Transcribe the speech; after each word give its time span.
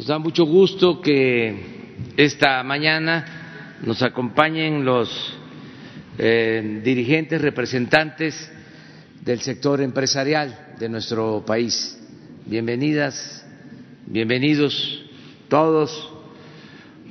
Nos 0.00 0.06
da 0.06 0.18
mucho 0.18 0.46
gusto 0.46 0.98
que 1.02 1.54
esta 2.16 2.62
mañana 2.62 3.76
nos 3.82 4.00
acompañen 4.00 4.82
los 4.82 5.36
eh, 6.16 6.80
dirigentes, 6.82 7.38
representantes 7.42 8.50
del 9.20 9.40
sector 9.42 9.82
empresarial 9.82 10.74
de 10.78 10.88
nuestro 10.88 11.44
país. 11.46 12.00
Bienvenidas, 12.46 13.46
bienvenidos 14.06 15.04
todos. 15.50 16.10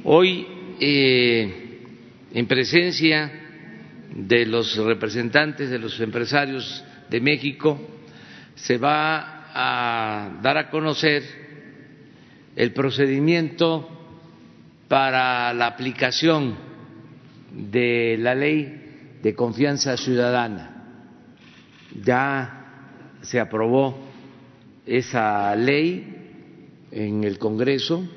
Hoy, 0.04 0.48
eh, 0.80 1.84
en 2.34 2.48
presencia 2.48 3.32
de 4.16 4.48
los 4.48 4.76
representantes 4.78 5.70
de 5.70 5.78
los 5.78 6.00
empresarios 6.00 6.84
de 7.08 7.22
México, 7.22 7.80
se 8.56 8.80
va 8.80 9.46
a 9.54 10.40
dar 10.42 10.58
a 10.58 10.72
conocer 10.72 11.49
el 12.56 12.74
procedimiento 12.74 13.88
para 14.88 15.54
la 15.54 15.68
aplicación 15.68 16.56
de 17.52 18.18
la 18.20 18.36
ley 18.36 19.18
de 19.22 19.36
confianza 19.36 19.96
ciudadana. 19.98 20.76
Ya 22.04 23.18
se 23.22 23.40
aprobó 23.40 23.98
esa 24.86 25.56
ley 25.56 26.16
en 26.92 27.24
el 27.24 27.38
Congreso, 27.38 28.08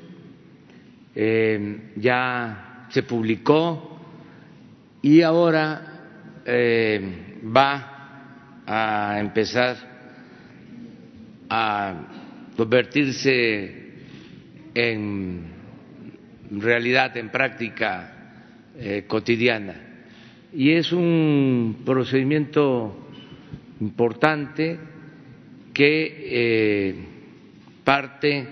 eh, 1.15 1.91
ya 1.95 2.87
se 2.89 3.03
publicó 3.03 3.99
y 5.01 5.21
ahora 5.21 6.41
eh, 6.45 7.41
va 7.55 8.63
a 8.65 9.19
empezar 9.19 9.75
a 11.49 11.93
convertirse 12.55 13.82
en 14.73 15.43
realidad, 16.51 17.15
en 17.17 17.29
práctica 17.29 18.13
eh, 18.77 19.05
cotidiana. 19.07 19.75
Y 20.53 20.71
es 20.71 20.91
un 20.91 21.81
procedimiento 21.85 23.07
importante 23.79 24.79
que 25.73 26.27
eh, 26.29 26.95
parte, 27.83 28.47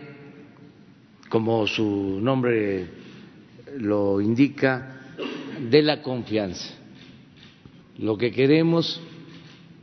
como 1.30 1.68
su 1.68 2.20
nombre 2.22 2.88
lo 3.78 4.20
indica, 4.20 4.98
de 5.70 5.82
la 5.82 6.02
confianza. 6.02 6.74
Lo 7.98 8.18
que 8.18 8.32
queremos 8.32 9.00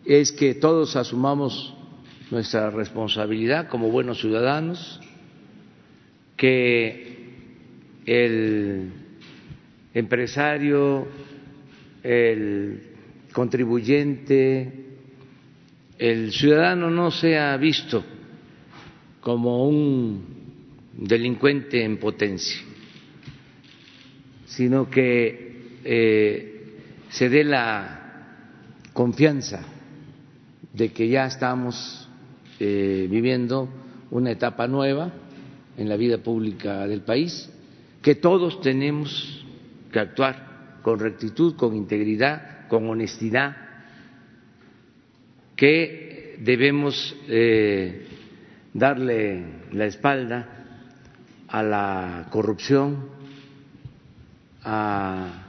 es 0.04 0.32
que 0.32 0.54
todos 0.54 0.96
asumamos 0.96 1.74
nuestra 2.30 2.70
responsabilidad 2.70 3.68
como 3.68 3.90
buenos 3.90 4.20
ciudadanos, 4.20 5.00
que 6.38 7.16
el 8.06 8.92
empresario, 9.92 11.08
el 12.02 12.80
contribuyente, 13.32 14.72
el 15.98 16.32
ciudadano 16.32 16.90
no 16.90 17.10
sea 17.10 17.56
visto 17.56 18.04
como 19.20 19.68
un 19.68 20.24
delincuente 20.96 21.84
en 21.84 21.98
potencia, 21.98 22.62
sino 24.46 24.88
que 24.88 25.80
eh, 25.84 26.76
se 27.10 27.28
dé 27.28 27.42
la 27.42 27.98
confianza 28.92 29.60
de 30.72 30.92
que 30.92 31.08
ya 31.08 31.26
estamos 31.26 32.08
eh, 32.60 33.08
viviendo 33.10 33.68
una 34.12 34.30
etapa 34.30 34.68
nueva 34.68 35.12
en 35.78 35.88
la 35.88 35.96
vida 35.96 36.18
pública 36.18 36.86
del 36.86 37.02
país, 37.02 37.48
que 38.02 38.16
todos 38.16 38.60
tenemos 38.60 39.46
que 39.92 40.00
actuar 40.00 40.80
con 40.82 40.98
rectitud, 40.98 41.54
con 41.54 41.76
integridad, 41.76 42.66
con 42.68 42.88
honestidad, 42.90 43.56
que 45.56 46.36
debemos 46.40 47.16
eh, 47.28 48.06
darle 48.74 49.44
la 49.72 49.86
espalda 49.86 50.48
a 51.46 51.62
la 51.62 52.26
corrupción, 52.30 53.08
a 54.64 55.46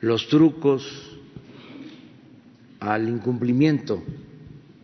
los 0.00 0.28
trucos, 0.28 1.18
al 2.80 3.08
incumplimiento 3.08 4.02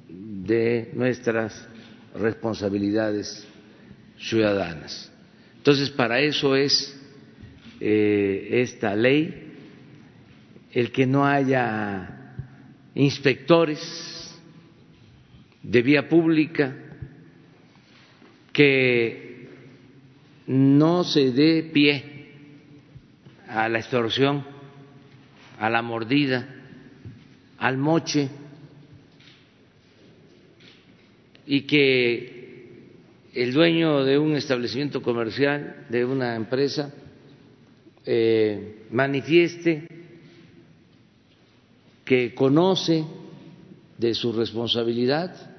de 0.08 0.92
nuestras 0.94 1.66
responsabilidades 2.14 3.47
ciudadanas. 4.18 5.12
Entonces, 5.56 5.90
para 5.90 6.20
eso 6.20 6.56
es 6.56 6.98
eh, 7.80 8.48
esta 8.62 8.94
ley, 8.94 9.52
el 10.72 10.92
que 10.92 11.06
no 11.06 11.26
haya 11.26 12.44
inspectores 12.94 14.38
de 15.62 15.82
vía 15.82 16.08
pública, 16.08 16.74
que 18.52 19.48
no 20.46 21.04
se 21.04 21.30
dé 21.32 21.70
pie 21.72 22.18
a 23.46 23.68
la 23.68 23.78
extorsión, 23.78 24.44
a 25.58 25.70
la 25.70 25.82
mordida, 25.82 26.48
al 27.58 27.76
moche, 27.76 28.28
y 31.46 31.62
que 31.62 32.37
el 33.42 33.52
dueño 33.52 34.04
de 34.04 34.18
un 34.18 34.34
establecimiento 34.34 35.00
comercial, 35.00 35.86
de 35.88 36.04
una 36.04 36.34
empresa, 36.34 36.92
eh, 38.04 38.82
manifieste 38.90 39.86
que 42.04 42.34
conoce 42.34 43.04
de 43.96 44.14
su 44.14 44.32
responsabilidad 44.32 45.54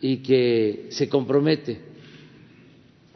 y 0.00 0.18
que 0.18 0.86
se 0.88 1.06
compromete 1.10 1.80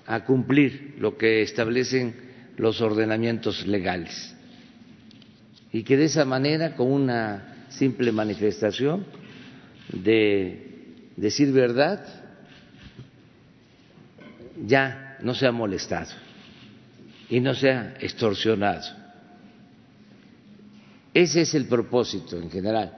a 0.04 0.22
cumplir 0.26 0.96
lo 0.98 1.16
que 1.16 1.40
establecen 1.40 2.14
los 2.58 2.82
ordenamientos 2.82 3.66
legales. 3.66 4.36
Y 5.72 5.84
que 5.84 5.96
de 5.96 6.04
esa 6.04 6.26
manera, 6.26 6.76
con 6.76 6.92
una 6.92 7.66
simple 7.70 8.12
manifestación 8.12 9.06
de 9.90 11.06
decir 11.16 11.50
verdad, 11.50 12.23
ya 14.66 15.16
no 15.20 15.34
sea 15.34 15.52
molestado 15.52 16.12
y 17.28 17.40
no 17.40 17.54
sea 17.54 17.94
extorsionado. 18.00 19.04
Ese 21.12 21.42
es 21.42 21.54
el 21.54 21.66
propósito 21.66 22.36
en 22.38 22.50
general 22.50 22.92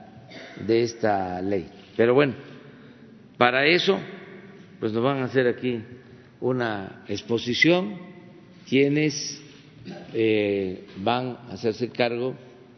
de 0.65 0.83
esta 0.83 1.41
ley. 1.41 1.69
Pero 1.95 2.13
bueno, 2.13 2.33
para 3.37 3.65
eso, 3.65 3.99
pues 4.79 4.91
nos 4.91 5.03
van 5.03 5.19
a 5.19 5.25
hacer 5.25 5.47
aquí 5.47 5.81
una 6.41 7.03
exposición 7.07 7.97
quienes 8.67 9.41
eh, 10.13 10.87
van 10.97 11.37
a 11.49 11.53
hacerse 11.53 11.89
cargo 11.89 12.35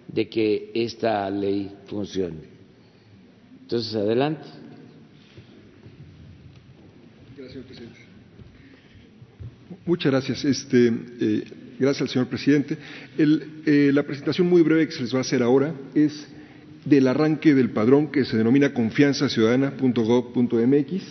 de 0.08 0.30
que 0.30 0.72
esta 0.74 1.30
ley 1.30 1.76
funcione. 1.88 2.60
Entonces, 3.62 3.96
adelante. 3.96 4.48
Gracias, 7.38 7.66
presidente. 7.66 8.09
Muchas 9.86 10.12
gracias. 10.12 10.44
Este, 10.46 10.92
eh, 11.20 11.44
gracias 11.80 12.02
al 12.02 12.10
señor 12.10 12.28
presidente. 12.28 12.78
Eh, 13.18 13.92
la 13.94 14.04
presentación 14.04 14.48
muy 14.48 14.62
breve 14.62 14.88
que 14.88 14.94
se 14.94 15.02
les 15.02 15.14
va 15.14 15.18
a 15.20 15.22
hacer 15.22 15.44
ahora 15.44 15.74
es 15.94 16.28
del 16.86 17.08
arranque 17.08 17.54
del 17.54 17.72
padrón 17.72 18.10
que 18.12 18.24
se 18.26 18.36
denomina 18.38 18.74
confianzaciudadana.gov.mx 18.74 21.04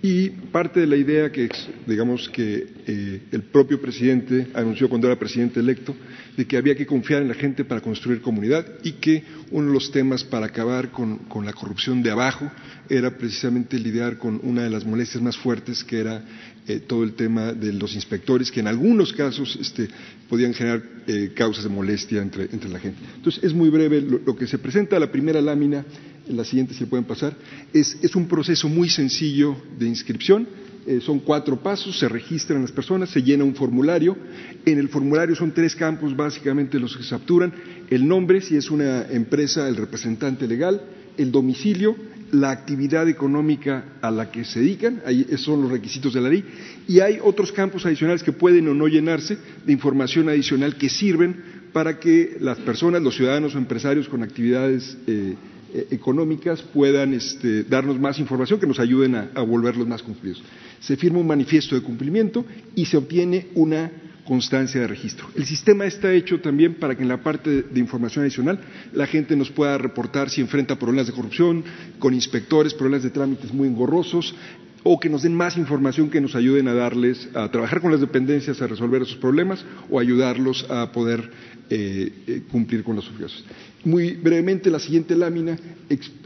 y 0.00 0.30
parte 0.30 0.80
de 0.80 0.86
la 0.86 0.96
idea 0.96 1.32
que, 1.32 1.48
digamos, 1.86 2.28
que 2.28 2.68
eh, 2.86 3.22
el 3.32 3.42
propio 3.42 3.80
presidente 3.80 4.46
anunció 4.54 4.88
cuando 4.88 5.08
era 5.08 5.18
presidente 5.18 5.58
electo, 5.58 5.94
de 6.36 6.46
que 6.46 6.56
había 6.56 6.76
que 6.76 6.86
confiar 6.86 7.22
en 7.22 7.28
la 7.28 7.34
gente 7.34 7.64
para 7.64 7.80
construir 7.80 8.20
comunidad 8.20 8.64
y 8.84 8.92
que 8.92 9.24
uno 9.50 9.66
de 9.66 9.72
los 9.72 9.90
temas 9.90 10.22
para 10.22 10.46
acabar 10.46 10.92
con, 10.92 11.18
la 11.44 11.52
corrupción 11.52 12.00
de 12.00 12.12
abajo 12.12 12.48
era 12.88 13.18
precisamente 13.18 13.76
lidiar 13.76 14.18
con 14.18 14.40
una 14.44 14.62
de 14.62 14.70
las 14.70 14.84
molestias 14.84 15.20
más 15.20 15.36
fuertes, 15.36 15.82
que 15.82 15.98
era 15.98 16.22
eh, 16.68 16.80
todo 16.80 17.02
el 17.02 17.14
tema 17.14 17.52
de 17.54 17.72
los 17.72 17.94
inspectores, 17.94 18.50
que 18.50 18.60
en 18.60 18.66
algunos 18.66 19.12
casos 19.12 19.58
este, 19.60 19.88
podían 20.28 20.52
generar 20.52 20.82
eh, 21.06 21.32
causas 21.34 21.64
de 21.64 21.70
molestia 21.70 22.20
entre, 22.20 22.46
la 22.68 22.78
gente. 22.78 23.00
Entonces, 23.16 23.42
es 23.42 23.54
muy 23.54 23.70
breve 23.70 24.02
lo, 24.02 24.36
que 24.36 24.46
se 24.46 24.58
presenta. 24.58 24.98
La 24.98 25.10
primera 25.10 25.40
lámina 25.40 25.84
la 26.28 26.44
siguiente 26.44 26.74
si 26.74 26.84
pueden 26.84 27.06
pasar, 27.06 27.34
es, 27.72 28.14
un 28.14 28.28
proceso 28.28 28.68
muy 28.68 28.88
sencillo 28.88 29.56
de 29.78 29.86
inscripción. 29.86 30.46
Eh, 30.86 31.00
son 31.00 31.20
cuatro 31.20 31.62
pasos, 31.62 31.98
se 31.98 32.08
registran 32.08 32.62
las 32.62 32.72
personas, 32.72 33.10
se 33.10 33.22
llena 33.22 33.44
un 33.44 33.54
formulario. 33.54 34.16
En 34.64 34.78
el 34.78 34.88
formulario 34.88 35.34
son 35.34 35.52
tres 35.52 35.74
campos 35.74 36.16
básicamente 36.16 36.78
los 36.78 36.96
que 36.96 37.02
se 37.02 37.10
capturan. 37.10 37.52
El 37.90 38.06
nombre, 38.06 38.40
si 38.40 38.56
es 38.56 38.70
una 38.70 39.06
empresa, 39.10 39.68
el 39.68 39.76
representante 39.76 40.46
legal, 40.46 40.82
el 41.16 41.32
domicilio 41.32 41.96
la 42.32 42.50
actividad 42.50 43.08
económica 43.08 43.84
a 44.00 44.10
la 44.10 44.30
que 44.30 44.44
se 44.44 44.60
dedican, 44.60 45.02
ahí 45.06 45.26
esos 45.28 45.42
son 45.42 45.62
los 45.62 45.70
requisitos 45.70 46.12
de 46.12 46.20
la 46.20 46.28
ley, 46.28 46.44
y 46.86 47.00
hay 47.00 47.18
otros 47.22 47.52
campos 47.52 47.86
adicionales 47.86 48.22
que 48.22 48.32
pueden 48.32 48.68
o 48.68 48.74
no 48.74 48.86
llenarse 48.86 49.38
de 49.64 49.72
información 49.72 50.28
adicional 50.28 50.76
que 50.76 50.88
sirven 50.88 51.58
para 51.72 51.98
que 51.98 52.36
las 52.40 52.58
personas, 52.58 53.02
los 53.02 53.16
ciudadanos 53.16 53.54
o 53.54 53.58
empresarios 53.58 54.08
con 54.08 54.22
actividades 54.22 54.96
eh, 55.06 55.34
eh, 55.74 55.86
económicas 55.90 56.62
puedan 56.62 57.12
este, 57.12 57.64
darnos 57.64 57.98
más 58.00 58.18
información 58.18 58.58
que 58.58 58.66
nos 58.66 58.80
ayuden 58.80 59.14
a, 59.14 59.30
a 59.34 59.42
volverlos 59.42 59.86
más 59.86 60.02
cumplidos. 60.02 60.42
Se 60.80 60.96
firma 60.96 61.18
un 61.18 61.26
manifiesto 61.26 61.74
de 61.74 61.82
cumplimiento 61.82 62.44
y 62.74 62.86
se 62.86 62.96
obtiene 62.96 63.48
una 63.54 63.90
constancia 64.28 64.82
de 64.82 64.86
registro. 64.86 65.26
El 65.34 65.46
sistema 65.46 65.86
está 65.86 66.12
hecho 66.12 66.38
también 66.38 66.74
para 66.74 66.94
que 66.94 67.02
en 67.02 67.08
la 67.08 67.22
parte 67.22 67.62
de 67.62 67.80
información 67.80 68.24
adicional 68.24 68.60
la 68.92 69.06
gente 69.06 69.34
nos 69.34 69.50
pueda 69.50 69.78
reportar 69.78 70.28
si 70.28 70.42
enfrenta 70.42 70.78
problemas 70.78 71.06
de 71.06 71.14
corrupción, 71.14 71.64
con 71.98 72.12
inspectores, 72.12 72.74
problemas 72.74 73.04
de 73.04 73.10
trámites 73.10 73.54
muy 73.54 73.66
engorrosos, 73.68 74.34
o 74.82 75.00
que 75.00 75.08
nos 75.08 75.22
den 75.22 75.34
más 75.34 75.56
información 75.56 76.10
que 76.10 76.20
nos 76.20 76.34
ayuden 76.34 76.68
a 76.68 76.74
darles, 76.74 77.28
a 77.34 77.50
trabajar 77.50 77.80
con 77.80 77.90
las 77.90 78.00
dependencias, 78.00 78.60
a 78.60 78.66
resolver 78.66 79.02
esos 79.02 79.16
problemas 79.16 79.64
o 79.90 79.98
ayudarlos 79.98 80.66
a 80.70 80.92
poder 80.92 81.30
eh, 81.70 82.12
eh, 82.26 82.42
cumplir 82.50 82.84
con 82.84 82.96
las 82.96 83.08
obligaciones. 83.08 83.44
Muy 83.84 84.12
brevemente, 84.12 84.70
la 84.70 84.78
siguiente 84.78 85.16
lámina 85.16 85.58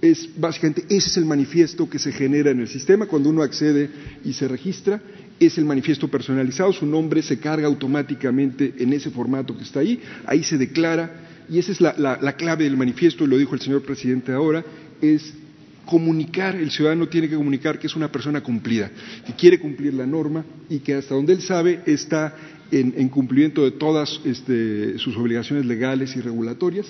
es 0.00 0.28
básicamente 0.37 0.82
ese 0.88 1.08
es 1.08 1.16
el 1.16 1.25
manifiesto 1.25 1.88
que 1.88 1.98
se 2.00 2.10
genera 2.10 2.50
en 2.50 2.60
el 2.60 2.69
sistema 2.69 3.06
cuando 3.06 3.31
uno 3.31 3.43
accede 3.43 3.88
y 4.25 4.32
se 4.32 4.48
registra 4.48 5.00
es 5.47 5.59
el 5.59 5.65
manifiesto 5.65 6.09
personalizado, 6.09 6.73
su 6.73 6.87
nombre 6.87 7.23
se 7.23 7.39
carga 7.39 7.67
automáticamente 7.67 8.75
en 8.79 8.93
ese 8.93 9.11
formato 9.11 9.56
que 9.56 9.65
está 9.65 9.81
ahí, 9.81 10.00
ahí 10.27 10.43
se 10.44 10.59
declara, 10.59 11.44
y 11.49 11.59
esa 11.59 11.73
es 11.73 11.81
la, 11.81 12.37
clave 12.37 12.65
del 12.65 12.77
manifiesto, 12.77 13.25
y 13.25 13.27
lo 13.27 13.39
dijo 13.39 13.55
el 13.55 13.61
señor 13.61 13.83
presidente 13.83 14.33
ahora, 14.33 14.65
es 15.00 15.35
comunicar, 15.85 16.55
el 16.55 16.71
ciudadano 16.71 17.09
tiene 17.09 17.29
que 17.29 17.35
comunicar 17.35 17.79
que 17.79 17.89
es 17.89 17.97
una 17.97 18.11
persona 18.11 18.41
cumplida, 18.41 18.91
que 19.27 19.33
quiere 19.35 19.59
cumplir 19.59 19.94
la 19.94 20.06
norma 20.06 20.44
y 20.71 20.79
que 20.79 20.94
hasta 20.94 21.15
donde 21.15 21.33
él 21.33 21.43
sabe 21.43 21.81
está 21.87 22.37
en, 22.71 23.09
cumplimiento 23.09 23.65
de 23.65 23.73
todas 23.73 24.21
este, 24.25 24.99
sus 24.99 25.17
obligaciones 25.17 25.67
legales 25.67 26.17
y 26.17 26.21
regulatorias, 26.21 26.87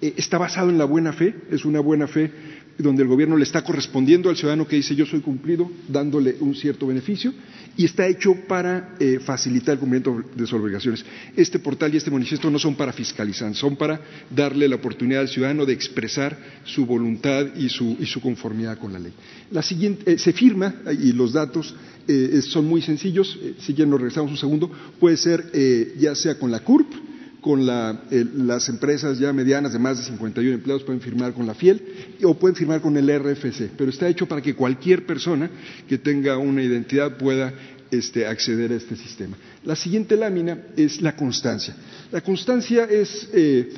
eh, 0.00 0.14
está 0.16 0.38
basado 0.38 0.70
en 0.70 0.78
la 0.78 0.84
buena 0.84 1.12
fe, 1.12 1.34
es 1.50 1.64
una 1.64 1.80
buena 1.80 2.06
fe 2.06 2.30
donde 2.78 3.02
el 3.02 3.08
gobierno 3.08 3.36
le 3.36 3.44
está 3.44 3.62
correspondiendo 3.62 4.28
al 4.28 4.36
ciudadano 4.36 4.66
que 4.66 4.76
dice 4.76 4.94
yo 4.94 5.06
soy 5.06 5.20
cumplido, 5.20 5.70
dándole 5.88 6.36
un 6.40 6.54
cierto 6.54 6.86
beneficio, 6.86 7.32
y 7.76 7.84
está 7.84 8.06
hecho 8.06 8.34
para 8.46 8.96
eh, 8.98 9.18
facilitar 9.18 9.74
el 9.74 9.78
cumplimiento 9.78 10.22
de 10.34 10.46
sus 10.46 10.54
obligaciones. 10.54 11.04
Este 11.36 11.58
portal 11.58 11.92
y 11.92 11.98
este 11.98 12.10
manifiesto 12.10 12.50
no 12.50 12.58
son 12.58 12.74
para 12.74 12.92
fiscalizar, 12.92 13.54
son 13.54 13.76
para 13.76 14.00
darle 14.34 14.68
la 14.68 14.76
oportunidad 14.76 15.22
al 15.22 15.28
ciudadano 15.28 15.66
de 15.66 15.72
expresar 15.72 16.38
su 16.64 16.86
voluntad 16.86 17.46
y 17.56 17.68
su, 17.68 18.20
conformidad 18.20 18.78
con 18.78 18.92
la 18.92 18.98
ley. 18.98 19.12
La 19.50 19.62
siguiente, 19.62 20.12
eh, 20.12 20.18
se 20.18 20.32
firma, 20.32 20.74
y 20.98 21.12
los 21.12 21.32
datos 21.32 21.74
eh, 22.08 22.40
son 22.42 22.66
muy 22.66 22.82
sencillos, 22.82 23.38
si 23.60 23.74
ya 23.74 23.84
nos 23.84 24.00
regresamos 24.00 24.30
un 24.30 24.38
segundo, 24.38 24.70
puede 24.98 25.16
ser 25.16 25.50
ya 25.98 26.14
sea 26.14 26.38
con 26.38 26.50
la 26.50 26.60
CURP, 26.60 26.86
con 27.46 27.64
las 27.64 28.68
empresas 28.68 29.20
ya 29.20 29.32
medianas 29.32 29.72
de 29.72 29.78
más 29.78 29.98
de 29.98 30.02
51 30.02 30.52
empleados 30.52 30.82
pueden 30.82 31.00
firmar 31.00 31.32
con 31.32 31.46
la 31.46 31.54
FIEL 31.54 31.80
o 32.24 32.34
pueden 32.34 32.56
firmar 32.56 32.80
con 32.80 32.96
el 32.96 33.08
RFC, 33.08 33.70
pero 33.78 33.88
está 33.88 34.08
hecho 34.08 34.26
para 34.26 34.42
que 34.42 34.56
cualquier 34.56 35.06
persona 35.06 35.48
que 35.88 35.96
tenga 35.96 36.38
una 36.38 36.60
identidad 36.60 37.16
pueda 37.16 37.54
este, 37.92 38.26
acceder 38.26 38.72
a 38.72 38.74
este 38.74 38.96
sistema. 38.96 39.36
La 39.62 39.76
siguiente 39.76 40.16
lámina 40.16 40.58
es 40.76 41.00
la 41.00 41.14
constancia. 41.14 41.76
La 42.10 42.20
constancia 42.20 42.82
es 42.86 43.28
eh, 43.32 43.68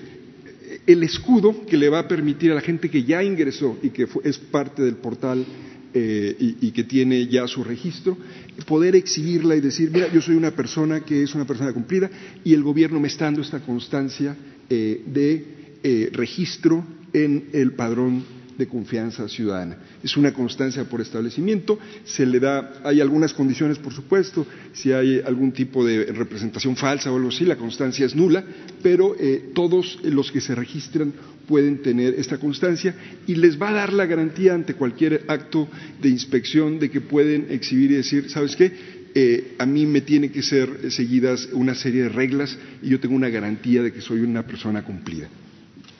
el 0.86 1.02
escudo 1.02 1.66
que 1.66 1.76
le 1.76 1.90
va 1.90 1.98
a 1.98 2.08
permitir 2.08 2.52
a 2.52 2.54
la 2.54 2.62
gente 2.62 2.88
que 2.88 3.04
ya 3.04 3.22
ingresó 3.22 3.76
y 3.82 3.90
que 3.90 4.08
es 4.24 4.38
parte 4.38 4.80
del 4.80 4.94
portal 4.94 5.44
eh, 5.92 6.54
y, 6.60 6.70
que 6.70 6.84
tiene 6.84 7.26
ya 7.26 7.46
su 7.46 7.62
registro, 7.64 8.16
poder 8.66 8.96
exhibirla 8.96 9.56
y 9.56 9.60
decir, 9.60 9.90
mira, 9.92 10.12
yo 10.12 10.20
soy 10.20 10.36
una 10.36 10.50
persona 10.50 11.00
que 11.00 11.22
es 11.22 11.34
una 11.34 11.46
persona 11.46 11.72
cumplida 11.72 12.10
y 12.44 12.54
el 12.54 12.62
gobierno 12.62 13.00
me 13.00 13.08
está 13.08 13.26
dando 13.26 13.42
esta 13.42 13.60
constancia 13.60 14.36
eh, 14.68 15.02
de 15.06 15.44
eh, 15.82 16.10
registro 16.12 16.84
en 17.12 17.48
el 17.52 17.72
padrón 17.72 18.37
de 18.58 18.66
confianza 18.66 19.28
ciudadana. 19.28 19.78
Es 20.02 20.16
una 20.16 20.32
constancia 20.32 20.84
por 20.84 21.00
establecimiento, 21.00 21.78
se 22.04 22.26
le 22.26 22.40
da, 22.40 22.72
hay 22.82 23.00
algunas 23.00 23.32
condiciones, 23.32 23.78
por 23.78 23.94
supuesto, 23.94 24.44
si 24.72 24.92
hay 24.92 25.22
algún 25.24 25.52
tipo 25.52 25.86
de 25.86 26.06
representación 26.06 26.76
falsa 26.76 27.12
o 27.12 27.16
algo 27.16 27.28
así, 27.28 27.44
la 27.44 27.56
constancia 27.56 28.04
es 28.04 28.16
nula, 28.16 28.44
pero 28.82 29.14
eh, 29.18 29.50
todos 29.54 30.00
los 30.02 30.32
que 30.32 30.40
se 30.40 30.56
registran 30.56 31.12
pueden 31.46 31.80
tener 31.80 32.14
esta 32.14 32.38
constancia 32.38 32.94
y 33.26 33.36
les 33.36 33.60
va 33.60 33.70
a 33.70 33.72
dar 33.72 33.92
la 33.92 34.06
garantía 34.06 34.54
ante 34.54 34.74
cualquier 34.74 35.24
acto 35.28 35.68
de 36.02 36.08
inspección 36.08 36.78
de 36.78 36.90
que 36.90 37.00
pueden 37.00 37.46
exhibir 37.50 37.92
y 37.92 37.94
decir, 37.94 38.28
¿sabes 38.28 38.56
qué? 38.56 38.98
Eh, 39.14 39.54
a 39.58 39.64
mí 39.64 39.86
me 39.86 40.02
tiene 40.02 40.30
que 40.30 40.42
ser 40.42 40.90
seguidas 40.90 41.48
una 41.52 41.74
serie 41.74 42.02
de 42.02 42.08
reglas 42.10 42.58
y 42.82 42.90
yo 42.90 43.00
tengo 43.00 43.14
una 43.14 43.30
garantía 43.30 43.82
de 43.82 43.92
que 43.92 44.02
soy 44.02 44.20
una 44.20 44.42
persona 44.46 44.84
cumplida 44.84 45.28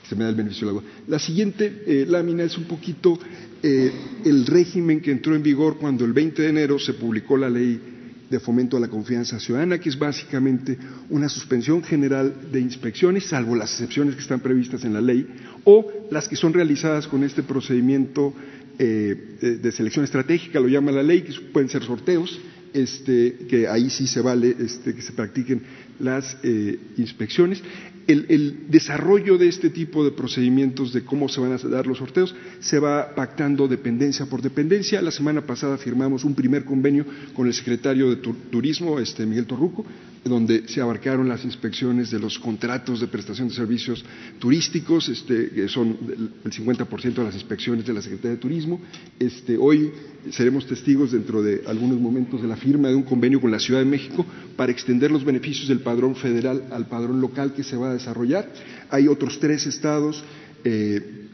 se 0.09 0.15
me 0.15 0.23
da 0.23 0.31
el 0.31 0.35
beneficio 0.35 0.67
del 0.67 0.77
agua. 0.77 0.89
La 1.07 1.19
siguiente 1.19 1.83
eh, 1.85 2.05
lámina 2.07 2.43
es 2.43 2.57
un 2.57 2.63
poquito 2.63 3.19
eh, 3.61 3.91
el 4.25 4.45
régimen 4.47 5.01
que 5.01 5.11
entró 5.11 5.35
en 5.35 5.43
vigor 5.43 5.77
cuando 5.77 6.03
el 6.03 6.13
20 6.13 6.41
de 6.41 6.49
enero 6.49 6.79
se 6.79 6.93
publicó 6.93 7.37
la 7.37 7.49
ley 7.49 7.79
de 8.27 8.39
fomento 8.39 8.77
a 8.77 8.79
la 8.79 8.87
confianza 8.87 9.39
ciudadana, 9.39 9.79
que 9.79 9.89
es 9.89 9.97
básicamente 9.97 10.77
una 11.09 11.29
suspensión 11.29 11.83
general 11.83 12.33
de 12.51 12.59
inspecciones, 12.59 13.25
salvo 13.25 13.55
las 13.55 13.71
excepciones 13.71 14.15
que 14.15 14.21
están 14.21 14.39
previstas 14.39 14.83
en 14.83 14.93
la 14.93 15.01
ley, 15.01 15.27
o 15.63 15.85
las 16.09 16.27
que 16.27 16.35
son 16.35 16.53
realizadas 16.53 17.07
con 17.07 17.23
este 17.23 17.43
procedimiento 17.43 18.33
eh, 18.79 19.59
de 19.61 19.71
selección 19.71 20.05
estratégica, 20.05 20.59
lo 20.59 20.67
llama 20.67 20.91
la 20.91 21.03
ley, 21.03 21.21
que 21.21 21.33
pueden 21.51 21.69
ser 21.69 21.83
sorteos, 21.83 22.39
este, 22.73 23.47
que 23.49 23.67
ahí 23.67 23.89
sí 23.89 24.05
se 24.05 24.21
vale 24.21 24.55
este, 24.59 24.93
que 24.93 25.01
se 25.01 25.13
practiquen 25.13 25.63
las 25.99 26.37
inspecciones 26.97 27.61
el, 28.13 28.65
desarrollo 28.69 29.37
de 29.37 29.47
este 29.47 29.69
tipo 29.69 30.03
de 30.03 30.11
procedimientos 30.11 30.93
de 30.93 31.03
cómo 31.03 31.29
se 31.29 31.41
van 31.41 31.53
a 31.53 31.57
dar 31.57 31.87
los 31.87 31.99
sorteos 31.99 32.35
se 32.59 32.79
va 32.79 33.13
pactando 33.15 33.67
dependencia 33.67 34.25
por 34.25 34.41
dependencia. 34.41 35.01
La 35.01 35.11
semana 35.11 35.45
pasada 35.45 35.77
firmamos 35.77 36.23
un 36.23 36.35
primer 36.35 36.65
convenio 36.65 37.05
con 37.33 37.47
el 37.47 37.53
secretario 37.53 38.09
de 38.09 38.17
Turismo, 38.17 38.99
este 38.99 39.25
Miguel 39.25 39.45
Torruco, 39.45 39.85
donde 40.23 40.67
se 40.67 40.81
abarcaron 40.81 41.27
las 41.27 41.45
inspecciones 41.45 42.11
de 42.11 42.19
los 42.19 42.39
contratos 42.39 42.99
de 42.99 43.07
prestación 43.07 43.47
de 43.47 43.55
servicios 43.55 44.03
turísticos, 44.39 45.09
este, 45.09 45.49
que 45.49 45.67
son 45.67 45.97
el 46.43 46.51
50% 46.51 47.13
de 47.13 47.23
las 47.23 47.35
inspecciones 47.35 47.85
de 47.85 47.93
la 47.93 48.01
Secretaría 48.01 48.31
de 48.31 48.37
Turismo. 48.37 48.81
Este, 49.17 49.57
hoy 49.57 49.91
seremos 50.31 50.65
testigos 50.65 51.11
dentro 51.11 51.41
de 51.41 51.63
algunos 51.67 51.99
momentos 51.99 52.41
de 52.41 52.47
la 52.47 52.57
firma 52.57 52.89
de 52.89 52.95
un 52.95 53.03
convenio 53.03 53.39
con 53.39 53.51
la 53.51 53.59
Ciudad 53.59 53.79
de 53.79 53.85
México 53.85 54.25
para 54.55 54.71
extender 54.71 55.11
los 55.11 55.23
beneficios 55.23 55.67
del 55.67 55.79
padrón 55.79 56.15
federal 56.15 56.65
al 56.71 56.87
padrón 56.87 57.21
local 57.21 57.53
que 57.53 57.63
se 57.63 57.77
va 57.77 57.91
a 57.91 57.93
desarrollar. 57.93 58.51
Hay 58.89 59.07
otros 59.07 59.39
tres 59.39 59.65
estados 59.67 60.23
eh, 60.63 61.28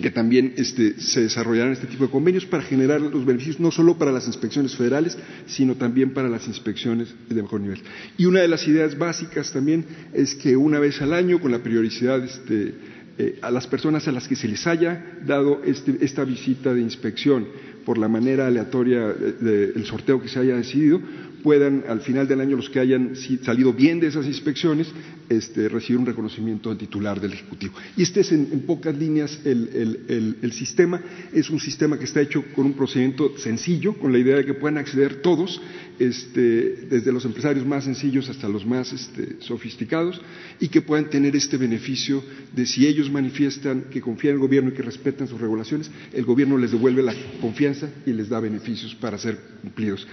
que 0.00 0.10
también 0.10 0.54
este, 0.56 1.00
se 1.00 1.22
desarrollarán 1.22 1.72
este 1.72 1.86
tipo 1.86 2.04
de 2.04 2.10
convenios 2.10 2.46
para 2.46 2.62
generar 2.62 3.00
los 3.00 3.24
beneficios 3.24 3.60
no 3.60 3.70
solo 3.70 3.98
para 3.98 4.12
las 4.12 4.26
inspecciones 4.26 4.76
federales, 4.76 5.18
sino 5.46 5.74
también 5.74 6.12
para 6.12 6.28
las 6.28 6.46
inspecciones 6.46 7.08
de 7.28 7.42
mejor 7.42 7.60
nivel. 7.60 7.82
Y 8.16 8.26
una 8.26 8.40
de 8.40 8.48
las 8.48 8.66
ideas 8.68 8.96
básicas 8.96 9.52
también 9.52 9.84
es 10.12 10.34
que 10.34 10.56
una 10.56 10.78
vez 10.78 11.00
al 11.02 11.12
año, 11.12 11.40
con 11.40 11.50
la 11.50 11.62
prioridad 11.62 12.24
este, 12.24 12.74
eh, 13.18 13.38
a 13.42 13.50
las 13.50 13.66
personas 13.66 14.06
a 14.06 14.12
las 14.12 14.28
que 14.28 14.36
se 14.36 14.46
les 14.46 14.66
haya 14.66 15.18
dado 15.26 15.62
este, 15.64 15.98
esta 16.00 16.24
visita 16.24 16.72
de 16.72 16.80
inspección 16.80 17.46
por 17.84 17.98
la 17.98 18.06
manera 18.06 18.46
aleatoria 18.46 19.08
del 19.08 19.84
sorteo 19.86 20.20
que 20.20 20.28
se 20.28 20.38
haya 20.38 20.56
decidido, 20.56 21.00
puedan 21.42 21.84
al 21.88 22.00
final 22.00 22.26
del 22.26 22.40
año 22.40 22.56
los 22.56 22.70
que 22.70 22.80
hayan 22.80 23.14
salido 23.42 23.72
bien 23.72 24.00
de 24.00 24.08
esas 24.08 24.26
inspecciones 24.26 24.88
este, 25.28 25.68
recibir 25.68 25.98
un 25.98 26.06
reconocimiento 26.06 26.70
del 26.70 26.78
titular 26.78 27.20
del 27.20 27.32
Ejecutivo. 27.34 27.74
Y 27.96 28.02
este 28.02 28.20
es 28.20 28.32
en, 28.32 28.46
pocas 28.66 28.96
líneas 28.96 29.40
el, 29.44 30.52
sistema. 30.52 31.00
Es 31.32 31.50
un 31.50 31.60
sistema 31.60 31.98
que 31.98 32.04
está 32.04 32.20
hecho 32.20 32.44
con 32.54 32.66
un 32.66 32.72
procedimiento 32.72 33.36
sencillo, 33.38 33.94
con 33.94 34.12
la 34.12 34.18
idea 34.18 34.36
de 34.36 34.44
que 34.44 34.54
puedan 34.54 34.78
acceder 34.78 35.20
todos, 35.22 35.60
este, 35.98 36.86
desde 36.88 37.12
los 37.12 37.24
empresarios 37.24 37.66
más 37.66 37.84
sencillos 37.84 38.28
hasta 38.28 38.48
los 38.48 38.64
más 38.64 38.92
este, 38.92 39.36
sofisticados, 39.40 40.20
y 40.60 40.68
que 40.68 40.80
puedan 40.80 41.10
tener 41.10 41.36
este 41.36 41.56
beneficio 41.56 42.22
de 42.54 42.66
si 42.66 42.86
ellos 42.86 43.10
manifiestan 43.10 43.84
que 43.90 44.00
confían 44.00 44.32
en 44.32 44.40
el 44.40 44.46
gobierno 44.46 44.70
y 44.70 44.74
que 44.74 44.82
respetan 44.82 45.28
sus 45.28 45.40
regulaciones, 45.40 45.90
el 46.12 46.24
gobierno 46.24 46.56
les 46.56 46.70
devuelve 46.70 47.02
la 47.02 47.14
confianza 47.40 47.88
y 48.06 48.12
les 48.12 48.28
da 48.28 48.40
beneficios 48.40 48.94
para 48.94 49.18
ser 49.18 49.38
cumplidos. 49.62 50.06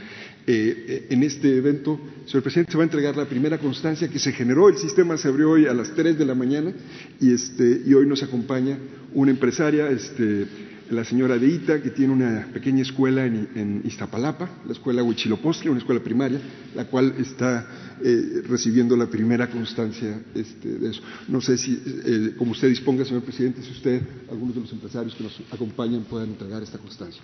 Eh, 0.47 1.07
en 1.09 1.23
este 1.23 1.57
evento, 1.57 1.99
señor 2.27 2.43
presidente, 2.43 2.71
se 2.71 2.77
va 2.77 2.83
a 2.83 2.85
entregar 2.85 3.17
la 3.17 3.25
primera 3.25 3.57
constancia 3.57 4.07
que 4.07 4.19
se 4.19 4.31
generó. 4.31 4.69
El 4.69 4.77
sistema 4.77 5.17
se 5.17 5.27
abrió 5.27 5.51
hoy 5.51 5.65
a 5.65 5.73
las 5.73 5.91
3 5.95 6.19
de 6.19 6.25
la 6.25 6.35
mañana 6.35 6.71
y, 7.19 7.33
este, 7.33 7.81
y 7.83 7.93
hoy 7.95 8.05
nos 8.05 8.21
acompaña 8.21 8.77
una 9.15 9.31
empresaria, 9.31 9.89
este, 9.89 10.45
la 10.91 11.03
señora 11.03 11.39
Deita, 11.39 11.81
que 11.81 11.89
tiene 11.89 12.13
una 12.13 12.47
pequeña 12.53 12.83
escuela 12.83 13.25
en, 13.25 13.81
Iztapalapa, 13.85 14.49
la 14.67 14.73
escuela 14.73 15.01
Huichilopochtli, 15.01 15.69
una 15.69 15.79
escuela 15.79 16.03
primaria, 16.03 16.39
la 16.75 16.85
cual 16.85 17.15
está 17.17 17.67
eh, 18.03 18.43
recibiendo 18.47 18.95
la 18.95 19.07
primera 19.07 19.49
constancia 19.49 20.21
este, 20.35 20.77
de 20.77 20.91
eso. 20.91 21.01
No 21.27 21.41
sé 21.41 21.57
si, 21.57 21.81
eh, 22.05 22.35
como 22.37 22.51
usted 22.51 22.69
disponga, 22.69 23.03
señor 23.03 23.23
presidente, 23.23 23.63
si 23.63 23.71
usted, 23.71 23.99
algunos 24.29 24.53
de 24.53 24.61
los 24.61 24.71
empresarios 24.73 25.15
que 25.15 25.23
nos 25.23 25.41
acompañan 25.51 26.03
puedan 26.03 26.29
entregar 26.29 26.61
esta 26.61 26.77
constancia. 26.77 27.21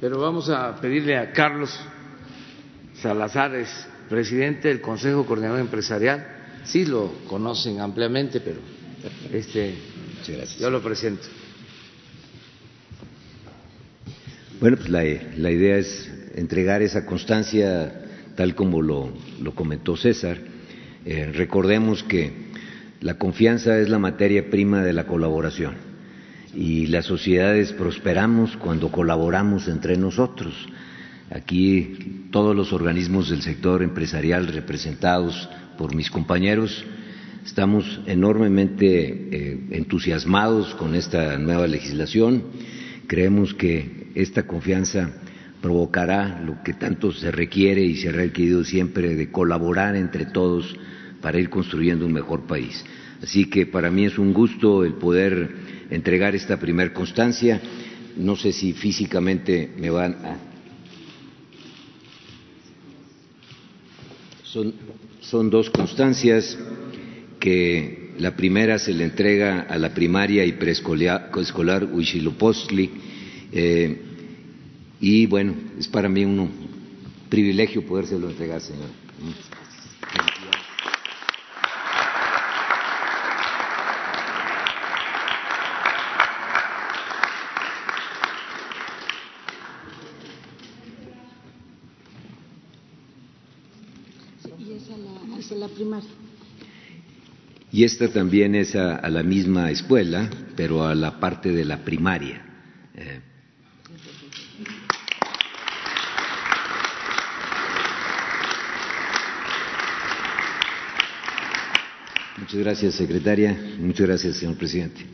Pero 0.00 0.18
vamos 0.18 0.48
a 0.48 0.80
pedirle 0.80 1.18
a 1.18 1.30
Carlos 1.30 1.78
Salazar, 2.94 3.52
presidente 4.08 4.68
del 4.68 4.80
Consejo 4.80 5.26
Coordinador 5.26 5.60
Empresarial, 5.60 6.26
sí 6.64 6.86
lo 6.86 7.12
conocen 7.28 7.80
ampliamente, 7.80 8.40
pero 8.40 8.60
este, 9.30 9.74
yo 10.58 10.70
lo 10.70 10.82
presento. 10.82 11.28
Bueno, 14.58 14.78
pues 14.78 14.88
la, 14.88 15.04
idea 15.04 15.76
es 15.76 16.10
entregar 16.34 16.80
esa 16.80 17.04
constancia 17.04 17.92
tal 18.36 18.54
como 18.54 18.80
lo, 18.80 19.12
comentó 19.54 19.98
César. 19.98 20.38
Eh, 21.04 21.30
recordemos 21.34 22.02
que 22.04 22.32
la 23.00 23.18
confianza 23.18 23.78
es 23.78 23.90
la 23.90 23.98
materia 23.98 24.48
prima 24.48 24.82
de 24.82 24.94
la 24.94 25.06
colaboración 25.06 25.89
y 26.54 26.86
las 26.86 27.06
sociedades 27.06 27.72
prosperamos 27.72 28.56
cuando 28.56 28.90
colaboramos 28.90 29.68
entre 29.68 29.96
nosotros. 29.96 30.54
Aquí 31.30 32.26
todos 32.30 32.56
los 32.56 32.72
organismos 32.72 33.30
del 33.30 33.42
sector 33.42 33.82
empresarial 33.82 34.48
representados 34.48 35.48
por 35.78 35.94
mis 35.94 36.10
compañeros 36.10 36.84
estamos 37.44 38.00
enormemente 38.06 39.28
eh, 39.30 39.60
entusiasmados 39.70 40.74
con 40.74 40.94
esta 40.94 41.38
nueva 41.38 41.66
legislación. 41.66 42.44
Creemos 43.06 43.54
que 43.54 44.08
esta 44.14 44.46
confianza 44.46 45.12
provocará 45.60 46.42
lo 46.44 46.62
que 46.62 46.74
tanto 46.74 47.12
se 47.12 47.30
requiere 47.30 47.82
y 47.82 47.96
se 47.96 48.08
ha 48.08 48.12
requerido 48.12 48.64
siempre 48.64 49.14
de 49.14 49.30
colaborar 49.30 49.94
entre 49.94 50.26
todos 50.26 50.76
para 51.20 51.38
ir 51.38 51.50
construyendo 51.50 52.06
un 52.06 52.12
mejor 52.12 52.46
país. 52.46 52.84
Así 53.22 53.50
que 53.50 53.66
para 53.66 53.90
mí 53.90 54.06
es 54.06 54.18
un 54.18 54.32
gusto 54.32 54.84
el 54.84 54.94
poder 54.94 55.79
entregar 55.90 56.34
esta 56.34 56.58
primer 56.58 56.92
constancia. 56.92 57.60
No 58.16 58.36
sé 58.36 58.52
si 58.52 58.72
físicamente 58.72 59.70
me 59.76 59.90
van 59.90 60.12
a. 60.24 60.36
Son, 65.20 65.50
dos 65.50 65.70
constancias 65.70 66.58
que 67.38 68.14
la 68.18 68.34
primera 68.34 68.78
se 68.78 68.92
le 68.92 69.04
entrega 69.04 69.60
a 69.60 69.78
la 69.78 69.94
primaria 69.94 70.44
y 70.44 70.52
preescolar 70.52 71.88
Huichilopostli 71.92 72.90
eh, 73.52 73.96
y 75.00 75.26
bueno, 75.26 75.54
es 75.78 75.88
para 75.88 76.08
mí 76.08 76.24
un 76.24 76.50
privilegio 77.28 77.84
podérselo 77.86 78.28
entregar, 78.28 78.60
señor. 78.60 78.88
Y 94.58 94.72
esa 94.72 94.96
la, 94.98 95.56
la 95.56 95.68
primaria. 95.68 96.08
Y 97.72 97.84
esta 97.84 98.08
también 98.08 98.54
es 98.54 98.74
a, 98.74 99.08
la 99.08 99.22
misma 99.22 99.70
escuela, 99.70 100.28
pero 100.56 100.84
a 100.84 100.94
la 100.94 101.20
parte 101.20 101.52
de 101.52 101.64
la 101.64 101.78
primaria. 101.78 102.42
Eh, 102.94 103.20
Muchas 112.38 112.58
gracias, 112.58 112.94
secretaria. 112.94 113.56
Muchas 113.78 114.06
gracias, 114.06 114.36
señor 114.38 114.56
presidente. 114.56 115.06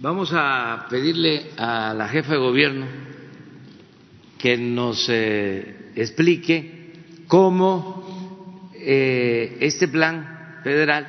Vamos 0.00 0.30
a 0.32 0.86
pedirle 0.88 1.46
a 1.56 1.94
la 1.94 2.08
jefa 2.08 2.32
de 2.32 2.38
gobierno 2.38 2.86
que 4.38 4.56
nos 4.56 5.08
eh, 5.08 5.90
explique 5.96 6.92
cómo 7.26 8.70
eh, 8.74 9.56
este 9.60 9.88
plan 9.88 10.31
federal 10.62 11.06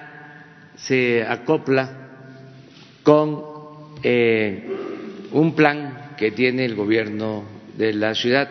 se 0.75 1.24
acopla 1.24 1.89
con 3.03 3.43
eh, 4.01 4.69
un 5.31 5.55
plan 5.55 6.13
que 6.17 6.31
tiene 6.31 6.65
el 6.65 6.75
gobierno 6.75 7.43
de 7.77 7.93
la 7.93 8.15
ciudad, 8.15 8.50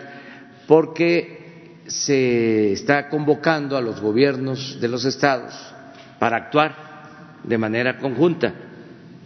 porque 0.67 1.81
se 1.87 2.73
está 2.73 3.09
convocando 3.09 3.77
a 3.77 3.81
los 3.81 4.01
gobiernos 4.01 4.81
de 4.81 4.89
los 4.89 5.05
estados 5.05 5.55
para 6.19 6.37
actuar 6.37 6.75
de 7.45 7.59
manera 7.59 7.99
conjunta, 7.99 8.55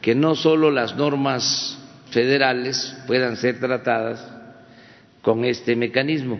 que 0.00 0.14
no 0.14 0.35
solo 0.35 0.71
las 0.71 0.97
normas 0.97 1.78
federales 2.11 2.97
puedan 3.06 3.37
ser 3.37 3.61
tratadas 3.61 4.26
con 5.23 5.45
este 5.45 5.76
mecanismo, 5.76 6.38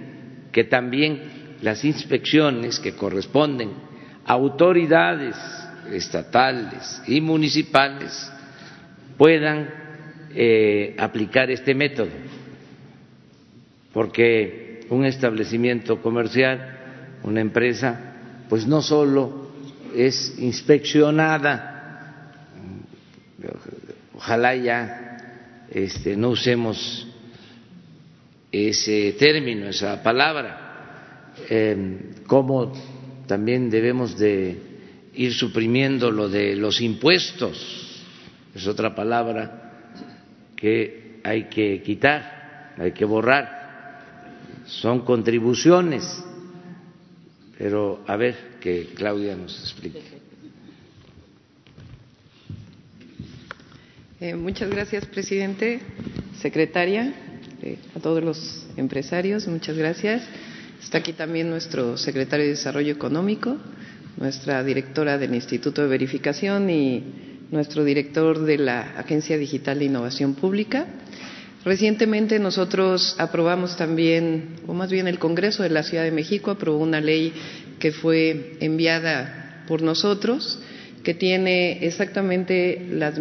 que 0.53 0.65
también 0.65 1.57
las 1.63 1.85
inspecciones 1.85 2.79
que 2.79 2.95
corresponden 2.95 3.86
autoridades 4.27 5.37
estatales 5.93 7.01
y 7.07 7.21
municipales 7.21 8.31
puedan 9.17 9.69
eh, 10.35 10.95
aplicar 10.99 11.51
este 11.51 11.75
método, 11.75 12.11
porque 13.93 14.87
un 14.91 15.05
establecimiento 15.05 16.03
comercial, 16.03 16.79
una 17.23 17.41
empresa, 17.41 18.15
pues 18.49 18.67
no 18.67 18.83
solo 18.83 19.51
es 19.95 20.35
inspeccionada. 20.39 21.73
Ojalá 24.15 24.57
ya 24.57 25.17
este, 25.71 26.17
no 26.17 26.31
usemos 26.31 27.07
ese 28.51 29.15
término, 29.19 29.69
esa 29.69 30.03
palabra, 30.03 31.33
eh, 31.49 32.13
como 32.27 32.73
también 33.27 33.71
debemos 33.71 34.19
de 34.19 34.57
ir 35.15 35.35
suprimiendo 35.35 36.11
lo 36.11 36.29
de 36.29 36.57
los 36.57 36.81
impuestos, 36.81 38.05
es 38.55 38.67
otra 38.67 38.95
palabra 38.95 40.05
que 40.57 41.21
hay 41.25 41.45
que 41.45 41.83
quitar, 41.83 42.75
hay 42.79 42.93
que 42.93 43.05
borrar, 43.05 44.63
son 44.67 45.01
contribuciones 45.01 46.25
pero 47.59 48.05
a 48.07 48.17
ver 48.17 48.37
que 48.61 48.89
Claudia 48.95 49.37
nos 49.37 49.59
explique. 49.61 50.01
Eh, 54.21 54.35
muchas 54.35 54.71
gracias, 54.71 55.05
presidente, 55.07 55.81
secretaria, 56.41 57.13
eh, 57.63 57.79
a 57.95 58.01
todos 58.01 58.23
los 58.23 58.67
empresarios, 58.77 59.47
muchas 59.47 59.77
gracias. 59.77 60.23
Está 60.83 60.99
aquí 60.99 61.13
también 61.15 61.51
nuestro 61.51 61.97
secretario 61.97 62.45
de 62.45 62.51
Desarrollo 62.53 62.93
Económico, 62.93 63.57
nuestra 64.19 64.63
directora 64.63 65.19
del 65.19 65.35
Instituto 65.35 65.83
de 65.83 65.89
Verificación 65.89 66.69
y 66.71 67.03
nuestro 67.51 67.85
director 67.85 68.39
de 68.45 68.59
la 68.59 68.81
Agencia 68.99 69.39
Digital 69.39 69.79
de 69.79 69.87
Innovación 69.87 70.35
Pública. 70.35 70.87
Recientemente 71.65 72.39
nosotros 72.39 73.17
aprobamos 73.19 73.77
también, 73.77 74.57
o 74.67 74.75
más 74.75 74.91
bien 74.91 75.09
el 75.09 75.19
Congreso 75.19 75.63
de 75.63 75.71
la 75.71 75.83
Ciudad 75.83 76.05
de 76.05 76.13
México 76.13 76.53
aprobó 76.53 76.79
una 76.79 77.01
ley 77.01 77.33
que 77.79 77.91
fue 77.91 78.57
enviada 78.61 79.65
por 79.67 79.83
nosotros, 79.83 80.61
que 81.03 81.15
tiene 81.15 81.85
exactamente 81.87 82.87
los 82.91 83.19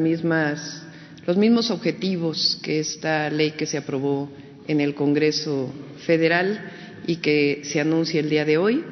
mismos 1.37 1.71
objetivos 1.71 2.59
que 2.61 2.79
esta 2.79 3.29
ley 3.29 3.51
que 3.51 3.65
se 3.65 3.77
aprobó 3.77 4.29
en 4.67 4.81
el 4.81 4.93
Congreso 4.93 5.73
Federal 6.05 6.59
y 7.07 7.17
que 7.17 7.61
se 7.63 7.79
anuncia 7.79 8.19
el 8.19 8.29
día 8.29 8.45
de 8.45 8.57
hoy. 8.57 8.83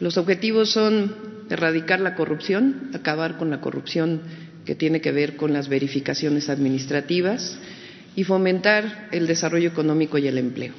Los 0.00 0.18
objetivos 0.18 0.70
son 0.70 1.14
erradicar 1.50 2.00
la 2.00 2.14
corrupción, 2.14 2.90
acabar 2.94 3.36
con 3.36 3.50
la 3.50 3.60
corrupción 3.60 4.22
que 4.64 4.74
tiene 4.74 5.00
que 5.00 5.12
ver 5.12 5.36
con 5.36 5.52
las 5.52 5.68
verificaciones 5.68 6.48
administrativas, 6.48 7.58
y 8.16 8.24
fomentar 8.24 9.08
el 9.12 9.26
desarrollo 9.26 9.68
económico 9.68 10.18
y 10.18 10.28
el 10.28 10.38
empleo. 10.38 10.72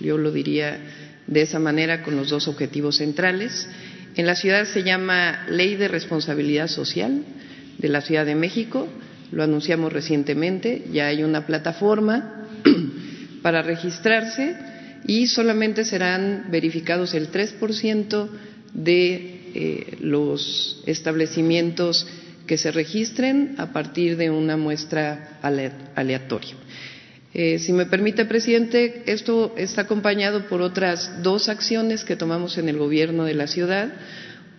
Yo 0.00 0.18
lo 0.18 0.32
diría 0.32 0.78
de 1.26 1.42
esa 1.42 1.58
manera 1.58 2.02
con 2.02 2.16
los 2.16 2.30
dos 2.30 2.48
objetivos 2.48 2.96
centrales. 2.96 3.68
En 4.16 4.26
la 4.26 4.34
ciudad 4.34 4.64
se 4.64 4.82
llama 4.82 5.46
Ley 5.48 5.76
de 5.76 5.88
Responsabilidad 5.88 6.66
Social 6.66 7.22
de 7.78 7.88
la 7.88 8.00
Ciudad 8.00 8.26
de 8.26 8.34
México, 8.34 8.88
lo 9.32 9.44
anunciamos 9.44 9.92
recientemente, 9.92 10.86
ya 10.92 11.06
hay 11.06 11.22
una 11.22 11.46
plataforma 11.46 12.46
para 13.42 13.62
registrarse 13.62 14.56
y 15.06 15.26
solamente 15.26 15.84
serán 15.84 16.46
verificados 16.50 17.14
el 17.14 17.30
3% 17.30 18.28
de 18.72 19.40
eh, 19.52 19.96
los 20.00 20.82
establecimientos 20.86 22.06
que 22.46 22.58
se 22.58 22.70
registren 22.70 23.54
a 23.58 23.72
partir 23.72 24.16
de 24.16 24.30
una 24.30 24.56
muestra 24.56 25.38
aleatoria. 25.94 26.54
Eh, 27.32 27.58
si 27.58 27.72
me 27.72 27.86
permite, 27.86 28.24
presidente, 28.24 29.04
esto 29.06 29.54
está 29.56 29.82
acompañado 29.82 30.46
por 30.46 30.62
otras 30.62 31.22
dos 31.22 31.48
acciones 31.48 32.04
que 32.04 32.16
tomamos 32.16 32.58
en 32.58 32.68
el 32.68 32.76
gobierno 32.76 33.24
de 33.24 33.34
la 33.34 33.46
ciudad. 33.46 33.92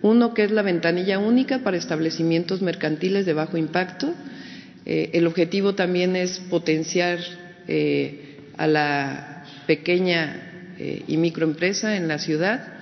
Uno 0.00 0.34
que 0.34 0.44
es 0.44 0.50
la 0.50 0.62
ventanilla 0.62 1.18
única 1.18 1.60
para 1.60 1.76
establecimientos 1.76 2.62
mercantiles 2.62 3.26
de 3.26 3.34
bajo 3.34 3.56
impacto. 3.56 4.12
Eh, 4.84 5.10
el 5.12 5.26
objetivo 5.26 5.74
también 5.74 6.16
es 6.16 6.38
potenciar 6.38 7.18
a 8.56 8.66
la 8.66 9.31
pequeña 9.72 10.76
y 11.06 11.16
microempresa 11.16 11.96
en 11.96 12.08
la 12.08 12.18
ciudad. 12.18 12.74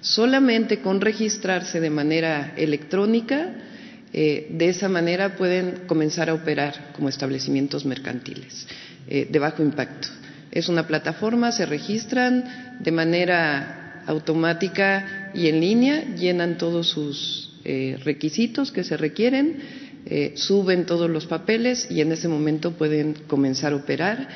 Solamente 0.00 0.78
con 0.78 1.00
registrarse 1.00 1.80
de 1.80 1.90
manera 1.90 2.54
electrónica, 2.56 3.52
de 4.12 4.68
esa 4.68 4.88
manera 4.88 5.36
pueden 5.36 5.86
comenzar 5.86 6.30
a 6.30 6.34
operar 6.34 6.92
como 6.94 7.08
establecimientos 7.08 7.84
mercantiles. 7.84 8.66
Eh, 9.10 9.26
de 9.30 9.38
bajo 9.38 9.62
impacto. 9.62 10.08
Es 10.50 10.68
una 10.68 10.86
plataforma, 10.86 11.50
se 11.50 11.64
registran 11.64 12.76
de 12.78 12.92
manera 12.92 14.02
automática 14.06 15.30
y 15.32 15.48
en 15.48 15.60
línea, 15.60 16.14
llenan 16.14 16.58
todos 16.58 16.88
sus 16.88 17.54
eh, 17.64 17.96
requisitos 18.04 18.70
que 18.70 18.84
se 18.84 18.98
requieren, 18.98 19.60
eh, 20.04 20.32
suben 20.36 20.84
todos 20.84 21.08
los 21.08 21.26
papeles 21.26 21.90
y 21.90 22.02
en 22.02 22.12
ese 22.12 22.28
momento 22.28 22.72
pueden 22.72 23.14
comenzar 23.26 23.72
a 23.72 23.76
operar. 23.76 24.28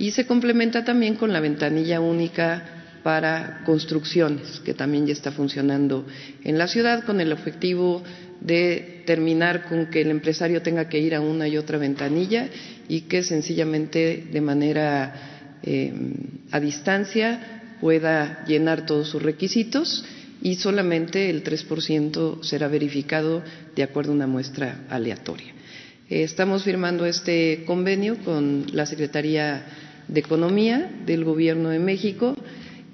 Y 0.00 0.12
se 0.12 0.24
complementa 0.26 0.82
también 0.82 1.14
con 1.14 1.30
la 1.30 1.40
ventanilla 1.40 2.00
única 2.00 2.64
para 3.02 3.60
construcciones, 3.66 4.58
que 4.64 4.72
también 4.72 5.06
ya 5.06 5.12
está 5.12 5.30
funcionando 5.30 6.06
en 6.42 6.56
la 6.56 6.68
ciudad 6.68 7.04
con 7.04 7.20
el 7.20 7.30
objetivo 7.34 8.02
de 8.40 9.02
terminar 9.04 9.68
con 9.68 9.90
que 9.90 10.00
el 10.00 10.10
empresario 10.10 10.62
tenga 10.62 10.88
que 10.88 10.98
ir 10.98 11.14
a 11.14 11.20
una 11.20 11.46
y 11.48 11.58
otra 11.58 11.76
ventanilla 11.76 12.48
y 12.88 13.02
que 13.02 13.22
sencillamente 13.22 14.26
de 14.32 14.40
manera 14.40 15.58
eh, 15.62 15.92
a 16.50 16.58
distancia 16.60 17.76
pueda 17.78 18.42
llenar 18.46 18.86
todos 18.86 19.06
sus 19.06 19.22
requisitos 19.22 20.02
y 20.40 20.54
solamente 20.54 21.28
el 21.28 21.44
3% 21.44 22.42
será 22.42 22.68
verificado 22.68 23.42
de 23.76 23.82
acuerdo 23.82 24.12
a 24.12 24.14
una 24.14 24.26
muestra 24.26 24.86
aleatoria. 24.88 25.52
Eh, 26.08 26.22
estamos 26.22 26.64
firmando 26.64 27.04
este 27.04 27.64
convenio 27.66 28.16
con 28.24 28.64
la 28.72 28.86
Secretaría 28.86 29.62
de 30.12 30.20
Economía 30.20 30.90
del 31.06 31.24
Gobierno 31.24 31.68
de 31.70 31.78
México 31.78 32.36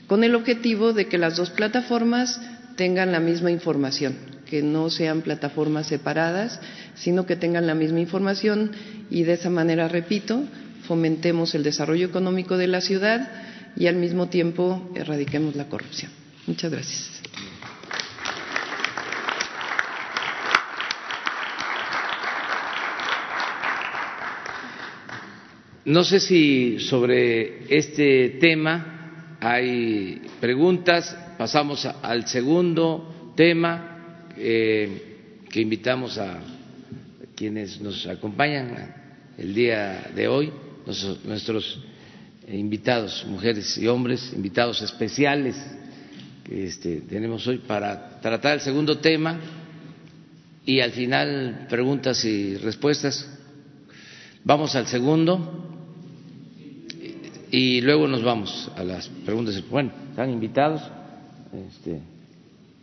con 0.07 0.23
el 0.25 0.35
objetivo 0.35 0.93
de 0.93 1.07
que 1.07 1.19
las 1.19 1.37
dos 1.37 1.51
plataformas 1.51 2.41
tengan 2.77 3.13
la 3.13 3.21
misma 3.21 3.51
información 3.51 4.15
que 4.47 4.63
no 4.63 4.91
sean 4.91 5.23
plataformas 5.23 5.89
separadas, 5.89 6.61
sino 6.95 7.27
que 7.27 7.37
tengan 7.37 7.67
la 7.67 7.75
misma 7.75 8.01
información 8.01 8.71
y 9.11 9.25
de 9.25 9.33
esa 9.35 9.51
manera, 9.51 9.89
repito, 9.89 10.45
fomentemos 10.87 11.55
el 11.55 11.65
desarrollo 11.65 12.07
económico 12.07 12.57
de 12.57 12.69
la 12.69 12.81
ciudad 12.81 13.29
y 13.77 13.89
al 13.89 13.97
mismo 13.97 14.29
tiempo 14.29 14.91
erradiquemos 14.95 15.57
la 15.57 15.69
corrupción. 15.69 16.11
Muchas 16.47 16.71
gracias. 16.71 17.21
No 25.87 26.03
sé 26.03 26.19
si 26.19 26.81
sobre 26.81 27.63
este 27.69 28.31
tema 28.41 29.37
hay 29.41 30.21
preguntas. 30.41 31.17
Pasamos 31.39 31.87
al 31.87 32.27
segundo 32.27 33.33
tema 33.37 34.25
eh, 34.37 35.39
que 35.49 35.61
invitamos 35.61 36.19
a 36.19 36.41
quienes 37.37 37.81
nos 37.81 38.05
acompañan 38.09 38.97
el 39.39 39.55
día 39.55 40.11
de 40.13 40.27
hoy, 40.27 40.53
nuestros, 41.25 41.81
invitados, 42.49 43.25
mujeres 43.29 43.79
y 43.79 43.87
hombres, 43.87 44.33
invitados 44.35 44.83
especiales 44.83 45.55
que 46.43 46.65
este, 46.65 47.03
tenemos 47.03 47.47
hoy 47.47 47.59
para 47.59 48.19
tratar 48.21 48.55
el 48.55 48.61
segundo 48.61 48.99
tema 48.99 49.39
y 50.65 50.81
al 50.81 50.91
final 50.91 51.69
preguntas 51.71 52.25
y 52.25 52.57
respuestas. 52.57 53.31
Vamos 54.43 54.75
al 54.75 54.89
segundo 54.89 55.66
y 57.51 57.81
luego 57.81 58.09
nos 58.09 58.23
vamos 58.23 58.71
a 58.77 58.83
las 58.83 59.09
preguntas. 59.09 59.63
Bueno, 59.69 59.93
están 60.11 60.31
invitados 60.31 60.83
este, 61.69 62.01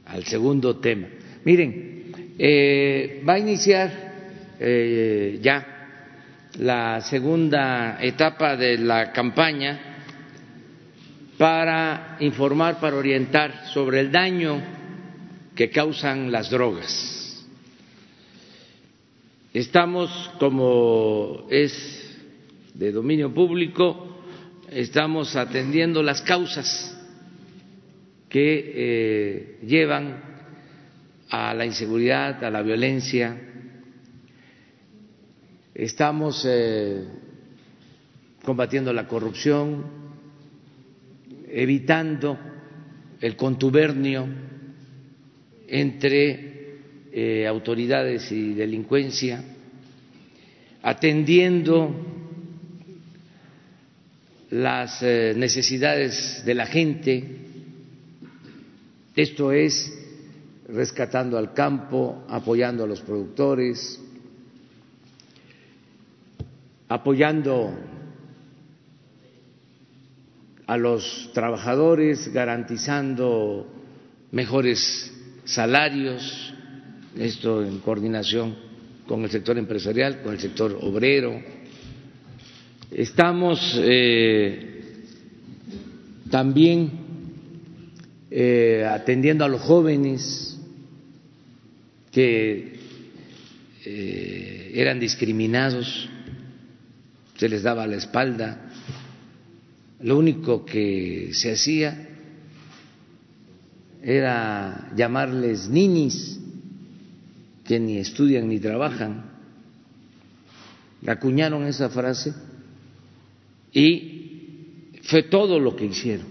al 0.06 0.24
segundo 0.26 0.78
tema. 0.78 1.08
Miren, 1.44 2.12
eh, 2.38 3.24
va 3.28 3.34
a 3.34 3.40
iniciar 3.40 4.56
eh, 4.60 5.40
ya 5.42 5.68
la 6.60 7.02
segunda 7.02 7.98
etapa 8.02 8.56
de 8.56 8.78
la 8.78 9.12
campaña 9.12 9.80
para 11.38 12.18
informar, 12.20 12.80
para 12.80 12.96
orientar 12.96 13.68
sobre 13.74 14.00
el 14.00 14.12
daño 14.12 14.62
que 15.56 15.70
causan 15.70 16.32
las 16.32 16.50
drogas. 16.50 17.46
Estamos, 19.54 20.32
como 20.40 21.46
es 21.50 21.74
de 22.74 22.92
dominio 22.92 23.34
público, 23.34 24.13
estamos 24.76 25.36
atendiendo 25.36 26.02
las 26.02 26.22
causas 26.22 26.98
que 28.30 28.74
eh, 28.76 29.58
llevan 29.66 30.22
a 31.30 31.54
la 31.54 31.66
inseguridad, 31.66 32.44
a 32.44 32.50
la 32.50 32.62
violencia. 32.62 33.38
Estamos 35.74 36.44
eh, 36.48 37.06
combatiendo 38.44 38.92
la 38.94 39.08
corrupción, 39.08 39.86
evitando 41.48 42.38
el 43.22 43.36
contubernio 43.36 44.28
entre 45.68 46.80
eh, 47.12 47.48
autoridades 47.48 48.32
y 48.32 48.54
delincuencia, 48.54 49.44
atendiendo 50.82 52.13
las 54.54 55.02
eh, 55.02 55.34
necesidades 55.36 56.44
de 56.46 56.54
la 56.54 56.68
gente. 56.68 57.24
Esto 59.16 59.52
es 59.52 59.92
rescatando 60.68 61.40
al 61.40 61.54
campo, 61.54 62.24
apoyando 62.30 62.84
a 62.84 62.88
los 62.88 63.02
productores, 63.02 64.00
apoyando 66.88 67.74
a 70.68 70.78
los 70.78 71.32
trabajadores, 71.34 72.32
garantizando 72.32 73.68
mejores 74.32 75.12
salarios, 75.46 76.54
esto 77.18 77.64
en 77.64 77.80
coordinación 77.80 78.56
con 79.08 79.24
el 79.24 79.32
sector 79.32 79.58
empresarial, 79.58 80.22
con 80.22 80.34
el 80.34 80.40
sector 80.40 80.78
obrero. 80.80 81.42
Estamos 82.96 83.76
eh, 83.82 84.84
también 86.30 86.92
eh, 88.30 88.88
atendiendo 88.88 89.44
a 89.44 89.48
los 89.48 89.62
jóvenes, 89.62 90.60
que 92.12 92.78
eh, 93.84 94.72
eran 94.76 95.00
discriminados, 95.00 96.08
se 97.36 97.50
les 97.50 97.64
daba 97.64 97.88
la 97.88 97.96
espalda, 97.96 98.70
lo 100.02 100.20
único 100.20 100.64
que 100.64 101.32
se 101.34 101.54
hacía 101.54 102.10
era 104.04 104.92
llamarles 104.96 105.68
ninis, 105.68 106.40
que 107.66 107.80
ni 107.80 107.98
estudian 107.98 108.48
ni 108.48 108.60
trabajan. 108.60 109.32
Acuñaron 111.08 111.66
esa 111.66 111.90
frase 111.90 112.53
y 113.74 114.92
fue 115.04 115.24
todo 115.24 115.60
lo 115.60 115.76
que 115.76 115.86
hicieron 115.86 116.28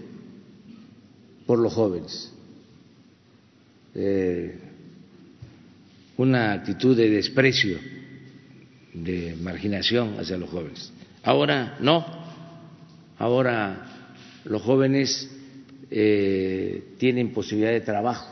por 1.45 1.59
los 1.59 1.73
jóvenes. 1.73 2.31
Eh, 3.95 4.59
una 6.17 6.53
actitud 6.53 6.95
de 6.95 7.09
desprecio, 7.09 7.77
de 8.93 9.35
marginación 9.41 10.19
hacia 10.19 10.37
los 10.37 10.49
jóvenes. 10.49 10.91
Ahora 11.23 11.77
no, 11.79 12.05
ahora 13.17 14.09
los 14.45 14.61
jóvenes 14.61 15.29
eh, 15.89 16.93
tienen 16.97 17.33
posibilidad 17.33 17.71
de 17.71 17.81
trabajo, 17.81 18.29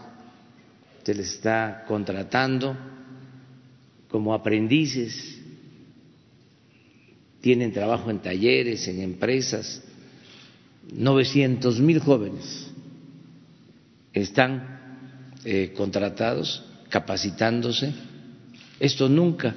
se 1.04 1.14
les 1.14 1.34
está 1.34 1.84
contratando 1.88 2.76
como 4.10 4.34
aprendices, 4.34 5.41
tienen 7.42 7.74
trabajo 7.74 8.10
en 8.10 8.20
talleres, 8.20 8.88
en 8.88 9.02
empresas, 9.02 9.82
900 10.94 11.80
mil 11.80 12.00
jóvenes 12.00 12.68
están 14.14 15.32
eh, 15.46 15.74
contratados 15.76 16.64
capacitándose 16.90 17.94
Esto 18.82 19.08
nunca 19.08 19.54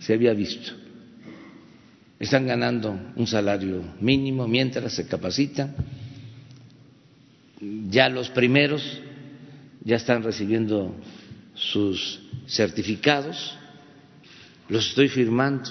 se 0.00 0.12
había 0.12 0.34
visto. 0.34 0.72
Están 2.18 2.48
ganando 2.48 2.98
un 3.14 3.26
salario 3.28 3.84
mínimo 4.00 4.48
mientras 4.48 4.92
se 4.92 5.06
capacitan. 5.06 5.72
Ya 7.90 8.08
los 8.08 8.28
primeros 8.30 8.82
ya 9.84 9.94
están 9.94 10.24
recibiendo 10.24 10.96
sus 11.54 12.20
certificados, 12.48 13.56
los 14.68 14.88
estoy 14.88 15.08
firmando, 15.08 15.70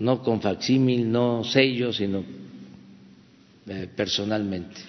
no 0.00 0.22
con 0.22 0.40
facsímil, 0.40 1.10
no 1.10 1.44
sello, 1.44 1.92
sino 1.92 2.24
eh, 3.66 3.88
personalmente. 3.94 4.80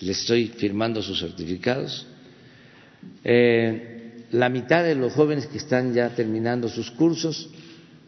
Les 0.00 0.18
estoy 0.20 0.48
firmando 0.48 1.00
sus 1.00 1.20
certificados. 1.20 2.06
Eh, 3.22 4.26
la 4.32 4.48
mitad 4.48 4.82
de 4.82 4.96
los 4.96 5.12
jóvenes 5.12 5.46
que 5.46 5.58
están 5.58 5.94
ya 5.94 6.10
terminando 6.10 6.68
sus 6.68 6.90
cursos 6.90 7.48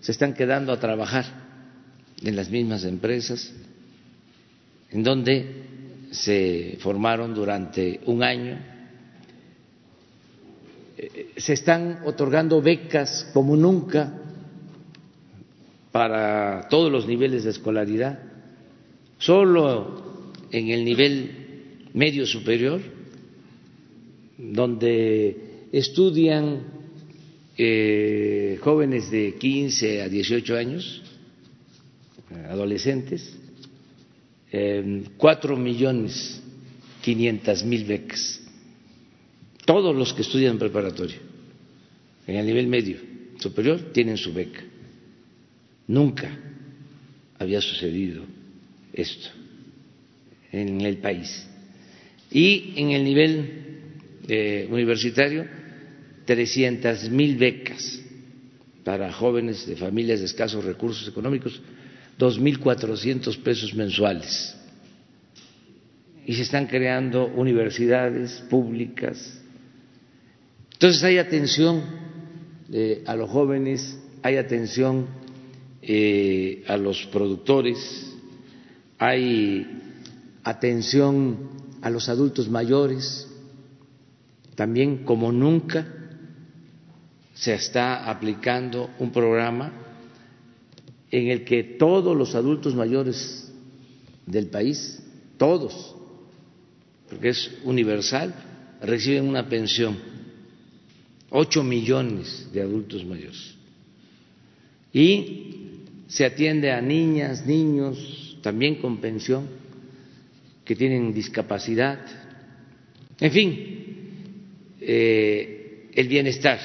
se 0.01 0.13
están 0.13 0.35
quedando 0.35 0.73
a 0.73 0.81
trabajar 0.81 1.25
en 2.23 2.35
las 2.35 2.51
mismas 2.51 2.85
empresas 2.85 3.53
en 4.91 5.03
donde 5.05 5.63
se 6.11 6.77
formaron 6.81 7.35
durante 7.35 8.01
un 8.07 8.25
año. 8.25 8.59
Eh, 10.97 11.35
se 11.37 11.53
están 11.53 12.01
otorgando 12.05 12.61
becas 12.61 13.31
como 13.33 13.55
nunca 13.55 14.28
para 15.93 16.69
todos 16.69 16.91
los 16.91 17.07
niveles 17.07 17.45
de 17.45 17.51
escolaridad. 17.51 18.19
Solo 19.19 20.33
en 20.51 20.69
el 20.69 20.85
nivel 20.85 21.31
medio 21.95 22.27
superior, 22.27 22.81
donde 24.37 25.69
estudian 25.73 26.63
eh, 27.57 28.59
jóvenes 28.63 29.11
de 29.11 29.35
15 29.35 30.03
a 30.03 30.09
18 30.09 30.57
años, 30.57 31.03
adolescentes, 32.49 33.37
cuatro 35.17 35.57
millones 35.57 36.43
quinientas 37.03 37.65
mil 37.65 37.85
becas. 37.85 38.41
Todos 39.65 39.95
los 39.95 40.13
que 40.15 40.23
estudian 40.23 40.59
preparatoria 40.59 41.19
en 42.27 42.37
el 42.37 42.47
nivel 42.47 42.67
medio 42.67 42.99
superior 43.39 43.93
tienen 43.93 44.17
su 44.17 44.33
beca. 44.33 44.63
Nunca 45.89 46.31
había 47.39 47.61
sucedido 47.63 48.23
esto 48.93 49.31
en 50.53 50.83
el 50.83 50.99
país. 50.99 51.47
Y 52.31 52.75
en 52.77 52.91
el 52.91 53.05
nivel 53.05 53.51
eh, 54.29 54.69
universitario, 54.71 55.47
trescientas 56.27 57.09
mil 57.09 57.37
becas 57.37 58.03
para 58.85 59.11
jóvenes 59.13 59.67
de 59.67 59.77
familias 59.77 60.21
de 60.21 60.27
escasos 60.27 60.65
recursos 60.65 61.09
económicos 61.09 61.61
2.400 62.19 63.39
pesos 63.43 63.75
mensuales. 63.75 64.55
Y 66.27 66.35
se 66.35 66.43
están 66.43 66.67
creando 66.67 67.27
universidades 67.29 68.33
públicas. 68.51 69.41
Entonces 70.75 71.03
hay 71.03 71.17
atención 71.17 71.83
eh, 72.71 73.03
a 73.07 73.17
los 73.17 73.31
jóvenes, 73.31 73.99
hay 74.23 74.37
atención 74.37 75.07
eh, 75.91 76.65
a 76.69 76.77
los 76.77 77.07
productores, 77.07 78.15
hay 78.99 79.67
atención 80.45 81.49
a 81.81 81.89
los 81.89 82.11
adultos 82.11 82.51
mayores, 82.51 83.27
también 84.55 85.05
como 85.05 85.33
nunca 85.33 85.87
se 87.33 87.55
está 87.55 88.11
aplicando 88.11 88.91
un 88.99 89.13
programa 89.13 89.73
en 91.11 91.29
el 91.29 91.45
que 91.47 91.65
todos 91.65 92.15
los 92.15 92.35
adultos 92.35 92.75
mayores 92.75 93.51
del 94.27 94.49
país, 94.49 95.03
todos, 95.39 95.97
porque 97.09 97.31
es 97.31 97.51
universal, 97.65 98.35
reciben 98.83 99.27
una 99.27 99.49
pensión. 99.49 99.97
Ocho 101.31 101.65
millones 101.65 102.47
de 102.53 102.61
adultos 102.61 103.07
mayores. 103.07 103.55
Y 104.93 105.68
se 106.09 106.25
atiende 106.25 106.73
a 106.73 106.81
niñas, 106.81 107.47
niños, 107.47 108.39
también 108.43 108.77
con 108.77 108.99
pensión, 108.99 109.49
que 110.65 110.75
tienen 110.75 111.13
discapacidad. 111.13 111.99
En 113.21 113.31
fin, 113.31 114.77
eh, 114.81 115.91
el 115.95 116.09
bienestar 116.09 116.59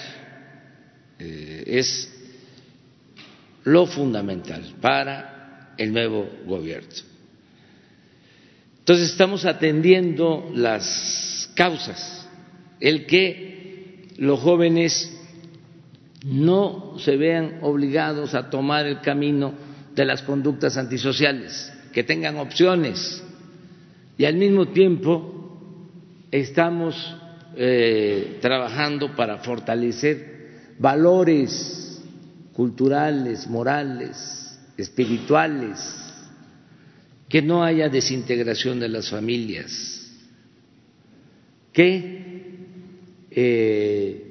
eh, 1.20 1.64
es 1.68 2.10
lo 3.66 3.86
fundamental 3.86 4.76
para 4.82 5.74
el 5.78 5.92
nuevo 5.92 6.30
gobierno. 6.46 6.90
Entonces 8.80 9.12
estamos 9.12 9.46
atendiendo 9.46 10.52
las 10.54 11.50
causas, 11.56 12.28
el 12.80 13.06
que 13.06 14.10
los 14.18 14.40
jóvenes 14.42 15.13
no 16.24 16.96
se 17.00 17.18
vean 17.18 17.60
obligados 17.62 18.34
a 18.34 18.50
tomar 18.50 18.86
el 18.86 19.02
camino 19.02 19.54
de 19.94 20.06
las 20.06 20.22
conductas 20.24 20.78
antisociales, 20.78 21.72
que 21.92 22.04
tengan 22.04 22.38
opciones. 22.38 23.24
Y 24.18 24.26
al 24.26 24.36
mismo 24.36 24.70
tiempo 24.70 25.60
estamos 26.32 27.16
eh, 27.56 28.40
trabajando 28.42 29.16
para 29.16 29.40
fortalecer 29.40 30.34
valores 30.80 32.02
culturales, 32.54 33.48
morales, 33.48 34.60
espirituales, 34.78 35.78
que 37.28 37.42
no 37.42 37.64
haya 37.64 37.90
desintegración 37.90 38.80
de 38.80 38.90
las 38.90 39.10
familias, 39.10 40.12
que 41.74 42.24
eh, 43.32 44.23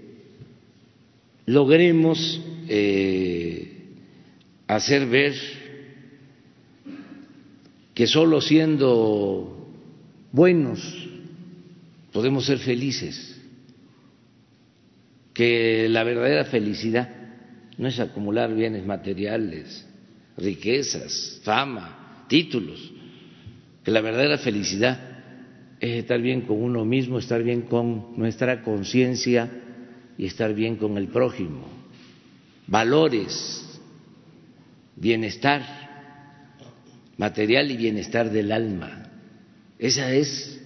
logremos 1.46 2.40
eh, 2.68 3.72
hacer 4.66 5.06
ver 5.06 5.34
que 7.94 8.06
solo 8.06 8.40
siendo 8.40 9.70
buenos 10.30 11.08
podemos 12.12 12.46
ser 12.46 12.58
felices, 12.58 13.40
que 15.34 15.88
la 15.88 16.04
verdadera 16.04 16.44
felicidad 16.44 17.08
no 17.78 17.88
es 17.88 17.98
acumular 18.00 18.54
bienes 18.54 18.84
materiales, 18.84 19.86
riquezas, 20.36 21.40
fama, 21.42 22.24
títulos, 22.28 22.92
que 23.82 23.90
la 23.90 24.00
verdadera 24.00 24.38
felicidad 24.38 25.00
es 25.80 25.98
estar 25.98 26.20
bien 26.20 26.42
con 26.42 26.62
uno 26.62 26.84
mismo, 26.84 27.18
estar 27.18 27.42
bien 27.42 27.62
con 27.62 28.16
nuestra 28.16 28.62
conciencia 28.62 29.61
y 30.18 30.26
estar 30.26 30.54
bien 30.54 30.76
con 30.76 30.98
el 30.98 31.08
prójimo, 31.08 31.66
valores, 32.66 33.80
bienestar 34.96 35.82
material 37.22 37.70
y 37.70 37.76
bienestar 37.76 38.30
del 38.30 38.50
alma. 38.50 39.04
Esa 39.78 40.12
es 40.12 40.60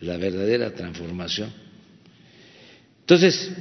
la 0.00 0.16
verdadera 0.16 0.72
transformación. 0.74 1.52
Entonces, 3.00 3.52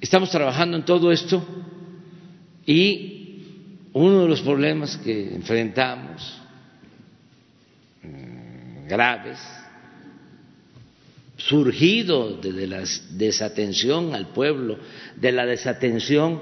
estamos 0.00 0.30
trabajando 0.30 0.76
en 0.76 0.84
todo 0.84 1.10
esto 1.10 1.44
y 2.64 3.88
uno 3.92 4.22
de 4.22 4.28
los 4.28 4.40
problemas 4.42 4.96
que 4.98 5.34
enfrentamos 5.34 6.40
mm, 8.02 8.86
graves, 8.86 9.38
surgido 11.46 12.36
de 12.36 12.66
la 12.66 12.84
desatención 13.10 14.14
al 14.14 14.28
pueblo, 14.28 14.78
de 15.16 15.32
la 15.32 15.46
desatención 15.46 16.40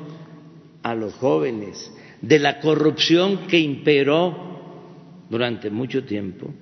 a 0.83 0.95
los 0.95 1.15
jóvenes, 1.15 1.91
de 2.21 2.39
la 2.39 2.61
corrupción 2.61 3.47
que 3.47 3.59
imperó 3.59 5.27
durante 5.31 5.71
mucho 5.71 6.05
tiempo, 6.05 6.53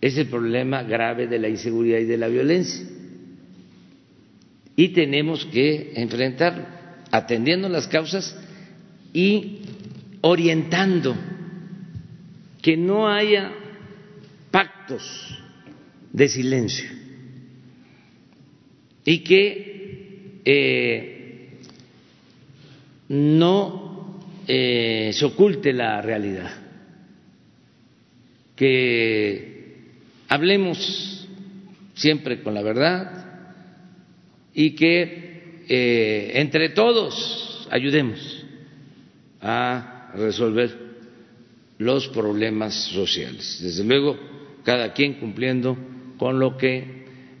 es 0.00 0.16
el 0.16 0.26
problema 0.26 0.82
grave 0.82 1.26
de 1.26 1.38
la 1.38 1.48
inseguridad 1.48 1.98
y 1.98 2.04
de 2.04 2.16
la 2.16 2.28
violencia. 2.28 2.86
Y 4.76 4.88
tenemos 4.88 5.44
que 5.46 5.92
enfrentarlo 5.96 6.64
atendiendo 7.10 7.68
las 7.68 7.86
causas 7.86 8.36
y 9.12 9.60
orientando 10.22 11.14
que 12.62 12.76
no 12.76 13.08
haya 13.08 13.52
pactos 14.50 15.39
de 16.12 16.28
silencio 16.28 16.88
y 19.04 19.18
que 19.20 20.40
eh, 20.44 21.50
no 23.08 24.20
eh, 24.46 25.10
se 25.12 25.24
oculte 25.24 25.72
la 25.72 26.00
realidad, 26.00 26.50
que 28.56 29.76
hablemos 30.28 31.28
siempre 31.94 32.42
con 32.42 32.54
la 32.54 32.62
verdad 32.62 33.20
y 34.54 34.72
que 34.72 35.64
eh, 35.68 36.32
entre 36.34 36.70
todos 36.70 37.68
ayudemos 37.70 38.44
a 39.40 40.12
resolver 40.14 40.90
los 41.78 42.08
problemas 42.08 42.74
sociales. 42.74 43.58
Desde 43.62 43.84
luego, 43.84 44.18
cada 44.64 44.92
quien 44.92 45.14
cumpliendo 45.14 45.76
con 46.20 46.38
lo 46.38 46.58
que 46.58 46.84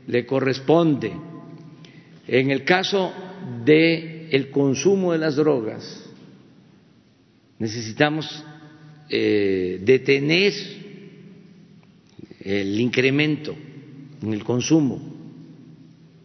le 0.06 0.24
corresponde. 0.24 1.12
En 2.26 2.50
el 2.50 2.64
caso 2.64 3.12
de 3.62 4.30
el 4.30 4.50
consumo 4.50 5.12
de 5.12 5.18
las 5.18 5.36
drogas, 5.36 6.02
necesitamos 7.58 8.42
eh, 9.10 9.82
detener 9.84 10.54
el 12.40 12.80
incremento 12.80 13.54
en 14.22 14.32
el 14.32 14.44
consumo, 14.44 14.98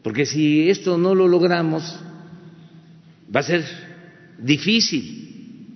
porque 0.02 0.26
si 0.26 0.70
esto 0.70 0.98
no 0.98 1.14
lo 1.14 1.28
logramos, 1.28 1.84
va 3.36 3.42
a 3.42 3.44
ser 3.44 3.66
difícil 4.38 5.68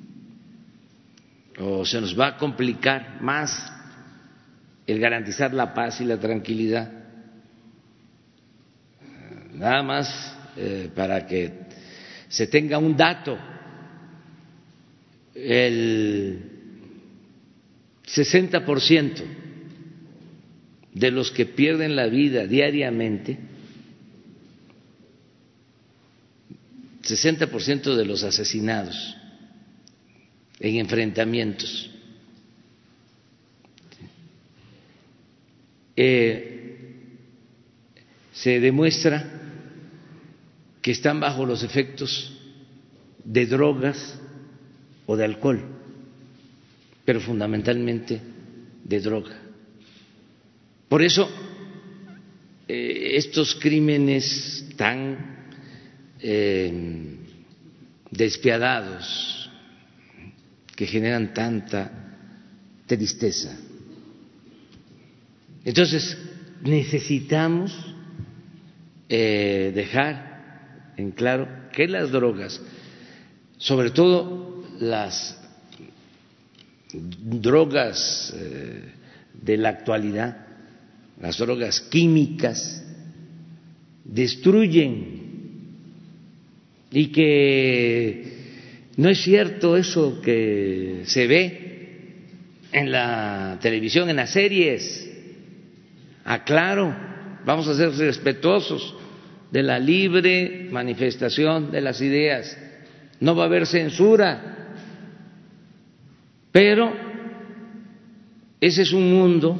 o 1.59 1.83
se 1.85 1.99
nos 1.99 2.17
va 2.17 2.27
a 2.27 2.37
complicar 2.37 3.21
más 3.21 3.78
el 4.91 4.99
garantizar 4.99 5.53
la 5.53 5.73
paz 5.73 6.01
y 6.01 6.05
la 6.05 6.19
tranquilidad. 6.19 6.91
Nada 9.53 9.83
más 9.83 10.35
eh, 10.57 10.89
para 10.95 11.27
que 11.27 11.51
se 12.27 12.47
tenga 12.47 12.77
un 12.77 12.97
dato, 12.97 13.37
el 15.35 16.41
60% 18.05 19.23
de 20.93 21.11
los 21.11 21.31
que 21.31 21.45
pierden 21.45 21.95
la 21.95 22.07
vida 22.07 22.45
diariamente, 22.47 23.37
60% 27.03 27.95
de 27.95 28.05
los 28.05 28.23
asesinados 28.23 29.15
en 30.59 30.75
enfrentamientos, 30.77 31.91
eh, 36.01 36.77
se 38.31 38.61
demuestra 38.61 39.21
que 40.81 40.91
están 40.91 41.19
bajo 41.19 41.45
los 41.45 41.61
efectos 41.61 42.39
de 43.25 43.45
drogas 43.45 44.17
o 45.05 45.17
de 45.17 45.25
alcohol, 45.25 45.59
pero 47.03 47.19
fundamentalmente 47.19 48.21
de 48.81 48.99
droga. 49.01 49.37
Por 50.87 51.03
eso, 51.03 51.29
eh, 52.65 53.11
estos 53.15 53.55
crímenes 53.55 54.69
tan 54.77 55.49
eh, 56.21 57.17
despiadados 58.09 59.51
que 60.77 60.87
generan 60.87 61.33
tanta 61.33 61.91
tristeza. 62.87 63.68
Entonces, 65.65 66.17
necesitamos 66.63 67.73
eh, 69.09 69.71
dejar 69.73 70.93
en 70.97 71.11
claro 71.11 71.47
que 71.71 71.87
las 71.87 72.11
drogas, 72.11 72.61
sobre 73.57 73.91
todo 73.91 74.63
las 74.79 75.39
drogas 76.93 78.33
eh, 78.35 78.83
de 79.33 79.57
la 79.57 79.69
actualidad, 79.69 80.45
las 81.21 81.37
drogas 81.37 81.81
químicas, 81.81 82.83
destruyen 84.03 85.19
y 86.91 87.07
que 87.07 88.39
no 88.97 89.09
es 89.09 89.21
cierto 89.21 89.77
eso 89.77 90.21
que 90.21 91.03
se 91.05 91.27
ve 91.27 91.69
en 92.71 92.91
la 92.91 93.59
televisión, 93.61 94.09
en 94.09 94.17
las 94.17 94.31
series. 94.31 95.08
Aclaro, 96.29 96.95
vamos 97.43 97.67
a 97.67 97.73
ser 97.73 97.89
respetuosos 97.89 98.93
de 99.49 99.63
la 99.63 99.79
libre 99.79 100.67
manifestación 100.71 101.71
de 101.71 101.81
las 101.81 102.01
ideas. 102.01 102.55
No 103.19 103.35
va 103.35 103.43
a 103.43 103.45
haber 103.47 103.65
censura, 103.65 104.75
pero 106.51 106.93
ese 108.61 108.83
es 108.83 108.93
un 108.93 109.11
mundo 109.11 109.59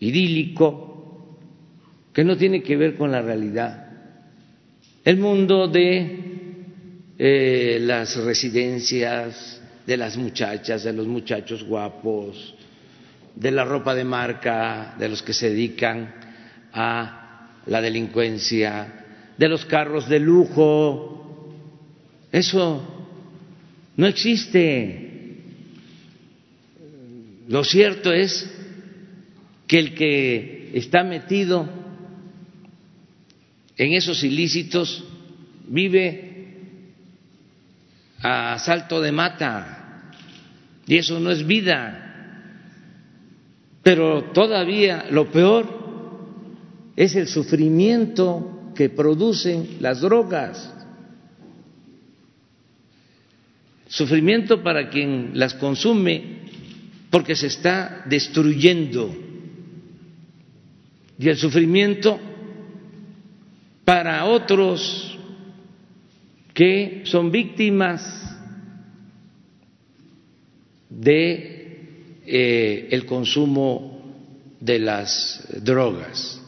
idílico 0.00 1.38
que 2.12 2.24
no 2.24 2.36
tiene 2.36 2.64
que 2.64 2.76
ver 2.76 2.96
con 2.96 3.12
la 3.12 3.22
realidad. 3.22 3.90
El 5.04 5.18
mundo 5.18 5.68
de 5.68 6.18
eh, 7.16 7.78
las 7.80 8.16
residencias, 8.16 9.62
de 9.86 9.96
las 9.96 10.16
muchachas, 10.16 10.82
de 10.82 10.92
los 10.92 11.06
muchachos 11.06 11.62
guapos, 11.62 12.56
de 13.34 13.50
la 13.50 13.64
ropa 13.64 13.94
de 13.94 14.04
marca, 14.04 14.94
de 14.98 15.08
los 15.08 15.22
que 15.22 15.32
se 15.32 15.50
dedican 15.50 16.14
a 16.72 17.48
la 17.66 17.80
delincuencia, 17.80 19.04
de 19.36 19.48
los 19.48 19.64
carros 19.64 20.08
de 20.08 20.20
lujo. 20.20 21.54
Eso 22.30 23.06
no 23.96 24.06
existe. 24.06 25.38
Lo 27.48 27.64
cierto 27.64 28.12
es 28.12 28.50
que 29.66 29.78
el 29.78 29.94
que 29.94 30.70
está 30.74 31.02
metido 31.02 31.68
en 33.76 33.92
esos 33.92 34.22
ilícitos 34.22 35.04
vive 35.66 36.32
a 38.20 38.58
salto 38.58 39.00
de 39.00 39.12
mata 39.12 40.10
y 40.86 40.96
eso 40.96 41.18
no 41.20 41.30
es 41.30 41.46
vida. 41.46 42.01
Pero 43.82 44.24
todavía 44.32 45.06
lo 45.10 45.30
peor 45.30 45.66
es 46.94 47.16
el 47.16 47.26
sufrimiento 47.26 48.72
que 48.74 48.88
producen 48.88 49.78
las 49.80 50.00
drogas. 50.00 50.72
Sufrimiento 53.88 54.62
para 54.62 54.88
quien 54.88 55.32
las 55.34 55.54
consume 55.54 56.42
porque 57.10 57.34
se 57.34 57.48
está 57.48 58.04
destruyendo. 58.06 59.14
Y 61.18 61.28
el 61.28 61.36
sufrimiento 61.36 62.18
para 63.84 64.24
otros 64.24 65.18
que 66.54 67.02
son 67.04 67.30
víctimas 67.30 68.02
de 70.88 71.51
eh, 72.26 72.88
el 72.90 73.06
consumo 73.06 74.00
de 74.60 74.78
las 74.78 75.44
drogas 75.62 76.40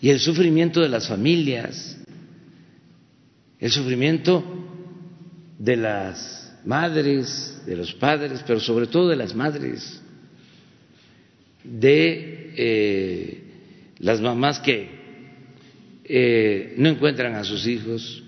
y 0.00 0.10
el 0.10 0.20
sufrimiento 0.20 0.80
de 0.80 0.88
las 0.88 1.08
familias, 1.08 1.98
el 3.60 3.70
sufrimiento 3.70 4.42
de 5.58 5.76
las 5.76 6.56
madres, 6.64 7.62
de 7.66 7.76
los 7.76 7.92
padres, 7.94 8.42
pero 8.46 8.60
sobre 8.60 8.86
todo 8.86 9.08
de 9.08 9.16
las 9.16 9.34
madres, 9.34 10.00
de 11.64 12.52
eh, 12.56 13.42
las 13.98 14.20
mamás 14.20 14.60
que 14.60 14.88
eh, 16.04 16.74
no 16.78 16.88
encuentran 16.88 17.34
a 17.34 17.44
sus 17.44 17.66
hijos, 17.66 18.22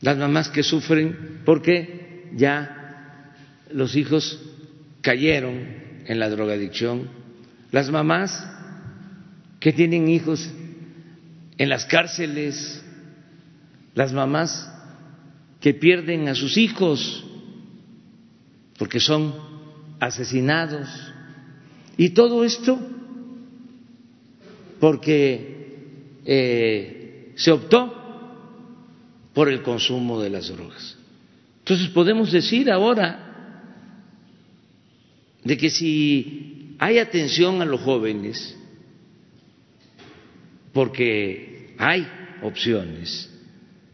las 0.00 0.16
mamás 0.16 0.48
que 0.48 0.62
sufren 0.62 1.40
porque 1.44 2.28
ya 2.36 3.32
los 3.72 3.96
hijos 3.96 4.38
cayeron 5.00 5.87
en 6.08 6.18
la 6.18 6.30
drogadicción, 6.30 7.06
las 7.70 7.90
mamás 7.90 8.44
que 9.60 9.72
tienen 9.72 10.08
hijos 10.08 10.50
en 11.58 11.68
las 11.68 11.84
cárceles, 11.84 12.82
las 13.94 14.12
mamás 14.12 14.72
que 15.60 15.74
pierden 15.74 16.28
a 16.28 16.34
sus 16.34 16.56
hijos 16.56 17.24
porque 18.78 19.00
son 19.00 19.34
asesinados. 20.00 20.88
Y 21.98 22.10
todo 22.10 22.44
esto 22.44 22.78
porque 24.80 26.20
eh, 26.24 27.32
se 27.36 27.50
optó 27.50 27.94
por 29.34 29.50
el 29.50 29.62
consumo 29.62 30.22
de 30.22 30.30
las 30.30 30.48
drogas. 30.48 30.96
Entonces 31.58 31.88
podemos 31.88 32.32
decir 32.32 32.70
ahora 32.70 33.27
de 35.44 35.56
que 35.56 35.70
si 35.70 36.74
hay 36.78 36.98
atención 36.98 37.62
a 37.62 37.64
los 37.64 37.80
jóvenes, 37.80 38.56
porque 40.72 41.74
hay 41.78 42.06
opciones 42.42 43.30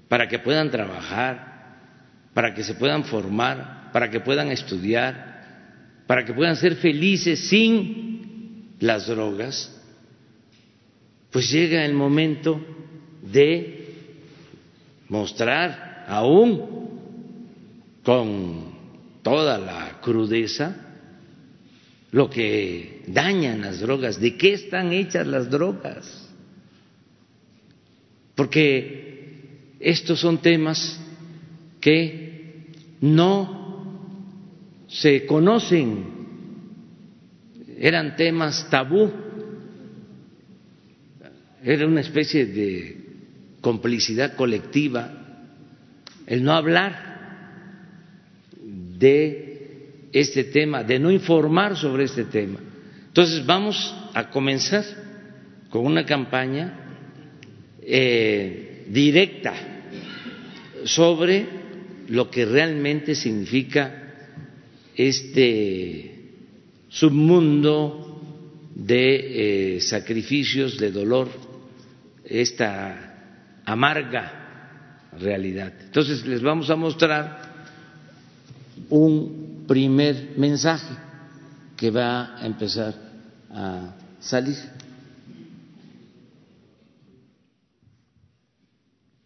para 0.09 0.29
que 0.29 0.39
puedan 0.39 0.71
trabajar, 0.71 1.79
para 2.35 2.55
que 2.55 2.65
se 2.65 2.75
puedan 2.75 3.05
formar, 3.05 3.91
para 3.93 4.11
que 4.11 4.21
puedan 4.21 4.51
estudiar, 4.51 6.03
para 6.07 6.25
que 6.25 6.35
puedan 6.35 6.57
ser 6.57 6.77
felices 6.77 7.49
sin 7.49 8.75
las 8.81 9.07
drogas, 9.07 9.71
pues 11.31 11.51
llega 11.51 11.85
el 11.85 11.95
momento 11.95 12.61
de 13.23 13.95
mostrar 15.09 16.05
aún 16.09 16.85
con 18.03 18.75
toda 19.23 19.59
la 19.59 20.01
crudeza 20.03 20.84
lo 22.15 22.31
que 22.31 23.03
dañan 23.09 23.63
las 23.63 23.81
drogas, 23.81 24.21
de 24.21 24.37
qué 24.37 24.53
están 24.53 24.93
hechas 24.93 25.27
las 25.27 25.51
drogas. 25.51 26.33
Porque 28.37 29.75
estos 29.81 30.21
son 30.21 30.39
temas 30.39 31.01
que 31.81 32.71
no 33.01 34.15
se 34.87 35.27
conocen, 35.27 36.05
eran 37.81 38.15
temas 38.15 38.71
tabú, 38.71 39.11
era 41.65 41.85
una 41.85 42.01
especie 42.01 42.47
de 42.47 42.97
complicidad 43.61 44.37
colectiva 44.37 45.51
el 46.29 46.45
no 46.45 46.53
hablar 46.53 46.95
de 49.01 49.44
este 50.15 50.45
tema, 50.45 50.85
de 50.85 51.01
no 51.01 51.11
informar 51.11 51.77
sobre 51.77 52.05
este 52.05 52.25
tema. 52.25 52.61
Entonces 53.09 53.45
vamos 53.45 53.93
a 54.15 54.31
comenzar 54.31 54.85
con 55.69 55.85
una 55.85 56.07
campaña 56.07 56.73
eh, 57.83 58.85
directa 58.89 59.55
sobre 60.85 61.47
lo 62.09 62.31
que 62.31 62.45
realmente 62.47 63.17
significa 63.17 64.15
este 64.95 66.31
submundo 66.89 68.23
de 68.73 69.77
eh, 69.77 69.81
sacrificios, 69.81 70.79
de 70.79 70.93
dolor, 70.93 71.29
esta 72.25 73.63
amarga 73.65 75.11
realidad. 75.19 75.73
Entonces 75.81 76.25
les 76.25 76.41
vamos 76.41 76.71
a 76.71 76.77
mostrar 76.77 77.53
un 78.91 79.44
primer 79.67 80.35
mensaje 80.37 80.95
que 81.77 81.91
va 81.91 82.37
a 82.37 82.47
empezar 82.47 82.95
a 83.51 83.95
salir. 84.21 84.57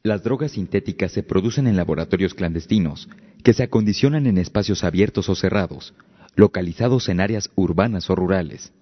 Las 0.02 0.22
drogas 0.22 0.52
sintéticas 0.52 1.12
se 1.12 1.22
producen 1.22 1.66
en 1.66 1.76
laboratorios 1.76 2.34
clandestinos 2.34 3.08
que 3.42 3.52
se 3.52 3.62
acondicionan 3.62 4.26
en 4.26 4.38
espacios 4.38 4.84
abiertos 4.84 5.28
o 5.28 5.34
cerrados, 5.34 5.94
localizados 6.34 7.08
en 7.08 7.20
áreas 7.20 7.50
urbanas 7.56 8.08
o 8.10 8.14
rurales. 8.14 8.72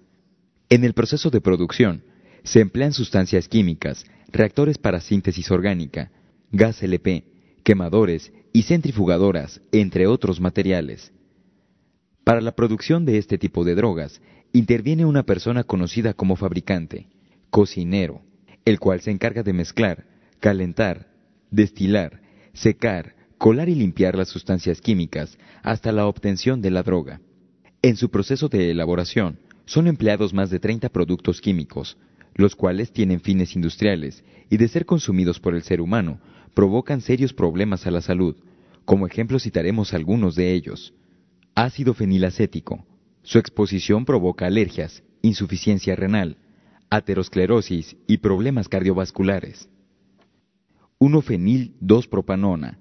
En 0.69 0.83
el 0.83 0.93
proceso 0.93 1.29
de 1.29 1.41
producción 1.41 2.03
se 2.43 2.61
emplean 2.61 2.93
sustancias 2.93 3.47
químicas, 3.47 4.05
reactores 4.31 4.77
para 4.77 5.01
síntesis 5.01 5.51
orgánica, 5.51 6.11
gas 6.51 6.81
LP, 6.81 7.23
quemadores 7.63 8.31
y 8.53 8.63
centrifugadoras, 8.63 9.61
entre 9.71 10.07
otros 10.07 10.39
materiales. 10.39 11.11
Para 12.27 12.41
la 12.41 12.51
producción 12.51 13.05
de 13.05 13.19
este 13.19 13.37
tipo 13.37 13.63
de 13.63 13.73
drogas, 13.73 14.19
interviene 14.51 15.05
una 15.05 15.23
persona 15.23 15.63
conocida 15.63 16.13
como 16.13 16.35
fabricante, 16.35 17.07
cocinero, 17.49 18.21
el 18.65 18.81
cual 18.81 18.99
se 18.99 19.11
encarga 19.11 19.43
de 19.43 19.53
mezclar, 19.53 20.03
calentar, 20.41 21.07
destilar, 21.51 22.19
secar, 22.51 23.15
colar 23.37 23.69
y 23.69 23.75
limpiar 23.75 24.17
las 24.17 24.27
sustancias 24.27 24.81
químicas 24.81 25.37
hasta 25.63 25.93
la 25.93 26.05
obtención 26.05 26.61
de 26.61 26.69
la 26.69 26.83
droga. 26.83 27.21
En 27.81 27.95
su 27.95 28.11
proceso 28.11 28.49
de 28.49 28.71
elaboración, 28.71 29.39
son 29.63 29.87
empleados 29.87 30.33
más 30.33 30.49
de 30.49 30.59
30 30.59 30.89
productos 30.89 31.39
químicos, 31.39 31.97
los 32.35 32.57
cuales 32.57 32.91
tienen 32.91 33.21
fines 33.21 33.55
industriales 33.55 34.25
y 34.49 34.57
de 34.57 34.67
ser 34.67 34.85
consumidos 34.85 35.39
por 35.39 35.55
el 35.55 35.63
ser 35.63 35.79
humano, 35.79 36.19
provocan 36.53 36.99
serios 36.99 37.31
problemas 37.31 37.87
a 37.87 37.91
la 37.91 38.01
salud. 38.01 38.35
Como 38.83 39.07
ejemplo 39.07 39.39
citaremos 39.39 39.93
algunos 39.93 40.35
de 40.35 40.51
ellos. 40.51 40.93
Ácido 41.57 41.95
fenilacético. 41.95 42.85
Su 43.23 43.39
exposición 43.39 44.05
provoca 44.05 44.45
alergias, 44.45 45.01
insuficiencia 45.23 45.95
renal, 45.95 46.37
aterosclerosis 46.91 47.97
y 48.05 48.17
problemas 48.17 48.69
cardiovasculares. 48.69 49.67
1-fenil-2-propanona. 50.99 52.77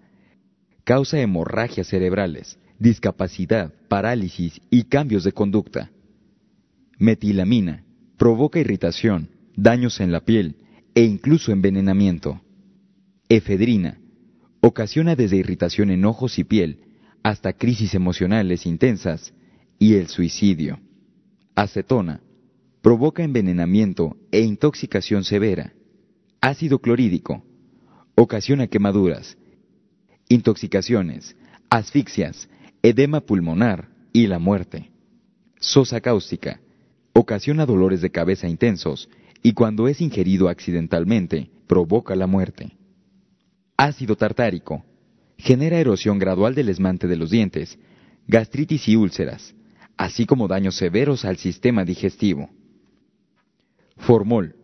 Causa 0.85 1.19
hemorragias 1.19 1.87
cerebrales, 1.87 2.59
discapacidad, 2.79 3.73
parálisis 3.89 4.61
y 4.69 4.83
cambios 4.83 5.25
de 5.25 5.33
conducta. 5.33 5.91
Metilamina. 6.99 7.83
Provoca 8.19 8.61
irritación, 8.61 9.31
daños 9.57 10.01
en 10.01 10.13
la 10.13 10.21
piel 10.21 10.57
e 10.95 11.03
incluso 11.03 11.51
envenenamiento. 11.51 12.43
Efedrina. 13.31 13.99
Ocasiona 14.61 15.17
desde 15.17 15.39
irritación 15.39 15.89
en 15.91 16.05
ojos 16.05 16.39
y 16.39 16.45
piel 16.45 16.86
hasta 17.27 17.55
crisis 17.55 17.93
emocionales 17.97 18.67
intensas 18.67 19.35
y 19.81 19.95
el 19.95 20.07
suicidio. 20.07 20.79
Acetona 21.57 22.21
provoca 22.83 23.25
envenenamiento 23.25 24.17
e 24.31 24.43
intoxicación 24.43 25.25
severa. 25.25 25.73
Ácido 26.41 26.79
clorhídrico 26.79 27.43
ocasiona 28.15 28.69
quemaduras, 28.69 29.37
intoxicaciones, 30.29 31.37
asfixias, 31.69 32.49
edema 32.81 33.21
pulmonar 33.21 33.89
y 34.13 34.29
la 34.29 34.39
muerte. 34.39 34.93
Sosa 35.59 36.01
cáustica 36.01 36.61
ocasiona 37.13 37.67
dolores 37.67 38.03
de 38.03 38.11
cabeza 38.11 38.47
intensos 38.47 39.09
y 39.43 39.53
cuando 39.55 39.89
es 39.89 40.01
ingerido 40.01 40.49
accidentalmente 40.49 41.51
provoca 41.67 42.15
la 42.15 42.29
muerte. 42.29 42.77
Ácido 43.77 44.15
tartárico 44.15 44.85
genera 45.39 45.79
erosión 45.79 46.19
gradual 46.19 46.55
del 46.55 46.69
esmante 46.69 47.07
de 47.07 47.17
los 47.17 47.31
dientes, 47.31 47.79
gastritis 48.27 48.89
y 48.89 48.97
úlceras, 48.97 49.55
así 49.97 50.27
como 50.27 50.49
daños 50.49 50.77
severos 50.77 51.25
al 51.25 51.37
sistema 51.37 51.85
digestivo. 51.85 52.51
Formol. 53.97 54.57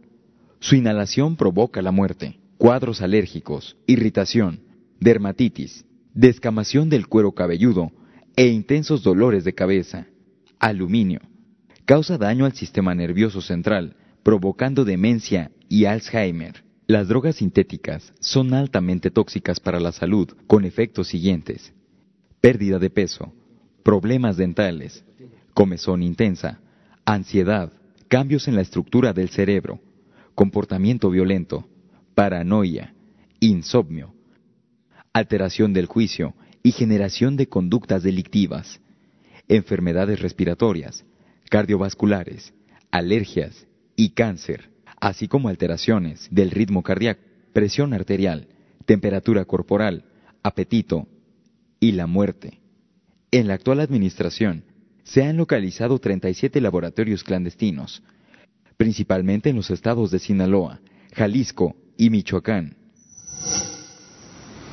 Su 0.61 0.77
inhalación 0.77 1.37
provoca 1.37 1.83
la 1.83 1.91
muerte, 1.91 2.39
cuadros 2.59 3.03
alérgicos, 3.03 3.77
irritación, 3.87 4.61
dermatitis, 5.01 5.85
descamación 6.15 6.89
del 6.89 7.09
cuero 7.09 7.33
cabelludo 7.33 7.91
e 8.37 8.47
intensos 8.47 9.03
dolores 9.03 9.45
de 9.45 9.55
cabeza. 9.55 10.07
Aluminio. 10.59 11.21
Causa 11.85 12.19
daño 12.19 12.45
al 12.45 12.53
sistema 12.53 12.95
nervioso 12.95 13.41
central, 13.41 13.97
provocando 14.23 14.85
demencia 14.85 15.51
y 15.69 15.87
Alzheimer. 15.87 16.63
Las 16.93 17.09
drogas 17.09 17.37
sintéticas 17.37 18.13
son 18.21 18.53
altamente 18.53 19.11
tóxicas 19.11 19.61
para 19.61 19.81
la 19.81 19.93
salud 19.93 20.29
con 20.47 20.67
efectos 20.67 21.09
siguientes. 21.09 21.73
Pérdida 22.43 22.79
de 22.79 22.91
peso, 22.91 23.33
problemas 23.83 24.37
dentales, 24.37 25.03
comezón 25.55 26.03
intensa, 26.03 26.61
ansiedad, 27.07 27.73
cambios 28.09 28.47
en 28.47 28.57
la 28.57 28.61
estructura 28.61 29.15
del 29.15 29.31
cerebro, 29.31 29.81
comportamiento 30.35 31.09
violento, 31.09 31.67
paranoia, 32.15 32.93
insomnio, 33.41 34.13
alteración 35.15 35.73
del 35.73 35.87
juicio 35.87 36.35
y 36.63 36.73
generación 36.73 37.39
de 37.39 37.49
conductas 37.49 38.03
delictivas, 38.03 38.83
enfermedades 39.49 40.21
respiratorias, 40.21 41.07
cardiovasculares, 41.49 42.53
alergias 42.91 43.67
y 43.97 44.11
cáncer 44.11 44.72
así 45.03 45.27
como 45.27 45.49
alteraciones 45.49 46.29
del 46.31 46.53
ritmo 46.53 46.85
cardíaco, 46.85 47.21
presión 47.53 47.93
arterial, 47.93 48.47
temperatura 48.87 49.45
corporal, 49.45 50.05
apetito 50.45 51.09
y 51.81 51.91
la 51.91 52.07
muerte. 52.07 52.61
En 53.33 53.49
la 53.49 53.55
actual 53.55 53.81
administración 53.81 54.63
se 55.03 55.25
han 55.25 55.39
localizado 55.39 55.99
37 55.99 56.61
laboratorios 56.61 57.25
clandestinos, 57.25 58.01
principalmente 58.77 59.51
en 59.51 59.57
los 59.57 59.73
estados 59.73 60.13
de 60.13 60.21
Sinaloa, 60.21 60.81
Jalisco 61.15 61.75
y 61.97 62.09
Michoacán. 62.09 62.77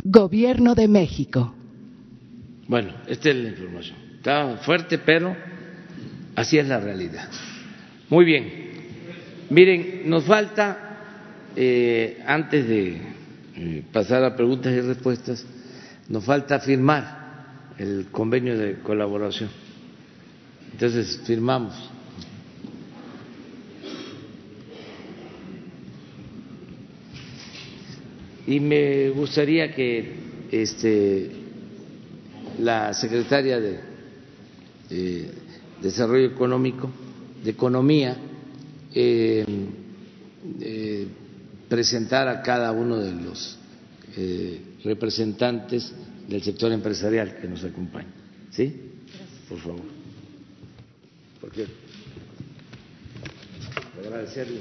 Gobierno 0.03 0.75
de 0.75 0.87
México. 0.87 1.55
Bueno, 2.67 2.93
esta 3.07 3.31
es 3.31 3.35
la 3.35 3.49
información. 3.49 3.97
Está 4.17 4.57
fuerte, 4.57 4.99
pero 4.99 5.35
así 6.35 6.59
es 6.59 6.67
la 6.67 6.79
realidad. 6.79 7.27
Muy 8.11 8.25
bien. 8.25 8.68
Miren, 9.49 10.07
nos 10.07 10.25
falta, 10.25 10.77
eh, 11.55 12.21
antes 12.27 12.67
de 12.67 13.01
eh, 13.55 13.83
pasar 13.91 14.23
a 14.23 14.35
preguntas 14.35 14.71
y 14.73 14.81
respuestas, 14.81 15.43
nos 16.07 16.23
falta 16.23 16.59
firmar 16.59 17.73
el 17.79 18.07
convenio 18.11 18.57
de 18.57 18.75
colaboración. 18.79 19.49
Entonces, 20.71 21.21
firmamos. 21.25 21.73
Y 28.45 28.59
me 28.59 29.09
gustaría 29.09 29.73
que 29.73 30.13
este, 30.51 31.31
la 32.59 32.93
secretaria 32.93 33.59
de 33.59 33.79
eh, 34.91 35.31
Desarrollo 35.81 36.27
Económico, 36.27 36.91
de 37.43 37.49
Economía, 37.51 38.15
eh, 38.93 39.45
eh, 40.61 41.07
presentar 41.67 42.27
a 42.27 42.41
cada 42.41 42.71
uno 42.71 42.97
de 42.97 43.11
los 43.13 43.57
eh, 44.17 44.61
representantes 44.83 45.93
del 46.27 46.41
sector 46.43 46.71
empresarial 46.71 47.37
que 47.39 47.47
nos 47.47 47.63
acompañan. 47.63 48.13
¿Sí? 48.51 48.73
Por 49.47 49.59
favor. 49.59 49.81
Porque 51.41 51.65
agradecerles 54.05 54.59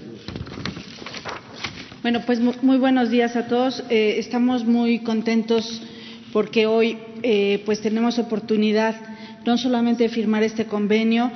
Bueno, 2.02 2.22
pues 2.26 2.40
muy 2.40 2.76
buenos 2.78 3.10
días 3.10 3.36
a 3.36 3.46
todos. 3.48 3.82
Estamos 3.90 4.64
muy 4.64 5.00
contentos 5.00 5.82
porque 6.32 6.66
hoy 6.66 6.98
eh, 7.22 7.62
pues 7.64 7.80
tenemos 7.80 8.18
oportunidad 8.18 8.94
no 9.46 9.56
solamente 9.56 10.04
de 10.04 10.08
firmar 10.08 10.42
este 10.42 10.66
convenio, 10.66 11.30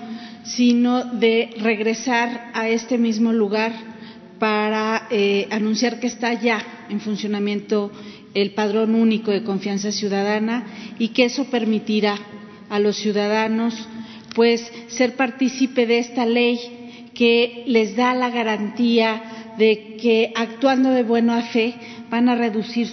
sino 0.44 1.04
de 1.04 1.50
regresar 1.58 2.50
a 2.54 2.68
este 2.68 2.98
mismo 2.98 3.32
lugar 3.32 3.72
para 4.38 5.06
eh, 5.10 5.46
anunciar 5.50 6.00
que 6.00 6.08
está 6.08 6.34
ya 6.34 6.84
en 6.88 7.00
funcionamiento 7.00 7.92
el 8.34 8.52
padrón 8.52 8.94
único 8.94 9.30
de 9.30 9.44
confianza 9.44 9.92
ciudadana 9.92 10.66
y 10.98 11.08
que 11.08 11.24
eso 11.26 11.44
permitirá 11.44 12.18
a 12.68 12.78
los 12.78 12.96
ciudadanos 12.96 13.74
pues 14.34 14.72
ser 14.88 15.14
partícipe 15.14 15.86
de 15.86 15.98
esta 15.98 16.26
ley 16.26 16.58
que 17.14 17.64
les 17.66 17.94
da 17.94 18.14
la 18.14 18.30
garantía 18.30 19.54
de 19.58 19.96
que 20.00 20.32
actuando 20.34 20.90
de 20.90 21.02
buena 21.02 21.42
fe 21.42 21.74
van 22.10 22.28
a 22.28 22.34
reducir 22.34 22.88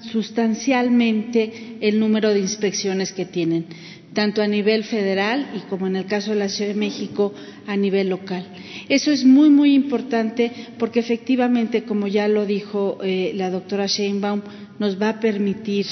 sustancialmente 0.00 1.76
el 1.80 2.00
número 2.00 2.30
de 2.30 2.40
inspecciones 2.40 3.12
que 3.12 3.26
tienen 3.26 3.66
tanto 4.14 4.42
a 4.42 4.46
nivel 4.46 4.84
federal 4.84 5.50
y 5.56 5.60
como 5.68 5.86
en 5.86 5.96
el 5.96 6.06
caso 6.06 6.32
de 6.32 6.36
la 6.36 6.48
Ciudad 6.48 6.72
de 6.72 6.78
México 6.78 7.32
a 7.66 7.76
nivel 7.76 8.08
local. 8.08 8.44
Eso 8.88 9.10
es 9.10 9.24
muy, 9.24 9.50
muy 9.50 9.74
importante 9.74 10.50
porque 10.78 11.00
efectivamente, 11.00 11.84
como 11.84 12.06
ya 12.08 12.28
lo 12.28 12.44
dijo 12.46 12.98
eh, 13.02 13.32
la 13.34 13.50
doctora 13.50 13.86
Sheinbaum, 13.86 14.42
nos 14.78 15.00
va 15.00 15.10
a 15.10 15.20
permitir 15.20 15.86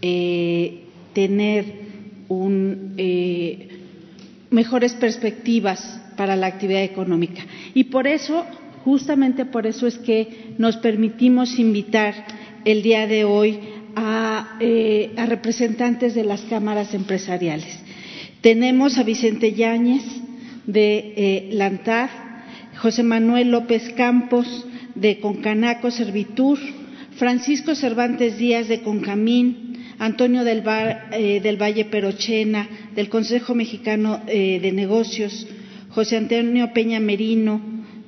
eh, 0.00 0.84
tener 1.12 1.64
eh, 2.96 3.68
mejores 4.50 4.94
perspectivas 4.94 6.00
para 6.16 6.36
la 6.36 6.46
actividad 6.46 6.82
económica. 6.82 7.42
Y 7.74 7.84
por 7.84 8.06
eso, 8.06 8.44
justamente 8.84 9.44
por 9.44 9.66
eso 9.66 9.86
es 9.86 9.98
que 9.98 10.54
nos 10.58 10.76
permitimos 10.78 11.58
invitar 11.58 12.14
el 12.64 12.82
día 12.82 13.06
de 13.06 13.24
hoy 13.24 13.58
eh, 14.60 15.12
a, 15.16 15.26
representantes 15.26 16.14
de 16.14 16.24
las 16.24 16.42
cámaras 16.42 16.94
empresariales. 16.94 17.66
Tenemos 18.40 18.98
a 18.98 19.02
Vicente 19.02 19.52
Yáñez 19.54 20.04
de 20.66 21.14
eh, 21.16 21.48
Lantar, 21.52 22.10
José 22.76 23.02
Manuel 23.02 23.50
López 23.50 23.90
Campos 23.96 24.66
de 24.94 25.18
Concanaco 25.18 25.90
Servitur, 25.90 26.58
Francisco 27.16 27.74
Cervantes 27.74 28.38
Díaz 28.38 28.68
de 28.68 28.82
Concamín, 28.82 29.78
Antonio 29.98 30.44
del, 30.44 30.62
eh, 31.12 31.40
del 31.42 31.60
Valle 31.60 31.84
Perochena 31.84 32.68
del 32.94 33.08
Consejo 33.08 33.54
Mexicano 33.54 34.20
de 34.26 34.72
Negocios, 34.72 35.46
José 35.90 36.18
Antonio 36.18 36.72
Peña 36.72 37.00
Merino, 37.00 37.60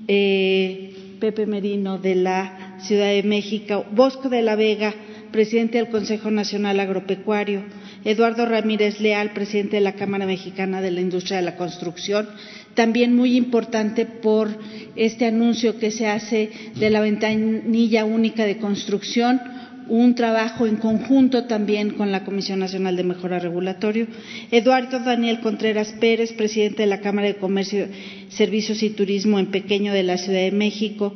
Pepe 0.07 1.47
Merino 1.47 1.99
de 1.99 2.15
la 2.15 2.77
Ciudad 2.81 3.09
de 3.09 3.25
México, 3.25 3.85
Bosco 3.91 4.29
de 4.29 4.43
la 4.43 4.55
Vega 4.55 4.95
presidente 5.31 5.79
del 5.79 5.89
Consejo 5.89 6.31
Nacional 6.31 6.81
Agropecuario, 6.81 7.63
Eduardo 8.05 8.47
Ramírez 8.47 9.01
Leal, 9.01 9.33
presidente 9.33 9.77
de 9.77 9.83
la 9.83 9.95
Cámara 9.95 10.27
Mexicana 10.27 10.81
de 10.81 10.91
la 10.91 11.01
Industria 11.01 11.39
de 11.39 11.45
la 11.45 11.57
Construcción, 11.57 12.29
también 12.75 13.15
muy 13.15 13.37
importante 13.37 14.07
por 14.07 14.49
este 14.97 15.27
anuncio 15.27 15.79
que 15.79 15.91
se 15.91 16.07
hace 16.07 16.51
de 16.77 16.91
la 16.91 17.01
ventanilla 17.01 18.05
única 18.05 18.45
de 18.45 18.59
construcción, 18.59 19.41
un 19.89 20.15
trabajo 20.15 20.67
en 20.67 20.77
conjunto 20.77 21.45
también 21.47 21.91
con 21.91 22.13
la 22.13 22.25
Comisión 22.25 22.61
Nacional 22.61 22.97
de 22.97 23.03
Mejora 23.03 23.41
Regulatorio. 23.41 24.07
Eduardo 24.53 25.01
Daniel 25.01 25.41
Contreras 25.41 25.93
Pérez, 26.01 26.33
presidente 26.33 26.83
de 26.83 26.87
la 26.87 27.01
Cámara 27.01 27.27
de 27.27 27.37
Comercio, 27.37 27.89
Servicios 28.29 28.85
y 28.85 28.91
Turismo 28.91 29.41
en 29.41 29.47
Pequeño 29.47 29.93
de 29.93 30.05
la 30.05 30.17
Ciudad 30.17 30.41
de 30.41 30.53
México. 30.53 31.15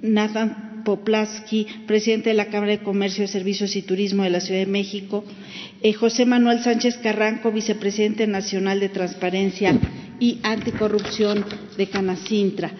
Nathan 0.00 0.73
Poplaski, 0.84 1.66
presidente 1.86 2.30
de 2.30 2.34
la 2.34 2.46
Cámara 2.46 2.72
de 2.72 2.82
Comercio, 2.82 3.26
Servicios 3.26 3.74
y 3.76 3.82
Turismo 3.82 4.22
de 4.22 4.30
la 4.30 4.40
Ciudad 4.40 4.60
de 4.60 4.66
México, 4.66 5.24
eh, 5.82 5.92
José 5.92 6.26
Manuel 6.26 6.60
Sánchez 6.60 6.98
Carranco, 6.98 7.50
vicepresidente 7.50 8.26
nacional 8.26 8.80
de 8.80 8.90
Transparencia 8.90 9.78
y 10.20 10.38
Anticorrupción 10.42 11.44
de 11.76 11.86
Canacintra. 11.88 12.70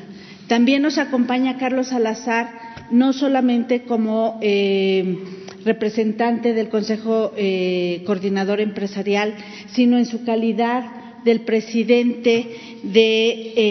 También 0.47 0.83
nos 0.83 0.99
acompaña 0.99 1.59
Carlos 1.59 1.89
Salazar, 1.89 2.51
no 2.91 3.13
solamente 3.13 3.83
como 3.83 4.39
eh, 4.43 5.17
representante 5.65 6.53
del 6.53 6.69
Consejo 6.69 7.33
eh, 7.37 8.03
Coordinador 8.07 8.61
Empresarial, 8.61 9.35
sino 9.73 9.99
en 9.99 10.05
su 10.07 10.25
calidad 10.25 11.23
del 11.25 11.41
presidente 11.41 12.47
de 12.83 13.65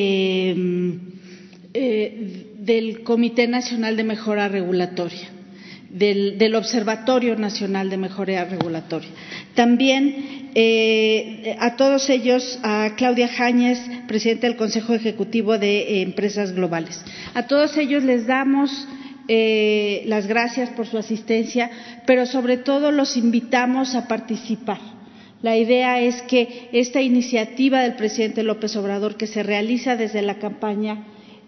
del 2.64 3.04
Comité 3.04 3.48
Nacional 3.48 3.98
de 3.98 4.06
Mejora 4.06 4.48
Regulatoria, 4.48 5.28
del, 5.90 6.56
Observatorio 6.56 7.36
Nacional 7.36 7.90
de 7.90 7.98
Mejora 7.98 8.46
Regulatoria. 8.46 9.10
También 9.54 10.52
eh, 10.56 11.58
a 11.60 11.76
todos 11.76 12.10
ellos, 12.10 12.60
a 12.64 12.94
Claudia 12.96 13.28
Jáñez, 13.28 13.80
presidenta 14.08 14.48
del 14.48 14.56
Consejo 14.56 14.94
Ejecutivo 14.94 15.58
de 15.58 15.80
eh, 15.80 16.02
Empresas 16.04 16.54
Globales. 16.54 17.04
A 17.34 17.48
todos 17.48 17.76
ellos 17.76 18.04
les 18.04 18.28
damos 18.28 18.88
eh, 19.28 20.04
las 20.06 20.28
gracias 20.28 20.70
por 20.70 20.88
su 20.88 20.98
asistencia, 20.98 21.70
pero 22.06 22.26
sobre 22.26 22.56
todo 22.56 22.92
los 22.92 23.18
invitamos 23.18 23.94
a 23.96 24.08
participar. 24.08 24.80
La 25.42 25.58
idea 25.58 26.00
es 26.00 26.22
que 26.22 26.70
esta 26.72 27.02
iniciativa 27.02 27.82
del 27.82 27.96
presidente 27.96 28.44
López 28.44 28.78
Obrador, 28.78 29.18
que 29.18 29.28
se 29.28 29.44
realiza 29.44 29.98
desde 29.98 30.22
la 30.22 30.40
campaña, 30.40 31.04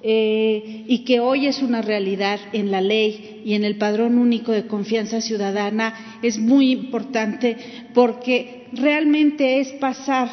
eh, 0.07 0.83
y 0.87 0.99
que 0.99 1.19
hoy 1.19 1.47
es 1.47 1.63
una 1.63 1.81
realidad 1.81 2.39
en 2.53 2.69
la 2.69 2.79
ley 2.79 3.41
y 3.43 3.55
en 3.55 3.63
el 3.63 3.77
padrón 3.79 4.19
único 4.19 4.51
de 4.51 4.67
confianza 4.67 5.19
ciudadana 5.19 6.19
es 6.21 6.37
muy 6.37 6.69
importante 6.71 7.57
porque 7.95 8.67
realmente 8.71 9.59
es 9.59 9.69
pasar 9.73 10.29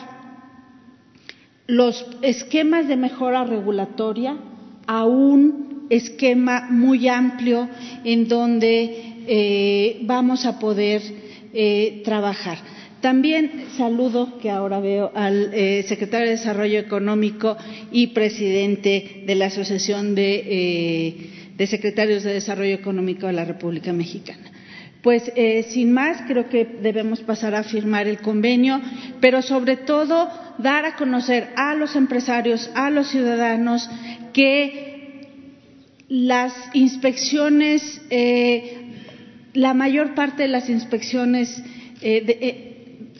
los 1.67 2.05
esquemas 2.21 2.87
de 2.87 2.99
mejora 2.99 3.45
regulatoria 3.45 4.37
a 4.87 5.07
un 5.07 5.87
esquema 5.89 6.67
muy 6.69 7.09
amplio 7.09 7.67
en 8.05 8.29
donde 8.29 9.25
eh, 9.27 10.01
vamos 10.03 10.45
a 10.45 10.59
poder 10.59 11.01
eh, 11.55 12.03
trabajar. 12.05 12.59
También 13.03 13.65
saludo, 13.77 14.39
que 14.39 14.49
ahora 14.49 14.79
veo, 14.79 15.11
al 15.13 15.53
eh, 15.53 15.85
secretario 15.89 16.27
de 16.27 16.37
Desarrollo 16.37 16.79
Económico 16.79 17.57
y 17.91 18.07
presidente 18.09 19.25
de 19.27 19.35
la 19.35 19.47
Asociación 19.47 20.15
de, 20.15 21.27
eh, 21.59 21.67
Secretarios 21.67 22.23
de 22.23 22.33
Desarrollo 22.33 22.75
Económico 22.75 23.27
de 23.27 23.33
la 23.33 23.45
República 23.45 23.93
Mexicana. 23.93 24.53
Pues 25.03 25.33
eh, 25.35 25.65
sin 25.71 25.93
más, 25.93 26.23
creo 26.29 26.49
que 26.49 26.65
debemos 26.65 27.21
pasar 27.23 27.57
a 27.57 27.65
firmar 27.65 28.07
el 28.07 28.19
convenio, 28.19 28.81
pero 29.21 29.43
sobre 29.43 29.79
todo 29.79 30.31
dar 30.59 30.85
a 30.85 30.95
conocer 30.95 31.49
a 31.57 31.75
los 31.75 31.97
empresarios, 31.97 32.71
a 32.77 32.89
los 32.91 33.09
ciudadanos, 33.09 33.91
que 34.33 35.27
las 36.09 36.55
inspecciones, 36.73 38.01
la 39.55 39.75
mayor 39.75 40.15
parte 40.15 40.45
de 40.45 40.49
las 40.49 40.69
inspecciones 40.69 41.63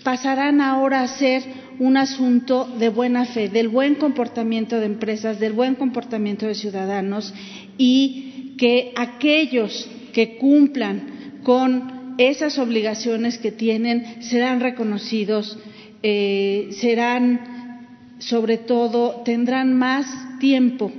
pasarán 0.03 0.61
ahora 0.61 1.03
a 1.03 1.09
ser 1.09 1.43
un 1.79 1.97
asunto 1.97 2.67
de 2.79 2.89
buena 2.89 3.25
fe, 3.25 3.49
del 3.49 3.69
buen 3.69 3.95
comportamiento 3.95 4.79
de 4.79 4.87
empresas, 4.87 5.41
del 5.41 5.53
buen 5.53 5.75
comportamiento 5.75 6.47
de 6.47 6.55
ciudadanos 6.55 7.33
y 7.79 8.55
que 8.59 8.93
aquellos 8.97 9.89
que 10.13 10.37
cumplan 10.37 11.41
con 11.43 12.15
esas 12.19 12.59
obligaciones 12.59 13.39
que 13.39 13.53
tienen 13.53 14.23
serán 14.23 14.61
reconocidos, 14.61 15.59
eh, 16.03 16.69
serán, 16.73 18.17
sobre 18.19 18.59
todo, 18.59 19.23
tendrán 19.25 19.77
más 19.77 20.07
tiempo 20.39 20.93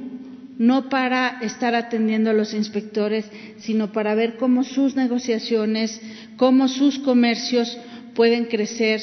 no 0.58 0.90
para 0.90 1.40
estar 1.42 1.76
atendiendo 1.76 2.30
a 2.30 2.34
los 2.34 2.54
inspectores, 2.54 3.26
sino 3.58 3.92
para 3.92 4.16
ver 4.16 4.36
cómo 4.38 4.64
sus 4.64 4.96
negociaciones, 4.96 6.00
cómo 6.38 6.68
sus 6.68 7.00
comercios 7.00 7.78
pueden 8.16 8.46
crecer, 8.46 9.02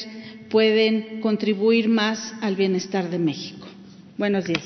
pueden 0.49 1.21
contribuir 1.21 1.89
más 1.89 2.33
al 2.41 2.55
bienestar 2.55 3.09
de 3.09 3.19
México. 3.19 3.67
Buenos 4.17 4.45
días. 4.45 4.65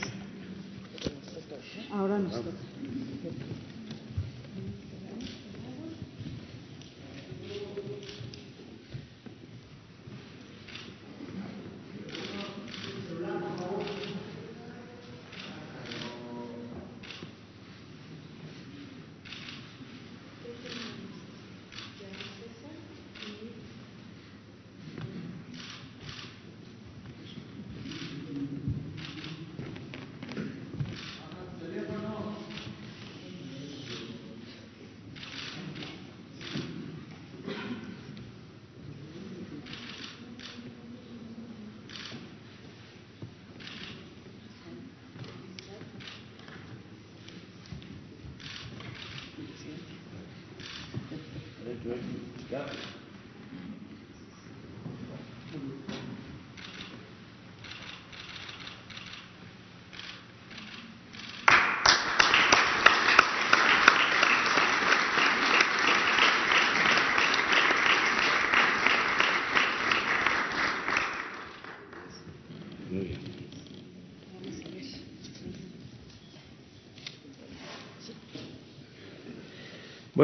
Ahora 1.91 2.19
nos 2.19 2.33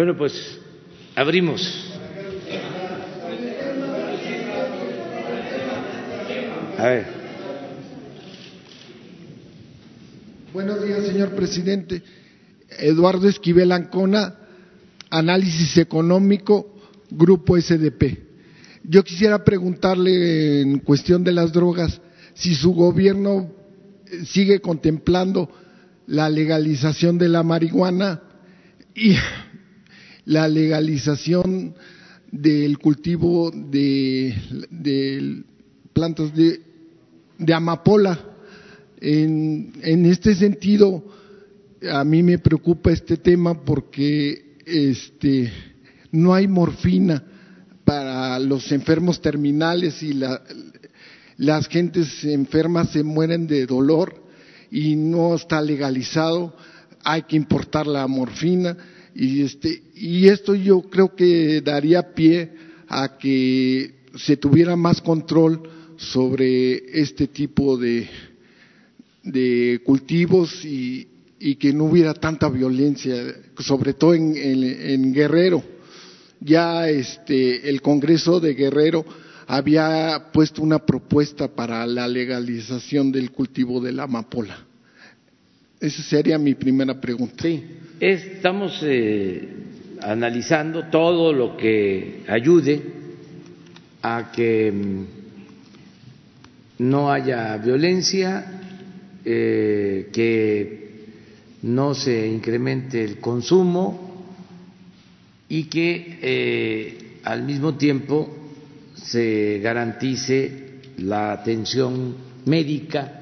Bueno, 0.02 0.18
pues 0.18 0.34
abrimos. 1.16 1.62
A 6.76 6.88
ver. 6.88 7.06
Buenos 10.52 10.84
días, 10.84 11.06
señor 11.06 11.36
presidente. 11.36 12.02
Eduardo 12.80 13.30
Esquivel 13.30 13.72
Ancona, 13.72 14.38
Análisis 15.12 15.78
Económico, 15.78 16.82
Grupo 17.12 17.56
SDP. 17.56 18.24
Yo 18.84 19.04
quisiera 19.04 19.44
preguntarle 19.44 20.62
en 20.62 20.80
cuestión 20.80 21.24
de 21.24 21.34
las 21.34 21.54
drogas 21.54 22.02
si 22.34 22.56
su 22.56 22.74
gobierno 22.74 23.52
sigue 24.26 24.62
contemplando 24.62 25.48
la 26.08 26.28
legalización 26.28 27.20
de 27.20 27.30
la 27.30 27.44
marihuana 27.44 28.24
y 28.96 29.16
la 30.26 30.48
legalización 30.48 31.76
del 32.32 32.78
cultivo 32.78 33.52
de, 33.52 34.34
plantas 35.94 36.32
de, 36.36 37.54
amapola. 37.54 38.28
En, 39.00 39.74
en, 39.82 40.06
este 40.06 40.36
sentido, 40.36 41.04
a 41.92 42.04
mí 42.04 42.22
me 42.22 42.38
preocupa 42.38 42.92
este 42.92 43.18
tema 43.18 43.60
porque 43.64 44.58
este, 44.66 45.52
no 46.12 46.34
hay 46.34 46.48
morfina 46.48 47.24
para 47.84 48.38
los 48.40 48.72
enfermos 48.72 49.20
terminales 49.22 50.04
y 50.04 50.14
la, 50.14 50.42
las 51.38 51.68
gentes 51.68 52.24
enfermas 52.24 52.92
se 52.92 53.04
mueren 53.04 53.48
de 53.48 53.66
dolor 53.66 54.24
y 54.70 54.96
no 54.96 55.36
está 55.36 55.62
legalizado, 55.62 56.56
hay 57.04 57.24
que 57.24 57.36
importar 57.36 57.88
la 57.88 58.08
morfina 58.08 58.78
y 59.16 59.42
este 59.42 59.84
y 59.96 60.28
esto 60.28 60.56
yo 60.56 60.82
creo 60.84 61.16
que 61.16 61.62
daría 61.62 62.14
pie 62.14 62.52
a 62.88 63.18
que 63.18 64.02
se 64.16 64.38
tuviera 64.38 64.76
más 64.76 65.02
control 65.02 65.64
sobre 65.98 67.00
este 67.00 67.28
tipo 67.28 67.78
de, 67.78 68.10
de 69.24 69.82
cultivos 69.86 70.66
y, 70.66 71.08
y, 71.40 71.56
que 71.56 71.72
no 71.74 71.86
hubiera 71.86 72.14
tanta 72.14 72.50
violencia, 72.50 73.16
sobre 73.60 73.94
todo 73.94 74.14
en, 74.16 74.36
en, 74.36 75.14
Guerrero. 75.14 75.64
Ya 76.40 76.90
este, 76.90 77.70
el 77.70 77.82
Congreso 77.82 78.40
de 78.40 78.56
Guerrero 78.56 79.06
había 79.48 80.32
puesto 80.34 80.64
una 80.64 80.80
propuesta 80.80 81.48
para 81.48 81.86
la 81.86 82.08
legalización 82.08 83.12
del 83.12 83.32
cultivo 83.32 83.80
de 83.80 83.92
la 83.92 84.04
amapola. 84.04 84.66
Esa 85.80 86.02
sería 86.02 86.38
mi 86.38 86.56
primera 86.56 87.00
pregunta. 87.00 87.44
Sí, 87.44 87.64
estamos 88.02 88.80
eh, 88.82 89.48
analizando 90.02 90.86
todo 90.86 91.32
lo 91.32 91.56
que 91.56 92.24
ayude 92.28 92.82
a 94.02 94.32
que 94.32 94.74
no 96.80 97.12
haya 97.12 97.56
violencia, 97.58 98.60
eh, 99.24 100.10
que 100.12 100.82
no 101.62 101.94
se 101.94 102.26
incremente 102.28 103.04
el 103.04 103.20
consumo 103.20 104.26
y 105.48 105.66
que 105.66 106.18
eh, 106.24 107.20
al 107.24 107.44
mismo 107.44 107.76
tiempo 107.76 108.36
se 108.96 109.60
garantice 109.62 110.80
la 110.98 111.34
atención 111.34 112.16
médica 112.46 113.22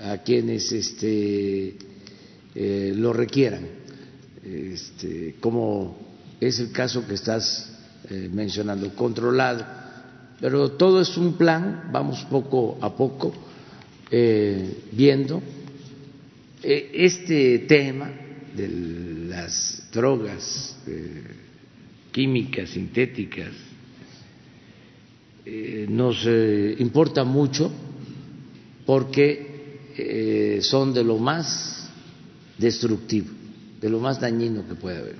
a 0.00 0.16
quienes 0.18 0.72
este, 0.72 1.74
eh, 2.54 2.92
lo 2.96 3.12
requieran, 3.12 3.66
este, 4.44 5.36
como 5.40 6.04
es 6.40 6.58
el 6.58 6.72
caso 6.72 7.06
que 7.06 7.14
estás 7.14 7.70
eh, 8.10 8.28
mencionando, 8.30 8.94
controlado. 8.94 9.64
Pero 10.40 10.72
todo 10.72 11.00
es 11.00 11.16
un 11.16 11.34
plan, 11.34 11.88
vamos 11.90 12.24
poco 12.30 12.76
a 12.80 12.94
poco 12.94 13.32
eh, 14.10 14.82
viendo. 14.92 15.42
este 16.62 17.60
tema 17.60 18.10
de 18.54 18.68
las 19.28 19.88
drogas 19.92 20.76
químicas, 22.10 22.70
sintéticas, 22.70 23.52
eh, 25.46 25.86
nos 25.88 26.26
importa 26.78 27.24
mucho 27.24 27.70
porque 28.86 30.60
son 30.62 30.92
de 30.92 31.04
lo 31.04 31.18
más 31.18 31.83
destructivo, 32.58 33.30
de 33.80 33.88
lo 33.88 34.00
más 34.00 34.20
dañino 34.20 34.66
que 34.66 34.74
puede 34.74 34.98
haber. 34.98 35.16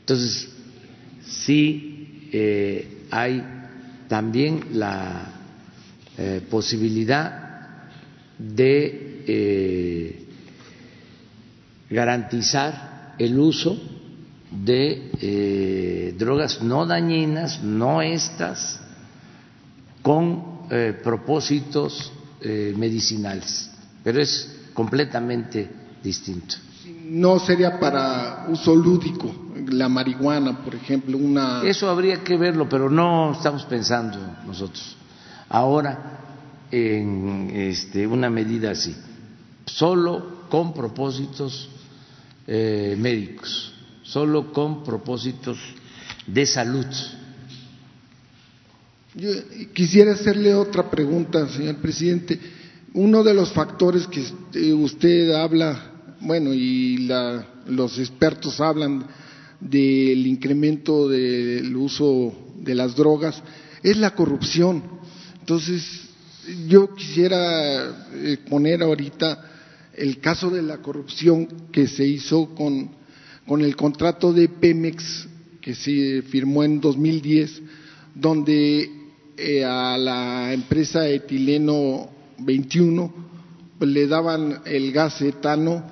Entonces, 0.00 0.48
sí 1.26 2.30
hay 3.10 3.44
también 4.08 4.64
la 4.72 5.32
posibilidad 6.50 7.88
de 8.38 10.26
garantizar 11.90 13.14
el 13.18 13.38
uso 13.38 13.78
de 14.50 16.14
drogas 16.18 16.62
no 16.62 16.86
dañinas, 16.86 17.62
no 17.62 18.00
estas, 18.00 18.80
con 20.02 20.66
eh, 20.70 20.98
propósitos 21.02 22.12
eh, 22.40 22.74
medicinales, 22.76 23.70
pero 24.02 24.20
es 24.20 24.50
completamente 24.74 25.68
distinto. 26.02 26.56
No 27.04 27.38
sería 27.38 27.78
para 27.78 28.46
uso 28.48 28.74
lúdico, 28.74 29.34
la 29.68 29.88
marihuana, 29.88 30.64
por 30.64 30.74
ejemplo, 30.74 31.16
una... 31.18 31.62
Eso 31.62 31.88
habría 31.88 32.22
que 32.24 32.36
verlo, 32.36 32.68
pero 32.68 32.90
no 32.90 33.32
estamos 33.32 33.64
pensando 33.64 34.18
nosotros 34.46 34.96
ahora 35.52 36.20
en 36.70 37.50
este, 37.52 38.06
una 38.06 38.30
medida 38.30 38.70
así, 38.70 38.96
solo 39.66 40.48
con 40.48 40.72
propósitos 40.72 41.68
eh, 42.46 42.96
médicos, 42.98 43.74
solo 44.02 44.52
con 44.52 44.82
propósitos 44.82 45.58
de 46.26 46.46
salud. 46.46 46.86
Yo 49.14 49.28
quisiera 49.74 50.12
hacerle 50.12 50.54
otra 50.54 50.90
pregunta, 50.90 51.46
señor 51.48 51.76
presidente. 51.76 52.40
Uno 52.94 53.22
de 53.22 53.34
los 53.34 53.52
factores 53.52 54.06
que 54.06 54.72
usted 54.72 55.32
habla, 55.32 55.91
bueno, 56.22 56.54
y 56.54 56.98
la, 56.98 57.46
los 57.66 57.98
expertos 57.98 58.60
hablan 58.60 59.04
del 59.60 60.26
incremento 60.26 61.08
del 61.08 61.74
uso 61.76 62.32
de 62.58 62.74
las 62.74 62.96
drogas, 62.96 63.42
es 63.82 63.96
la 63.96 64.14
corrupción. 64.14 64.82
Entonces, 65.40 65.84
yo 66.68 66.94
quisiera 66.94 68.06
poner 68.48 68.82
ahorita 68.82 69.50
el 69.94 70.18
caso 70.20 70.50
de 70.50 70.62
la 70.62 70.78
corrupción 70.78 71.48
que 71.70 71.86
se 71.86 72.06
hizo 72.06 72.54
con, 72.54 72.90
con 73.46 73.60
el 73.60 73.76
contrato 73.76 74.32
de 74.32 74.48
Pemex 74.48 75.28
que 75.60 75.74
se 75.74 76.22
firmó 76.22 76.64
en 76.64 76.80
2010, 76.80 77.62
donde 78.14 78.90
eh, 79.36 79.64
a 79.64 79.96
la 79.96 80.52
empresa 80.52 81.08
etileno 81.08 82.08
21 82.38 83.14
pues 83.78 83.90
le 83.90 84.06
daban 84.06 84.60
el 84.64 84.92
gas 84.92 85.20
etano 85.22 85.84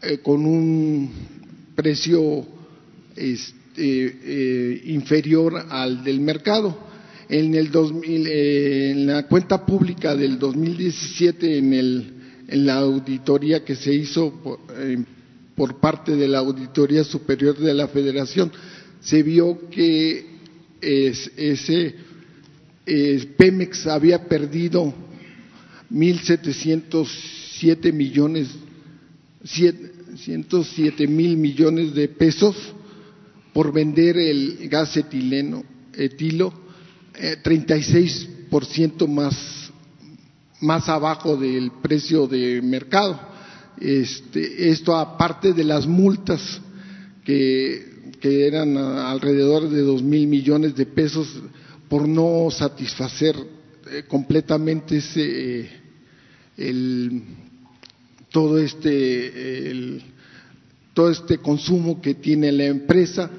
eh, 0.00 0.18
con 0.18 0.46
un 0.46 1.10
precio 1.74 2.46
este, 3.16 3.56
eh, 3.76 4.80
inferior 4.86 5.66
al 5.68 6.04
del 6.04 6.20
mercado. 6.20 6.86
En, 7.28 7.56
el 7.56 7.72
2000, 7.72 8.26
eh, 8.26 8.90
en 8.92 9.06
la 9.06 9.26
cuenta 9.26 9.66
pública 9.66 10.14
del 10.14 10.38
2017, 10.38 11.58
en, 11.58 11.72
el, 11.72 12.12
en 12.46 12.64
la 12.64 12.76
auditoría 12.76 13.64
que 13.64 13.74
se 13.74 13.92
hizo 13.92 14.32
por, 14.42 14.60
por 15.56 15.80
parte 15.80 16.14
de 16.14 16.28
la 16.28 16.38
Auditoría 16.38 17.02
Superior 17.02 17.58
de 17.58 17.74
la 17.74 17.88
Federación, 17.88 18.52
se 19.00 19.24
vio 19.24 19.68
que 19.68 20.26
es, 20.80 21.32
ese 21.36 21.96
Pemex 23.36 23.88
había 23.88 24.26
perdido 24.26 24.94
1.707 25.90 27.92
millones, 27.92 28.48
107 30.24 31.06
mil 31.06 31.36
millones 31.36 31.94
de 31.94 32.08
pesos 32.08 32.56
por 33.52 33.72
vender 33.72 34.16
el 34.16 34.68
gas 34.68 34.96
etileno, 34.96 35.64
etilo, 35.94 36.52
eh, 37.14 37.36
36% 37.42 39.06
más, 39.06 39.70
más 40.60 40.88
abajo 40.88 41.36
del 41.36 41.72
precio 41.82 42.26
de 42.26 42.60
mercado. 42.62 43.18
Este, 43.80 44.70
esto 44.70 44.96
aparte 44.96 45.52
de 45.52 45.64
las 45.64 45.86
multas 45.86 46.60
que, 47.24 48.12
que 48.20 48.46
eran 48.46 48.76
alrededor 48.76 49.68
de 49.68 49.82
dos 49.82 50.02
mil 50.02 50.26
millones 50.26 50.74
de 50.74 50.86
pesos 50.86 51.28
por 51.88 52.06
no 52.06 52.50
satisfacer 52.50 53.36
eh, 53.90 54.04
completamente 54.06 54.98
ese, 54.98 55.60
eh, 55.60 55.70
el, 56.56 57.22
todo 58.30 58.58
este 58.58 60.00
todo 60.94 61.10
este 61.10 61.38
consumo 61.38 62.00
que 62.00 62.14
tiene 62.14 62.50
la 62.52 62.64
empresa 62.64 63.30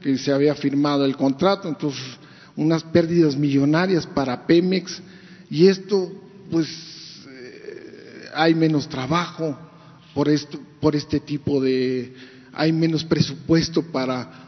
que 0.00 0.18
se 0.18 0.32
había 0.32 0.54
firmado 0.54 1.04
el 1.04 1.16
contrato 1.16 1.68
entonces 1.68 2.02
unas 2.56 2.82
pérdidas 2.84 3.36
millonarias 3.36 4.06
para 4.06 4.46
Pemex 4.46 5.02
y 5.50 5.66
esto 5.66 6.12
pues 6.50 6.68
eh, 7.28 8.28
hay 8.34 8.54
menos 8.54 8.88
trabajo 8.88 9.58
por 10.14 10.28
esto 10.28 10.58
por 10.80 10.94
este 10.94 11.20
tipo 11.20 11.60
de 11.60 12.12
hay 12.52 12.72
menos 12.72 13.04
presupuesto 13.04 13.82
para 13.82 14.44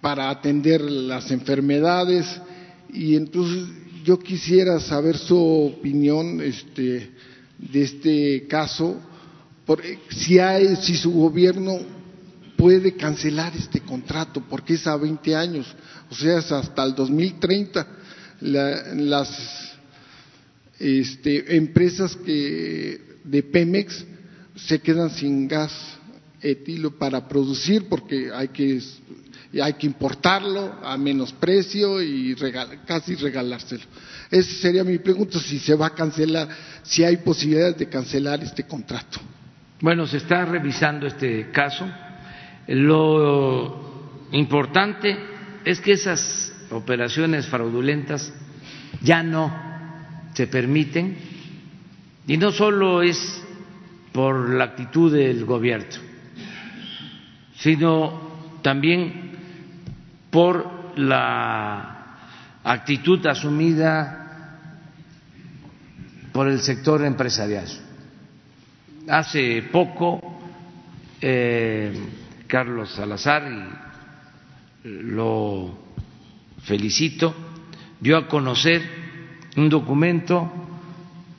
para 0.00 0.30
atender 0.30 0.80
las 0.80 1.30
enfermedades 1.30 2.26
y 2.92 3.16
entonces 3.16 3.68
yo 4.04 4.18
quisiera 4.18 4.80
saber 4.80 5.18
su 5.18 5.36
opinión 5.38 6.40
este, 6.40 7.10
de 7.58 7.82
este 7.82 8.46
caso, 8.48 8.98
si, 10.10 10.38
hay, 10.38 10.76
si 10.76 10.96
su 10.96 11.12
gobierno 11.12 11.78
puede 12.56 12.94
cancelar 12.94 13.54
este 13.56 13.80
contrato, 13.80 14.42
porque 14.48 14.74
es 14.74 14.86
a 14.86 14.96
20 14.96 15.36
años, 15.36 15.66
o 16.10 16.14
sea, 16.14 16.38
es 16.38 16.50
hasta 16.50 16.84
el 16.84 16.94
2030. 16.94 17.86
La, 18.40 18.94
las 18.94 19.72
este, 20.78 21.56
empresas 21.56 22.16
que, 22.16 23.18
de 23.24 23.42
Pemex 23.42 24.04
se 24.54 24.80
quedan 24.80 25.10
sin 25.10 25.48
gas 25.48 25.72
etilo 26.40 26.96
para 26.96 27.26
producir 27.28 27.88
porque 27.88 28.30
hay 28.32 28.48
que 28.48 28.80
hay 29.60 29.72
que 29.74 29.86
importarlo 29.86 30.74
a 30.82 30.96
menos 30.98 31.32
precio 31.32 32.02
y 32.02 32.36
casi 32.86 33.14
regalárselo. 33.14 33.82
Esa 34.30 34.52
sería 34.60 34.84
mi 34.84 34.98
pregunta, 34.98 35.40
si 35.40 35.58
se 35.58 35.74
va 35.74 35.86
a 35.86 35.94
cancelar, 35.94 36.48
si 36.82 37.02
hay 37.02 37.16
posibilidades 37.18 37.78
de 37.78 37.88
cancelar 37.88 38.42
este 38.42 38.64
contrato. 38.64 39.18
Bueno, 39.80 40.06
se 40.06 40.16
está 40.16 40.44
revisando 40.44 41.06
este 41.06 41.50
caso. 41.52 41.88
Lo 42.66 44.26
importante 44.32 45.16
es 45.64 45.80
que 45.80 45.92
esas 45.92 46.52
operaciones 46.70 47.46
fraudulentas 47.46 48.32
ya 49.02 49.22
no 49.22 49.68
se 50.34 50.48
permiten 50.48 51.16
y 52.26 52.36
no 52.36 52.50
solo 52.50 53.02
es 53.02 53.44
por 54.12 54.50
la 54.50 54.64
actitud 54.64 55.12
del 55.12 55.44
gobierno, 55.44 56.00
sino 57.56 58.58
también 58.62 59.30
por 60.30 60.98
la 60.98 62.16
actitud 62.64 63.24
asumida 63.26 64.58
por 66.32 66.48
el 66.48 66.60
sector 66.60 67.04
empresarial. 67.04 67.87
Hace 69.08 69.62
poco, 69.62 70.20
eh, 71.20 71.92
Carlos 72.46 72.90
Salazar, 72.90 73.44
y 74.84 74.88
lo 74.88 75.78
felicito, 76.62 77.34
dio 78.00 78.16
a 78.16 78.28
conocer 78.28 78.82
un 79.56 79.68
documento 79.68 80.50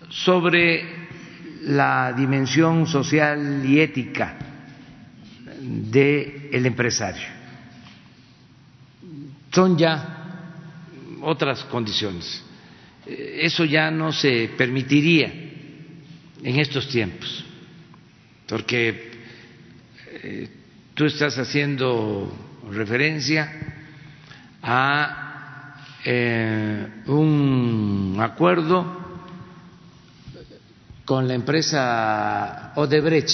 sobre 0.09 1.07
la 1.63 2.13
dimensión 2.13 2.87
social 2.87 3.63
y 3.65 3.79
ética 3.79 4.37
del 5.61 6.65
empresario 6.65 7.39
son 9.51 9.77
ya 9.77 10.15
otras 11.21 11.63
condiciones. 11.65 12.43
Eh, 13.05 13.39
eso 13.41 13.65
ya 13.65 13.91
no 13.91 14.11
se 14.11 14.49
permitiría 14.57 15.27
en 16.41 16.59
estos 16.59 16.87
tiempos, 16.87 17.43
porque 18.49 19.11
eh, 20.23 20.49
tú 20.95 21.05
estás 21.05 21.37
haciendo 21.37 22.33
referencia 22.71 23.51
a 24.63 25.75
eh, 26.03 26.87
un 27.05 28.17
acuerdo 28.19 28.97
con 31.05 31.27
la 31.27 31.35
empresa 31.35 32.73
Odebrecht, 32.75 33.29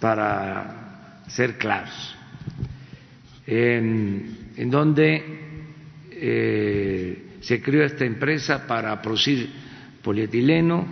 para 0.00 1.22
ser 1.28 1.56
claros. 1.56 2.14
En, 3.46 4.70
donde 4.70 5.22
eh, 6.10 7.38
se 7.40 7.62
creó 7.62 7.84
esta 7.84 8.04
empresa 8.04 8.66
para 8.66 9.00
producir 9.00 9.50
polietileno 10.02 10.86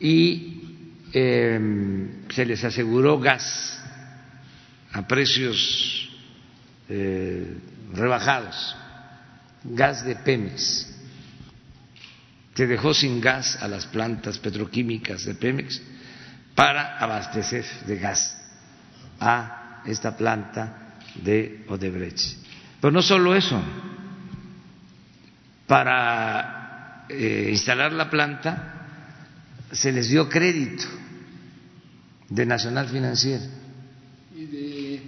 y 0.00 0.57
eh, 1.12 2.08
se 2.30 2.44
les 2.44 2.62
aseguró 2.64 3.18
gas 3.18 3.82
a 4.92 5.06
precios 5.06 6.08
eh, 6.88 7.56
rebajados, 7.92 8.76
gas 9.64 10.04
de 10.04 10.16
Pemex. 10.16 10.94
Se 12.54 12.66
dejó 12.66 12.92
sin 12.92 13.20
gas 13.20 13.62
a 13.62 13.68
las 13.68 13.86
plantas 13.86 14.38
petroquímicas 14.38 15.24
de 15.24 15.34
Pemex 15.34 15.80
para 16.54 16.98
abastecer 16.98 17.64
de 17.86 17.98
gas 17.98 18.36
a 19.20 19.82
esta 19.86 20.16
planta 20.16 20.98
de 21.14 21.64
Odebrecht. 21.68 22.36
Pero 22.80 22.90
no 22.90 23.02
solo 23.02 23.34
eso, 23.34 23.62
para 25.66 27.04
eh, 27.08 27.48
instalar 27.50 27.92
la 27.92 28.10
planta 28.10 28.77
se 29.72 29.92
les 29.92 30.08
dio 30.08 30.28
crédito 30.28 30.84
de 32.28 32.46
Nacional 32.46 32.88
Financiera. 32.88 33.44
Y 34.34 34.46
de 34.46 35.02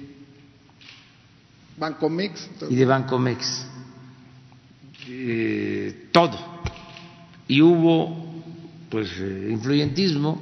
Bancomex. 1.76 2.48
Y 2.68 2.76
de 2.76 2.84
Bancomex. 2.84 3.66
Eh, 5.08 6.08
todo. 6.12 6.62
Y 7.48 7.62
hubo 7.62 8.42
pues 8.90 9.08
eh, 9.18 9.48
influyentismo 9.50 10.40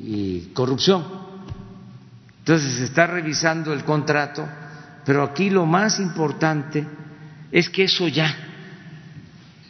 y 0.00 0.50
corrupción. 0.54 1.04
Entonces 2.38 2.78
se 2.78 2.84
está 2.84 3.06
revisando 3.06 3.72
el 3.72 3.84
contrato, 3.84 4.48
pero 5.04 5.22
aquí 5.22 5.50
lo 5.50 5.66
más 5.66 6.00
importante 6.00 6.86
es 7.52 7.68
que 7.68 7.84
eso 7.84 8.08
ya 8.08 8.34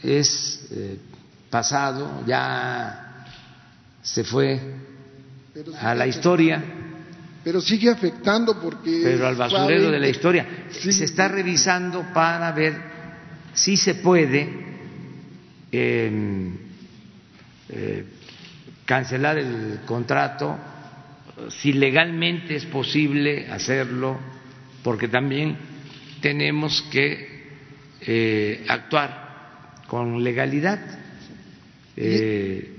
es 0.02 0.68
eh, 0.70 0.98
pasado, 1.50 2.22
ya 2.26 3.07
se 4.14 4.24
fue 4.24 4.60
a 5.80 5.94
la 5.94 6.06
historia. 6.06 6.62
Pero 7.44 7.60
sigue 7.60 7.90
afectando 7.90 8.60
porque... 8.60 9.00
Pero 9.02 9.26
al 9.26 9.36
basurero 9.36 9.90
de 9.90 9.98
la 9.98 10.08
historia. 10.08 10.46
Se 10.70 11.04
está 11.04 11.28
revisando 11.28 12.04
para 12.12 12.52
ver 12.52 12.74
si 13.54 13.76
se 13.76 13.94
puede 13.96 14.48
em, 15.72 16.56
eh, 17.68 18.04
cancelar 18.84 19.38
el 19.38 19.80
contrato 19.86 20.56
si 21.50 21.72
legalmente 21.72 22.56
es 22.56 22.66
posible 22.66 23.46
hacerlo, 23.48 24.18
porque 24.82 25.08
también 25.08 25.56
tenemos 26.20 26.82
que 26.90 27.46
eh, 28.00 28.64
actuar 28.68 29.76
con 29.86 30.22
legalidad, 30.22 30.80
eh, 31.96 32.77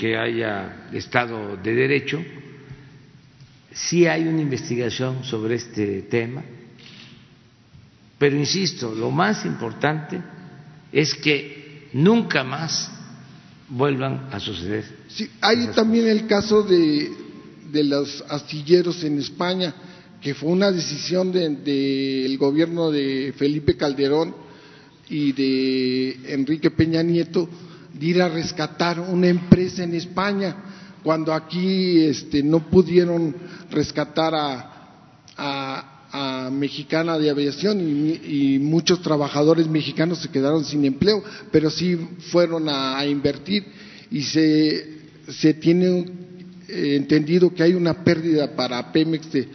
que 0.00 0.16
haya 0.16 0.88
Estado 0.94 1.58
de 1.58 1.74
Derecho. 1.74 2.24
Sí 3.70 4.06
hay 4.06 4.26
una 4.26 4.40
investigación 4.40 5.22
sobre 5.24 5.56
este 5.56 6.02
tema, 6.02 6.42
pero 8.18 8.34
insisto, 8.34 8.94
lo 8.94 9.10
más 9.10 9.44
importante 9.44 10.18
es 10.90 11.14
que 11.14 11.88
nunca 11.92 12.42
más 12.42 12.90
vuelvan 13.68 14.28
a 14.32 14.40
suceder. 14.40 14.84
Sí, 15.08 15.28
hay 15.42 15.66
también 15.68 16.08
el 16.08 16.26
caso 16.26 16.62
de 16.62 17.12
de 17.70 17.84
los 17.84 18.24
astilleros 18.28 19.04
en 19.04 19.18
España, 19.18 19.74
que 20.20 20.34
fue 20.34 20.50
una 20.50 20.70
decisión 20.70 21.32
del 21.32 22.36
gobierno 22.38 22.90
de 22.90 23.32
Felipe 23.36 23.76
Calderón 23.76 24.34
y 25.08 25.32
de 25.32 26.34
Enrique 26.34 26.70
Peña 26.70 27.02
Nieto 27.02 27.48
de 28.00 28.06
ir 28.06 28.22
a 28.22 28.30
rescatar 28.30 28.98
una 28.98 29.28
empresa 29.28 29.84
en 29.84 29.94
España, 29.94 30.56
cuando 31.02 31.34
aquí 31.34 31.98
este, 32.00 32.42
no 32.42 32.70
pudieron 32.70 33.36
rescatar 33.70 34.32
a, 34.34 34.66
Mexicana 36.50 37.16
de 37.18 37.30
Aviación 37.30 37.78
y, 37.80 38.58
muchos 38.58 39.00
trabajadores 39.00 39.68
mexicanos 39.68 40.18
se 40.18 40.28
quedaron 40.28 40.64
sin 40.64 40.84
empleo, 40.84 41.22
pero 41.52 41.70
sí 41.70 41.96
fueron 42.32 42.68
a, 42.68 43.04
invertir 43.06 43.64
y 44.10 44.22
se, 44.22 44.98
se 45.28 45.54
tiene 45.54 46.06
entendido 46.68 47.54
que 47.54 47.62
hay 47.62 47.74
una 47.74 48.02
pérdida 48.02 48.56
para 48.56 48.90
Pemex 48.90 49.30
de, 49.30 49.48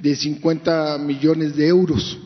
de 0.00 0.16
50 0.16 0.98
millones 0.98 1.56
de 1.56 1.66
euros 1.66 2.18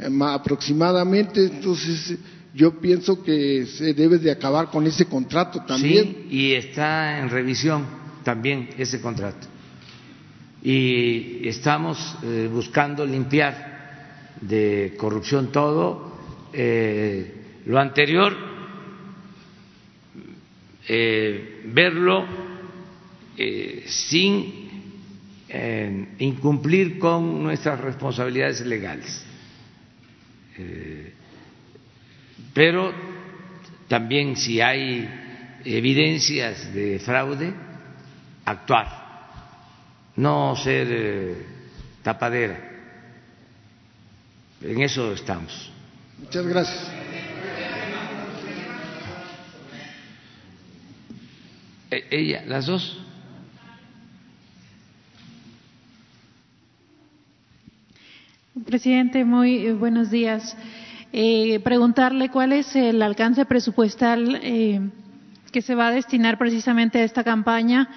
eh, 0.00 0.08
aproximadamente. 0.22 1.44
Entonces, 1.44 2.18
yo 2.54 2.80
pienso 2.80 3.22
que 3.22 3.66
se 3.66 3.94
debe 3.94 4.18
de 4.18 4.30
acabar 4.30 4.70
con 4.70 4.86
ese 4.86 5.06
contrato 5.06 5.64
también. 5.66 6.26
Sí, 6.28 6.36
y 6.36 6.52
está 6.52 7.18
en 7.20 7.30
revisión 7.30 7.86
también 8.24 8.70
ese 8.76 9.00
contrato. 9.00 9.46
Y 10.62 11.48
estamos 11.48 12.16
eh, 12.22 12.48
buscando 12.52 13.06
limpiar 13.06 14.34
de 14.40 14.94
corrupción 14.98 15.52
todo. 15.52 16.10
lo 17.66 17.78
anterior, 17.78 18.36
verlo 21.66 22.26
eh, 23.42 23.84
sin 23.86 24.68
eh, 25.48 26.08
incumplir 26.18 26.98
con 26.98 27.42
nuestras 27.42 27.80
responsabilidades 27.80 28.60
legales. 28.66 29.24
Eh, 30.58 31.14
pero 32.52 32.92
también 33.88 34.36
si 34.36 34.60
hay 34.60 35.08
evidencias 35.64 36.72
de 36.72 36.98
fraude, 36.98 37.52
actuar, 38.44 38.86
no 40.16 40.56
ser 40.56 41.36
tapadera. 42.02 42.68
En 44.62 44.80
eso 44.82 45.12
estamos. 45.12 45.72
Muchas 46.18 46.46
gracias. 46.46 47.00
ella, 52.10 52.44
las 52.46 52.66
dos. 52.66 52.98
Presidente, 58.66 59.24
muy 59.24 59.66
eh, 59.66 59.72
buenos 59.72 60.10
días. 60.10 60.56
Eh, 61.12 61.58
preguntarle 61.64 62.28
cuál 62.28 62.52
es 62.52 62.76
el 62.76 63.02
alcance 63.02 63.44
presupuestal 63.44 64.38
eh, 64.44 64.80
que 65.50 65.60
se 65.60 65.74
va 65.74 65.88
a 65.88 65.90
destinar 65.90 66.38
precisamente 66.38 67.00
a 67.00 67.04
esta 67.04 67.24
campaña, 67.24 67.88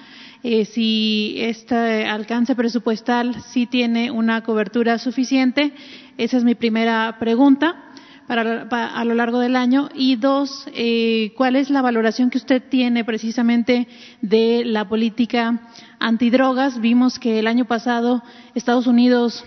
si 0.42 1.36
este 1.38 2.04
alcance 2.04 2.54
presupuestal 2.54 3.40
sí 3.44 3.66
tiene 3.66 4.10
una 4.10 4.42
cobertura 4.42 4.98
suficiente. 4.98 5.72
Esa 6.18 6.36
es 6.36 6.44
mi 6.44 6.54
primera 6.54 7.16
pregunta 7.18 7.76
para, 8.26 8.62
a 8.62 9.04
lo 9.06 9.14
largo 9.14 9.38
del 9.38 9.56
año. 9.56 9.88
Y 9.94 10.16
dos, 10.16 10.66
¿cuál 11.36 11.56
es 11.56 11.70
la 11.70 11.80
valoración 11.80 12.28
que 12.28 12.36
usted 12.36 12.62
tiene 12.68 13.04
precisamente 13.04 13.88
de 14.20 14.64
la 14.66 14.86
política 14.86 15.62
antidrogas? 15.98 16.78
Vimos 16.78 17.18
que 17.18 17.38
el 17.38 17.46
año 17.46 17.64
pasado 17.64 18.22
Estados 18.54 18.86
Unidos 18.86 19.44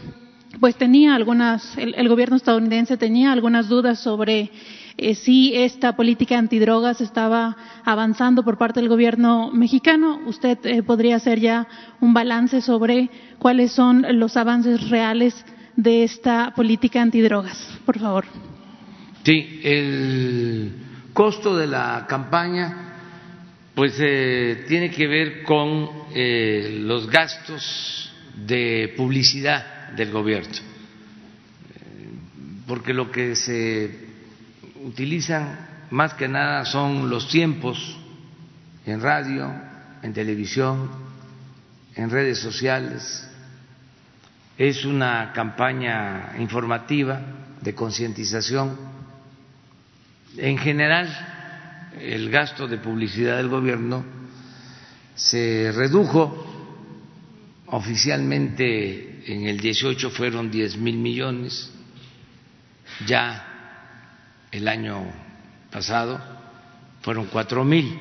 pues 0.60 0.76
tenía 0.76 1.16
algunas, 1.16 1.78
el, 1.78 2.08
gobierno 2.10 2.36
estadounidense 2.36 2.98
tenía 2.98 3.32
algunas 3.32 3.68
dudas 3.68 4.00
sobre 4.00 4.50
eh, 4.98 5.14
si 5.16 5.54
esta 5.56 5.96
política 5.96 6.38
antidrogas 6.38 7.02
estaba 7.02 7.56
avanzando 7.84 8.44
por 8.44 8.58
parte 8.58 8.80
del 8.80 8.90
gobierno 8.90 9.52
mexicano. 9.52 10.22
¿Usted 10.26 10.58
eh, 10.64 10.84
podría 10.84 11.18
hacer 11.18 11.40
ya 11.40 11.68
un 12.02 12.14
balance 12.14 12.62
sobre 12.62 13.10
cuáles 13.38 13.72
son 13.72 14.06
los 14.20 14.36
avances 14.38 14.90
reales 14.90 15.46
de 15.76 16.04
esta 16.04 16.54
política 16.56 17.02
antidrogas? 17.02 17.80
Por 17.86 18.00
favor. 18.00 18.26
Sí, 19.24 19.60
el 19.64 20.72
costo 21.14 21.56
de 21.56 21.68
la 21.68 22.06
campaña 22.08 22.84
pues 23.76 23.96
eh, 24.00 24.66
tiene 24.68 24.90
que 24.90 25.06
ver 25.06 25.44
con 25.44 26.08
los 26.16 27.08
gastos 27.08 28.12
de 28.48 28.92
publicidad 28.98 29.77
del 29.96 30.12
gobierno, 30.12 30.54
porque 32.68 32.94
lo 32.94 33.12
que 33.12 33.36
se 33.36 34.08
utilizan 34.84 35.68
más 35.92 36.14
que 36.14 36.28
nada 36.28 36.66
son 36.66 37.10
los 37.10 37.30
tiempos 37.30 37.98
en 38.86 39.02
radio, 39.02 39.52
en 40.02 40.14
televisión, 40.14 40.90
en 41.96 42.10
redes 42.10 42.40
sociales. 42.40 43.28
Es 44.58 44.86
una 44.86 45.32
campaña 45.34 46.36
informativa 46.40 47.22
de 47.62 47.76
concientización. 47.76 48.78
En 50.38 50.58
general, 50.58 51.08
el 52.00 52.30
gasto 52.30 52.68
de 52.68 52.78
publicidad 52.78 53.38
del 53.38 53.50
gobierno 53.50 54.04
se 55.16 55.72
redujo 55.76 56.46
oficialmente 57.68 59.17
en 59.28 59.46
el 59.46 59.60
18 59.60 60.10
fueron 60.10 60.50
10 60.50 60.78
mil 60.78 60.98
millones, 60.98 61.70
ya 63.06 64.46
el 64.50 64.68
año 64.70 65.04
pasado 65.70 66.20
fueron 67.02 67.26
4 67.26 67.64
mil, 67.66 67.94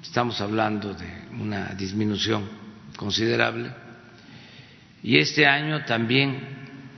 estamos 0.00 0.40
hablando 0.40 0.94
de 0.94 1.06
una 1.40 1.74
disminución 1.74 2.48
considerable, 2.96 3.72
y 5.02 5.18
este 5.18 5.46
año 5.46 5.84
también 5.84 6.38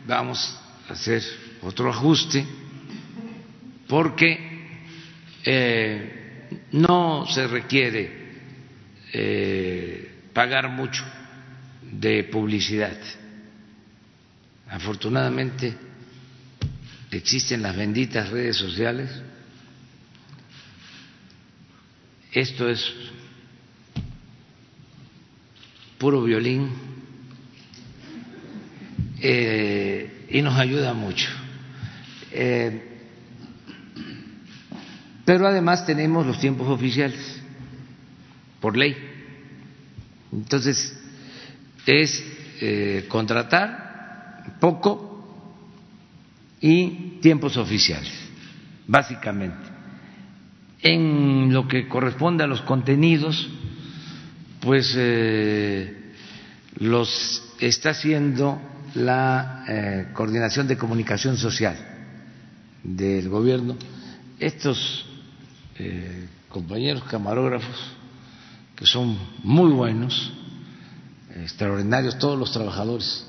vamos 0.07 0.59
a 0.87 0.93
hacer 0.93 1.23
otro 1.63 1.91
ajuste 1.91 2.47
porque 3.89 4.39
eh, 5.45 6.49
no 6.73 7.25
se 7.27 7.47
requiere 7.47 8.29
eh, 9.11 10.21
pagar 10.35 10.69
mucho 10.69 11.03
de 11.83 12.25
publicidad 12.25 12.97
Afortunadamente 14.71 15.75
existen 17.11 17.63
las 17.63 17.77
benditas 17.77 18.29
redes 18.29 18.57
sociales. 18.57 19.11
Esto 22.33 22.69
es 22.69 22.85
puro 25.99 26.23
violín 26.23 26.71
eh, 29.21 30.27
y 30.29 30.43
nos 30.43 30.59
ayuda 30.59 30.93
mucho. 30.93 31.29
Eh, 32.31 32.85
pero 35.25 35.47
además 35.47 35.87
tenemos 35.87 36.27
los 36.27 36.39
tiempos 36.39 36.69
oficiales 36.69 37.41
por 38.61 38.77
ley. 38.77 38.97
Entonces, 40.31 40.95
es 41.87 42.23
eh, 42.61 43.07
contratar 43.09 43.88
poco 44.61 45.09
y 46.61 47.19
tiempos 47.21 47.57
oficiales, 47.57 48.13
básicamente. 48.87 49.69
En 50.81 51.53
lo 51.53 51.67
que 51.67 51.89
corresponde 51.89 52.45
a 52.45 52.47
los 52.47 52.61
contenidos, 52.63 53.49
pues 54.61 54.95
eh, 54.97 56.13
los 56.77 57.43
está 57.61 57.91
haciendo 57.91 58.61
la 58.95 59.65
eh, 59.69 60.07
Coordinación 60.13 60.69
de 60.69 60.79
Comunicación 60.79 61.37
Social 61.37 61.77
del 62.83 63.29
Gobierno. 63.29 63.77
Estos 64.39 65.07
eh, 65.79 66.29
compañeros 66.49 67.05
camarógrafos, 67.05 67.77
que 68.77 68.87
son 68.87 69.19
muy 69.43 69.73
buenos, 69.73 70.33
extraordinarios, 71.35 72.19
todos 72.19 72.39
los 72.39 72.53
trabajadores 72.53 73.28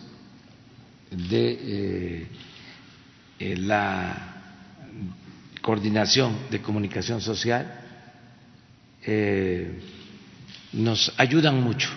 de 1.11 2.27
eh, 3.39 3.57
la 3.57 4.29
coordinación 5.61 6.35
de 6.49 6.61
comunicación 6.61 7.21
social 7.21 7.79
eh, 9.03 9.81
nos 10.73 11.13
ayudan 11.17 11.61
mucho 11.61 11.89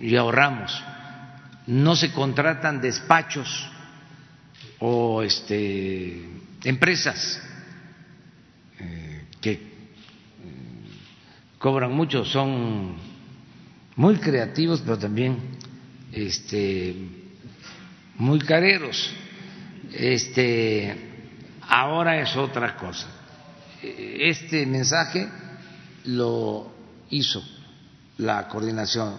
y 0.00 0.16
ahorramos. 0.16 0.82
No 1.66 1.96
se 1.96 2.12
contratan 2.12 2.80
despachos 2.80 3.68
o 4.78 5.22
este, 5.22 6.24
empresas 6.64 7.40
eh, 8.78 9.24
que 9.40 9.60
cobran 11.58 11.92
mucho, 11.92 12.24
son 12.24 12.96
muy 13.96 14.16
creativos, 14.16 14.80
pero 14.80 14.98
también 14.98 15.36
este, 16.12 16.94
muy 18.18 18.40
careros. 18.40 19.10
Este, 19.92 20.94
ahora 21.68 22.20
es 22.20 22.36
otra 22.36 22.76
cosa. 22.76 23.06
Este 23.82 24.66
mensaje 24.66 25.28
lo 26.04 26.70
hizo 27.10 27.42
la 28.18 28.48
coordinación 28.48 29.16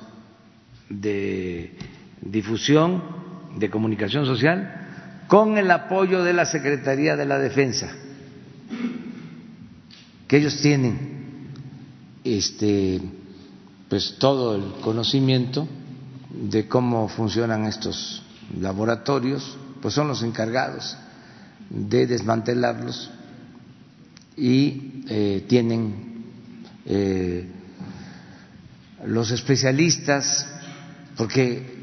de 0.89 1.76
difusión 2.22 3.02
de 3.58 3.70
comunicación 3.70 4.26
social 4.26 5.26
con 5.28 5.58
el 5.58 5.72
apoyo 5.72 6.24
de 6.24 6.34
la 6.34 6.45
Secretaría 6.45 7.16
de 7.16 7.26
la 7.26 7.39
Defensa, 7.39 7.91
que 10.28 10.38
ellos 10.38 10.60
tienen 10.62 11.47
este 12.24 13.00
pues 13.88 14.18
todo 14.20 14.56
el 14.56 14.82
conocimiento 14.82 15.68
de 16.30 16.68
cómo 16.68 17.08
funcionan 17.08 17.66
estos 17.66 18.24
laboratorios, 18.58 19.58
pues 19.82 19.93
son 19.93 20.08
los 20.08 20.24
encargados 20.24 20.97
de 21.70 22.08
desmantelarlos 22.08 23.12
y 24.36 25.04
eh, 25.08 25.45
tienen 25.47 26.24
eh, 26.86 27.47
los 29.06 29.32
especialistas, 29.32 30.47
porque 31.16 31.80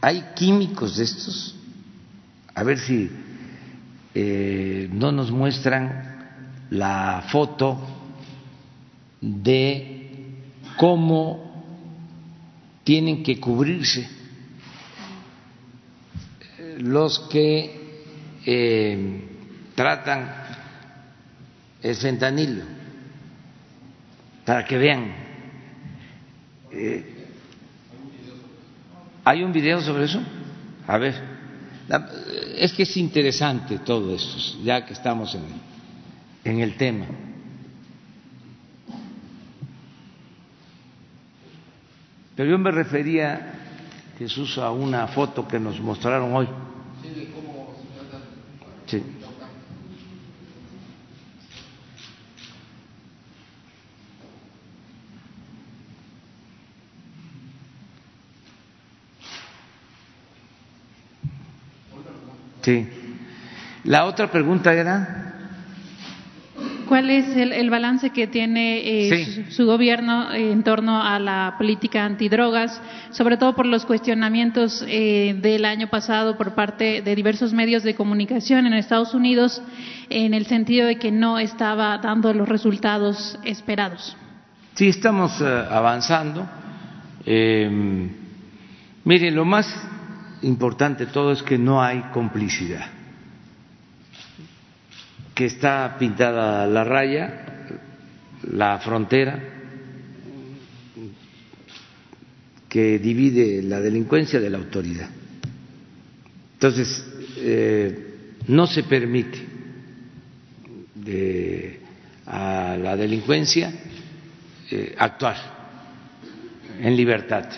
hay 0.00 0.24
químicos 0.34 0.96
de 0.96 1.04
estos, 1.04 1.56
a 2.54 2.62
ver 2.62 2.78
si 2.78 3.10
eh, 4.14 4.88
no 4.92 5.12
nos 5.12 5.30
muestran 5.30 6.16
la 6.70 7.26
foto 7.30 7.78
de 9.20 10.36
cómo 10.76 11.48
tienen 12.84 13.22
que 13.22 13.40
cubrirse 13.40 14.17
los 16.78 17.18
que 17.30 18.04
eh, 18.46 19.24
tratan 19.74 20.32
el 21.82 21.94
fentanilo, 21.96 22.64
para 24.44 24.64
que 24.64 24.78
vean. 24.78 25.12
Eh, 26.70 27.14
¿Hay 29.24 29.42
un 29.42 29.52
video 29.52 29.80
sobre 29.80 30.04
eso? 30.04 30.22
A 30.86 30.96
ver, 30.98 31.14
es 32.56 32.72
que 32.72 32.84
es 32.84 32.96
interesante 32.96 33.80
todo 33.80 34.14
esto, 34.14 34.62
ya 34.62 34.86
que 34.86 34.92
estamos 34.92 35.34
en, 35.34 35.42
en 36.44 36.60
el 36.60 36.76
tema. 36.76 37.06
Pero 42.36 42.50
yo 42.50 42.58
me 42.58 42.70
refería, 42.70 43.52
Jesús, 44.16 44.58
a 44.58 44.70
una 44.70 45.08
foto 45.08 45.48
que 45.48 45.58
nos 45.58 45.80
mostraron 45.80 46.32
hoy. 46.34 46.48
Sí. 48.88 49.02
Sí. 62.62 62.86
La 63.84 64.06
otra 64.06 64.30
pregunta 64.30 64.72
era. 64.72 65.27
¿Cuál 66.88 67.10
es 67.10 67.36
el, 67.36 67.68
balance 67.68 68.08
que 68.10 68.26
tiene 68.26 68.78
eh, 69.10 69.46
su, 69.50 69.66
gobierno 69.66 70.32
en 70.32 70.62
torno 70.62 71.02
a 71.02 71.18
la 71.18 71.54
política 71.58 72.04
antidrogas, 72.06 72.80
sobre 73.10 73.36
todo 73.36 73.54
por 73.54 73.66
los 73.66 73.84
cuestionamientos 73.84 74.82
eh, 74.88 75.36
del 75.38 75.66
año 75.66 75.88
pasado 75.88 76.38
por 76.38 76.54
parte 76.54 77.02
de 77.02 77.14
diversos 77.14 77.52
medios 77.52 77.82
de 77.82 77.94
comunicación 77.94 78.66
en 78.66 78.72
Estados 78.72 79.12
Unidos, 79.12 79.60
en 80.08 80.32
el 80.32 80.46
sentido 80.46 80.86
de 80.86 80.96
que 80.96 81.12
no 81.12 81.38
estaba 81.38 81.98
dando 81.98 82.32
los 82.32 82.48
resultados 82.48 83.38
esperados? 83.44 84.16
Sí, 84.72 84.88
estamos 84.88 85.38
eh, 85.42 85.44
avanzando. 85.44 86.48
mire, 89.04 89.30
lo 89.30 89.44
más 89.44 89.66
importante 90.40 91.04
de 91.04 91.12
todo 91.12 91.32
es 91.32 91.42
que 91.42 91.58
no 91.58 91.82
hay 91.82 92.00
complicidad 92.14 92.97
que 95.38 95.44
está 95.46 95.94
pintada 95.96 96.66
la 96.66 96.82
raya, 96.82 97.44
la 98.50 98.76
frontera 98.80 99.38
que 102.68 102.98
divide 102.98 103.62
la 103.62 103.78
delincuencia 103.80 104.40
de 104.40 104.50
la 104.50 104.58
autoridad. 104.58 105.08
Entonces, 106.54 107.06
eh, 107.36 108.32
no 108.48 108.66
se 108.66 108.82
permite 108.82 109.38
a 112.26 112.76
la 112.76 112.96
delincuencia 112.96 113.72
eh, 114.72 114.96
actuar 114.98 115.36
en 116.80 116.96
libertad. 116.96 117.48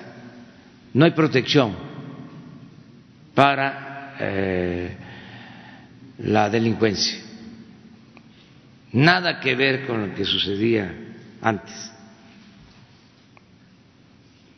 No 0.92 1.06
hay 1.06 1.12
protección 1.12 1.74
para 3.34 4.16
eh, 4.20 4.96
la 6.18 6.50
delincuencia 6.50 7.29
nada 8.92 9.40
que 9.40 9.54
ver 9.54 9.86
con 9.86 10.08
lo 10.08 10.14
que 10.14 10.24
sucedía 10.24 10.92
antes, 11.40 11.92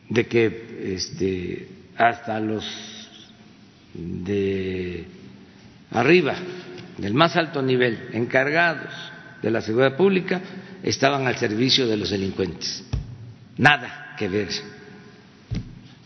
de 0.09 0.27
que 0.27 0.95
este, 0.95 1.69
hasta 1.97 2.41
los 2.41 2.65
de 3.95 5.05
arriba, 5.91 6.35
del 6.99 7.15
más 7.15 7.37
alto 7.37 7.63
nivel, 7.63 8.09
encargados 8.13 8.93
de 9.43 9.51
la 9.51 9.61
seguridad 9.61 9.97
pública, 9.97 10.41
estaban 10.83 11.27
al 11.27 11.37
servicio 11.37 11.87
de 11.87 11.97
los 11.97 12.11
delincuentes. 12.11 12.85
Nada 13.57 14.15
que 14.19 14.29
ver. 14.29 14.49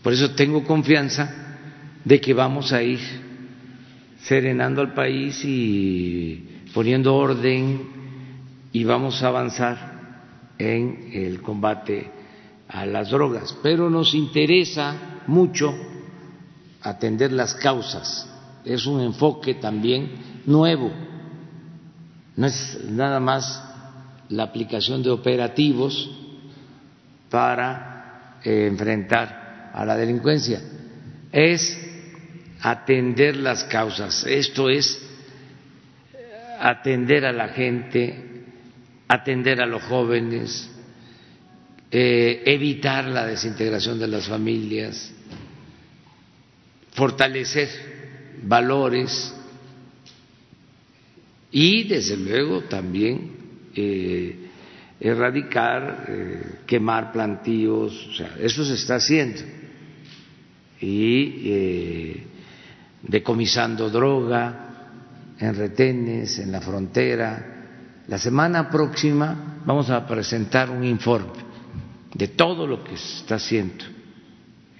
Por 0.01 0.13
eso 0.13 0.31
tengo 0.31 0.63
confianza 0.63 1.57
de 2.03 2.21
que 2.21 2.33
vamos 2.33 2.71
a 2.71 2.81
ir 2.81 2.99
serenando 4.21 4.81
al 4.81 4.93
país 4.93 5.43
y 5.43 6.43
poniendo 6.73 7.15
orden 7.15 7.96
y 8.77 8.83
vamos 8.83 9.23
a 9.23 9.29
avanzar 9.29 10.53
en 10.59 11.09
el 11.11 11.41
combate 11.41 12.11
a 12.67 12.85
las 12.85 13.09
drogas, 13.09 13.57
pero 13.63 13.89
nos 13.89 14.13
interesa 14.13 15.23
mucho 15.25 15.73
atender 16.83 17.31
las 17.31 17.55
causas. 17.55 18.29
Es 18.63 18.85
un 18.85 19.01
enfoque 19.01 19.55
también 19.55 20.11
nuevo. 20.45 20.91
No 22.35 22.45
es 22.45 22.79
nada 22.87 23.19
más 23.19 23.63
la 24.29 24.43
aplicación 24.43 25.01
de 25.01 25.09
operativos 25.09 26.11
para 27.31 28.37
eh, 28.43 28.67
enfrentar 28.67 29.71
a 29.73 29.83
la 29.85 29.97
delincuencia, 29.97 30.61
es 31.31 31.75
atender 32.61 33.37
las 33.37 33.63
causas. 33.63 34.23
Esto 34.27 34.69
es 34.69 35.03
atender 36.59 37.25
a 37.25 37.31
la 37.31 37.47
gente 37.47 38.27
atender 39.07 39.61
a 39.61 39.65
los 39.65 39.83
jóvenes, 39.83 40.69
eh, 41.89 42.43
evitar 42.45 43.05
la 43.05 43.25
desintegración 43.25 43.99
de 43.99 44.07
las 44.07 44.27
familias, 44.27 45.13
fortalecer 46.91 47.69
valores 48.43 49.33
y, 51.51 51.83
desde 51.87 52.17
luego, 52.17 52.63
también 52.63 53.31
eh, 53.73 54.35
erradicar, 54.99 56.05
eh, 56.09 56.41
quemar 56.65 57.13
plantíos, 57.13 58.07
o 58.09 58.13
sea, 58.13 58.35
eso 58.39 58.65
se 58.65 58.73
está 58.73 58.95
haciendo. 58.95 59.41
Y 60.79 62.21
decomisando 63.01 63.89
droga 63.89 64.67
en 65.39 65.55
retenes, 65.55 66.37
en 66.37 66.51
la 66.51 66.61
frontera, 66.61 67.56
la 68.07 68.17
semana 68.17 68.69
próxima 68.69 69.59
vamos 69.65 69.89
a 69.89 70.05
presentar 70.05 70.69
un 70.69 70.83
informe 70.83 71.33
de 72.13 72.29
todo 72.29 72.65
lo 72.65 72.83
que 72.83 72.95
se 72.95 73.19
está 73.19 73.35
haciendo 73.35 73.83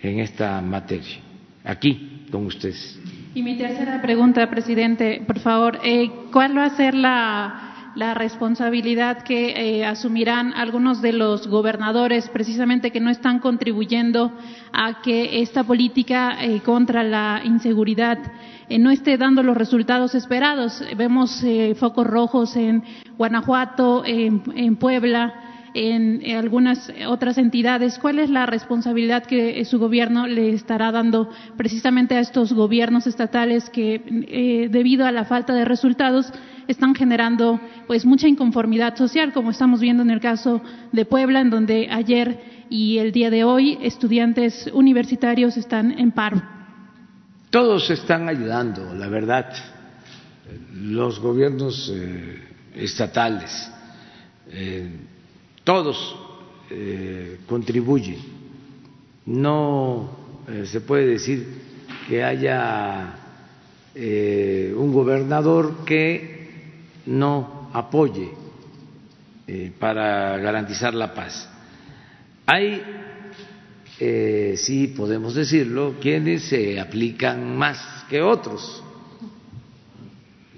en 0.02 0.20
esta 0.20 0.62
materia, 0.62 1.18
aquí 1.64 2.26
con 2.32 2.46
ustedes. 2.46 3.00
Y 3.34 3.44
mi 3.44 3.58
tercera 3.58 4.02
pregunta, 4.02 4.50
presidente, 4.50 5.24
por 5.28 5.40
favor, 5.40 5.80
eh, 5.84 6.10
¿cuál 6.32 6.58
va 6.58 6.66
a 6.66 6.70
ser 6.76 6.96
la, 6.96 7.64
responsabilidad 8.16 9.24
que 9.24 9.80
eh, 9.80 9.86
asumirán 9.86 10.54
algunos 10.54 11.02
de 11.02 11.14
los 11.14 11.48
gobernadores 11.48 12.30
precisamente 12.30 12.92
que 12.92 13.00
no 13.00 13.10
están 13.10 13.40
contribuyendo 13.40 14.32
a 14.72 15.02
que 15.02 15.42
esta 15.42 15.64
política 15.64 16.38
eh, 16.40 16.62
contra 16.62 17.04
la 17.04 17.42
inseguridad 17.44 18.20
eh, 18.70 18.80
no 18.80 18.92
esté 18.92 19.18
dando 19.18 19.44
los 19.44 19.58
resultados 19.58 20.16
esperados. 20.16 20.84
Vemos 20.98 21.44
eh, 21.44 21.76
focos 21.76 22.06
rojos 22.06 22.56
en 22.56 22.84
Guanajuato, 23.18 24.04
en, 24.06 24.76
Puebla, 24.76 25.34
en, 25.74 26.22
algunas 26.36 26.92
otras 27.08 27.38
entidades. 27.38 27.98
¿Cuál 28.00 28.20
es 28.20 28.30
la 28.30 28.46
responsabilidad 28.46 29.26
que 29.26 29.64
su 29.66 29.80
gobierno 29.80 30.28
le 30.28 30.54
estará 30.54 30.92
dando 30.92 31.30
precisamente 31.56 32.16
a 32.16 32.20
estos 32.20 32.54
gobiernos 32.54 33.08
estatales 33.08 33.70
que, 33.70 34.02
eh, 34.28 34.68
debido 34.70 35.06
a 35.06 35.12
la 35.12 35.26
falta 35.26 35.54
de 35.54 35.66
resultados, 35.66 36.32
están 36.68 36.94
generando 36.96 37.62
pues 37.88 38.06
mucha 38.06 38.28
inconformidad 38.28 38.98
social, 38.98 39.32
como 39.32 39.52
estamos 39.52 39.80
viendo 39.80 40.04
en 40.04 40.10
el 40.10 40.20
caso 40.20 40.62
de 40.92 41.06
Puebla, 41.06 41.40
en 41.40 41.50
donde 41.50 41.88
ayer 41.90 42.66
y 42.70 42.98
el 42.98 43.14
día 43.14 43.30
de 43.30 43.46
hoy 43.46 43.78
estudiantes 43.82 44.70
universitarios 44.74 45.56
están 45.56 45.98
en 45.98 46.12
paro? 46.12 46.57
Todos 47.50 47.90
están 47.90 48.28
ayudando, 48.28 48.94
la 48.94 49.08
verdad, 49.08 49.54
los 50.74 51.20
gobiernos 51.20 51.90
eh, 51.94 52.44
estatales, 52.76 53.72
eh, 54.52 54.90
todos 55.64 56.16
eh, 56.70 57.40
contribuyen. 57.48 58.18
No 59.26 60.26
se 60.66 60.80
puede 60.80 61.08
decir 61.08 61.46
que 62.08 62.24
haya 62.24 63.16
un 63.96 64.94
gobernador 64.94 65.84
que 65.84 66.50
no 67.08 67.70
apoye 67.74 68.32
para 69.78 70.38
garantizar 70.38 70.94
la 70.94 71.14
paz. 71.14 71.50
Hay 72.46 72.82
eh, 74.00 74.54
sí 74.58 74.90
podemos 74.90 75.34
decirlo, 75.34 75.96
quienes 76.00 76.44
se 76.44 76.80
aplican 76.80 77.58
más 77.58 78.06
que 78.08 78.22
otros. 78.22 78.84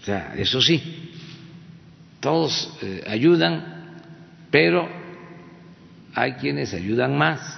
O 0.02 0.04
sea, 0.04 0.36
eso 0.36 0.62
sí, 0.62 1.14
todos 2.20 2.78
eh, 2.82 3.04
ayudan, 3.08 4.02
pero 4.52 4.90
hay 6.14 6.34
quienes 6.34 6.74
ayudan 6.74 7.18
más. 7.18 7.58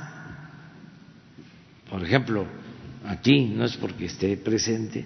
Por 1.90 2.04
ejemplo, 2.04 2.46
aquí, 3.08 3.46
no 3.46 3.66
es 3.66 3.76
porque 3.78 4.06
esté 4.06 4.38
presente, 4.38 5.04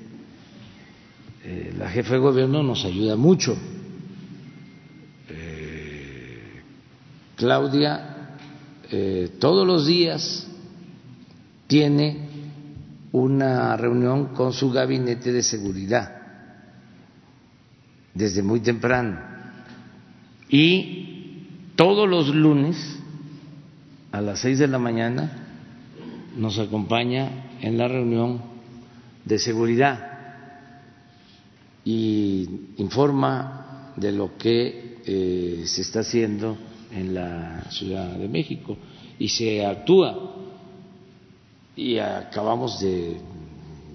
eh, 1.45 1.73
la 1.77 1.89
jefa 1.89 2.13
de 2.13 2.19
gobierno 2.19 2.63
nos 2.63 2.83
ayuda 2.83 3.15
mucho. 3.15 3.57
Claudia, 7.37 8.37
todos 9.39 9.67
los 9.67 9.85
días 9.85 10.47
tiene 11.67 12.29
una 13.11 13.77
reunión 13.77 14.33
con 14.33 14.53
su 14.53 14.71
gabinete 14.71 15.31
de 15.31 15.41
seguridad 15.41 16.15
desde 18.13 18.41
muy 18.43 18.61
temprano. 18.61 19.19
Y 20.49 21.45
todos 21.75 22.07
los 22.09 22.33
lunes 22.33 22.77
a 24.11 24.21
las 24.21 24.39
seis 24.39 24.59
de 24.59 24.67
la 24.67 24.79
mañana 24.79 25.31
nos 26.37 26.57
acompaña 26.59 27.57
en 27.61 27.77
la 27.77 27.87
reunión 27.87 28.41
de 29.23 29.39
seguridad 29.39 30.11
y 31.83 32.49
informa 32.77 33.91
de 33.95 34.11
lo 34.11 34.37
que 34.37 34.97
eh, 35.05 35.63
se 35.65 35.81
está 35.81 35.99
haciendo 35.99 36.57
en 36.91 37.13
la 37.13 37.63
Ciudad 37.69 38.17
de 38.17 38.27
México 38.27 38.77
y 39.19 39.29
se 39.29 39.65
actúa 39.65 40.34
y 41.75 41.97
acabamos 41.97 42.79
de 42.79 43.17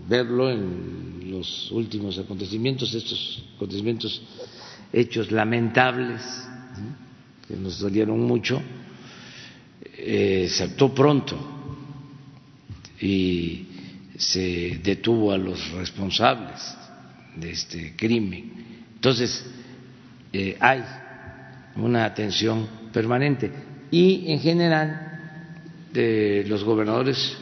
verlo 0.09 0.51
en 0.51 1.31
los 1.31 1.70
últimos 1.70 2.18
acontecimientos, 2.18 2.93
estos 2.95 3.45
acontecimientos 3.57 4.22
hechos 4.93 5.31
lamentables 5.31 6.20
que 7.47 7.57
nos 7.57 7.78
dolieron 7.78 8.20
mucho, 8.20 8.61
eh, 9.97 10.49
se 10.51 10.64
actuó 10.64 10.95
pronto 10.95 11.37
y 13.01 13.66
se 14.18 14.81
detuvo 14.83 15.33
a 15.33 15.39
los 15.39 15.70
responsables 15.72 16.61
de 17.37 17.51
este 17.51 17.97
crimen. 17.97 18.85
Entonces, 18.95 19.45
eh, 20.33 20.57
hay 20.61 20.83
una 21.76 22.05
atención 22.05 22.68
permanente 22.93 23.51
y 23.91 24.31
en 24.31 24.41
general 24.41 25.87
de 25.93 26.45
los 26.47 26.62
gobernadores 26.62 27.37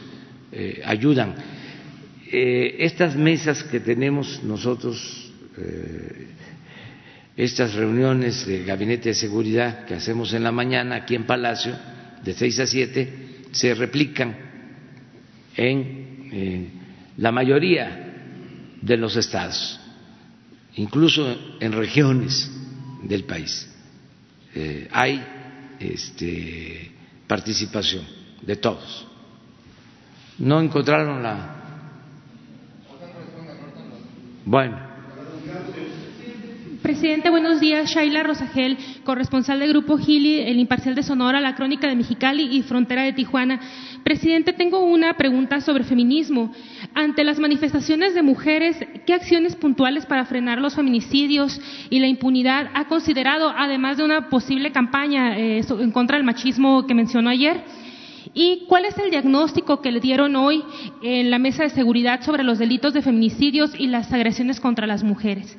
eh, 0.51 0.81
ayudan. 0.83 1.35
Eh, 2.31 2.77
estas 2.79 3.15
mesas 3.15 3.63
que 3.63 3.79
tenemos 3.79 4.43
nosotros, 4.43 5.31
eh, 5.57 6.27
estas 7.37 7.73
reuniones 7.73 8.45
de 8.45 8.63
gabinete 8.63 9.09
de 9.09 9.15
seguridad 9.15 9.85
que 9.85 9.93
hacemos 9.93 10.33
en 10.33 10.43
la 10.43 10.51
mañana 10.51 10.95
aquí 10.95 11.15
en 11.15 11.25
Palacio, 11.25 11.77
de 12.23 12.33
seis 12.33 12.59
a 12.59 12.65
siete, 12.65 13.45
se 13.51 13.73
replican 13.73 14.35
en 15.55 16.71
la 17.17 17.31
mayoría 17.31 18.77
de 18.81 18.97
los 18.97 19.15
estados, 19.15 19.79
incluso 20.75 21.55
en 21.59 21.71
regiones 21.71 22.51
del 23.03 23.23
país. 23.23 23.67
hay 24.91 25.23
este, 25.79 26.91
participación 27.25 28.05
de 28.41 28.55
todos 28.57 29.08
no 30.39 30.61
encontraron 30.61 31.21
la. 31.21 31.55
Bueno. 34.45 34.89
Presidente, 36.81 37.29
buenos 37.29 37.59
días. 37.59 37.91
Shaila 37.93 38.23
Rosagel, 38.23 38.77
corresponsal 39.03 39.59
del 39.59 39.69
Grupo 39.69 39.97
Gili, 39.97 40.39
el 40.39 40.59
Imparcial 40.59 40.95
de 40.95 41.03
Sonora, 41.03 41.39
La 41.41 41.53
Crónica 41.53 41.87
de 41.87 41.95
Mexicali 41.95 42.57
y 42.57 42.63
Frontera 42.63 43.03
de 43.03 43.13
Tijuana. 43.13 43.59
Presidente, 44.03 44.53
tengo 44.53 44.79
una 44.79 45.13
pregunta 45.13 45.59
sobre 45.61 45.83
feminismo. 45.83 46.51
Ante 46.95 47.23
las 47.23 47.37
manifestaciones 47.37 48.15
de 48.15 48.23
mujeres, 48.23 48.77
¿qué 49.05 49.13
acciones 49.13 49.55
puntuales 49.55 50.05
para 50.05 50.25
frenar 50.25 50.59
los 50.59 50.73
feminicidios 50.73 51.59
y 51.89 51.99
la 51.99 52.07
impunidad 52.07 52.71
ha 52.73 52.85
considerado, 52.85 53.53
además 53.55 53.97
de 53.97 54.05
una 54.05 54.29
posible 54.29 54.71
campaña 54.71 55.37
eh, 55.37 55.61
en 55.79 55.91
contra 55.91 56.17
del 56.17 56.25
machismo 56.25 56.87
que 56.87 56.95
mencionó 56.95 57.29
ayer? 57.29 57.61
¿Y 58.33 58.65
cuál 58.67 58.85
es 58.85 58.97
el 58.97 59.09
diagnóstico 59.09 59.81
que 59.81 59.91
le 59.91 59.99
dieron 59.99 60.35
hoy 60.35 60.63
en 61.01 61.31
la 61.31 61.39
mesa 61.39 61.63
de 61.63 61.69
seguridad 61.69 62.21
sobre 62.23 62.43
los 62.43 62.59
delitos 62.59 62.93
de 62.93 63.01
feminicidios 63.01 63.71
y 63.77 63.87
las 63.87 64.11
agresiones 64.13 64.59
contra 64.59 64.85
las 64.85 65.03
mujeres? 65.03 65.57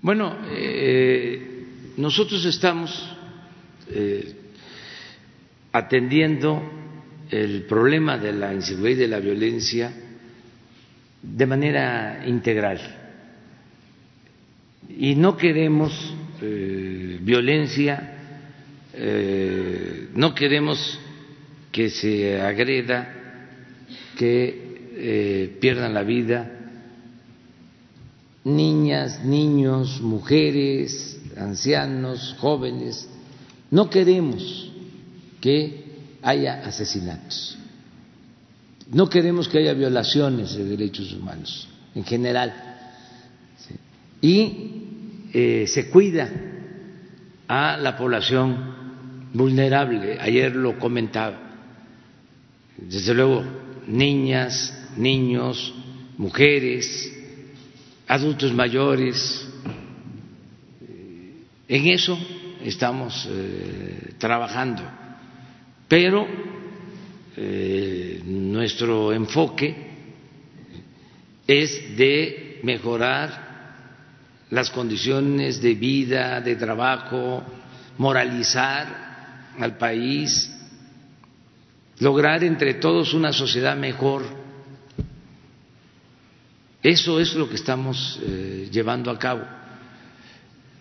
Bueno, 0.00 0.34
eh, 0.50 1.66
nosotros 1.98 2.44
estamos 2.46 3.06
eh, 3.90 4.34
atendiendo 5.72 6.62
el 7.30 7.64
problema 7.64 8.16
de 8.16 8.32
la 8.32 8.54
inseguridad 8.54 8.96
y 8.96 9.00
de 9.00 9.08
la 9.08 9.20
violencia 9.20 9.92
de 11.22 11.46
manera 11.46 12.22
integral. 12.26 12.80
Y 14.88 15.14
no 15.16 15.36
queremos 15.36 16.14
eh, 16.40 17.18
violencia, 17.20 18.16
no 20.14 20.34
queremos 20.34 20.98
que 21.70 21.90
se 21.90 22.40
agreda, 22.40 23.14
que 24.16 24.90
eh, 24.96 25.58
pierdan 25.60 25.94
la 25.94 26.02
vida 26.02 26.60
niñas, 28.44 29.24
niños, 29.24 30.00
mujeres, 30.00 31.20
ancianos, 31.36 32.36
jóvenes. 32.38 33.08
No 33.70 33.90
queremos 33.90 34.72
que 35.40 35.84
haya 36.22 36.62
asesinatos. 36.64 37.56
No 38.90 39.08
queremos 39.08 39.48
que 39.48 39.58
haya 39.58 39.72
violaciones 39.72 40.54
de 40.56 40.64
derechos 40.64 41.12
humanos 41.12 41.68
en 41.94 42.04
general. 42.04 42.52
Y 44.20 44.82
eh, 45.32 45.66
se 45.68 45.88
cuida 45.90 46.28
a 47.46 47.76
la 47.76 47.96
población 47.96 49.30
vulnerable. 49.32 50.18
Ayer 50.20 50.54
lo 50.56 50.78
comentaba 50.78 51.49
desde 52.80 53.14
luego 53.14 53.44
niñas, 53.86 54.88
niños, 54.96 55.74
mujeres, 56.16 57.12
adultos 58.06 58.52
mayores. 58.52 59.46
En 61.68 61.86
eso 61.86 62.18
estamos 62.64 63.28
eh, 63.30 64.14
trabajando, 64.18 64.82
pero 65.88 66.26
eh, 67.36 68.20
nuestro 68.24 69.12
enfoque 69.12 69.90
es 71.46 71.96
de 71.96 72.60
mejorar 72.62 73.50
las 74.50 74.70
condiciones 74.70 75.62
de 75.62 75.74
vida, 75.74 76.40
de 76.40 76.56
trabajo, 76.56 77.42
moralizar 77.98 79.52
al 79.58 79.76
país, 79.76 80.50
lograr 82.00 82.42
entre 82.42 82.74
todos 82.74 83.14
una 83.14 83.32
sociedad 83.32 83.76
mejor. 83.76 84.24
Eso 86.82 87.20
es 87.20 87.34
lo 87.34 87.48
que 87.48 87.56
estamos 87.56 88.18
eh, 88.22 88.68
llevando 88.72 89.10
a 89.10 89.18
cabo. 89.18 89.42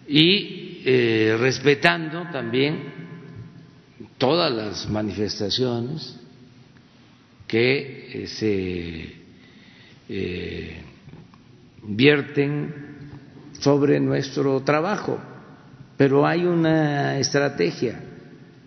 Y 0.08 0.82
eh, 0.86 1.38
respetando 1.40 2.24
también 2.32 3.10
todas 4.18 4.52
las 4.52 4.90
manifestaciones 4.90 6.16
que 7.46 8.24
eh, 8.24 8.28
se 8.28 9.20
vierten 11.84 12.74
sobre 13.60 14.00
nuestro 14.00 14.62
trabajo. 14.62 15.20
Pero 15.98 16.26
hay 16.26 16.46
una 16.46 17.20
estrategia. 17.20 18.02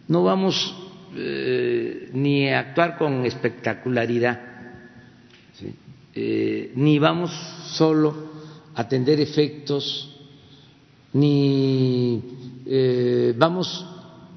No 0.06 0.22
vamos 0.22 0.81
eh, 1.14 2.10
ni 2.12 2.48
actuar 2.48 2.96
con 2.96 3.24
espectacularidad. 3.26 4.40
eh, 6.14 6.72
ni 6.74 6.98
vamos 6.98 7.30
solo 7.72 8.14
a 8.74 8.82
atender 8.82 9.20
efectos, 9.20 10.08
ni 11.12 12.22
eh, 12.66 13.34
vamos 13.36 13.86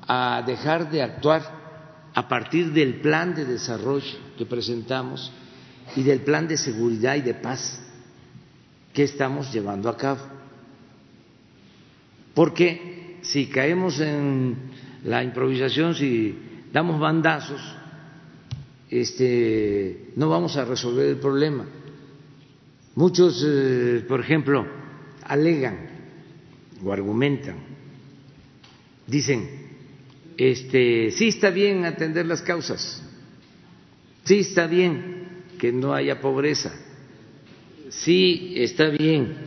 a 0.07 0.43
dejar 0.45 0.89
de 0.89 1.01
actuar 1.01 1.41
a 2.13 2.27
partir 2.27 2.71
del 2.71 3.01
plan 3.01 3.35
de 3.35 3.45
desarrollo 3.45 4.17
que 4.37 4.45
presentamos 4.45 5.31
y 5.95 6.03
del 6.03 6.21
plan 6.21 6.47
de 6.47 6.57
seguridad 6.57 7.15
y 7.15 7.21
de 7.21 7.33
paz 7.33 7.81
que 8.93 9.03
estamos 9.03 9.51
llevando 9.53 9.89
a 9.89 9.97
cabo. 9.97 10.21
Porque 12.33 13.19
si 13.21 13.47
caemos 13.47 13.99
en 13.99 14.55
la 15.03 15.23
improvisación, 15.23 15.95
si 15.95 16.37
damos 16.75 16.99
bandazos, 16.99 17.61
este, 18.89 20.09
no 20.17 20.27
vamos 20.27 20.57
a 20.57 20.65
resolver 20.65 21.07
el 21.07 21.15
problema. 21.15 21.65
Muchos, 22.95 23.41
eh, 23.47 24.03
por 24.05 24.19
ejemplo, 24.19 24.67
alegan 25.23 25.87
o 26.83 26.91
argumentan, 26.91 27.55
dicen, 29.07 29.49
este, 30.35 31.11
sí 31.11 31.29
está 31.29 31.49
bien 31.49 31.85
atender 31.85 32.25
las 32.25 32.41
causas, 32.41 33.01
sí 34.25 34.39
está 34.39 34.67
bien 34.67 35.45
que 35.57 35.71
no 35.71 35.93
haya 35.93 36.19
pobreza, 36.19 36.73
sí 37.87 38.55
está 38.57 38.89
bien 38.89 39.37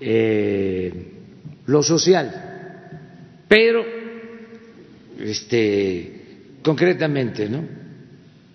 eh, 0.00 1.12
lo 1.66 1.82
social, 1.82 3.44
pero 3.48 3.84
este, 5.18 6.17
concretamente, 6.62 7.48
¿no? 7.48 7.64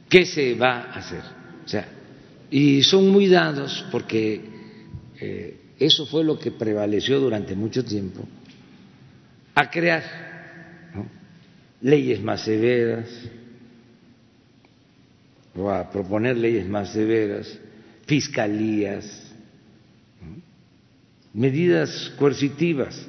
¿Qué 0.09 0.25
se 0.25 0.53
va 0.55 0.81
a 0.81 0.99
hacer? 0.99 1.21
O 1.65 1.67
sea, 1.67 1.87
y 2.51 2.83
son 2.83 3.09
muy 3.09 3.27
dados 3.27 3.85
porque 3.91 4.41
eh, 5.19 5.57
eso 5.79 6.05
fue 6.05 6.23
lo 6.23 6.37
que 6.37 6.51
prevaleció 6.51 7.19
durante 7.19 7.55
mucho 7.55 7.83
tiempo, 7.83 8.27
a 9.55 9.69
crear 9.69 10.03
leyes 11.81 12.21
más 12.21 12.41
severas 12.41 13.09
o 15.55 15.69
a 15.69 15.89
proponer 15.89 16.37
leyes 16.37 16.67
más 16.67 16.93
severas, 16.93 17.59
fiscalías, 18.05 19.33
medidas 21.33 22.11
coercitivas. 22.17 23.07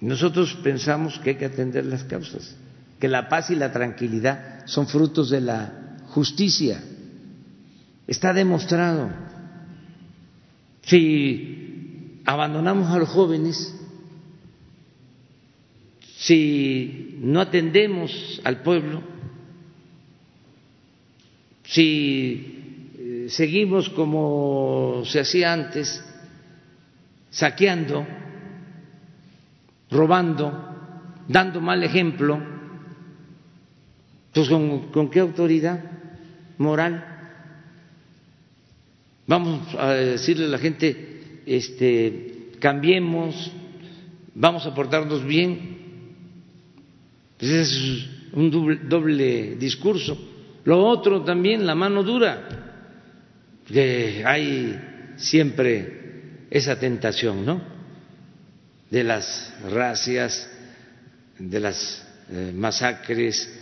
Nosotros 0.00 0.54
pensamos 0.62 1.18
que 1.18 1.30
hay 1.30 1.36
que 1.36 1.44
atender 1.44 1.84
las 1.84 2.04
causas, 2.04 2.56
que 3.00 3.08
la 3.08 3.28
paz 3.28 3.50
y 3.50 3.56
la 3.56 3.72
tranquilidad 3.72 4.66
son 4.66 4.86
frutos 4.86 5.30
de 5.30 5.40
la 5.40 5.96
justicia 6.08 6.80
Está 8.10 8.32
demostrado. 8.32 9.08
Si 10.82 12.20
abandonamos 12.24 12.90
a 12.90 12.98
los 12.98 13.08
jóvenes, 13.08 13.72
si 16.16 17.18
no 17.20 17.40
atendemos 17.40 18.40
al 18.42 18.62
pueblo, 18.62 19.00
si 21.62 22.90
eh, 22.98 23.26
seguimos 23.28 23.88
como 23.90 25.04
se 25.04 25.20
hacía 25.20 25.52
antes, 25.52 26.04
saqueando, 27.30 28.04
robando, 29.88 31.22
dando 31.28 31.60
mal 31.60 31.84
ejemplo, 31.84 32.42
con, 34.34 34.90
con 34.90 35.10
qué 35.10 35.20
autoridad 35.20 35.80
moral 36.58 37.10
Vamos 39.30 39.60
a 39.78 39.92
decirle 39.92 40.46
a 40.46 40.48
la 40.48 40.58
gente, 40.58 41.42
este, 41.46 42.50
cambiemos, 42.58 43.52
vamos 44.34 44.66
a 44.66 44.74
portarnos 44.74 45.24
bien. 45.24 45.76
Pues 47.38 47.52
es 47.52 48.06
un 48.32 48.50
doble, 48.88 49.54
discurso. 49.54 50.18
Lo 50.64 50.84
otro 50.84 51.22
también, 51.22 51.64
la 51.64 51.76
mano 51.76 52.02
dura, 52.02 52.82
que 53.68 54.24
hay 54.26 55.14
siempre 55.14 56.46
esa 56.50 56.80
tentación, 56.80 57.46
¿no? 57.46 57.62
De 58.90 59.04
las 59.04 59.54
racias, 59.70 60.50
de 61.38 61.60
las 61.60 62.04
eh, 62.32 62.52
masacres, 62.52 63.59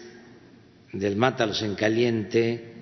del 0.92 1.16
mátalos 1.16 1.62
en 1.62 1.74
caliente. 1.74 2.74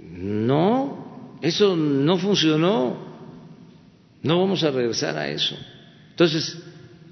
No, 0.00 1.38
eso 1.42 1.76
no 1.76 2.18
funcionó, 2.18 2.96
no 4.22 4.40
vamos 4.40 4.62
a 4.64 4.70
regresar 4.70 5.16
a 5.16 5.28
eso. 5.28 5.56
Entonces, 6.10 6.58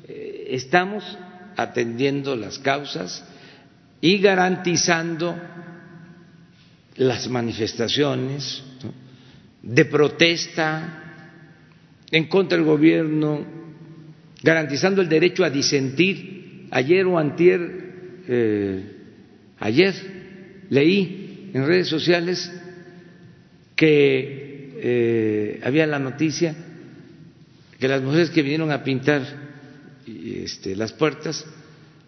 eh, 0.09 0.47
estamos 0.51 1.05
atendiendo 1.57 2.37
las 2.37 2.59
causas 2.59 3.25
y 4.01 4.19
garantizando 4.19 5.35
las 6.97 7.29
manifestaciones 7.29 8.63
de 9.63 9.85
protesta 9.85 11.03
en 12.11 12.27
contra 12.29 12.59
del 12.59 12.67
gobierno, 12.67 13.45
garantizando 14.43 15.01
el 15.01 15.09
derecho 15.09 15.45
a 15.45 15.51
disentir. 15.51 16.69
Ayer 16.71 17.07
o 17.07 17.19
antier, 17.19 18.23
eh, 18.29 18.92
ayer 19.63 19.95
leí 20.71 21.51
en 21.55 21.67
redes 21.67 21.89
sociales 21.89 22.51
que 23.77 24.73
eh, 24.77 25.61
había 25.63 25.87
la 25.87 25.99
noticia 25.99 26.55
que 27.79 27.89
las 27.89 28.03
mujeres 28.03 28.31
que 28.31 28.43
vinieron 28.43 28.71
a 28.71 28.83
pintar 28.83 29.23
este, 30.07 30.77
las 30.77 30.93
puertas 30.93 31.45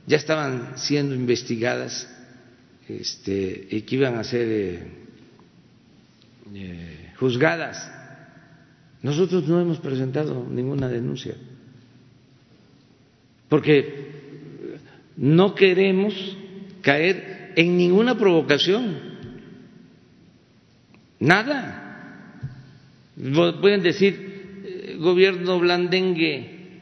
ya 0.07 0.17
estaban 0.17 0.77
siendo 0.77 1.15
investigadas 1.15 2.09
este, 2.89 3.69
y 3.71 3.83
que 3.83 3.97
iban 3.97 4.17
a 4.17 4.25
ser 4.25 4.49
eh, 4.49 4.83
eh, 6.55 7.13
juzgadas. 7.19 7.91
Nosotros 9.03 9.49
no 9.49 9.61
hemos 9.61 9.79
presentado 9.79 10.47
ninguna 10.51 10.89
denuncia 10.89 11.35
porque 13.49 14.11
no 15.17 15.55
queremos 15.55 16.15
caer 16.83 17.34
en 17.57 17.77
ninguna 17.77 18.17
provocación 18.17 19.15
Nada. 21.25 21.81
Pueden 23.61 23.83
decir, 23.83 24.63
eh, 24.65 24.97
gobierno 24.99 25.59
blandengue, 25.59 26.81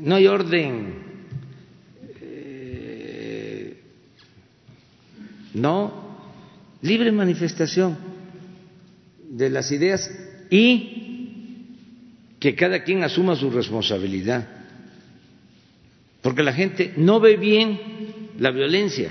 no 0.00 0.16
hay 0.16 0.26
orden. 0.26 0.94
Eh, 2.20 3.80
no, 5.54 6.18
libre 6.82 7.10
manifestación 7.10 7.96
de 9.30 9.48
las 9.48 9.72
ideas 9.72 10.10
y 10.50 11.66
que 12.38 12.54
cada 12.54 12.84
quien 12.84 13.02
asuma 13.02 13.34
su 13.34 13.50
responsabilidad. 13.50 14.46
Porque 16.20 16.42
la 16.42 16.52
gente 16.52 16.92
no 16.96 17.18
ve 17.18 17.36
bien 17.36 17.80
la 18.38 18.50
violencia. 18.50 19.08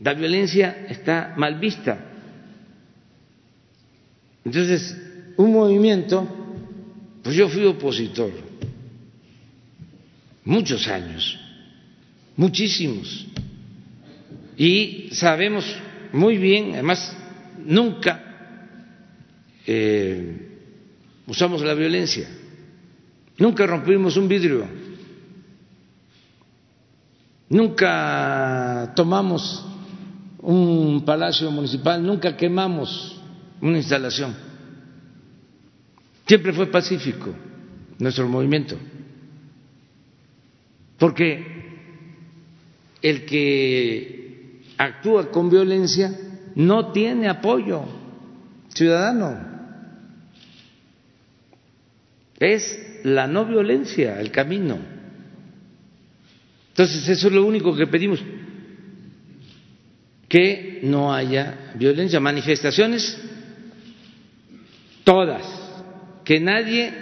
La 0.00 0.14
violencia 0.14 0.86
está 0.88 1.34
mal 1.36 1.58
vista. 1.58 1.98
Entonces, 4.44 4.96
un 5.36 5.52
movimiento, 5.52 6.26
pues 7.22 7.36
yo 7.36 7.48
fui 7.48 7.64
opositor. 7.66 8.30
Muchos 10.44 10.88
años, 10.88 11.38
muchísimos, 12.36 13.26
y 14.56 15.10
sabemos 15.12 15.64
muy 16.12 16.38
bien, 16.38 16.72
además, 16.72 17.16
nunca 17.64 18.20
eh, 19.66 20.48
usamos 21.26 21.62
la 21.62 21.74
violencia, 21.74 22.26
nunca 23.38 23.66
rompimos 23.66 24.16
un 24.16 24.26
vidrio, 24.26 24.66
nunca 27.50 28.92
tomamos 28.96 29.69
un 30.42 31.04
palacio 31.04 31.50
municipal, 31.50 32.04
nunca 32.04 32.36
quemamos 32.36 33.20
una 33.60 33.76
instalación. 33.76 34.34
Siempre 36.26 36.52
fue 36.52 36.66
pacífico 36.66 37.34
nuestro 37.98 38.28
movimiento. 38.28 38.76
Porque 40.98 41.44
el 43.02 43.24
que 43.24 44.62
actúa 44.78 45.30
con 45.30 45.50
violencia 45.50 46.16
no 46.54 46.92
tiene 46.92 47.28
apoyo 47.28 47.84
ciudadano. 48.74 49.50
Es 52.38 53.00
la 53.04 53.26
no 53.26 53.44
violencia 53.44 54.20
el 54.20 54.30
camino. 54.30 54.78
Entonces, 56.70 57.08
eso 57.08 57.26
es 57.28 57.32
lo 57.32 57.44
único 57.44 57.74
que 57.74 57.86
pedimos 57.86 58.22
que 60.30 60.78
no 60.84 61.12
haya 61.12 61.72
violencia, 61.74 62.20
manifestaciones 62.20 63.20
todas, 65.02 65.42
que 66.24 66.38
nadie 66.38 66.92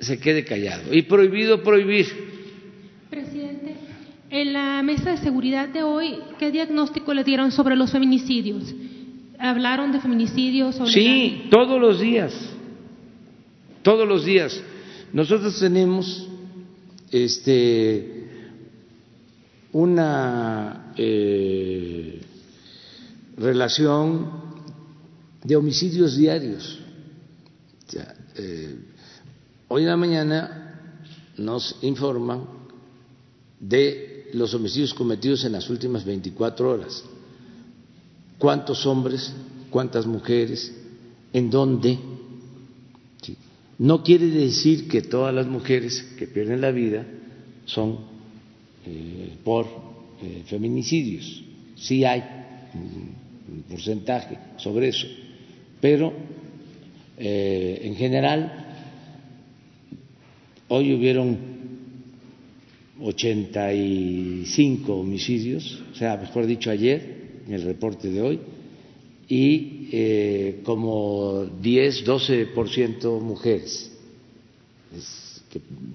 se 0.00 0.18
quede 0.18 0.44
callado 0.44 0.92
y 0.92 1.02
prohibido 1.02 1.62
prohibir. 1.62 2.06
Presidente, 3.08 3.76
en 4.30 4.52
la 4.52 4.82
mesa 4.82 5.12
de 5.12 5.18
seguridad 5.18 5.68
de 5.68 5.84
hoy, 5.84 6.18
¿qué 6.40 6.50
diagnóstico 6.50 7.14
le 7.14 7.22
dieron 7.22 7.52
sobre 7.52 7.76
los 7.76 7.92
feminicidios? 7.92 8.74
¿Hablaron 9.38 9.92
de 9.92 10.00
feminicidios? 10.00 10.74
Sobre 10.74 10.90
sí, 10.90 11.46
todos 11.50 11.80
los 11.80 12.00
días, 12.00 12.34
todos 13.82 14.08
los 14.08 14.24
días. 14.24 14.60
Nosotros 15.12 15.56
tenemos 15.60 16.28
este, 17.12 18.19
una 19.72 20.92
eh, 20.96 22.20
relación 23.36 24.30
de 25.42 25.56
homicidios 25.56 26.16
diarios. 26.16 26.78
Eh, 28.36 28.78
hoy 29.68 29.82
en 29.82 29.88
la 29.88 29.96
mañana 29.96 31.04
nos 31.36 31.76
informan 31.82 32.44
de 33.58 34.30
los 34.34 34.54
homicidios 34.54 34.94
cometidos 34.94 35.44
en 35.44 35.52
las 35.52 35.68
últimas 35.70 36.04
24 36.04 36.70
horas. 36.70 37.04
¿Cuántos 38.38 38.86
hombres, 38.86 39.32
cuántas 39.70 40.06
mujeres, 40.06 40.72
en 41.32 41.50
dónde? 41.50 41.98
No 43.78 44.02
quiere 44.02 44.26
decir 44.26 44.88
que 44.88 45.00
todas 45.00 45.34
las 45.34 45.46
mujeres 45.46 46.02
que 46.18 46.26
pierden 46.26 46.60
la 46.60 46.70
vida 46.70 47.06
son 47.64 48.09
eh, 48.86 49.36
por 49.44 49.66
eh, 50.22 50.42
feminicidios. 50.46 51.42
Sí 51.76 52.02
hay 52.04 52.22
un 52.74 53.62
porcentaje 53.68 54.38
sobre 54.56 54.88
eso, 54.88 55.06
pero 55.80 56.12
eh, 57.18 57.80
en 57.82 57.94
general 57.96 58.74
hoy 60.68 60.94
hubieron 60.94 61.36
85 63.02 64.94
homicidios, 64.94 65.82
o 65.92 65.94
sea, 65.94 66.16
mejor 66.16 66.46
dicho, 66.46 66.70
ayer, 66.70 67.42
en 67.46 67.52
el 67.52 67.62
reporte 67.62 68.08
de 68.10 68.22
hoy, 68.22 68.40
y 69.28 70.56
como 70.62 71.44
10, 71.60 72.04
12% 72.06 73.20
mujeres. 73.20 73.92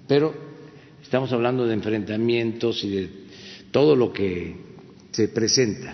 pero 0.08 0.55
estamos 1.06 1.32
hablando 1.32 1.68
de 1.68 1.76
enfrentamientos 1.76 2.84
y 2.84 2.90
de 2.90 3.10
todo 3.70 3.96
lo 3.96 4.12
que 4.12 4.56
se 5.12 5.28
presenta. 5.28 5.94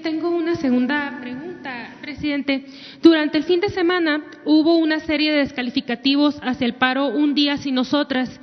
Tengo 0.00 0.30
una 0.30 0.54
segunda 0.54 1.18
pregunta, 1.20 1.96
presidente. 2.00 2.64
Durante 3.02 3.36
el 3.36 3.44
fin 3.44 3.60
de 3.60 3.68
semana 3.70 4.22
hubo 4.44 4.76
una 4.76 5.00
serie 5.00 5.32
de 5.32 5.38
descalificativos 5.38 6.38
hacia 6.40 6.66
el 6.66 6.74
paro 6.74 7.08
Un 7.08 7.34
día 7.34 7.56
sin 7.56 7.74
nosotras. 7.74 8.40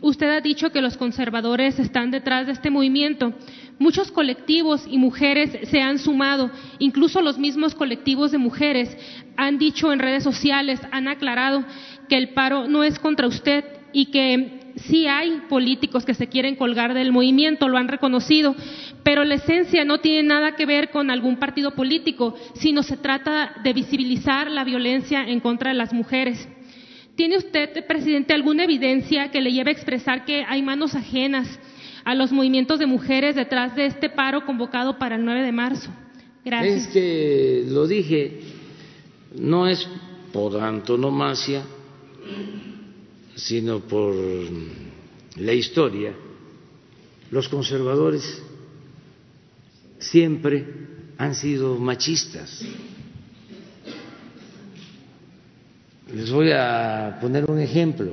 Usted 0.00 0.30
ha 0.30 0.40
dicho 0.40 0.72
que 0.72 0.80
los 0.80 0.96
conservadores 0.96 1.78
están 1.78 2.10
detrás 2.10 2.46
de 2.46 2.52
este 2.52 2.70
movimiento. 2.70 3.34
Muchos 3.78 4.10
colectivos 4.12 4.86
y 4.88 4.96
mujeres 4.96 5.68
se 5.68 5.82
han 5.82 5.98
sumado, 5.98 6.50
incluso 6.78 7.20
los 7.20 7.38
mismos 7.38 7.74
colectivos 7.74 8.32
de 8.32 8.38
mujeres 8.38 8.96
han 9.36 9.58
dicho 9.58 9.92
en 9.92 9.98
redes 9.98 10.22
sociales, 10.22 10.80
han 10.90 11.06
aclarado 11.06 11.64
que 12.08 12.16
el 12.16 12.30
paro 12.30 12.66
no 12.66 12.82
es 12.82 12.98
contra 12.98 13.26
usted 13.26 13.64
y 13.92 14.06
que 14.06 14.63
sí 14.88 15.06
hay 15.06 15.42
políticos 15.48 16.04
que 16.04 16.14
se 16.14 16.28
quieren 16.28 16.56
colgar 16.56 16.94
del 16.94 17.12
movimiento, 17.12 17.68
lo 17.68 17.78
han 17.78 17.88
reconocido, 17.88 18.54
pero 19.02 19.24
la 19.24 19.36
esencia 19.36 19.84
no 19.84 19.98
tiene 19.98 20.28
nada 20.28 20.56
que 20.56 20.66
ver 20.66 20.90
con 20.90 21.10
algún 21.10 21.36
partido 21.36 21.72
político, 21.72 22.34
sino 22.54 22.82
se 22.82 22.96
trata 22.96 23.54
de 23.62 23.72
visibilizar 23.72 24.50
la 24.50 24.64
violencia 24.64 25.22
en 25.26 25.40
contra 25.40 25.70
de 25.70 25.76
las 25.76 25.92
mujeres. 25.92 26.48
¿Tiene 27.16 27.36
usted, 27.36 27.86
presidente, 27.86 28.34
alguna 28.34 28.64
evidencia 28.64 29.30
que 29.30 29.40
le 29.40 29.52
lleve 29.52 29.70
a 29.70 29.74
expresar 29.74 30.24
que 30.24 30.44
hay 30.48 30.62
manos 30.62 30.94
ajenas 30.94 31.48
a 32.04 32.14
los 32.14 32.32
movimientos 32.32 32.78
de 32.78 32.86
mujeres 32.86 33.36
detrás 33.36 33.76
de 33.76 33.86
este 33.86 34.10
paro 34.10 34.44
convocado 34.44 34.98
para 34.98 35.16
el 35.16 35.24
9 35.24 35.42
de 35.42 35.52
marzo? 35.52 35.90
Gracias. 36.44 36.82
Es 36.82 36.86
que 36.88 37.64
lo 37.68 37.86
dije, 37.86 38.40
no 39.38 39.68
es 39.68 39.88
por 40.32 40.60
antonomasia, 40.60 41.62
sino 43.36 43.80
por 43.80 44.14
la 45.36 45.52
historia. 45.52 46.14
Los 47.30 47.48
conservadores 47.48 48.42
siempre 49.98 50.64
han 51.18 51.34
sido 51.34 51.78
machistas. 51.78 52.64
Les 56.12 56.30
voy 56.30 56.50
a 56.52 57.18
poner 57.20 57.50
un 57.50 57.58
ejemplo. 57.58 58.12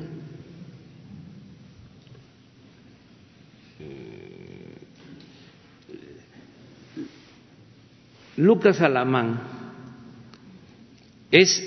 Lucas 8.38 8.81
Alamán 8.81 9.39
es 11.30 11.61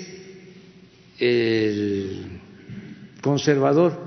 el 1.19 2.34
conservador 3.25 3.99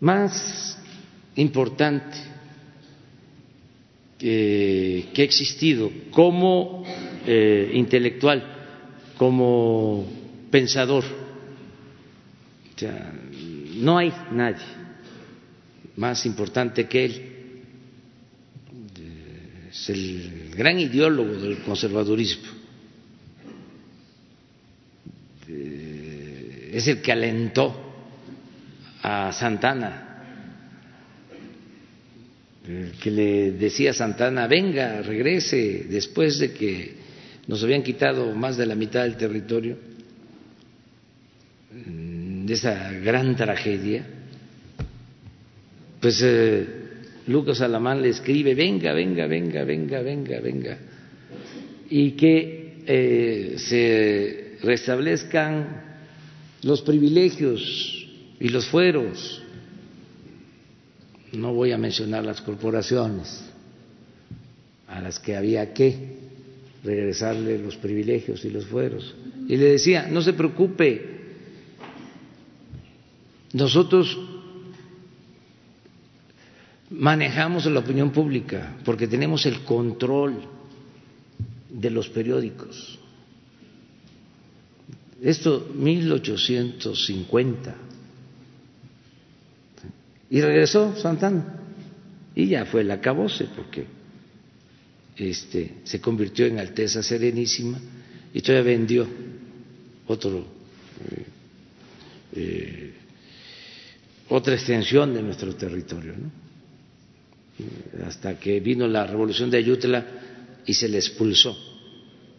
más 0.00 0.76
importante 1.36 2.16
que, 4.18 5.12
ha 5.16 5.22
existido 5.22 5.92
como 6.10 6.82
eh, 7.24 7.70
intelectual, 7.72 8.42
como 9.16 10.04
pensador. 10.50 11.04
no 13.76 13.98
hay 13.98 14.12
nadie 14.32 14.66
más 15.94 16.26
importante 16.26 16.88
que 16.88 17.04
él. 17.04 17.30
Es 19.70 19.88
el 19.90 20.50
gran 20.56 20.80
ideólogo 20.80 21.34
del 21.34 21.58
conservadurismo. 21.58 22.48
Es 25.46 26.88
el 26.88 27.00
que 27.00 27.12
alentó 27.12 27.83
a 29.04 29.32
Santana, 29.32 30.02
que 33.02 33.10
le 33.10 33.52
decía 33.52 33.90
a 33.90 33.92
Santana, 33.92 34.46
venga, 34.46 35.02
regrese, 35.02 35.84
después 35.90 36.38
de 36.38 36.54
que 36.54 36.94
nos 37.46 37.62
habían 37.62 37.82
quitado 37.82 38.34
más 38.34 38.56
de 38.56 38.64
la 38.64 38.74
mitad 38.74 39.02
del 39.02 39.18
territorio, 39.18 39.76
de 41.70 42.54
esa 42.54 42.92
gran 42.92 43.36
tragedia, 43.36 44.06
pues 46.00 46.22
eh, 46.22 46.66
Lucas 47.26 47.60
Alamán 47.60 48.00
le 48.00 48.08
escribe, 48.08 48.54
venga, 48.54 48.94
venga, 48.94 49.26
venga, 49.26 49.64
venga, 49.64 50.00
venga, 50.00 50.40
venga, 50.40 50.78
y 51.90 52.12
que 52.12 52.78
eh, 52.86 53.54
se 53.58 54.56
restablezcan 54.62 55.82
los 56.62 56.80
privilegios 56.80 58.03
y 58.40 58.48
los 58.48 58.66
fueros. 58.66 59.42
No 61.32 61.52
voy 61.52 61.72
a 61.72 61.78
mencionar 61.78 62.24
las 62.24 62.40
corporaciones 62.40 63.44
a 64.86 65.00
las 65.00 65.18
que 65.18 65.36
había 65.36 65.74
que 65.74 66.14
regresarle 66.84 67.58
los 67.58 67.76
privilegios 67.76 68.44
y 68.44 68.50
los 68.50 68.66
fueros. 68.66 69.14
Y 69.48 69.56
le 69.56 69.72
decía, 69.72 70.06
no 70.08 70.22
se 70.22 70.34
preocupe, 70.34 71.14
nosotros 73.52 74.16
manejamos 76.90 77.66
la 77.66 77.80
opinión 77.80 78.10
pública 78.10 78.76
porque 78.84 79.08
tenemos 79.08 79.46
el 79.46 79.60
control 79.60 80.42
de 81.70 81.90
los 81.90 82.08
periódicos. 82.08 82.98
Esto 85.22 85.68
1850. 85.74 87.76
Y 90.30 90.40
regresó 90.40 90.96
Santana. 90.96 91.60
Y 92.34 92.48
ya 92.48 92.64
fue 92.64 92.80
el 92.80 92.90
acabose 92.90 93.46
porque 93.54 93.86
este, 95.16 95.76
se 95.84 96.00
convirtió 96.00 96.46
en 96.46 96.58
Alteza 96.58 97.02
Serenísima 97.02 97.78
y 98.32 98.40
todavía 98.40 98.72
vendió 98.72 99.06
otro, 100.08 100.38
eh, 100.38 101.24
eh, 102.34 102.92
otra 104.28 104.54
extensión 104.54 105.14
de 105.14 105.22
nuestro 105.22 105.54
territorio. 105.54 106.14
Hasta 108.04 108.38
que 108.38 108.58
vino 108.58 108.88
la 108.88 109.06
revolución 109.06 109.48
de 109.48 109.58
Ayutla 109.58 110.04
y 110.66 110.74
se 110.74 110.88
le 110.88 110.98
expulsó. 110.98 111.56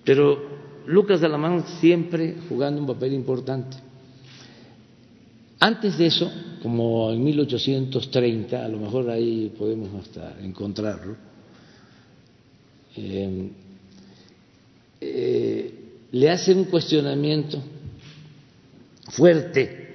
Pero 0.04 0.84
Lucas 0.88 1.22
de 1.22 1.30
la 1.30 1.38
Mano 1.38 1.66
siempre 1.80 2.36
jugando 2.50 2.82
un 2.82 2.88
papel 2.88 3.14
importante. 3.14 3.78
Antes 5.66 5.98
de 5.98 6.06
eso, 6.06 6.32
como 6.62 7.12
en 7.12 7.24
1830, 7.24 8.64
a 8.64 8.68
lo 8.68 8.78
mejor 8.78 9.10
ahí 9.10 9.52
podemos 9.58 9.90
hasta 10.00 10.40
encontrarlo, 10.40 11.16
eh, 12.96 13.50
eh, 15.02 15.74
le 16.12 16.30
hace 16.30 16.54
un 16.54 16.66
cuestionamiento 16.66 17.60
fuerte 19.08 19.88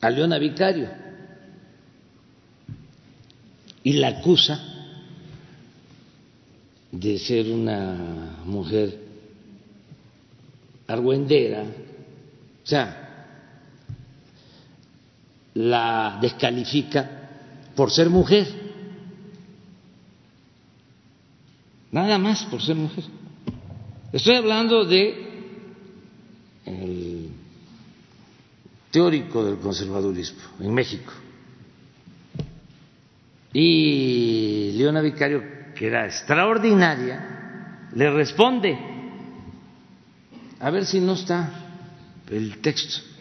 a 0.00 0.10
Leona 0.10 0.36
Vicario 0.36 0.88
y 3.84 3.92
la 3.92 4.08
acusa 4.08 4.60
de 6.90 7.18
ser 7.20 7.52
una 7.52 8.40
mujer 8.46 8.98
argüendera, 10.88 11.62
o 11.62 12.66
sea, 12.66 13.01
la 15.54 16.18
descalifica 16.20 17.10
por 17.74 17.90
ser 17.90 18.10
mujer, 18.10 18.46
nada 21.90 22.18
más 22.18 22.44
por 22.44 22.62
ser 22.62 22.76
mujer. 22.76 23.04
Estoy 24.12 24.36
hablando 24.36 24.84
de 24.84 25.32
el 26.66 27.30
teórico 28.90 29.44
del 29.44 29.58
conservadurismo 29.58 30.42
en 30.60 30.74
México. 30.74 31.12
Y 33.54 34.72
Leona 34.76 35.00
Vicario, 35.00 35.42
que 35.74 35.86
era 35.86 36.06
extraordinaria, 36.06 37.88
le 37.94 38.10
responde. 38.10 38.78
A 40.60 40.70
ver 40.70 40.86
si 40.86 41.00
no 41.00 41.14
está 41.14 41.52
el 42.30 42.58
texto. 42.58 43.11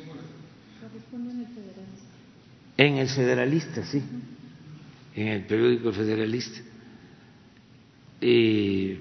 En 2.81 2.97
el 2.97 3.07
Federalista, 3.07 3.85
sí. 3.85 4.01
En 5.15 5.27
el 5.27 5.43
periódico 5.43 5.93
Federalista. 5.93 6.61
Y 8.19 8.97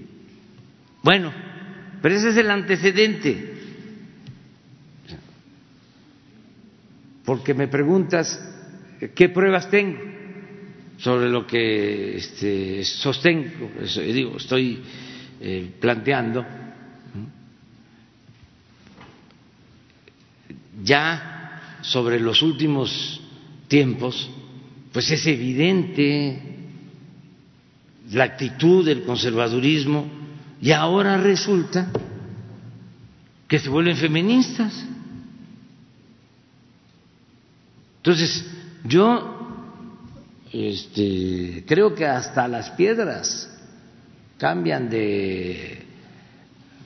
bueno, 1.03 1.33
pero 2.03 2.15
ese 2.15 2.29
es 2.29 2.37
el 2.37 2.51
antecedente. 2.51 3.55
Porque 7.25 7.55
me 7.55 7.69
preguntas 7.69 8.39
qué 9.15 9.31
pruebas 9.31 9.71
tengo 9.71 9.99
sobre 10.99 11.31
lo 11.31 11.47
que 11.47 12.19
este, 12.19 12.85
sostengo, 12.85 13.71
digo, 13.97 14.37
estoy 14.37 14.83
eh, 15.41 15.71
planteando. 15.81 16.45
Ya 20.85 21.79
sobre 21.81 22.21
los 22.21 22.43
últimos 22.43 23.20
tiempos, 23.71 24.29
pues 24.93 25.09
es 25.13 25.25
evidente 25.29 26.43
la 28.11 28.25
actitud 28.25 28.85
del 28.85 29.05
conservadurismo 29.05 30.07
y 30.61 30.73
ahora 30.73 31.17
resulta 31.17 31.89
que 33.47 33.61
se 33.61 33.69
vuelven 33.69 33.97
feministas. 33.97 34.85
Entonces, 37.99 38.45
yo 38.85 39.39
este, 40.53 41.63
creo 41.65 41.95
que 41.95 42.07
hasta 42.07 42.49
las 42.49 42.71
piedras 42.71 43.57
cambian 44.37 44.91
de 44.91 45.87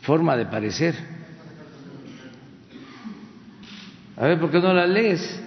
forma 0.02 0.36
de 0.36 0.44
parecer. 0.44 0.94
A 4.18 4.26
ver, 4.26 4.38
¿por 4.38 4.50
qué 4.50 4.60
no 4.60 4.74
la 4.74 4.86
lees? 4.86 5.43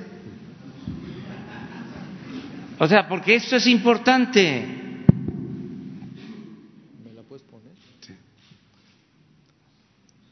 O 2.80 2.88
sea, 2.88 3.08
porque 3.08 3.36
esto 3.36 3.56
es 3.56 3.68
importante. 3.68 4.88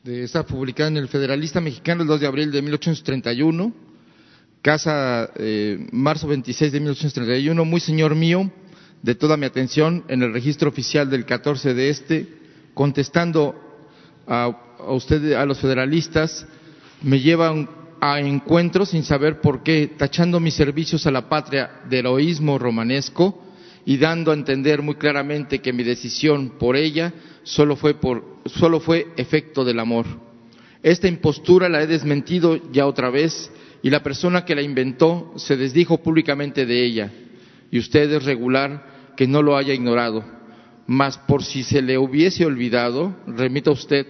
de, 0.05 0.23
está 0.23 0.45
publicada 0.45 0.89
en 0.89 0.97
el 0.97 1.07
Federalista 1.07 1.59
Mexicano 1.59 2.03
el 2.03 2.07
2 2.07 2.21
de 2.21 2.27
abril 2.27 2.51
de 2.51 2.61
1831, 2.61 3.73
casa 4.61 5.31
eh, 5.35 5.87
marzo 5.91 6.27
26 6.27 6.71
de 6.71 6.79
1831, 6.79 7.65
muy 7.65 7.79
señor 7.79 8.13
mío, 8.15 8.51
de 9.01 9.15
toda 9.15 9.35
mi 9.35 9.47
atención 9.47 10.03
en 10.07 10.21
el 10.21 10.31
registro 10.31 10.69
oficial 10.69 11.09
del 11.09 11.25
14 11.25 11.73
de 11.73 11.89
este, 11.89 12.27
contestando 12.75 13.55
a, 14.27 14.55
a 14.79 14.91
usted, 14.91 15.33
a 15.33 15.45
los 15.45 15.59
federalistas, 15.59 16.45
me 17.01 17.19
llevan 17.19 17.67
a 18.07 18.19
encuentros 18.19 18.89
sin 18.89 19.03
saber 19.03 19.41
por 19.41 19.63
qué, 19.63 19.89
tachando 19.97 20.39
mis 20.39 20.53
servicios 20.53 21.07
a 21.07 21.11
la 21.11 21.27
patria 21.27 21.81
de 21.89 21.99
heroísmo 21.99 22.59
romanesco 22.59 23.43
y 23.83 23.97
dando 23.97 24.29
a 24.29 24.35
entender 24.35 24.83
muy 24.83 24.93
claramente 24.93 25.59
que 25.59 25.73
mi 25.73 25.81
decisión 25.81 26.53
por 26.59 26.75
ella 26.75 27.13
solo 27.41 27.75
fue, 27.75 27.95
por, 27.95 28.41
solo 28.45 28.79
fue 28.79 29.07
efecto 29.17 29.65
del 29.65 29.79
amor. 29.79 30.05
Esta 30.83 31.07
impostura 31.07 31.67
la 31.67 31.81
he 31.81 31.87
desmentido 31.87 32.71
ya 32.71 32.85
otra 32.85 33.09
vez 33.09 33.51
y 33.81 33.89
la 33.89 34.03
persona 34.03 34.45
que 34.45 34.53
la 34.53 34.61
inventó 34.61 35.33
se 35.37 35.57
desdijo 35.57 36.03
públicamente 36.03 36.67
de 36.67 36.85
ella. 36.85 37.11
Y 37.71 37.79
usted 37.79 38.11
es 38.11 38.23
regular 38.23 39.13
que 39.17 39.25
no 39.25 39.41
lo 39.41 39.57
haya 39.57 39.73
ignorado. 39.73 40.23
Mas 40.85 41.17
por 41.17 41.43
si 41.43 41.63
se 41.63 41.81
le 41.81 41.97
hubiese 41.97 42.45
olvidado, 42.45 43.15
remito 43.25 43.71
a 43.71 43.73
usted 43.73 44.05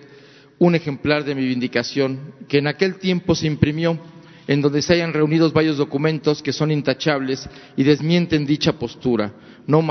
un 0.60 0.76
ejemplar 0.76 1.24
de 1.24 1.36
mi 1.36 1.46
vindicación 1.46 2.34
que 2.48 2.60
en 2.60 2.68
aquel 2.68 2.96
tiempo 2.96 3.36
se 3.36 3.48
imprimió 3.48 4.00
en 4.48 4.62
donde 4.62 4.82
se 4.82 4.94
hayan 4.94 5.14
reunidos 5.14 5.54
varios 5.54 5.78
documentos 5.78 6.42
que 6.42 6.54
son 6.54 6.72
intachables 6.72 7.50
y 7.76 7.84
desmienten 7.84 8.46
dicha 8.46 8.74
postura. 8.74 9.34
No, 9.68 9.82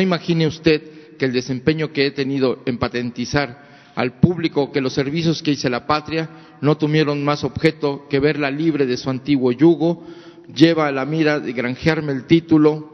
imagine 0.00 0.46
usted 0.46 1.16
que 1.16 1.24
el 1.24 1.32
desempeño 1.32 1.92
que 1.92 2.06
he 2.06 2.10
tenido 2.10 2.62
en 2.66 2.78
patentizar 2.78 3.92
al 3.94 4.18
público 4.18 4.72
que 4.72 4.80
los 4.80 4.92
servicios 4.92 5.42
que 5.42 5.52
hice 5.52 5.68
a 5.68 5.70
la 5.70 5.86
patria 5.86 6.28
no 6.60 6.76
tuvieron 6.76 7.24
más 7.24 7.44
objeto 7.44 8.06
que 8.10 8.18
verla 8.18 8.50
libre 8.50 8.86
de 8.86 8.96
su 8.96 9.08
antiguo 9.08 9.52
yugo, 9.52 10.04
lleva 10.54 10.88
a 10.88 10.92
la 10.92 11.06
mira 11.06 11.40
de 11.40 11.52
granjearme 11.52 12.12
el 12.12 12.24
título, 12.24 12.90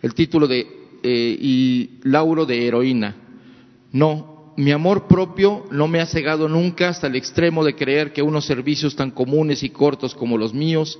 el 0.00 0.14
título 0.14 0.46
de 0.46 0.66
eh, 1.02 1.36
y 1.38 1.90
lauro 2.04 2.46
de 2.46 2.66
heroína. 2.66 3.23
No, 3.94 4.52
mi 4.56 4.72
amor 4.72 5.06
propio 5.06 5.66
no 5.70 5.86
me 5.86 6.00
ha 6.00 6.06
cegado 6.06 6.48
nunca 6.48 6.88
hasta 6.88 7.06
el 7.06 7.14
extremo 7.14 7.62
de 7.62 7.76
creer 7.76 8.12
que 8.12 8.22
unos 8.22 8.44
servicios 8.44 8.96
tan 8.96 9.12
comunes 9.12 9.62
y 9.62 9.70
cortos 9.70 10.16
como 10.16 10.36
los 10.36 10.52
míos 10.52 10.98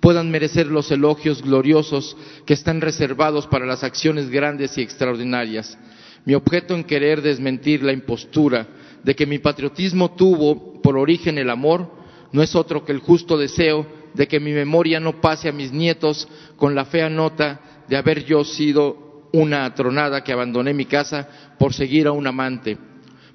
puedan 0.00 0.30
merecer 0.30 0.66
los 0.66 0.90
elogios 0.90 1.42
gloriosos 1.42 2.16
que 2.46 2.54
están 2.54 2.80
reservados 2.80 3.46
para 3.46 3.66
las 3.66 3.84
acciones 3.84 4.30
grandes 4.30 4.78
y 4.78 4.80
extraordinarias. 4.80 5.76
Mi 6.24 6.32
objeto 6.32 6.74
en 6.74 6.84
querer 6.84 7.20
desmentir 7.20 7.82
la 7.82 7.92
impostura 7.92 8.66
de 9.04 9.14
que 9.14 9.26
mi 9.26 9.38
patriotismo 9.38 10.12
tuvo 10.12 10.80
por 10.80 10.96
origen 10.96 11.36
el 11.36 11.50
amor 11.50 11.92
no 12.32 12.42
es 12.42 12.56
otro 12.56 12.86
que 12.86 12.92
el 12.92 13.00
justo 13.00 13.36
deseo 13.36 13.86
de 14.14 14.26
que 14.26 14.40
mi 14.40 14.52
memoria 14.52 14.98
no 14.98 15.20
pase 15.20 15.50
a 15.50 15.52
mis 15.52 15.72
nietos 15.72 16.26
con 16.56 16.74
la 16.74 16.86
fea 16.86 17.10
nota 17.10 17.84
de 17.86 17.98
haber 17.98 18.24
yo 18.24 18.44
sido 18.44 19.09
una 19.32 19.64
atronada 19.64 20.22
que 20.22 20.32
abandoné 20.32 20.74
mi 20.74 20.86
casa 20.86 21.28
por 21.58 21.74
seguir 21.74 22.06
a 22.06 22.12
un 22.12 22.26
amante. 22.26 22.78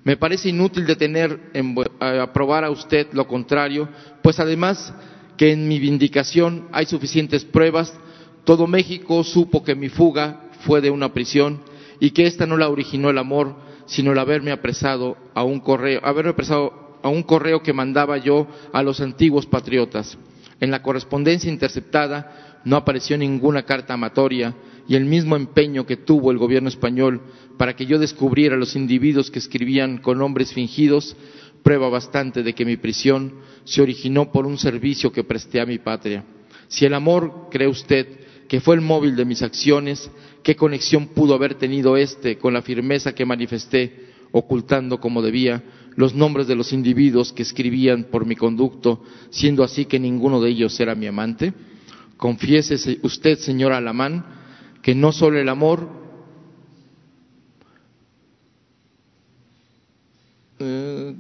Me 0.03 0.17
parece 0.17 0.49
inútil 0.49 0.85
detener 0.85 1.49
en 1.53 1.75
aprobar 1.99 2.63
a 2.63 2.69
usted 2.69 3.07
lo 3.13 3.27
contrario, 3.27 3.89
pues 4.21 4.39
además 4.39 4.93
que 5.37 5.51
en 5.51 5.67
mi 5.67 5.79
vindicación 5.79 6.67
hay 6.71 6.85
suficientes 6.85 7.43
pruebas, 7.43 7.93
todo 8.43 8.67
México 8.67 9.23
supo 9.23 9.63
que 9.63 9.75
mi 9.75 9.89
fuga 9.89 10.49
fue 10.61 10.81
de 10.81 10.91
una 10.91 11.11
prisión 11.11 11.61
y 11.99 12.11
que 12.11 12.27
ésta 12.27 12.45
no 12.45 12.57
la 12.57 12.69
originó 12.69 13.09
el 13.09 13.17
amor, 13.17 13.55
sino 13.87 14.11
el 14.11 14.19
haberme 14.19 14.51
apresado 14.51 15.17
a 15.33 15.43
un 15.43 15.59
correo, 15.59 16.01
haberme 16.03 16.31
apresado 16.31 16.99
a 17.01 17.09
un 17.09 17.23
correo 17.23 17.61
que 17.61 17.73
mandaba 17.73 18.17
yo 18.17 18.47
a 18.73 18.83
los 18.83 19.01
antiguos 19.01 19.45
patriotas. 19.45 20.17
En 20.59 20.71
la 20.71 20.81
correspondencia 20.81 21.51
interceptada 21.51 22.61
no 22.63 22.77
apareció 22.77 23.17
ninguna 23.17 23.63
carta 23.63 23.93
amatoria 23.93 24.55
y 24.87 24.95
el 24.95 25.05
mismo 25.05 25.35
empeño 25.35 25.85
que 25.85 25.97
tuvo 25.97 26.31
el 26.31 26.37
gobierno 26.37 26.69
español 26.69 27.21
para 27.57 27.75
que 27.75 27.85
yo 27.85 27.99
descubriera 27.99 28.55
los 28.55 28.75
individuos 28.75 29.31
que 29.31 29.39
escribían 29.39 29.97
con 29.97 30.19
nombres 30.19 30.53
fingidos 30.53 31.15
prueba 31.63 31.89
bastante 31.89 32.43
de 32.43 32.53
que 32.53 32.65
mi 32.65 32.77
prisión 32.77 33.33
se 33.63 33.81
originó 33.81 34.31
por 34.31 34.45
un 34.45 34.57
servicio 34.57 35.11
que 35.11 35.23
presté 35.23 35.59
a 35.59 35.65
mi 35.65 35.79
patria. 35.79 36.23
Si 36.67 36.85
el 36.85 36.93
amor, 36.93 37.47
cree 37.49 37.67
usted, 37.67 38.07
que 38.47 38.61
fue 38.61 38.75
el 38.75 38.81
móvil 38.81 39.15
de 39.15 39.25
mis 39.25 39.41
acciones, 39.41 40.11
¿qué 40.43 40.55
conexión 40.55 41.07
pudo 41.07 41.33
haber 41.33 41.55
tenido 41.55 41.97
éste 41.97 42.37
con 42.37 42.53
la 42.53 42.61
firmeza 42.61 43.15
que 43.15 43.25
manifesté, 43.25 44.09
ocultando 44.31 44.99
como 44.99 45.23
debía 45.23 45.63
los 45.95 46.13
nombres 46.13 46.45
de 46.45 46.55
los 46.55 46.71
individuos 46.73 47.33
que 47.33 47.41
escribían 47.41 48.05
por 48.11 48.25
mi 48.25 48.35
conducto, 48.35 49.01
siendo 49.31 49.63
así 49.63 49.85
que 49.85 49.99
ninguno 49.99 50.41
de 50.41 50.51
ellos 50.51 50.79
era 50.79 50.93
mi 50.93 51.07
amante? 51.07 51.53
Confiésese 52.17 52.99
usted, 53.01 53.39
señor 53.39 53.73
Alamán, 53.73 54.44
que 54.85 54.93
no 54.93 55.11
solo 55.11 55.39
el 55.39 55.49
amor 55.49 55.89
eh, 60.59 61.15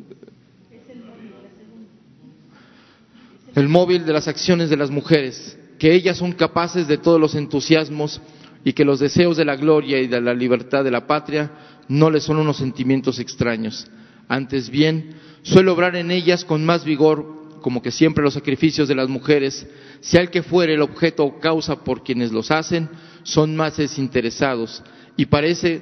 el 3.55 3.67
móvil 3.67 4.05
de 4.05 4.13
las 4.13 4.27
acciones 4.27 4.69
de 4.69 4.77
las 4.77 4.91
mujeres, 4.91 5.57
que 5.79 5.95
ellas 5.95 6.17
son 6.17 6.33
capaces 6.33 6.87
de 6.87 6.99
todos 6.99 7.19
los 7.19 7.33
entusiasmos 7.33 8.21
y 8.63 8.73
que 8.73 8.85
los 8.85 8.99
deseos 8.99 9.35
de 9.35 9.45
la 9.45 9.55
gloria 9.55 9.99
y 9.99 10.05
de 10.05 10.21
la 10.21 10.35
libertad 10.35 10.83
de 10.83 10.91
la 10.91 11.07
patria 11.07 11.51
no 11.87 12.11
le 12.11 12.19
son 12.19 12.37
unos 12.37 12.57
sentimientos 12.57 13.17
extraños. 13.17 13.87
Antes 14.27 14.69
bien, 14.69 15.15
suele 15.41 15.71
obrar 15.71 15.95
en 15.95 16.11
ellas 16.11 16.45
con 16.45 16.63
más 16.63 16.85
vigor, 16.85 17.59
como 17.61 17.81
que 17.81 17.89
siempre 17.89 18.23
los 18.23 18.35
sacrificios 18.35 18.87
de 18.87 18.93
las 18.93 19.09
mujeres, 19.09 19.65
sea 20.05 20.21
el 20.21 20.29
que 20.29 20.43
fuere 20.43 20.75
el 20.75 20.83
objeto 20.83 21.25
o 21.25 21.39
causa 21.39 21.83
por 21.83 22.03
quienes 22.03 22.31
los 22.31 22.51
hacen, 22.51 22.87
son 23.23 23.55
más 23.55 23.77
desinteresados 23.77 24.83
y 25.17 25.25
parece 25.25 25.81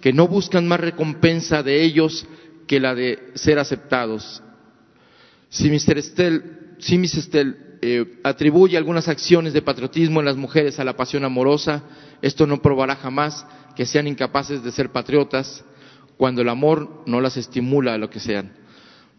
que 0.00 0.10
no 0.10 0.26
buscan 0.26 0.66
más 0.66 0.80
recompensa 0.80 1.62
de 1.62 1.82
ellos 1.82 2.26
que 2.66 2.80
la 2.80 2.94
de 2.94 3.18
ser 3.34 3.58
aceptados. 3.58 4.42
Si 5.50 5.68
Mr. 5.68 5.98
Estel, 5.98 6.76
si 6.78 6.96
Miss 6.96 7.14
Estel 7.14 7.76
eh, 7.82 8.18
atribuye 8.24 8.78
algunas 8.78 9.06
acciones 9.06 9.52
de 9.52 9.60
patriotismo 9.60 10.20
en 10.20 10.26
las 10.26 10.36
mujeres 10.36 10.80
a 10.80 10.84
la 10.84 10.96
pasión 10.96 11.26
amorosa, 11.26 11.82
esto 12.22 12.46
no 12.46 12.62
probará 12.62 12.96
jamás 12.96 13.46
que 13.76 13.84
sean 13.84 14.06
incapaces 14.06 14.62
de 14.62 14.72
ser 14.72 14.92
patriotas 14.92 15.62
cuando 16.16 16.40
el 16.40 16.48
amor 16.48 17.02
no 17.04 17.20
las 17.20 17.36
estimula 17.36 17.92
a 17.92 17.98
lo 17.98 18.08
que 18.08 18.18
sean. 18.18 18.50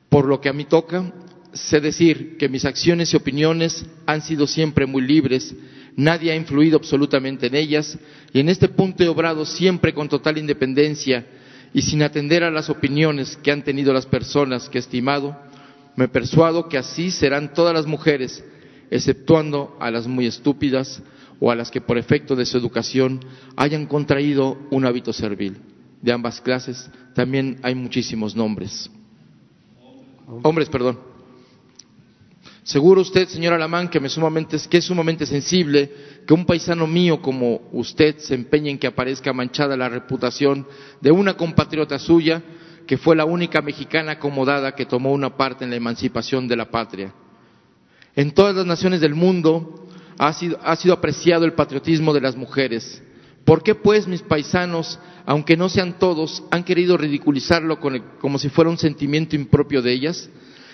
Por 0.10 0.26
lo 0.26 0.42
que 0.42 0.50
a 0.50 0.54
mí 0.54 0.66
toca, 0.66 1.14
sé 1.54 1.80
decir 1.82 2.38
que 2.38 2.50
mis 2.50 2.66
acciones 2.66 3.14
y 3.14 3.18
opiniones 3.18 3.86
han 4.06 4.22
sido 4.22 4.48
siempre 4.48 4.86
muy 4.86 5.02
libres, 5.02 5.56
nadie 5.96 6.32
ha 6.32 6.36
influido 6.36 6.78
absolutamente 6.78 7.48
en 7.48 7.56
ellas, 7.56 7.98
y 8.34 8.40
en 8.40 8.50
este 8.50 8.70
punto 8.70 9.04
he 9.04 9.08
obrado 9.08 9.46
siempre 9.46 9.94
con 9.94 10.10
total 10.10 10.38
independencia 10.38 11.26
y 11.74 11.82
sin 11.82 12.02
atender 12.04 12.44
a 12.44 12.52
las 12.52 12.70
opiniones 12.70 13.38
que 13.38 13.52
han 13.52 13.64
tenido 13.64 13.94
las 13.94 14.06
personas 14.06 14.70
que 14.70 14.78
he 14.78 14.82
estimado, 14.82 15.38
me 15.96 16.08
persuado 16.08 16.70
que 16.70 16.78
así 16.78 17.12
serán 17.12 17.54
todas 17.54 17.74
las 17.74 17.86
mujeres, 17.86 18.44
exceptuando 18.90 19.78
a 19.80 19.92
las 19.92 20.08
muy 20.08 20.26
estúpidas 20.26 21.02
o 21.40 21.52
a 21.52 21.56
las 21.56 21.72
que 21.72 21.82
por 21.82 21.98
efecto 21.98 22.36
de 22.36 22.46
su 22.46 22.58
educación 22.58 23.20
hayan 23.56 23.86
contraído 23.86 24.58
un 24.72 24.86
hábito 24.86 25.14
servil. 25.14 25.58
De 26.02 26.12
ambas 26.12 26.42
clases 26.42 26.90
también 27.14 27.60
hay 27.62 27.76
muchísimos 27.76 28.36
nombres. 28.36 28.90
Hombres, 30.44 30.70
perdón. 30.70 31.09
Seguro 32.64 33.02
usted, 33.02 33.28
señor 33.28 33.54
Alamán, 33.54 33.88
que, 33.88 34.00
es 34.00 34.12
sumamente 34.84 35.26
sensible 35.26 35.92
que 36.28 36.34
un 36.34 36.46
paisano 36.46 36.86
mío 36.88 37.22
como 37.22 37.70
usted 37.72 38.18
se 38.18 38.36
empeñe 38.36 38.70
en 38.70 38.78
que 38.78 38.88
aparezca 38.88 39.34
manchada 39.34 39.78
la 39.78 39.90
reputación 39.90 40.68
de 41.02 41.12
una 41.12 41.36
compatriota 41.36 41.98
suya 41.98 42.44
que 42.86 42.98
fue 42.98 43.16
la 43.16 43.26
única 43.26 43.62
mexicana 43.62 44.14
acomodada 44.14 44.76
que 44.76 44.86
tomó 44.86 45.14
una 45.14 45.38
parte 45.38 45.64
en 45.64 45.70
la 45.70 45.78
emancipación 45.78 46.48
de 46.48 46.56
la 46.56 46.70
patria. 46.70 47.14
En 48.16 48.32
todas 48.32 48.56
las 48.56 48.66
naciones 48.66 49.00
del 49.00 49.16
mundo 49.16 49.88
ha 50.18 50.34
sido 50.34 50.94
apreciado 50.94 51.46
el 51.46 51.54
patriotismo 51.54 52.14
de 52.14 52.22
las 52.22 52.36
mujeres. 52.36 53.02
¿Por 53.46 53.64
qué, 53.64 53.74
pues, 53.74 54.06
mis 54.06 54.22
paisanos, 54.22 55.00
aunque 55.26 55.56
no 55.56 55.70
sean 55.70 55.98
todos, 55.98 56.44
han 56.52 56.64
querido 56.64 56.98
ridiculizarlo 56.98 57.80
como 57.80 58.38
si 58.38 58.50
fuera 58.50 58.70
un 58.70 58.78
sentimiento 58.78 59.36
impropio 59.36 59.82
de 59.82 59.94
ellas? 59.94 60.30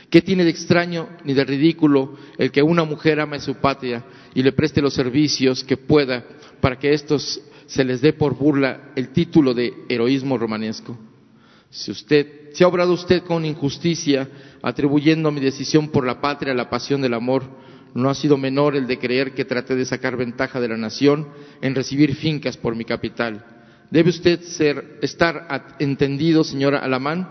¿Qué 0.10 0.22
tiene 0.22 0.44
de 0.44 0.50
extraño 0.50 1.10
ni 1.24 1.34
de 1.34 1.44
ridículo 1.44 2.18
el 2.38 2.52
que 2.52 2.62
una 2.62 2.84
mujer 2.84 3.20
ame 3.20 3.40
su 3.40 3.56
patria 3.56 4.04
y 4.34 4.44
le 4.44 4.52
preste 4.52 4.82
los 4.82 4.94
servicios 4.94 5.64
que 5.64 5.78
pueda 5.78 6.24
para 6.62 6.78
que 6.78 6.94
estos 6.94 7.42
se 7.66 7.84
les 7.84 8.02
dé 8.02 8.14
por 8.14 8.36
burla 8.36 8.92
el 8.96 9.10
título 9.10 9.54
de 9.54 9.74
heroísmo 9.90 10.38
romanesco? 10.38 10.98
Si 11.70 11.92
usted, 11.92 12.54
si 12.54 12.64
ha 12.64 12.68
obrado 12.68 12.94
usted 12.94 13.24
con 13.24 13.44
injusticia, 13.44 14.30
atribuyendo 14.62 15.32
mi 15.32 15.42
decisión 15.42 15.90
por 15.90 16.06
la 16.06 16.22
patria 16.22 16.54
a 16.54 16.56
la 16.56 16.70
pasión 16.70 17.02
del 17.02 17.14
amor, 17.14 17.44
no 17.94 18.10
ha 18.10 18.16
sido 18.16 18.38
menor 18.38 18.76
el 18.76 18.88
de 18.88 19.00
creer 19.00 19.34
que 19.34 19.46
traté 19.46 19.76
de 19.76 19.86
sacar 19.86 20.18
ventaja 20.18 20.60
de 20.60 20.68
la 20.68 20.78
nación 20.78 21.30
en 21.62 21.76
recibir 21.76 22.16
fincas 22.16 22.58
por 22.58 22.76
mi 22.76 22.86
capital. 22.86 23.46
Debe 23.90 24.10
usted 24.10 24.42
ser, 24.42 25.00
estar 25.02 25.76
entendido, 25.80 26.44
señora 26.44 26.80
Alamán, 26.80 27.30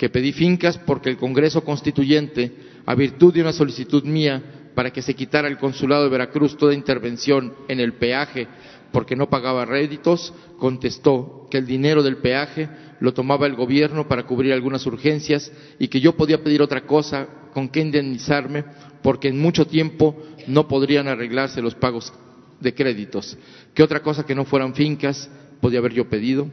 que 0.00 0.08
pedí 0.08 0.32
fincas 0.32 0.78
porque 0.78 1.10
el 1.10 1.18
Congreso 1.18 1.62
Constituyente, 1.62 2.50
a 2.86 2.94
virtud 2.94 3.34
de 3.34 3.42
una 3.42 3.52
solicitud 3.52 4.02
mía 4.04 4.70
para 4.74 4.90
que 4.90 5.02
se 5.02 5.12
quitara 5.12 5.46
el 5.46 5.58
consulado 5.58 6.04
de 6.04 6.08
Veracruz 6.08 6.56
toda 6.56 6.72
intervención 6.72 7.52
en 7.68 7.80
el 7.80 7.92
peaje 7.92 8.48
porque 8.92 9.14
no 9.14 9.28
pagaba 9.28 9.66
réditos, 9.66 10.32
contestó 10.58 11.46
que 11.50 11.58
el 11.58 11.66
dinero 11.66 12.02
del 12.02 12.16
peaje 12.16 12.70
lo 13.00 13.12
tomaba 13.12 13.46
el 13.46 13.56
gobierno 13.56 14.08
para 14.08 14.22
cubrir 14.22 14.54
algunas 14.54 14.86
urgencias 14.86 15.52
y 15.78 15.88
que 15.88 16.00
yo 16.00 16.16
podía 16.16 16.42
pedir 16.42 16.62
otra 16.62 16.86
cosa 16.86 17.28
con 17.52 17.68
que 17.68 17.80
indemnizarme 17.80 18.64
porque 19.02 19.28
en 19.28 19.38
mucho 19.38 19.66
tiempo 19.66 20.16
no 20.46 20.66
podrían 20.66 21.08
arreglarse 21.08 21.60
los 21.60 21.74
pagos 21.74 22.10
de 22.58 22.72
créditos. 22.72 23.36
¿Qué 23.74 23.82
otra 23.82 24.00
cosa 24.00 24.24
que 24.24 24.34
no 24.34 24.46
fueran 24.46 24.74
fincas 24.74 25.30
podía 25.60 25.80
haber 25.80 25.92
yo 25.92 26.08
pedido? 26.08 26.48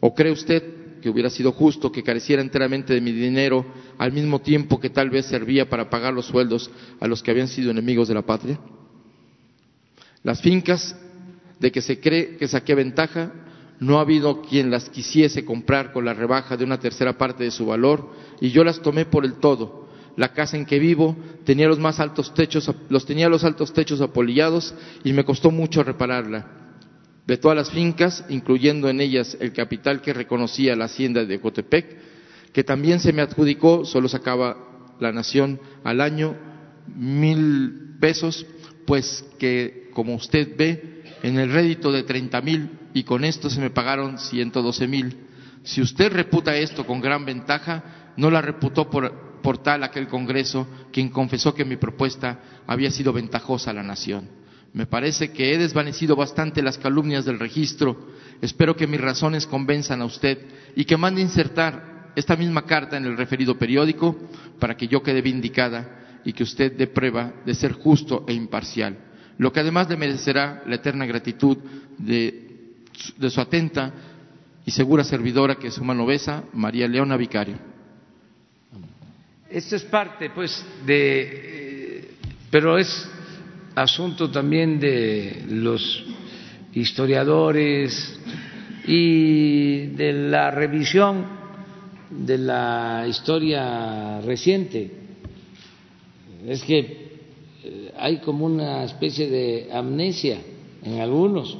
¿O 0.00 0.14
cree 0.14 0.32
usted 0.32 0.75
que 1.00 1.08
hubiera 1.08 1.30
sido 1.30 1.52
justo 1.52 1.92
que 1.92 2.02
careciera 2.02 2.42
enteramente 2.42 2.94
de 2.94 3.00
mi 3.00 3.12
dinero 3.12 3.64
al 3.98 4.12
mismo 4.12 4.40
tiempo 4.40 4.80
que 4.80 4.90
tal 4.90 5.10
vez 5.10 5.26
servía 5.26 5.68
para 5.68 5.90
pagar 5.90 6.12
los 6.12 6.26
sueldos 6.26 6.70
a 7.00 7.06
los 7.06 7.22
que 7.22 7.30
habían 7.30 7.48
sido 7.48 7.70
enemigos 7.70 8.08
de 8.08 8.14
la 8.14 8.22
patria? 8.22 8.58
Las 10.22 10.40
fincas 10.40 10.96
de 11.60 11.72
que 11.72 11.80
se 11.80 12.00
cree 12.00 12.36
que 12.36 12.48
saqué 12.48 12.74
ventaja, 12.74 13.32
no 13.78 13.98
ha 13.98 14.02
habido 14.02 14.42
quien 14.42 14.70
las 14.70 14.88
quisiese 14.88 15.44
comprar 15.44 15.92
con 15.92 16.04
la 16.04 16.14
rebaja 16.14 16.56
de 16.56 16.64
una 16.64 16.80
tercera 16.80 17.18
parte 17.18 17.44
de 17.44 17.50
su 17.50 17.66
valor 17.66 18.10
y 18.40 18.50
yo 18.50 18.64
las 18.64 18.80
tomé 18.80 19.04
por 19.04 19.24
el 19.24 19.34
todo. 19.34 19.86
La 20.16 20.32
casa 20.32 20.56
en 20.56 20.64
que 20.64 20.78
vivo 20.78 21.14
tenía 21.44 21.68
los 21.68 21.78
más 21.78 22.00
altos 22.00 22.32
techos, 22.32 22.70
los 22.88 23.04
tenía 23.04 23.28
los 23.28 23.44
altos 23.44 23.72
techos 23.72 24.00
apolillados 24.00 24.74
y 25.04 25.12
me 25.12 25.24
costó 25.24 25.50
mucho 25.50 25.82
repararla 25.82 26.65
de 27.26 27.36
todas 27.36 27.56
las 27.56 27.70
fincas, 27.70 28.24
incluyendo 28.28 28.88
en 28.88 29.00
ellas 29.00 29.36
el 29.40 29.52
capital 29.52 30.00
que 30.00 30.12
reconocía 30.12 30.76
la 30.76 30.84
hacienda 30.84 31.24
de 31.24 31.40
Cotepec, 31.40 31.98
que 32.52 32.64
también 32.64 33.00
se 33.00 33.12
me 33.12 33.22
adjudicó, 33.22 33.84
solo 33.84 34.08
sacaba 34.08 34.56
la 35.00 35.12
nación 35.12 35.60
al 35.84 36.00
año 36.00 36.36
mil 36.94 37.96
pesos, 38.00 38.46
pues 38.86 39.24
que, 39.38 39.90
como 39.92 40.14
usted 40.14 40.56
ve, 40.56 41.02
en 41.22 41.38
el 41.38 41.50
rédito 41.50 41.90
de 41.90 42.04
treinta 42.04 42.40
mil 42.40 42.70
y 42.94 43.02
con 43.02 43.24
esto 43.24 43.50
se 43.50 43.60
me 43.60 43.70
pagaron 43.70 44.18
ciento 44.18 44.62
doce 44.62 44.86
mil. 44.86 45.16
Si 45.64 45.82
usted 45.82 46.12
reputa 46.12 46.56
esto 46.56 46.86
con 46.86 47.00
gran 47.00 47.24
ventaja, 47.24 48.12
no 48.16 48.30
la 48.30 48.40
reputó 48.40 48.88
por, 48.88 49.40
por 49.42 49.58
tal 49.58 49.82
aquel 49.82 50.06
Congreso 50.06 50.68
quien 50.92 51.08
confesó 51.08 51.54
que 51.54 51.64
mi 51.64 51.76
propuesta 51.76 52.62
había 52.66 52.90
sido 52.92 53.12
ventajosa 53.12 53.72
a 53.72 53.74
la 53.74 53.82
nación. 53.82 54.28
Me 54.76 54.84
parece 54.84 55.32
que 55.32 55.54
he 55.54 55.58
desvanecido 55.58 56.14
bastante 56.16 56.60
las 56.60 56.76
calumnias 56.76 57.24
del 57.24 57.38
registro. 57.38 57.96
Espero 58.42 58.76
que 58.76 58.86
mis 58.86 59.00
razones 59.00 59.46
convenzan 59.46 60.02
a 60.02 60.04
usted 60.04 60.36
y 60.76 60.84
que 60.84 60.98
mande 60.98 61.22
insertar 61.22 62.12
esta 62.14 62.36
misma 62.36 62.66
carta 62.66 62.98
en 62.98 63.06
el 63.06 63.16
referido 63.16 63.56
periódico 63.56 64.14
para 64.58 64.76
que 64.76 64.86
yo 64.86 65.02
quede 65.02 65.22
vindicada 65.22 66.20
y 66.26 66.34
que 66.34 66.42
usted 66.42 66.76
dé 66.76 66.88
prueba 66.88 67.32
de 67.46 67.54
ser 67.54 67.72
justo 67.72 68.26
e 68.28 68.34
imparcial, 68.34 68.98
lo 69.38 69.50
que 69.50 69.60
además 69.60 69.88
le 69.88 69.96
merecerá 69.96 70.62
la 70.66 70.74
eterna 70.74 71.06
gratitud 71.06 71.56
de, 71.96 72.74
su 73.30 73.40
atenta 73.40 73.94
y 74.66 74.72
segura 74.72 75.04
servidora 75.04 75.54
que 75.54 75.68
es 75.68 75.74
su 75.74 75.84
mano 75.84 76.04
besa, 76.04 76.44
María 76.52 76.86
Leona 76.86 77.16
Vicario. 77.16 77.56
Esto 79.48 79.74
es 79.74 79.84
parte, 79.84 80.28
pues, 80.28 80.62
de, 80.84 81.30
eh, 81.32 82.10
pero 82.50 82.76
es 82.76 83.08
asunto 83.76 84.30
también 84.30 84.80
de 84.80 85.44
los 85.50 86.02
historiadores 86.72 88.18
y 88.86 89.88
de 89.88 90.12
la 90.14 90.50
revisión 90.50 91.26
de 92.10 92.38
la 92.38 93.04
historia 93.06 94.20
reciente. 94.22 94.90
Es 96.46 96.62
que 96.62 96.78
eh, 97.64 97.92
hay 97.98 98.18
como 98.18 98.46
una 98.46 98.84
especie 98.84 99.28
de 99.28 99.68
amnesia 99.70 100.38
en 100.82 101.00
algunos. 101.00 101.58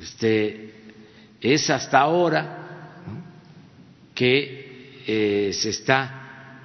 Este, 0.00 0.72
es 1.40 1.68
hasta 1.68 2.00
ahora 2.00 3.02
que 4.14 5.02
eh, 5.06 5.50
se 5.52 5.68
está 5.68 6.60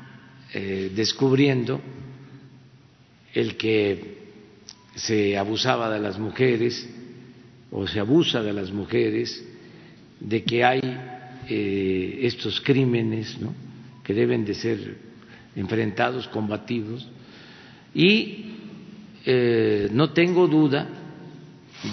eh, 0.53 0.91
descubriendo 0.95 1.81
el 3.33 3.55
que 3.57 4.17
se 4.95 5.37
abusaba 5.37 5.89
de 5.89 5.99
las 5.99 6.19
mujeres 6.19 6.87
o 7.71 7.87
se 7.87 7.99
abusa 7.99 8.41
de 8.41 8.53
las 8.53 8.71
mujeres, 8.71 9.45
de 10.19 10.43
que 10.43 10.63
hay 10.63 10.81
eh, 11.47 12.19
estos 12.23 12.59
crímenes 12.61 13.37
que 14.03 14.13
deben 14.13 14.43
de 14.45 14.53
ser 14.55 14.97
enfrentados, 15.55 16.27
combatidos, 16.27 17.07
y 17.93 18.45
eh, 19.25 19.89
no 19.91 20.11
tengo 20.11 20.47
duda 20.47 20.87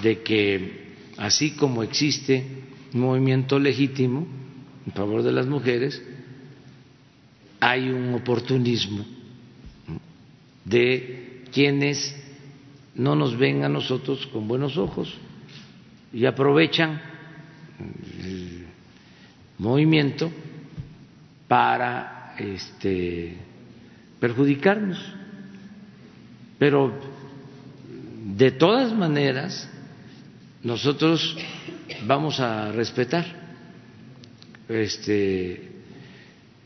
de 0.03 0.23
que 0.23 0.87
así 1.19 1.53
como 1.53 1.83
existe 1.83 2.45
un 2.95 3.01
movimiento 3.01 3.59
legítimo 3.59 4.27
en 4.87 4.93
favor 4.93 5.23
de 5.23 5.33
las 5.33 5.47
mujeres, 5.47 6.03
hay 7.61 7.89
un 7.89 8.15
oportunismo 8.15 9.05
de 10.65 11.26
quienes 11.57 12.15
no 12.97 13.17
nos 13.17 13.35
ven 13.35 13.65
a 13.65 13.69
nosotros 13.71 14.27
con 14.27 14.47
buenos 14.47 14.77
ojos 14.77 15.17
y 16.13 16.27
aprovechan 16.27 17.01
el 18.23 18.67
movimiento 19.57 20.31
para 21.49 22.35
este, 22.39 23.39
perjudicarnos. 24.21 24.99
Pero 26.59 26.93
de 28.37 28.51
todas 28.51 28.93
maneras, 28.93 29.67
nosotros 30.63 31.39
vamos 32.07 32.39
a 32.39 32.71
respetar 32.71 33.25
este, 34.69 35.71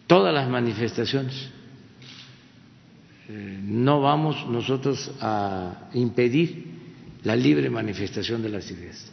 todas 0.09 0.35
las 0.35 0.49
manifestaciones. 0.49 1.49
Eh, 3.33 3.61
no 3.63 4.01
vamos 4.01 4.45
nosotros 4.49 5.13
a 5.21 5.89
impedir 5.95 6.67
la 7.23 7.37
libre 7.37 7.71
manifestación 7.71 8.43
de 8.43 8.49
las 8.49 8.69
ideas. 8.69 9.13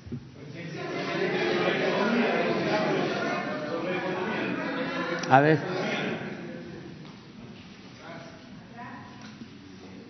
A 5.30 5.40
ver. 5.40 5.60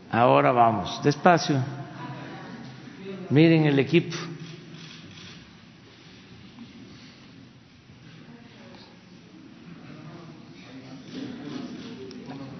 Ahora 0.09 0.53
vamos, 0.53 1.03
despacio. 1.03 1.61
Miren 3.29 3.65
el 3.65 3.77
equipo. 3.77 4.15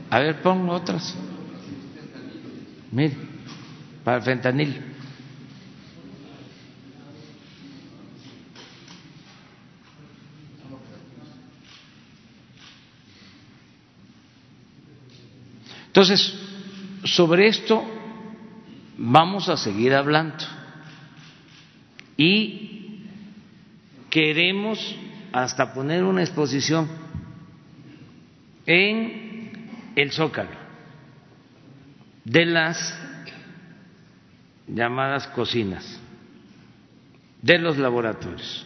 A 0.10 0.20
ver, 0.20 0.42
pon 0.42 0.70
otras. 0.70 1.16
Mire, 2.92 3.16
para 4.04 4.18
el 4.18 4.24
fentanil. 4.24 4.82
Entonces, 15.88 16.34
sobre 17.04 17.48
esto 17.48 17.84
vamos 18.98 19.50
a 19.50 19.58
seguir 19.58 19.94
hablando 19.96 20.46
y 22.16 23.02
queremos 24.10 24.96
hasta 25.34 25.74
poner 25.74 26.04
una 26.04 26.22
exposición 26.22 26.88
en 28.68 29.92
el 29.96 30.12
Zócalo 30.12 30.67
de 32.28 32.46
las 32.46 32.94
llamadas 34.68 35.28
cocinas, 35.28 35.98
de 37.42 37.58
los 37.58 37.78
laboratorios, 37.78 38.66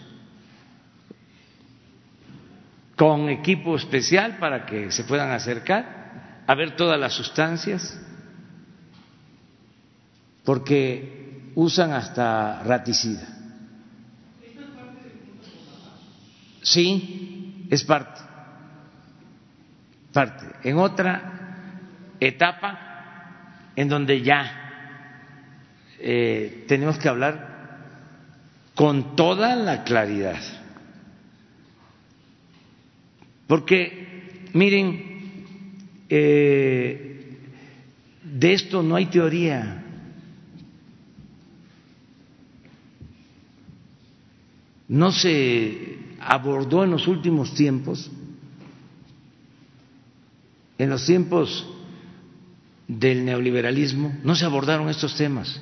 con 2.95 3.29
equipo 3.29 3.75
especial 3.75 4.39
para 4.39 4.65
que 4.65 4.91
se 4.91 5.03
puedan 5.03 5.29
acercar 5.29 6.43
a 6.47 6.55
ver 6.55 6.75
todas 6.75 6.99
las 6.99 7.13
sustancias, 7.13 8.01
porque 10.43 11.51
usan 11.53 11.93
hasta 11.93 12.63
raticida. 12.63 13.27
Sí, 16.63 17.67
es 17.69 17.83
parte, 17.83 18.21
parte. 20.11 20.47
En 20.67 20.79
otra 20.79 22.15
etapa, 22.19 22.90
en 23.76 23.88
donde 23.88 24.22
ya 24.22 24.61
eh, 25.99 26.65
tenemos 26.68 26.98
que 26.98 27.10
hablar 27.10 27.52
con 28.76 29.15
toda 29.15 29.56
la 29.56 29.84
claridad, 29.84 30.41
porque 33.48 34.49
miren, 34.53 35.45
eh, 36.10 37.11
de 38.23 38.53
esto 38.53 38.81
no 38.81 38.95
hay 38.95 39.06
teoría. 39.07 39.84
No 44.88 45.11
se 45.11 45.99
abordó 46.19 46.84
en 46.84 46.91
los 46.91 47.07
últimos 47.07 47.53
tiempos, 47.53 48.11
en 50.77 50.89
los 50.89 51.06
tiempos 51.06 51.65
del 52.87 53.25
neoliberalismo, 53.25 54.17
no 54.23 54.35
se 54.35 54.45
abordaron 54.45 54.89
estos 54.89 55.15
temas. 55.15 55.61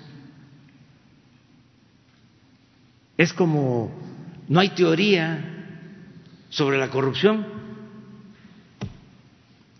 Es 3.17 3.33
como 3.33 3.91
no 4.47 4.59
hay 4.59 4.69
teoría 4.69 5.59
sobre 6.49 6.77
la 6.77 6.89
corrupción. 6.89 7.45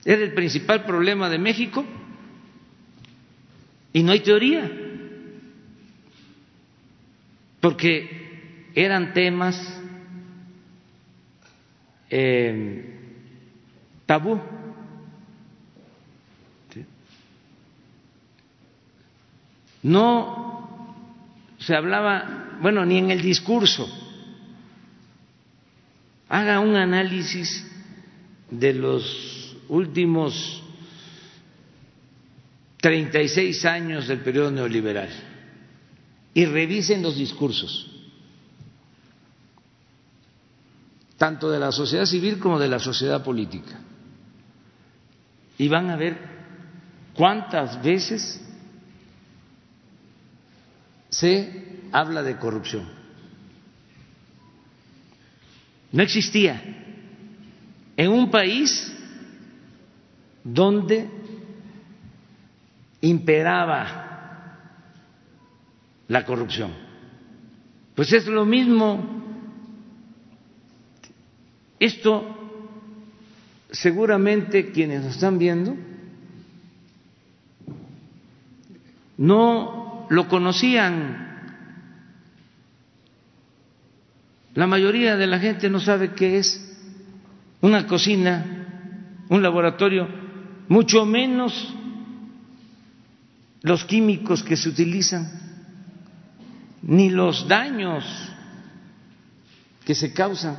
Es 0.06 0.20
el 0.20 0.34
principal 0.34 0.86
problema 0.86 1.30
de 1.30 1.40
México 1.40 1.86
y 3.92 4.04
no 4.04 4.12
hay 4.12 4.20
teoría, 4.20 4.72
porque 7.60 8.70
eran 8.76 9.14
temas 9.14 9.58
eh, 12.10 12.96
tabú. 14.06 14.40
No 19.84 20.76
se 21.58 21.76
hablaba, 21.76 22.58
bueno, 22.62 22.86
ni 22.86 22.98
en 22.98 23.12
el 23.12 23.22
discurso. 23.22 23.88
Haga 26.28 26.60
un 26.60 26.76
análisis 26.76 27.66
de 28.50 28.74
los 28.74 29.56
últimos 29.68 30.64
36 32.82 33.66
años 33.66 34.08
del 34.08 34.20
periodo 34.20 34.52
neoliberal 34.52 35.10
y 36.34 36.46
revisen 36.46 37.02
los 37.02 37.18
discursos, 37.18 37.90
tanto 41.18 41.50
de 41.50 41.60
la 41.60 41.72
sociedad 41.72 42.06
civil 42.06 42.40
como 42.40 42.60
de 42.60 42.70
la 42.70 42.80
sociedad 42.80 43.24
política, 43.24 43.80
y 45.58 45.68
van 45.68 45.90
a 45.90 45.98
ver 45.98 46.18
cuántas 47.14 47.82
veces 47.84 48.49
se 51.20 51.90
habla 51.92 52.24
de 52.24 52.38
corrupción. 52.38 52.88
No 55.92 56.02
existía 56.02 56.62
en 57.98 58.10
un 58.10 58.32
país 58.32 58.96
donde 60.46 61.10
imperaba 63.02 64.56
la 66.08 66.24
corrupción. 66.24 66.72
Pues 67.96 68.14
es 68.14 68.26
lo 68.28 68.46
mismo. 68.46 69.20
Esto 71.80 72.36
seguramente 73.72 74.72
quienes 74.72 75.04
están 75.06 75.38
viendo 75.38 75.76
no 79.18 79.89
lo 80.10 80.28
conocían. 80.28 81.28
La 84.56 84.68
mayoría 84.68 85.16
de 85.16 85.28
la 85.28 85.40
gente 85.40 85.70
no 85.70 85.80
sabe 85.80 86.14
qué 86.14 86.38
es 86.38 86.66
una 87.62 87.88
cocina, 87.88 89.26
un 89.30 89.42
laboratorio 89.42 90.08
mucho 90.70 91.06
menos 91.06 91.74
los 93.62 93.84
químicos 93.84 94.44
que 94.44 94.56
se 94.56 94.70
utilizan, 94.70 95.28
ni 96.84 97.10
los 97.10 97.48
daños 97.48 98.06
que 99.84 99.96
se 99.96 100.14
causan. 100.14 100.56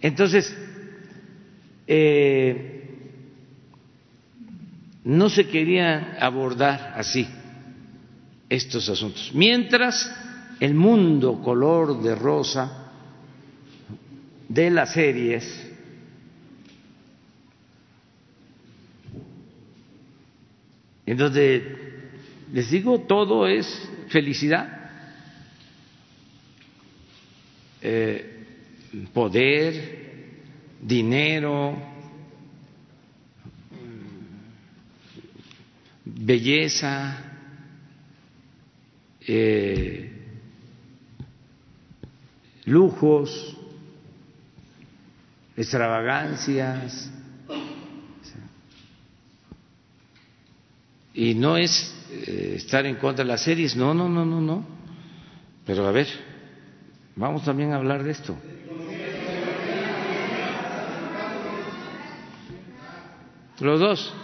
Entonces, 0.00 0.56
eh, 1.86 2.75
no 5.06 5.28
se 5.28 5.46
quería 5.46 6.16
abordar 6.20 6.94
así 6.96 7.28
estos 8.48 8.88
asuntos. 8.88 9.30
Mientras 9.32 10.12
el 10.58 10.74
mundo 10.74 11.40
color 11.44 12.02
de 12.02 12.16
rosa 12.16 12.90
de 14.48 14.68
las 14.68 14.92
series 14.92 15.70
en 21.06 21.16
donde 21.16 22.10
les 22.52 22.68
digo 22.68 23.02
todo 23.02 23.46
es 23.46 23.88
felicidad, 24.08 24.90
eh, 27.80 28.44
poder, 29.12 30.40
dinero, 30.82 31.95
belleza, 36.06 37.18
eh, 39.26 40.12
lujos, 42.64 43.56
extravagancias. 45.56 47.10
Y 51.12 51.34
no 51.34 51.56
es 51.56 51.94
eh, 52.10 52.54
estar 52.56 52.84
en 52.86 52.96
contra 52.96 53.24
de 53.24 53.28
las 53.30 53.42
series, 53.42 53.74
no, 53.74 53.92
no, 53.92 54.08
no, 54.08 54.24
no, 54.24 54.40
no. 54.40 54.64
Pero 55.64 55.86
a 55.86 55.90
ver, 55.90 56.06
vamos 57.16 57.44
también 57.44 57.72
a 57.72 57.76
hablar 57.76 58.04
de 58.04 58.12
esto. 58.12 58.36
Los 63.58 63.80
dos. 63.80 64.14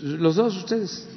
Los 0.00 0.36
dos 0.36 0.56
ustedes. 0.56 1.08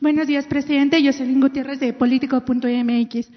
Buenos 0.00 0.26
días, 0.26 0.46
presidente. 0.46 1.02
Jocelyn 1.02 1.40
Gutiérrez 1.40 1.80
de 1.80 1.92
Político.mx. 1.92 3.30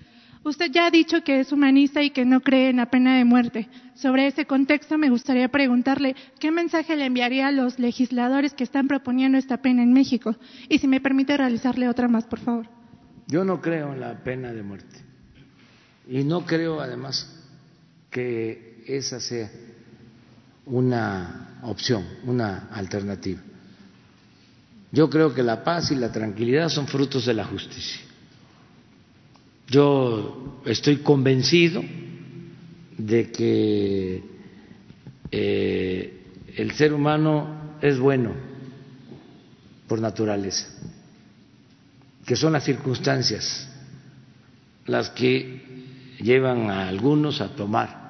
Usted 0.44 0.72
ya 0.72 0.88
ha 0.88 0.92
dicho 0.92 1.24
que 1.24 1.40
es 1.40 1.52
humanista 1.52 2.04
y 2.04 2.12
que 2.12 2.26
no 2.26 2.42
cree 2.42 2.70
en 2.70 2.78
la 2.78 2.90
pena 2.90 3.18
de 3.18 3.26
muerte. 3.26 3.68
Sobre 3.96 4.28
ese 4.28 4.46
contexto, 4.46 4.98
me 4.98 5.10
gustaría 5.10 5.48
preguntarle 5.48 6.16
qué 6.40 6.52
mensaje 6.52 6.96
le 6.96 7.06
enviaría 7.06 7.48
a 7.48 7.52
los 7.52 7.80
legisladores 7.80 8.54
que 8.54 8.64
están 8.64 8.88
proponiendo 8.88 9.38
esta 9.38 9.58
pena 9.58 9.82
en 9.82 9.94
México. 9.94 10.36
Y 10.70 10.80
si 10.80 10.88
me 10.88 11.02
permite 11.02 11.38
realizarle 11.38 11.88
otra 11.88 12.08
más, 12.08 12.26
por 12.26 12.40
favor. 12.40 12.68
Yo 13.28 13.44
no 13.44 13.62
creo 13.62 13.94
en 13.94 14.02
la 14.02 14.24
pena 14.24 14.52
de 14.52 14.62
muerte. 14.62 15.04
Y 16.08 16.24
no 16.24 16.46
creo, 16.46 16.80
además, 16.82 17.44
que 18.12 18.84
esa 18.88 19.20
sea 19.20 19.50
una 20.66 21.60
opción, 21.64 22.06
una 22.26 22.70
alternativa. 22.72 23.42
Yo 24.92 25.10
creo 25.10 25.34
que 25.34 25.44
la 25.44 25.64
paz 25.64 25.92
y 25.92 25.96
la 25.96 26.12
tranquilidad 26.12 26.70
son 26.70 26.88
frutos 26.88 27.26
de 27.26 27.34
la 27.34 27.46
justicia. 27.46 28.02
Yo 29.68 30.62
estoy 30.66 30.98
convencido 30.98 31.84
de 32.98 33.32
que 33.32 34.24
eh, 35.32 36.24
el 36.56 36.72
ser 36.72 36.94
humano 36.94 37.78
es 37.82 38.00
bueno 38.00 38.34
por 39.88 40.00
naturaleza, 40.00 40.68
que 42.26 42.36
son 42.36 42.54
las 42.54 42.64
circunstancias 42.64 43.70
las 44.86 45.10
que 45.10 46.16
llevan 46.20 46.70
a 46.70 46.88
algunos 46.88 47.42
a 47.42 47.56
tomar 47.56 48.05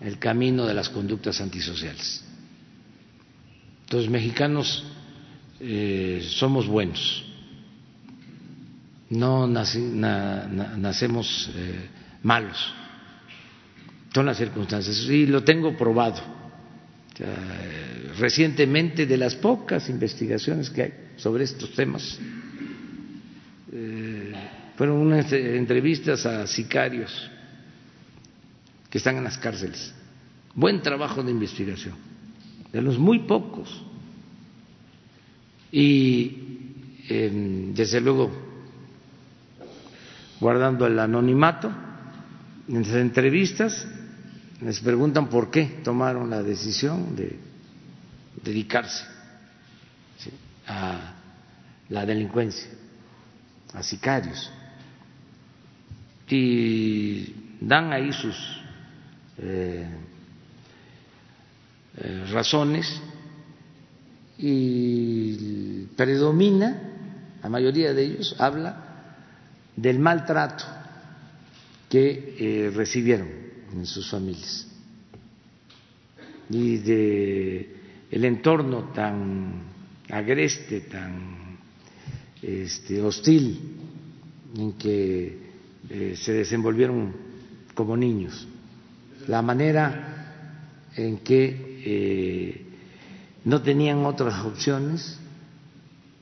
el 0.00 0.18
camino 0.18 0.66
de 0.66 0.74
las 0.74 0.88
conductas 0.88 1.40
antisociales. 1.40 2.24
Los 3.90 4.08
mexicanos 4.08 4.84
eh, 5.60 6.26
somos 6.30 6.66
buenos, 6.66 7.24
no 9.10 9.46
nacemos 9.46 11.50
eh, 11.54 11.88
malos, 12.22 12.74
son 14.14 14.26
las 14.26 14.38
circunstancias 14.38 14.96
y 15.08 15.26
lo 15.26 15.44
tengo 15.44 15.76
probado. 15.76 16.40
recientemente, 18.18 19.06
de 19.06 19.16
las 19.16 19.34
pocas 19.34 19.88
investigaciones 19.90 20.70
que 20.70 20.82
hay 20.82 20.92
sobre 21.16 21.44
estos 21.44 21.74
temas, 21.74 22.18
eh, 23.72 24.32
fueron 24.76 24.98
unas 24.98 25.30
entrevistas 25.32 26.24
a 26.24 26.46
sicarios 26.46 27.30
que 28.90 28.98
están 28.98 29.16
en 29.16 29.24
las 29.24 29.38
cárceles. 29.38 29.94
Buen 30.54 30.82
trabajo 30.82 31.22
de 31.22 31.30
investigación, 31.30 31.94
de 32.72 32.82
los 32.82 32.98
muy 32.98 33.20
pocos. 33.20 33.84
Y 35.70 37.04
em, 37.08 37.72
desde 37.72 38.00
luego, 38.00 38.30
guardando 40.40 40.86
el 40.86 40.98
anonimato, 40.98 41.70
en 42.68 42.82
las 42.82 42.94
entrevistas 42.94 43.86
les 44.60 44.80
preguntan 44.80 45.28
por 45.28 45.50
qué 45.50 45.80
tomaron 45.84 46.28
la 46.28 46.42
decisión 46.42 47.14
de 47.14 47.38
dedicarse 48.42 49.04
a 50.66 51.14
la 51.88 52.04
delincuencia, 52.04 52.68
a 53.72 53.82
sicarios. 53.82 54.50
Y 56.28 57.34
dan 57.60 57.92
ahí 57.92 58.12
sus 58.12 58.59
eh, 59.42 59.86
eh, 61.96 62.24
razones 62.30 63.00
y 64.38 65.84
predomina, 65.96 67.38
la 67.42 67.48
mayoría 67.48 67.94
de 67.94 68.04
ellos 68.04 68.36
habla 68.38 69.16
del 69.74 69.98
maltrato 69.98 70.64
que 71.88 72.36
eh, 72.38 72.70
recibieron 72.70 73.28
en 73.72 73.86
sus 73.86 74.10
familias 74.10 74.66
y 76.50 76.76
de 76.78 77.76
el 78.10 78.24
entorno 78.24 78.90
tan 78.92 79.62
agreste, 80.10 80.80
tan 80.82 81.58
este, 82.42 83.00
hostil 83.00 83.58
en 84.56 84.72
que 84.74 85.50
se 86.14 86.32
desenvolvieron 86.32 87.14
como 87.74 87.96
niños 87.96 88.46
la 89.30 89.42
manera 89.42 90.90
en 90.96 91.18
que 91.18 91.82
eh, 91.84 92.66
no 93.44 93.62
tenían 93.62 94.04
otras 94.04 94.44
opciones 94.44 95.18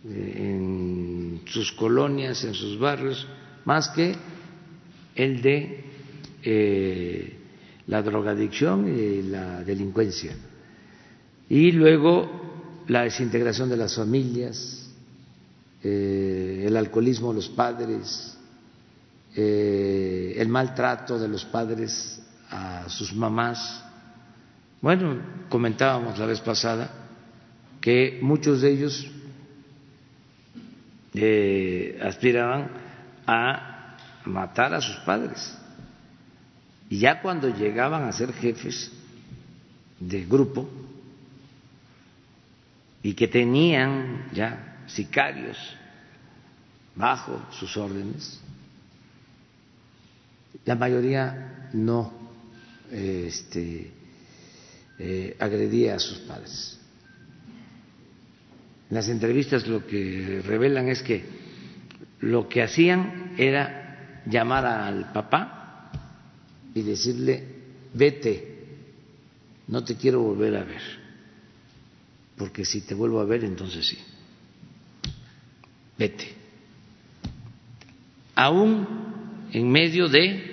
eh, 0.05 0.35
en 0.36 1.40
sus 1.47 1.72
colonias, 1.72 2.44
en 2.44 2.52
sus 2.52 2.78
barrios, 2.78 3.26
más 3.64 3.89
que 3.89 4.14
el 5.14 5.40
de 5.40 5.85
eh, 6.43 7.36
la 7.86 8.02
drogadicción 8.02 8.94
y 8.94 9.22
la 9.22 9.64
delincuencia. 9.64 10.36
Y 11.48 11.72
luego 11.72 12.85
la 12.89 13.05
desintegración 13.05 13.70
de 13.70 13.76
las 13.78 13.97
familias, 13.97 14.85
el 15.82 16.76
alcoholismo 16.76 17.30
de 17.30 17.36
los 17.36 17.48
padres, 17.48 18.36
el 19.35 20.48
maltrato 20.48 21.18
de 21.18 21.28
los 21.28 21.44
padres 21.47 22.20
a 22.51 22.89
sus 22.89 23.15
mamás. 23.15 23.85
Bueno, 24.81 25.20
comentábamos 25.49 26.19
la 26.19 26.27
vez 26.27 26.41
pasada 26.41 26.91
que 27.81 28.19
muchos 28.23 28.61
de 28.61 28.70
ellos 28.70 29.07
eh, 31.15 31.99
aspiraban 32.03 32.70
a 33.27 33.97
matar 34.25 34.75
a 34.75 34.81
sus 34.81 34.97
padres. 34.99 35.57
Y 36.91 36.99
ya 37.01 37.20
cuando 37.20 37.49
llegaban 37.49 38.05
a 38.05 38.12
ser 38.12 38.33
jefes 38.33 38.91
de 40.01 40.25
grupo 40.25 40.69
y 43.03 43.15
que 43.15 43.29
tenían 43.29 44.29
ya 44.33 44.85
sicarios 44.87 45.57
bajo 46.95 47.41
sus 47.53 47.77
órdenes, 47.77 48.41
la 50.65 50.75
mayoría 50.75 51.69
no 51.73 52.28
este, 52.90 53.90
eh, 54.98 55.36
agredía 55.39 55.94
a 55.94 55.98
sus 55.98 56.19
padres. 56.19 56.78
Las 58.90 59.09
entrevistas 59.09 59.66
lo 59.66 59.86
que 59.86 60.43
revelan 60.44 60.89
es 60.89 61.02
que 61.02 61.24
lo 62.20 62.48
que 62.48 62.62
hacían 62.62 63.35
era 63.36 64.23
llamar 64.27 64.65
al 64.65 65.12
papá 65.12 65.93
y 66.74 66.82
decirle, 66.82 67.44
vete, 67.94 68.59
no 69.69 69.85
te 69.85 69.97
quiero 69.97 70.23
volver 70.23 70.56
a 70.56 70.65
ver, 70.65 70.82
porque 72.36 72.65
si 72.65 72.81
te 72.81 72.94
vuelvo 72.94 73.20
a 73.20 73.24
ver, 73.24 73.44
entonces 73.44 73.86
sí, 73.86 73.98
vete. 75.98 76.35
Aún 78.35 78.86
en 79.52 79.70
medio 79.70 80.09
de 80.09 80.48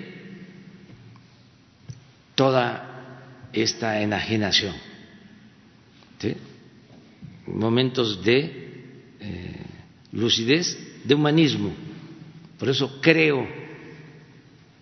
toda 2.36 3.48
esta 3.52 4.00
enajenación. 4.00 4.74
Momentos 7.46 8.24
de 8.24 8.84
eh, 9.20 9.66
lucidez, 10.12 10.76
de 11.04 11.14
humanismo. 11.14 11.72
Por 12.58 12.68
eso 12.68 13.00
creo 13.00 13.46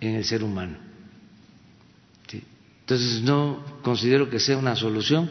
en 0.00 0.14
el 0.16 0.24
ser 0.24 0.42
humano. 0.42 0.78
Entonces 2.84 3.22
no 3.22 3.64
considero 3.82 4.28
que 4.28 4.38
sea 4.38 4.58
una 4.58 4.76
solución 4.76 5.30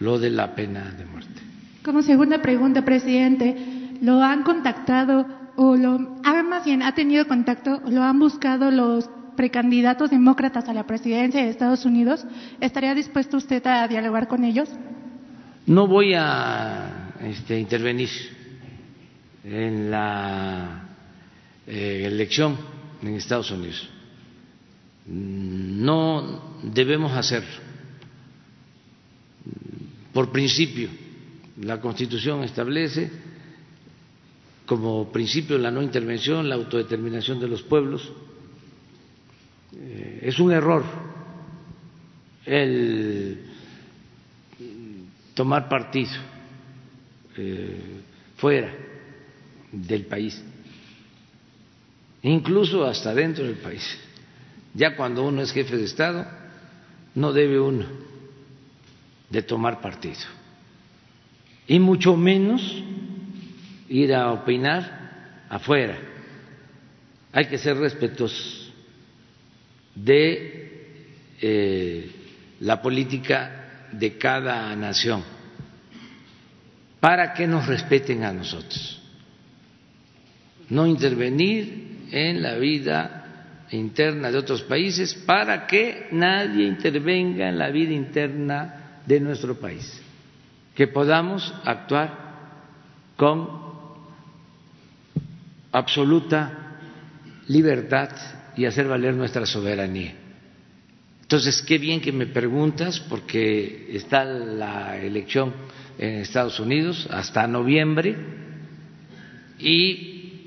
lo 0.00 0.18
de 0.18 0.30
la 0.30 0.54
pena 0.56 0.90
de 0.90 1.04
muerte. 1.04 1.40
Como 1.84 2.02
segunda 2.02 2.42
pregunta, 2.42 2.84
presidente, 2.84 3.56
¿lo 4.02 4.20
han 4.20 4.42
contactado 4.42 5.26
o 5.56 5.76
lo, 5.76 6.18
ah, 6.24 6.42
más 6.42 6.64
bien 6.64 6.82
ha 6.82 6.94
tenido 6.94 7.28
contacto 7.28 7.80
lo 7.86 8.02
han 8.02 8.18
buscado 8.18 8.70
los 8.70 9.08
precandidatos 9.40 10.10
demócratas 10.10 10.68
a 10.68 10.74
la 10.74 10.86
presidencia 10.86 11.42
de 11.42 11.48
Estados 11.48 11.86
Unidos, 11.86 12.26
¿estaría 12.60 12.94
dispuesto 12.94 13.38
usted 13.38 13.66
a 13.66 13.88
dialogar 13.88 14.28
con 14.28 14.44
ellos? 14.44 14.68
No 15.64 15.86
voy 15.86 16.12
a 16.14 17.14
este, 17.22 17.58
intervenir 17.58 18.10
en 19.42 19.90
la 19.90 20.82
eh, 21.66 22.02
elección 22.04 22.54
en 23.02 23.14
Estados 23.14 23.50
Unidos. 23.50 23.88
No 25.06 26.58
debemos 26.62 27.12
hacerlo. 27.12 27.48
Por 30.12 30.30
principio, 30.30 30.90
la 31.62 31.80
Constitución 31.80 32.44
establece 32.44 33.10
como 34.66 35.10
principio 35.10 35.56
la 35.56 35.70
no 35.70 35.80
intervención, 35.82 36.46
la 36.46 36.56
autodeterminación 36.56 37.40
de 37.40 37.48
los 37.48 37.62
pueblos. 37.62 38.12
Eh, 39.76 40.20
es 40.22 40.38
un 40.40 40.52
error 40.52 40.84
el 42.44 43.38
tomar 45.34 45.68
partido 45.68 46.10
eh, 47.36 48.02
fuera 48.36 48.72
del 49.70 50.06
país, 50.06 50.42
incluso 52.22 52.84
hasta 52.84 53.14
dentro 53.14 53.44
del 53.44 53.56
país. 53.56 53.98
Ya 54.74 54.96
cuando 54.96 55.24
uno 55.24 55.42
es 55.42 55.52
jefe 55.52 55.76
de 55.76 55.84
Estado, 55.84 56.26
no 57.14 57.32
debe 57.32 57.60
uno 57.60 57.86
de 59.28 59.42
tomar 59.42 59.80
partido, 59.80 60.20
y 61.68 61.78
mucho 61.78 62.16
menos 62.16 62.82
ir 63.88 64.14
a 64.14 64.32
opinar 64.32 65.46
afuera. 65.48 65.98
Hay 67.32 67.46
que 67.46 67.58
ser 67.58 67.76
respetuosos 67.76 68.69
de 69.94 71.36
eh, 71.40 72.10
la 72.60 72.80
política 72.80 73.88
de 73.92 74.16
cada 74.16 74.74
nación 74.76 75.22
para 77.00 77.32
que 77.32 77.46
nos 77.46 77.66
respeten 77.66 78.24
a 78.24 78.32
nosotros. 78.32 79.00
No 80.68 80.86
intervenir 80.86 82.08
en 82.12 82.42
la 82.42 82.54
vida 82.56 83.66
interna 83.70 84.30
de 84.30 84.38
otros 84.38 84.62
países 84.62 85.14
para 85.14 85.66
que 85.66 86.08
nadie 86.12 86.66
intervenga 86.66 87.48
en 87.48 87.58
la 87.58 87.70
vida 87.70 87.92
interna 87.92 89.00
de 89.06 89.18
nuestro 89.20 89.58
país. 89.58 90.00
Que 90.74 90.86
podamos 90.86 91.52
actuar 91.64 92.30
con 93.16 93.48
absoluta 95.72 96.76
libertad 97.48 98.10
y 98.60 98.66
hacer 98.66 98.86
valer 98.86 99.14
nuestra 99.14 99.46
soberanía. 99.46 100.12
Entonces, 101.22 101.62
qué 101.62 101.78
bien 101.78 102.02
que 102.02 102.12
me 102.12 102.26
preguntas, 102.26 103.00
porque 103.00 103.88
está 103.90 104.22
la 104.22 104.98
elección 104.98 105.54
en 105.96 106.16
Estados 106.16 106.60
Unidos 106.60 107.08
hasta 107.10 107.46
noviembre 107.46 108.14
y 109.58 110.42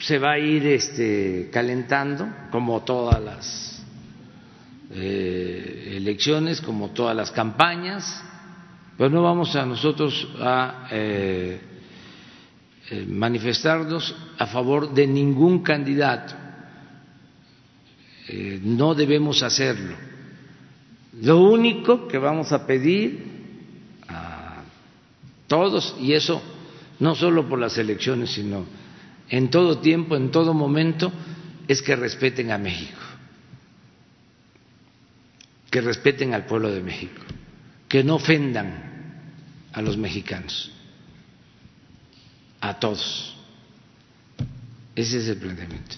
se 0.00 0.18
va 0.18 0.32
a 0.32 0.38
ir 0.38 0.66
este, 0.66 1.48
calentando, 1.50 2.28
como 2.50 2.82
todas 2.82 3.22
las 3.22 3.82
eh, 4.90 5.94
elecciones, 5.96 6.60
como 6.60 6.90
todas 6.90 7.16
las 7.16 7.30
campañas, 7.30 8.22
pero 8.98 9.08
no 9.08 9.22
vamos 9.22 9.56
a 9.56 9.64
nosotros 9.64 10.28
a 10.40 10.88
eh, 10.90 11.58
eh, 12.90 13.06
manifestarnos 13.08 14.14
a 14.36 14.44
favor 14.44 14.92
de 14.92 15.06
ningún 15.06 15.62
candidato. 15.62 16.43
Eh, 18.36 18.58
no 18.64 18.96
debemos 18.96 19.44
hacerlo. 19.44 19.94
Lo 21.22 21.40
único 21.40 22.08
que 22.08 22.18
vamos 22.18 22.50
a 22.50 22.66
pedir 22.66 23.22
a 24.08 24.64
todos, 25.46 25.94
y 26.00 26.14
eso 26.14 26.42
no 26.98 27.14
solo 27.14 27.48
por 27.48 27.60
las 27.60 27.78
elecciones, 27.78 28.30
sino 28.30 28.66
en 29.28 29.50
todo 29.50 29.78
tiempo, 29.78 30.16
en 30.16 30.32
todo 30.32 30.52
momento, 30.52 31.12
es 31.68 31.80
que 31.80 31.94
respeten 31.94 32.50
a 32.50 32.58
México, 32.58 33.00
que 35.70 35.80
respeten 35.80 36.34
al 36.34 36.44
pueblo 36.44 36.72
de 36.72 36.82
México, 36.82 37.22
que 37.88 38.02
no 38.02 38.16
ofendan 38.16 39.22
a 39.72 39.80
los 39.80 39.96
mexicanos 39.96 40.72
a 42.60 42.80
todos. 42.80 43.36
Ese 44.96 45.18
es 45.18 45.28
el 45.28 45.36
planteamiento. 45.36 45.96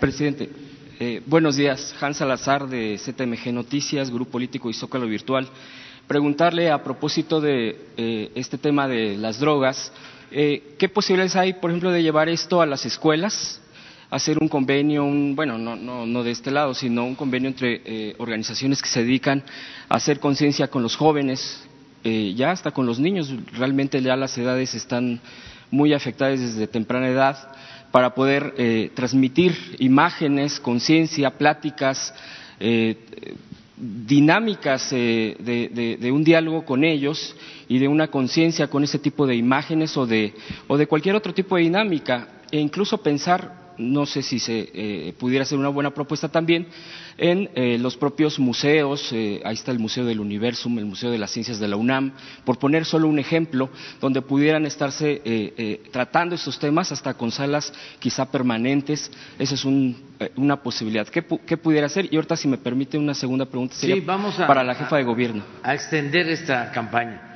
Presidente, 0.00 0.63
eh, 1.00 1.22
buenos 1.26 1.56
días. 1.56 1.94
Hans 2.00 2.18
Salazar 2.18 2.68
de 2.68 2.98
ZMG 2.98 3.52
Noticias, 3.52 4.10
Grupo 4.10 4.32
Político 4.32 4.70
y 4.70 4.74
Zócalo 4.74 5.06
Virtual. 5.06 5.48
Preguntarle 6.06 6.70
a 6.70 6.82
propósito 6.82 7.40
de 7.40 7.76
eh, 7.96 8.30
este 8.34 8.58
tema 8.58 8.86
de 8.86 9.16
las 9.16 9.40
drogas, 9.40 9.92
eh, 10.30 10.74
¿qué 10.78 10.88
posibilidades 10.88 11.36
hay, 11.36 11.54
por 11.54 11.70
ejemplo, 11.70 11.90
de 11.90 12.02
llevar 12.02 12.28
esto 12.28 12.60
a 12.60 12.66
las 12.66 12.86
escuelas? 12.86 13.60
hacer 14.10 14.38
un 14.38 14.46
convenio, 14.46 15.02
un, 15.04 15.34
bueno, 15.34 15.58
no, 15.58 15.74
no, 15.74 16.06
no, 16.06 16.22
de 16.22 16.30
este 16.30 16.52
lado, 16.52 16.72
sino 16.72 17.04
un 17.04 17.16
convenio 17.16 17.48
entre 17.48 18.14
organizaciones 18.18 18.80
que 18.80 18.88
se 18.88 19.00
dedican 19.00 19.42
a 19.88 19.96
hacer 19.96 20.20
conciencia 20.20 20.68
con 20.68 20.84
los 20.84 20.94
jóvenes, 20.94 21.64
ya 22.04 22.52
hasta 22.52 22.70
con 22.70 22.86
los 22.86 23.00
niños. 23.00 23.34
Realmente 23.54 24.00
ya 24.00 24.14
las 24.14 24.38
edades 24.38 24.72
están 24.74 25.20
muy 25.72 25.94
afectadas 25.94 26.38
desde 26.38 26.68
temprana 26.68 27.08
edad 27.08 27.54
para 27.94 28.12
poder 28.12 28.54
eh, 28.58 28.90
transmitir 28.92 29.76
imágenes, 29.78 30.58
conciencia, 30.58 31.30
pláticas, 31.30 32.12
eh, 32.58 32.96
dinámicas 33.76 34.88
eh, 34.90 35.36
de, 35.38 36.10
un 36.10 36.24
diálogo 36.24 36.64
con 36.64 36.82
ellos 36.82 37.36
y 37.68 37.78
de 37.78 37.86
una 37.86 38.08
conciencia 38.08 38.66
con 38.66 38.82
ese 38.82 38.98
tipo 38.98 39.28
de 39.28 39.36
imágenes 39.36 39.96
o 39.96 40.06
de, 40.06 40.34
o 40.66 40.76
de 40.76 40.88
cualquier 40.88 41.14
otro 41.14 41.32
tipo 41.32 41.54
de 41.54 41.62
dinámica 41.62 42.26
e 42.50 42.58
incluso 42.58 42.98
pensar 42.98 43.63
no 43.78 44.06
sé 44.06 44.22
si 44.22 44.38
se 44.38 44.70
eh, 44.72 45.14
pudiera 45.18 45.44
ser 45.44 45.58
una 45.58 45.68
buena 45.68 45.92
propuesta 45.92 46.28
también, 46.28 46.66
en 47.16 47.48
eh, 47.54 47.78
los 47.78 47.96
propios 47.96 48.38
museos, 48.38 49.12
eh, 49.12 49.40
ahí 49.44 49.54
está 49.54 49.70
el 49.70 49.78
Museo 49.78 50.04
del 50.04 50.20
Universum, 50.20 50.78
el 50.78 50.84
Museo 50.84 51.10
de 51.10 51.18
las 51.18 51.30
Ciencias 51.30 51.60
de 51.60 51.68
la 51.68 51.76
UNAM, 51.76 52.12
por 52.44 52.58
poner 52.58 52.84
solo 52.84 53.08
un 53.08 53.18
ejemplo, 53.18 53.70
donde 54.00 54.22
pudieran 54.22 54.66
estarse 54.66 55.22
tratando 55.92 56.34
estos 56.34 56.58
temas 56.58 56.90
hasta 56.92 57.14
con 57.14 57.30
salas 57.30 57.72
quizá 57.98 58.30
permanentes, 58.30 59.10
esa 59.38 59.54
es 59.54 59.64
una 59.64 60.62
posibilidad. 60.62 61.06
¿Qué, 61.08 61.22
pudiera 61.22 61.88
ser? 61.88 62.08
Y 62.12 62.16
ahorita, 62.16 62.36
si 62.36 62.48
me 62.48 62.58
permite, 62.58 62.98
una 62.98 63.14
segunda 63.14 63.46
pregunta 63.46 63.74
sería 63.76 64.02
vamos 64.04 64.34
para 64.34 64.64
la 64.64 64.74
jefa 64.74 64.96
de 64.96 65.04
gobierno. 65.04 65.44
A 65.62 65.74
extender 65.74 66.28
esta 66.28 66.70
campaña. 66.72 67.30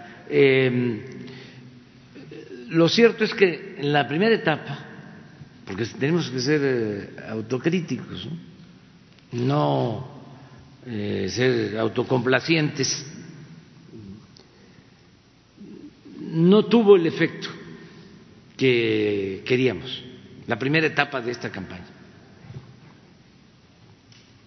Lo 2.69 2.89
cierto 2.89 3.25
es 3.25 3.35
que 3.35 3.77
en 3.79 3.93
la 3.93 4.07
primera 4.07 4.35
etapa, 4.35 4.88
porque 5.69 5.85
tenemos 5.85 6.31
que 6.31 6.41
ser 6.41 6.61
eh, 6.65 7.11
autocríticos, 7.29 8.27
no, 9.33 10.09
eh, 10.87 11.29
ser 11.29 11.79
autocomplacientes. 11.79 13.05
No 16.21 16.65
tuvo 16.65 16.97
el 16.97 17.07
efecto 17.07 17.51
que 18.57 19.43
queríamos, 19.45 20.03
la 20.47 20.59
primera 20.59 20.87
etapa 20.87 21.21
de 21.21 21.33
esta 21.33 21.51
campaña. 21.53 21.85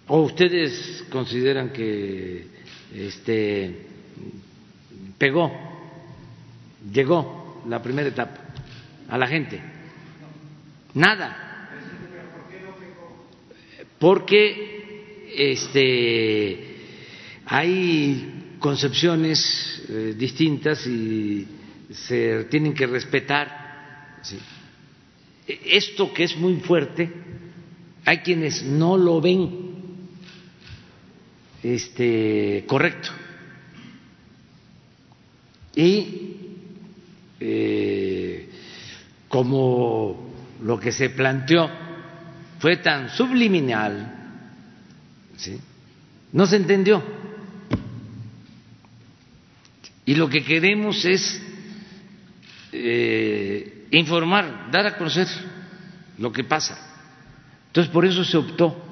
¿O 0.08 0.24
ustedes 0.24 1.06
consideran 1.12 1.70
que 1.70 2.48
este, 2.96 3.86
pegó, 5.20 5.52
llegó 6.92 7.62
la 7.70 7.80
primera 7.80 8.10
etapa 8.10 8.40
a 9.08 9.18
la 9.20 9.28
gente? 9.28 9.71
Nada. 10.94 11.70
Porque 14.00 15.32
este, 15.36 16.76
hay 17.46 18.56
concepciones 18.60 19.84
eh, 19.90 20.16
distintas 20.18 20.86
y 20.88 21.48
se 21.92 22.46
tienen 22.46 22.74
que 22.74 22.88
respetar. 22.88 24.20
Esto 25.48 26.14
que 26.14 26.24
es 26.24 26.38
muy 26.38 26.56
fuerte, 26.58 27.12
hay 28.06 28.20
quienes 28.20 28.64
no 28.64 28.98
lo 28.98 29.20
ven 29.20 29.72
este, 31.64 32.64
correcto. 32.68 33.10
Y 35.76 36.36
eh, 37.40 38.50
como 39.28 40.31
lo 40.62 40.80
que 40.80 40.92
se 40.92 41.10
planteó 41.10 41.70
fue 42.60 42.78
tan 42.78 43.10
subliminal, 43.10 44.18
no 46.34 46.46
se 46.46 46.56
entendió. 46.56 47.04
Y 50.06 50.16
lo 50.16 50.30
que 50.30 50.44
queremos 50.44 51.04
es 51.06 51.42
eh, 52.72 53.88
informar, 53.92 54.70
dar 54.72 54.86
a 54.86 54.98
conocer 54.98 55.28
lo 56.18 56.32
que 56.32 56.44
pasa. 56.44 56.78
Entonces, 57.68 57.92
por 57.92 58.06
eso 58.06 58.24
se 58.24 58.38
optó 58.38 58.84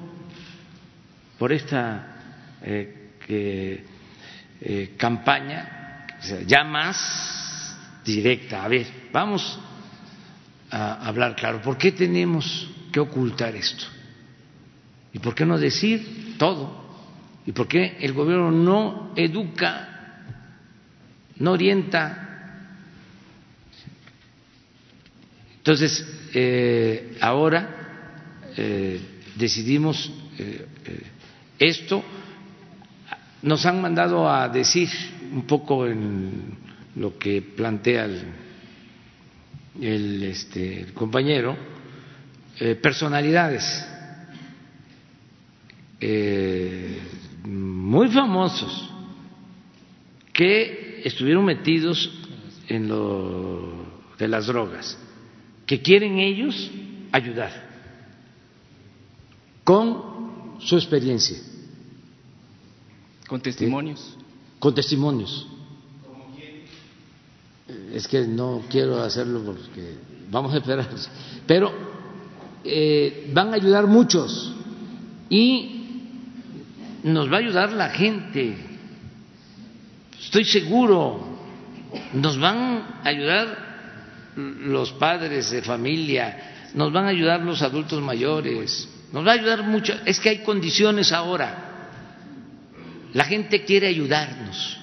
por 1.37 1.51
esta 1.51 2.15
eh, 2.61 3.11
eh, 3.27 4.93
campaña, 4.97 6.05
ya 6.45 6.63
más 6.63 7.77
directa. 8.03 8.63
A 8.63 8.67
ver, 8.67 8.87
vamos 9.11 9.59
a 10.71 11.07
hablar 11.07 11.35
claro. 11.35 11.61
¿Por 11.61 11.77
qué 11.77 11.91
tenemos 11.91 12.69
que 12.91 12.99
ocultar 12.99 13.55
esto? 13.55 13.85
¿Y 15.13 15.19
por 15.19 15.35
qué 15.35 15.45
no 15.45 15.57
decir 15.57 16.35
todo? 16.37 16.79
¿Y 17.45 17.51
por 17.51 17.67
qué 17.67 17.97
el 17.99 18.13
gobierno 18.13 18.51
no 18.51 19.13
educa, 19.15 20.23
no 21.37 21.51
orienta? 21.53 22.25
Entonces, 25.57 26.05
eh, 26.33 27.17
ahora 27.21 28.49
eh, 28.55 28.99
decidimos 29.35 30.11
eh, 30.37 30.67
esto. 31.57 32.03
Nos 33.41 33.65
han 33.65 33.81
mandado 33.81 34.29
a 34.29 34.47
decir 34.49 34.89
un 35.31 35.43
poco 35.43 35.87
en 35.87 36.57
lo 36.95 37.17
que 37.17 37.41
plantea 37.41 38.05
el, 38.05 38.23
el, 39.81 40.23
este, 40.23 40.81
el 40.81 40.93
compañero, 40.93 41.57
personalidades 42.81 43.85
muy 47.45 48.09
famosos 48.09 48.89
que 50.33 51.01
estuvieron 51.03 51.45
metidos 51.45 52.09
en 52.67 52.87
lo 52.87 53.85
de 54.17 54.27
las 54.27 54.47
drogas 54.47 54.97
que 55.65 55.81
quieren 55.81 56.17
ellos 56.17 56.71
ayudar 57.11 57.69
con 59.63 60.57
su 60.59 60.75
experiencia. 60.75 61.37
Con 63.27 63.39
testimonios. 63.39 64.17
Con 64.57 64.73
testimonios. 64.73 65.47
Es 67.93 68.07
que 68.07 68.21
no 68.27 68.63
quiero 68.69 69.01
hacerlo 69.01 69.41
porque 69.43 69.95
vamos 70.29 70.53
a 70.53 70.57
esperar. 70.57 70.87
Pero 71.47 71.71
eh, 72.63 73.29
van 73.33 73.53
a 73.53 73.55
ayudar 73.55 73.87
muchos 73.87 74.53
y 75.29 75.79
nos 77.03 77.31
va 77.31 77.37
a 77.37 77.39
ayudar 77.39 77.71
la 77.71 77.89
gente. 77.89 78.57
Estoy 80.21 80.45
seguro. 80.45 81.27
Nos 82.13 82.39
van 82.39 82.57
a 83.03 83.07
ayudar 83.07 83.69
los 84.35 84.91
padres 84.93 85.49
de 85.49 85.61
familia, 85.61 86.69
nos 86.75 86.93
van 86.93 87.05
a 87.05 87.09
ayudar 87.09 87.41
los 87.41 87.61
adultos 87.61 88.01
mayores, 88.01 88.87
nos 89.11 89.25
va 89.25 89.31
a 89.31 89.35
ayudar 89.35 89.63
mucho. 89.63 89.93
Es 90.05 90.19
que 90.19 90.29
hay 90.29 90.37
condiciones 90.39 91.11
ahora. 91.11 91.65
La 93.13 93.25
gente 93.25 93.63
quiere 93.65 93.87
ayudarnos. 93.87 94.77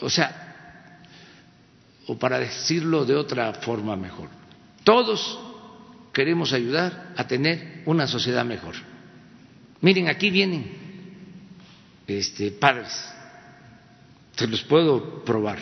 O 0.00 0.08
sea, 0.08 0.41
o 2.06 2.18
para 2.18 2.38
decirlo 2.38 3.04
de 3.04 3.14
otra 3.14 3.52
forma 3.54 3.96
mejor, 3.96 4.28
todos 4.84 5.38
queremos 6.12 6.52
ayudar 6.52 7.14
a 7.16 7.26
tener 7.26 7.82
una 7.86 8.06
sociedad 8.06 8.44
mejor. 8.44 8.74
Miren, 9.80 10.08
aquí 10.08 10.30
vienen 10.30 10.70
este, 12.06 12.50
padres, 12.52 12.92
se 14.36 14.46
los 14.46 14.62
puedo 14.62 15.24
probar, 15.24 15.58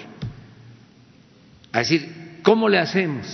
a 1.72 1.78
decir, 1.78 2.20
¿Cómo 2.42 2.68
le 2.68 2.78
hacemos? 2.78 3.26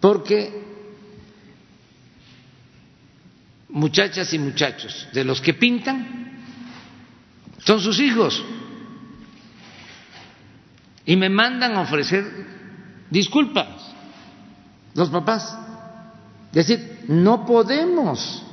Porque 0.00 0.62
muchachas 3.68 4.32
y 4.32 4.38
muchachos 4.38 5.08
de 5.12 5.24
los 5.24 5.40
que 5.40 5.54
pintan 5.54 6.30
son 7.58 7.80
sus 7.80 8.00
hijos 8.00 8.42
y 11.10 11.16
me 11.16 11.28
mandan 11.28 11.72
a 11.72 11.80
ofrecer 11.80 12.24
disculpas 13.10 13.66
los 14.94 15.10
papás. 15.10 15.58
Es 16.52 16.68
decir, 16.68 17.00
no 17.08 17.44
podemos 17.44 18.44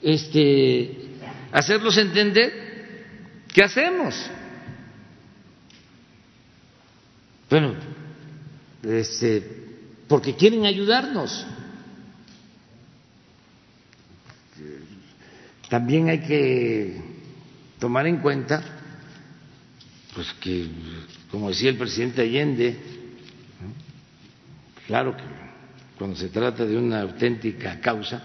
este, 0.00 1.18
hacerlos 1.52 1.98
entender 1.98 3.44
qué 3.52 3.62
hacemos. 3.62 4.14
Bueno, 7.50 7.74
este, 8.82 9.66
porque 10.08 10.34
quieren 10.34 10.64
ayudarnos. 10.64 11.46
También 15.68 16.08
hay 16.08 16.20
que 16.20 17.02
tomar 17.78 18.06
en 18.06 18.16
cuenta, 18.16 18.71
pues 20.14 20.32
que, 20.40 20.66
como 21.30 21.48
decía 21.48 21.70
el 21.70 21.76
presidente 21.76 22.22
Allende, 22.22 22.76
claro 24.86 25.16
que 25.16 25.22
cuando 25.98 26.16
se 26.16 26.28
trata 26.28 26.66
de 26.66 26.76
una 26.76 27.00
auténtica 27.00 27.80
causa, 27.80 28.22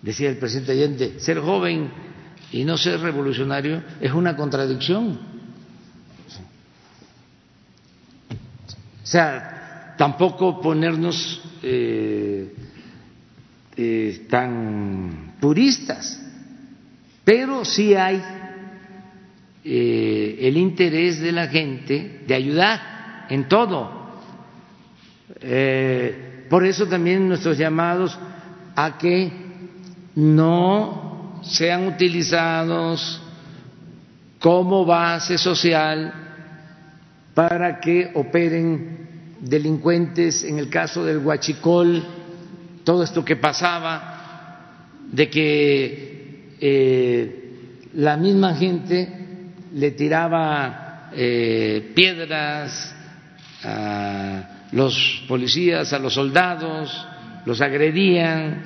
decía 0.00 0.30
el 0.30 0.38
presidente 0.38 0.72
Allende, 0.72 1.20
ser 1.20 1.40
joven 1.40 1.90
y 2.52 2.64
no 2.64 2.78
ser 2.78 3.00
revolucionario 3.00 3.82
es 4.00 4.12
una 4.12 4.36
contradicción. 4.36 5.18
O 9.02 9.06
sea, 9.06 9.94
tampoco 9.98 10.60
ponernos 10.60 11.42
eh, 11.62 12.54
eh, 13.76 14.26
tan 14.30 15.34
puristas, 15.40 16.20
pero 17.24 17.64
sí 17.64 17.94
hay 17.94 18.22
eh, 19.64 20.38
el 20.40 20.56
interés 20.56 21.20
de 21.20 21.32
la 21.32 21.48
gente 21.48 22.20
de 22.26 22.34
ayudar 22.34 23.26
en 23.30 23.48
todo. 23.48 24.04
por 26.48 26.64
eso 26.64 26.86
también 26.86 27.28
nuestros 27.28 27.58
llamados 27.58 28.18
a 28.76 28.98
que 28.98 29.32
no 30.14 31.40
sean 31.42 31.86
utilizados 31.86 33.20
como 34.38 34.84
base 34.84 35.38
social 35.38 36.12
para 37.34 37.80
que 37.80 38.10
operen 38.14 39.36
delincuentes, 39.40 40.44
en 40.44 40.58
el 40.58 40.68
caso 40.70 41.04
del 41.04 41.18
huachicol, 41.18 42.02
todo 42.84 43.02
esto 43.02 43.24
que 43.24 43.36
pasaba, 43.36 44.90
de 45.10 45.28
que 45.28 46.56
eh, 46.60 47.90
la 47.94 48.16
misma 48.16 48.54
gente 48.54 49.23
le 49.74 49.90
tiraba 49.92 51.10
eh, 51.12 51.92
piedras 51.94 52.94
a 53.62 54.66
los 54.72 55.24
policías, 55.28 55.92
a 55.92 55.98
los 55.98 56.14
soldados, 56.14 57.06
los 57.44 57.60
agredían, 57.60 58.62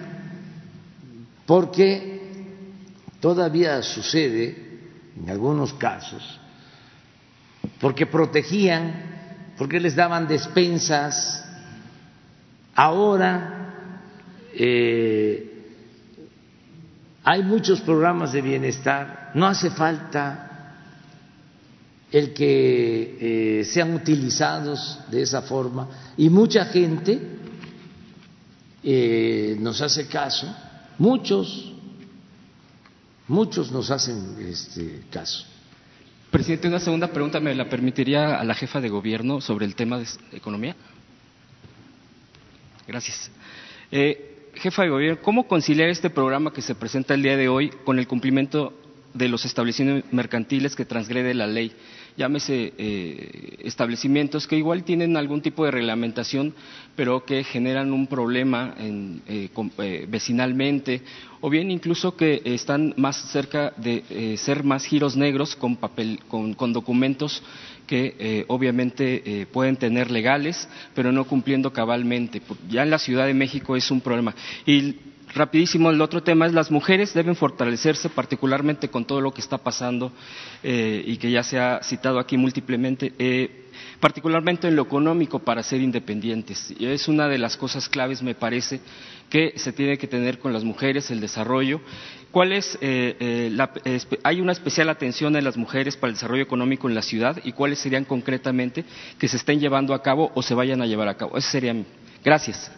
porque 1.47 2.21
todavía 3.21 3.83
sucede 3.83 4.81
en 5.21 5.31
algunos 5.31 5.75
casos 5.75 6.39
porque 7.81 8.07
protegían, 8.07 9.53
porque 9.57 9.81
les 9.81 9.95
daban 9.95 10.27
despensas. 10.27 11.45
Ahora 12.75 13.73
eh, 14.53 15.65
hay 17.25 17.43
muchos 17.43 17.81
programas 17.81 18.33
de 18.33 18.43
bienestar, 18.43 19.33
no 19.35 19.47
hace 19.47 19.71
falta 19.71 20.48
el 22.11 22.33
que 22.33 23.61
eh, 23.61 23.65
sean 23.65 23.95
utilizados 23.95 24.99
de 25.11 25.23
esa 25.23 25.43
forma 25.43 25.89
y 26.17 26.31
mucha 26.31 26.65
gente 26.67 27.21
eh, 28.83 29.57
nos 29.61 29.81
hace 29.83 30.07
caso, 30.07 30.47
muchos, 30.99 31.73
muchos 33.27 33.71
nos 33.71 33.91
hacen 33.91 34.37
este 34.41 35.03
caso. 35.11 35.45
Presidente, 36.31 36.69
una 36.69 36.79
segunda 36.79 37.09
pregunta 37.09 37.41
me 37.41 37.55
la 37.55 37.69
permitiría 37.69 38.39
a 38.39 38.45
la 38.45 38.55
jefa 38.55 38.81
de 38.81 38.89
gobierno 38.89 39.41
sobre 39.41 39.67
el 39.67 39.75
tema 39.75 39.99
de 39.99 40.07
economía. 40.33 40.77
Gracias. 42.87 43.31
Eh, 43.91 44.51
jefa 44.55 44.83
de 44.83 44.91
gobierno, 44.91 45.23
¿cómo 45.23 45.47
conciliar 45.47 45.89
este 45.89 46.11
programa 46.11 46.53
que 46.53 46.63
se 46.63 46.75
presenta 46.75 47.15
el 47.15 47.23
día 47.23 47.37
de 47.37 47.49
hoy 47.49 47.71
con 47.85 47.99
el 47.99 48.07
cumplimiento 48.07 48.73
de 49.15 49.29
los 49.29 49.45
establecimientos 49.45 50.13
mercantiles 50.13 50.77
que 50.77 50.85
transgrede 50.85 51.35
la 51.35 51.47
ley? 51.47 51.73
Llámese 52.19 52.75
eh, 52.77 53.57
establecimientos 53.61 54.49
que 54.49 54.57
igual 54.57 54.83
tienen 54.83 55.17
algún 55.17 55.41
tipo 55.41 55.65
de 55.65 55.71
reglamentación, 55.71 56.53
pero 56.97 57.25
que 57.25 57.45
generan 57.45 57.93
un 57.93 58.09
problema 58.09 58.75
en, 58.77 59.23
eh, 59.29 59.49
eh, 59.79 60.07
vecinalmente, 60.11 61.03
o 61.41 61.49
bien 61.49 61.71
incluso 61.71 62.17
que 62.17 62.43
están 62.45 62.93
más 62.97 63.31
cerca 63.31 63.73
de 63.77 64.37
ser 64.37 64.65
más 64.65 64.85
giros 64.85 65.17
negros 65.17 65.55
con, 65.55 65.77
papel, 65.77 66.19
con, 66.27 66.55
con 66.55 66.73
documentos 66.73 67.41
que 67.87 68.45
obviamente 68.49 69.47
pueden 69.53 69.77
tener 69.77 70.11
legales, 70.11 70.69
pero 70.95 71.13
no 71.13 71.25
cumpliendo 71.25 71.73
cabalmente. 71.73 72.43
Ya 72.69 72.83
en 72.83 72.91
la 72.91 72.99
Ciudad 72.99 73.27
de 73.27 73.35
México 73.35 73.77
es 73.77 73.91
un 73.93 74.01
problema. 74.01 74.35
Y 74.67 74.97
rapidísimo, 75.39 75.91
el 75.91 76.01
otro 76.01 76.23
tema 76.23 76.47
es 76.47 76.53
las 76.53 76.71
mujeres 76.71 77.15
deben 77.15 77.37
fortalecerse 77.37 78.11
particularmente 78.11 78.89
con 78.89 79.05
todo 79.05 79.21
lo 79.21 79.33
que 79.33 79.41
está 79.41 79.59
pasando 79.59 80.13
eh, 80.63 81.03
y 81.07 81.17
que 81.17 81.31
ya 81.31 81.43
se 81.43 81.59
ha 81.59 81.81
citado 81.83 82.19
aquí 82.19 82.37
múltiplemente. 82.37 83.13
Eh, 83.19 83.65
particularmente 84.01 84.69
en 84.69 84.77
lo 84.77 84.83
económico 84.83 85.41
para 85.41 85.63
ser 85.63 85.81
independientes. 85.81 86.73
Y 86.79 86.87
es 86.87 87.09
una 87.09 87.29
de 87.29 87.39
las 87.39 87.57
cosas 87.57 87.89
claves, 87.89 88.23
me 88.23 88.35
parece, 88.35 88.81
que 89.29 89.55
se 89.57 89.73
tiene 89.73 89.99
que 89.99 90.07
tener 90.07 90.39
con 90.39 90.53
las 90.53 90.65
mujeres, 90.65 91.11
el 91.11 91.21
desarrollo. 91.21 91.81
¿Cuál 92.31 92.53
es, 92.53 92.79
eh, 92.81 93.17
eh, 93.21 94.19
hay 94.23 94.41
una 94.41 94.53
especial 94.53 94.89
atención 94.89 95.37
en 95.37 95.45
las 95.45 95.57
mujeres 95.57 95.97
para 95.97 96.11
el 96.11 96.15
desarrollo 96.15 96.43
económico 96.43 96.89
en 96.89 96.95
la 96.95 97.03
ciudad 97.03 97.39
y 97.45 97.53
cuáles 97.53 97.79
serían 97.79 98.05
concretamente 98.05 98.85
que 99.19 99.29
se 99.29 99.37
estén 99.37 99.61
llevando 99.61 99.95
a 99.95 100.03
cabo 100.03 100.31
o 100.35 100.43
se 100.43 100.55
vayan 100.55 100.83
a 100.83 100.87
llevar 100.87 101.09
a 101.09 101.17
cabo? 101.17 101.37
Eso 101.37 101.51
sería. 101.51 101.75
Gracias. 102.25 102.71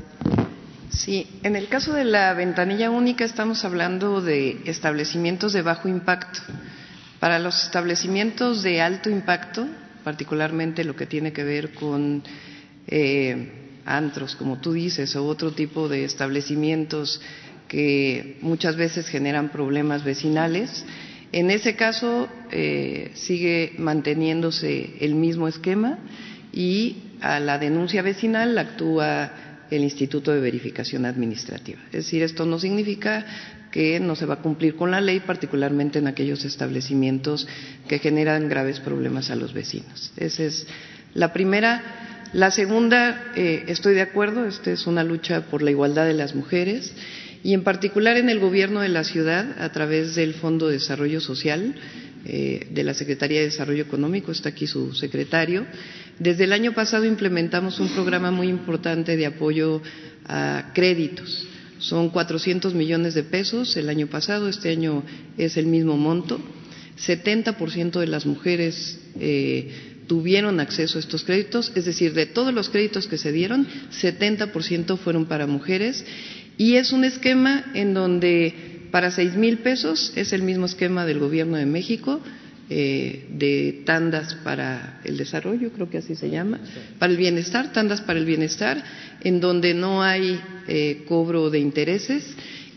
Sí, 0.93 1.27
en 1.45 1.55
el 1.55 1.69
caso 1.69 1.93
de 1.93 2.05
la 2.05 2.35
ventanilla 2.35 2.91
única 2.91 3.25
estamos 3.25 3.65
hablando 3.65 4.21
de 4.21 4.61
establecimientos 4.65 5.53
de 5.53 5.62
bajo 5.62 5.89
impacto. 5.89 6.41
Para 7.21 7.39
los 7.39 7.62
establecimientos 7.65 8.62
de 8.62 8.81
alto 8.81 9.09
impacto, 9.09 9.69
particularmente 10.03 10.83
lo 10.83 10.97
que 10.97 11.07
tiene 11.07 11.33
que 11.33 11.45
ver 11.45 11.75
con 11.75 12.25
eh, 12.89 13.53
antros, 13.85 14.35
como 14.35 14.59
tú 14.59 14.73
dices, 14.73 15.15
o 15.15 15.25
otro 15.27 15.53
tipo 15.53 15.89
de 15.89 16.05
establecimientos 16.05 17.21
que 17.69 18.39
muchas 18.41 18.75
veces 18.75 19.07
generan 19.07 19.51
problemas 19.51 20.03
vecinales. 20.03 20.85
En 21.31 21.53
ese 21.53 21.77
caso 21.77 22.29
eh, 22.51 23.12
sigue 23.15 23.75
manteniéndose 23.79 24.97
el 25.01 25.15
mismo 25.15 25.47
esquema 25.47 25.99
y 26.53 26.97
a 27.21 27.39
la 27.39 27.59
denuncia 27.59 28.03
vecinal 28.03 28.59
actúa 28.59 29.49
el 29.71 29.83
Instituto 29.83 30.33
de 30.33 30.41
Verificación 30.41 31.05
Administrativa. 31.05 31.81
Es 31.87 32.05
decir, 32.05 32.23
esto 32.23 32.47
no 32.47 32.59
significa 32.59 33.25
que 33.71 34.01
no 34.01 34.17
se 34.17 34.27
va 34.27 34.35
a 34.35 34.43
cumplir 34.43 34.77
con 34.77 34.91
la 34.91 35.01
ley, 35.01 35.21
particularmente 35.21 35.99
en 35.99 36.07
aquellos 36.07 36.45
establecimientos 36.45 37.47
que 37.89 37.99
generan 37.99 38.49
graves 38.49 38.81
problemas 38.81 39.31
a 39.31 39.37
los 39.37 39.53
vecinos. 39.53 40.13
Esa 40.17 40.45
es 40.45 40.67
la 41.15 41.33
primera. 41.33 42.29
La 42.33 42.51
segunda, 42.51 43.33
eh, 43.37 43.65
estoy 43.69 43.95
de 43.95 44.03
acuerdo, 44.03 44.47
esta 44.47 44.71
es 44.71 44.87
una 44.87 45.05
lucha 45.05 45.43
por 45.43 45.63
la 45.63 45.71
igualdad 45.71 46.07
de 46.07 46.15
las 46.15 46.35
mujeres 46.35 46.93
y 47.43 47.55
en 47.55 47.65
particular 47.65 48.17
en 48.17 48.29
el 48.29 48.39
gobierno 48.39 48.81
de 48.81 48.89
la 48.89 49.05
ciudad 49.05 49.61
a 49.61 49.73
través 49.73 50.15
del 50.15 50.35
Fondo 50.35 50.69
de 50.69 50.75
Desarrollo 50.75 51.21
Social 51.21 51.75
eh, 52.25 52.69
de 52.71 52.85
la 52.85 52.95
Secretaría 52.95 53.41
de 53.41 53.47
Desarrollo 53.47 53.83
Económico, 53.83 54.31
está 54.31 54.51
aquí 54.51 54.67
su 54.67 54.95
secretario. 54.95 55.67
Desde 56.21 56.45
el 56.45 56.53
año 56.53 56.73
pasado 56.73 57.05
implementamos 57.05 57.81
un 57.81 57.89
programa 57.89 58.31
muy 58.31 58.47
importante 58.49 59.17
de 59.17 59.27
apoyo 59.27 59.83
a 60.27 60.71
créditos 60.73 61.49
son 61.81 62.11
400 62.11 62.75
millones 62.75 63.15
de 63.15 63.25
pesos 63.25 63.77
el 63.77 63.89
año 63.89 64.07
pasado, 64.07 64.49
este 64.49 64.69
año 64.71 65.03
es 65.39 65.57
el 65.57 65.67
mismo 65.67 65.97
monto. 65.97 66.41
70% 66.99 67.99
de 67.99 68.07
las 68.07 68.27
mujeres 68.27 69.01
eh, 69.19 69.71
tuvieron 70.07 70.61
acceso 70.61 70.99
a 70.99 71.01
estos 71.01 71.25
créditos, 71.25 71.73
es 71.75 71.87
decir, 71.87 72.13
de 72.13 72.27
todos 72.27 72.53
los 72.53 72.69
créditos 72.69 73.07
que 73.07 73.17
se 73.17 73.33
dieron, 73.33 73.67
70% 73.91 74.99
fueron 74.99 75.25
para 75.25 75.47
mujeres 75.47 76.05
y 76.59 76.75
es 76.75 76.93
un 76.93 77.05
esquema 77.05 77.65
en 77.75 77.95
donde 77.95 78.55
para 78.91 79.11
seis 79.11 79.35
mil 79.35 79.59
pesos 79.59 80.13
es 80.17 80.35
el 80.35 80.43
mismo 80.43 80.67
esquema 80.67 81.07
del 81.07 81.19
Gobierno 81.19 81.57
de 81.57 81.65
México, 81.65 82.21
eh, 82.73 83.27
de 83.31 83.83
tandas 83.85 84.37
para 84.45 85.01
el 85.05 85.17
desarrollo, 85.17 85.73
creo 85.73 85.91
que 85.91 85.99
así 85.99 86.15
se 86.15 86.31
llama, 86.31 86.61
para 87.01 87.11
el 87.11 87.19
bienestar, 87.19 87.73
tandas 87.73 88.01
para 88.01 88.21
el 88.21 88.25
bienestar, 88.25 88.81
en 89.23 89.41
donde 89.41 89.75
no 89.75 90.05
hay 90.05 90.41
eh, 90.69 91.03
cobro 91.09 91.51
de 91.51 91.59
intereses 91.59 92.25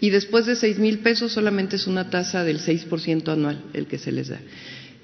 y 0.01 0.09
después 0.09 0.47
de 0.47 0.55
seis 0.55 0.79
mil 0.79 0.97
pesos 0.99 1.31
solamente 1.31 1.75
es 1.75 1.85
una 1.85 2.09
tasa 2.09 2.43
del 2.43 2.59
6% 2.59 3.31
anual 3.31 3.63
el 3.73 3.85
que 3.85 3.99
se 3.99 4.11
les 4.11 4.29
da. 4.29 4.39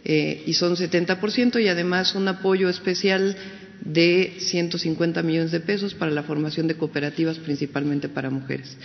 Eh, 0.03 0.41
y 0.47 0.53
son 0.53 0.75
70% 0.75 1.61
y 1.61 1.67
además 1.67 2.15
un 2.15 2.27
apoyo 2.27 2.67
especial 2.67 3.35
de 3.81 4.37
150 4.39 5.21
millones 5.21 5.51
de 5.51 5.59
pesos 5.59 5.93
para 5.93 6.09
la 6.09 6.23
formación 6.23 6.67
de 6.67 6.75
cooperativas, 6.75 7.37
principalmente 7.37 8.09
para 8.09 8.31
mujeres. 8.31 8.75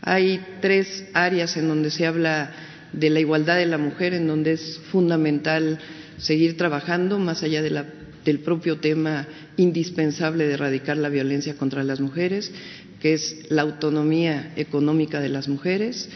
Hay 0.00 0.40
tres 0.60 1.04
áreas 1.14 1.56
en 1.56 1.68
donde 1.68 1.92
se 1.92 2.04
habla 2.04 2.50
de 2.92 3.10
la 3.10 3.20
igualdad 3.20 3.56
de 3.56 3.66
la 3.66 3.78
mujer, 3.78 4.14
en 4.14 4.26
donde 4.26 4.52
es 4.52 4.78
fundamental 4.90 5.78
seguir 6.18 6.56
trabajando 6.56 7.18
más 7.18 7.42
allá 7.42 7.62
del 7.62 8.38
propio 8.40 8.78
tema 8.78 9.26
indispensable 9.56 10.46
de 10.46 10.54
erradicar 10.54 10.96
la 10.96 11.08
violencia 11.08 11.56
contra 11.56 11.84
las 11.84 12.00
mujeres, 12.00 12.52
que 13.00 13.14
es 13.14 13.46
la 13.48 13.62
autonomía 13.62 14.52
económica 14.56 15.20
de 15.20 15.28
las 15.28 15.48
mujeres, 15.48 16.08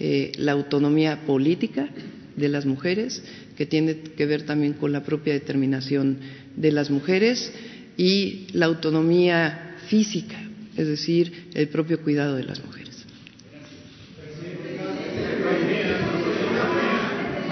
eh, 0.00 0.32
la 0.38 0.52
autonomía 0.52 1.24
política 1.24 1.88
de 2.36 2.48
las 2.48 2.66
mujeres, 2.66 3.22
que 3.56 3.66
tiene 3.66 3.96
que 3.98 4.26
ver 4.26 4.42
también 4.42 4.72
con 4.72 4.90
la 4.90 5.04
propia 5.04 5.34
determinación 5.34 6.18
de 6.56 6.72
las 6.72 6.90
mujeres, 6.90 7.52
y 7.96 8.46
la 8.52 8.66
autonomía 8.66 9.76
física, 9.88 10.40
es 10.76 10.86
decir, 10.86 11.50
el 11.54 11.68
propio 11.68 12.00
cuidado 12.00 12.36
de 12.36 12.44
las 12.44 12.64
mujeres. 12.64 12.81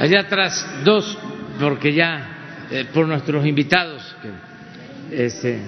Allá 0.01 0.21
atrás, 0.21 0.67
dos, 0.83 1.19
porque 1.61 1.93
ya, 1.93 2.69
eh, 2.71 2.87
por 2.91 3.07
nuestros 3.07 3.45
invitados. 3.45 4.03
Este, 5.11 5.61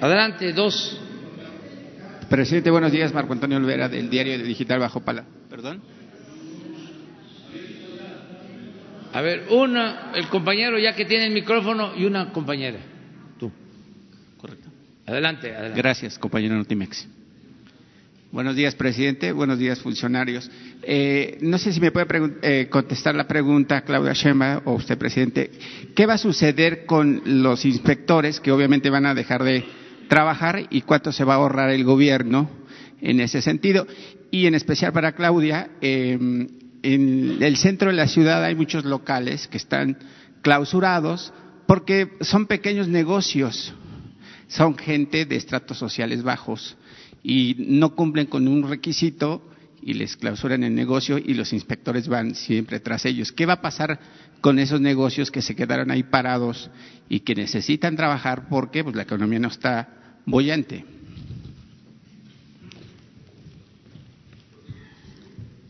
adelante, 0.00 0.52
dos. 0.52 1.00
Presidente, 2.28 2.68
buenos 2.72 2.90
días. 2.90 3.14
Marco 3.14 3.32
Antonio 3.34 3.56
Olvera, 3.56 3.88
del 3.88 4.10
diario 4.10 4.36
Digital 4.42 4.80
Bajo 4.80 4.98
Pala. 4.98 5.24
Perdón. 5.48 5.80
A 9.12 9.20
ver, 9.20 9.46
una, 9.50 10.10
el 10.16 10.26
compañero 10.26 10.76
ya 10.76 10.96
que 10.96 11.04
tiene 11.04 11.26
el 11.26 11.32
micrófono 11.32 11.92
y 11.96 12.04
una 12.04 12.32
compañera. 12.32 12.80
Tú. 13.38 13.52
Correcto. 14.38 14.68
Adelante, 15.06 15.54
adelante. 15.54 15.80
Gracias, 15.80 16.18
compañero 16.18 16.56
Notimex. 16.56 17.06
Buenos 18.32 18.56
días, 18.56 18.74
presidente. 18.74 19.30
Buenos 19.30 19.58
días, 19.60 19.80
funcionarios. 19.80 20.50
Eh, 20.82 21.38
no 21.42 21.58
sé 21.58 21.72
si 21.72 21.80
me 21.80 21.90
puede 21.90 22.06
eh, 22.42 22.68
contestar 22.70 23.14
la 23.14 23.28
pregunta, 23.28 23.82
Claudia 23.82 24.12
Sheinbaum 24.12 24.62
o 24.64 24.74
usted, 24.74 24.96
presidente. 24.96 25.50
¿Qué 25.94 26.06
va 26.06 26.14
a 26.14 26.18
suceder 26.18 26.86
con 26.86 27.22
los 27.42 27.64
inspectores 27.64 28.40
que 28.40 28.52
obviamente 28.52 28.88
van 28.88 29.06
a 29.06 29.14
dejar 29.14 29.44
de 29.44 29.64
trabajar 30.08 30.66
y 30.70 30.82
cuánto 30.82 31.12
se 31.12 31.24
va 31.24 31.34
a 31.34 31.36
ahorrar 31.36 31.70
el 31.70 31.84
gobierno 31.84 32.50
en 33.00 33.20
ese 33.20 33.42
sentido? 33.42 33.86
Y 34.30 34.46
en 34.46 34.54
especial 34.54 34.92
para 34.92 35.12
Claudia, 35.12 35.70
em, 35.80 36.48
en 36.82 37.42
el 37.42 37.56
centro 37.56 37.90
de 37.90 37.96
la 37.96 38.06
ciudad 38.06 38.42
hay 38.42 38.54
muchos 38.54 38.84
locales 38.84 39.48
que 39.48 39.58
están 39.58 39.98
clausurados 40.40 41.32
porque 41.66 42.12
son 42.22 42.46
pequeños 42.46 42.88
negocios, 42.88 43.74
son 44.48 44.78
gente 44.78 45.26
de 45.26 45.36
estratos 45.36 45.78
sociales 45.78 46.22
bajos 46.22 46.76
y 47.22 47.54
no 47.58 47.94
cumplen 47.94 48.26
con 48.26 48.48
un 48.48 48.68
requisito 48.68 49.49
y 49.82 49.94
les 49.94 50.16
clausuran 50.16 50.62
el 50.64 50.74
negocio 50.74 51.18
y 51.18 51.34
los 51.34 51.52
inspectores 51.52 52.08
van 52.08 52.34
siempre 52.34 52.80
tras 52.80 53.04
ellos. 53.06 53.32
¿Qué 53.32 53.46
va 53.46 53.54
a 53.54 53.62
pasar 53.62 53.98
con 54.40 54.58
esos 54.58 54.80
negocios 54.80 55.30
que 55.30 55.42
se 55.42 55.54
quedaron 55.54 55.90
ahí 55.90 56.02
parados 56.02 56.70
y 57.08 57.20
que 57.20 57.34
necesitan 57.34 57.96
trabajar 57.96 58.48
porque 58.48 58.84
pues, 58.84 58.96
la 58.96 59.02
economía 59.02 59.38
no 59.38 59.48
está 59.48 60.20
bollante? 60.26 60.84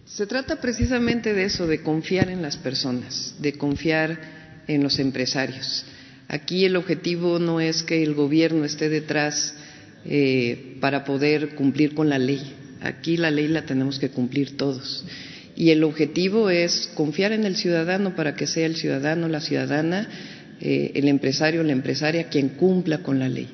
Se 0.06 0.26
trata 0.26 0.60
precisamente 0.60 1.32
de 1.32 1.44
eso, 1.44 1.66
de 1.66 1.82
confiar 1.82 2.30
en 2.30 2.42
las 2.42 2.56
personas, 2.56 3.36
de 3.38 3.54
confiar 3.54 4.64
en 4.66 4.82
los 4.82 4.98
empresarios. 4.98 5.86
Aquí 6.28 6.64
el 6.64 6.76
objetivo 6.76 7.38
no 7.38 7.60
es 7.60 7.82
que 7.82 8.02
el 8.02 8.14
gobierno 8.14 8.64
esté 8.64 8.88
detrás 8.88 9.54
eh, 10.04 10.76
para 10.80 11.04
poder 11.04 11.54
cumplir 11.54 11.94
con 11.94 12.08
la 12.08 12.18
ley. 12.18 12.59
Aquí 12.80 13.16
la 13.16 13.30
ley 13.30 13.48
la 13.48 13.62
tenemos 13.62 13.98
que 13.98 14.10
cumplir 14.10 14.56
todos. 14.56 15.04
Y 15.56 15.70
el 15.70 15.84
objetivo 15.84 16.48
es 16.48 16.90
confiar 16.94 17.32
en 17.32 17.44
el 17.44 17.56
ciudadano 17.56 18.16
para 18.16 18.34
que 18.34 18.46
sea 18.46 18.66
el 18.66 18.76
ciudadano, 18.76 19.28
la 19.28 19.40
ciudadana, 19.40 20.08
eh, 20.60 20.92
el 20.94 21.08
empresario, 21.08 21.62
la 21.62 21.72
empresaria 21.72 22.28
quien 22.28 22.50
cumpla 22.50 23.02
con 23.02 23.18
la 23.18 23.28
ley. 23.28 23.48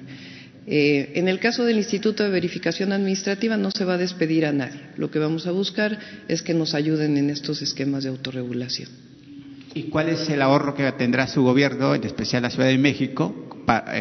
Eh, 0.68 1.12
en 1.14 1.28
el 1.28 1.38
caso 1.38 1.64
del 1.64 1.78
Instituto 1.78 2.24
de 2.24 2.30
Verificación 2.30 2.92
Administrativa 2.92 3.56
no 3.56 3.70
se 3.70 3.84
va 3.84 3.94
a 3.94 3.98
despedir 3.98 4.46
a 4.46 4.52
nadie. 4.52 4.80
Lo 4.96 5.10
que 5.10 5.18
vamos 5.18 5.46
a 5.46 5.52
buscar 5.52 5.98
es 6.28 6.42
que 6.42 6.54
nos 6.54 6.74
ayuden 6.74 7.16
en 7.16 7.30
estos 7.30 7.62
esquemas 7.62 8.04
de 8.04 8.10
autorregulación. 8.10 8.88
¿Y 9.74 9.84
cuál 9.84 10.08
es 10.08 10.28
el 10.28 10.42
ahorro 10.42 10.74
que 10.74 10.90
tendrá 10.92 11.26
su 11.26 11.42
gobierno, 11.42 11.94
en 11.94 12.04
especial 12.04 12.42
la 12.42 12.50
Ciudad 12.50 12.68
de 12.68 12.78
México, 12.78 13.62
para, 13.66 13.92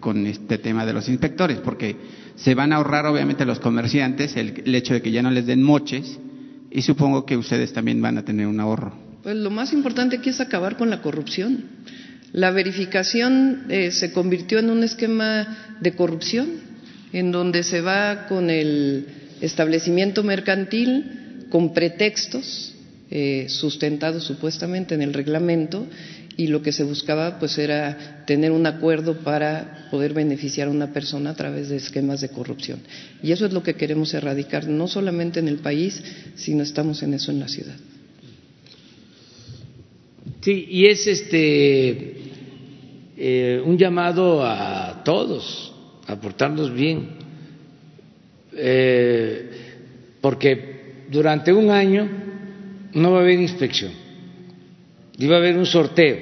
con 0.00 0.26
este 0.26 0.58
tema 0.58 0.86
de 0.86 0.92
los 0.92 1.08
inspectores, 1.08 1.58
porque 1.58 1.96
se 2.36 2.54
van 2.54 2.72
a 2.72 2.76
ahorrar 2.76 3.06
obviamente 3.06 3.44
los 3.44 3.60
comerciantes 3.60 4.36
el, 4.36 4.74
hecho 4.74 4.94
de 4.94 5.02
que 5.02 5.10
ya 5.10 5.22
no 5.22 5.30
les 5.30 5.46
den 5.46 5.62
moches 5.62 6.18
y 6.70 6.82
supongo 6.82 7.24
que 7.24 7.36
ustedes 7.36 7.72
también 7.72 8.00
van 8.02 8.18
a 8.18 8.24
tener 8.24 8.46
un 8.46 8.60
ahorro. 8.60 8.92
Pues 9.22 9.36
lo 9.36 9.50
más 9.50 9.72
importante 9.72 10.16
aquí 10.16 10.30
es 10.30 10.40
acabar 10.40 10.76
con 10.76 10.90
la 10.90 11.00
corrupción. 11.02 11.64
La 12.32 12.50
verificación 12.50 13.64
eh, 13.68 13.90
se 13.90 14.12
convirtió 14.12 14.58
en 14.58 14.70
un 14.70 14.84
esquema 14.84 15.76
de 15.80 15.92
corrupción 15.92 16.48
en 17.12 17.32
donde 17.32 17.62
se 17.62 17.80
va 17.80 18.26
con 18.26 18.50
el 18.50 19.06
establecimiento 19.40 20.22
mercantil 20.22 21.46
con 21.50 21.72
pretextos 21.72 22.74
eh, 23.10 23.46
sustentados 23.48 24.24
supuestamente 24.24 24.94
en 24.94 25.02
el 25.02 25.14
reglamento 25.14 25.86
y 26.36 26.48
lo 26.48 26.62
que 26.62 26.72
se 26.72 26.84
buscaba 26.84 27.38
pues 27.38 27.56
era 27.58 28.24
tener 28.26 28.50
un 28.52 28.66
acuerdo 28.66 29.18
para 29.18 29.88
poder 29.90 30.12
beneficiar 30.12 30.68
a 30.68 30.70
una 30.70 30.92
persona 30.92 31.30
a 31.30 31.34
través 31.34 31.68
de 31.68 31.76
esquemas 31.76 32.20
de 32.20 32.28
corrupción. 32.28 32.80
Y 33.22 33.32
eso 33.32 33.46
es 33.46 33.52
lo 33.52 33.62
que 33.62 33.74
queremos 33.74 34.12
erradicar, 34.12 34.68
no 34.68 34.86
solamente 34.86 35.40
en 35.40 35.48
el 35.48 35.58
país, 35.58 36.02
sino 36.34 36.62
estamos 36.62 37.02
en 37.02 37.14
eso 37.14 37.30
en 37.30 37.40
la 37.40 37.48
ciudad. 37.48 37.76
Sí, 40.42 40.66
y 40.70 40.86
es 40.86 41.06
este 41.06 42.16
eh, 43.16 43.62
un 43.64 43.78
llamado 43.78 44.44
a 44.44 45.02
todos 45.04 45.72
a 46.06 46.16
bien, 46.74 47.08
eh, 48.54 49.50
porque 50.20 51.06
durante 51.10 51.52
un 51.52 51.70
año 51.70 52.08
no 52.94 53.12
va 53.12 53.18
a 53.18 53.20
haber 53.22 53.40
inspección, 53.40 53.92
iba 55.18 55.36
a 55.36 55.38
haber 55.38 55.56
un 55.56 55.66
sorteo 55.66 56.16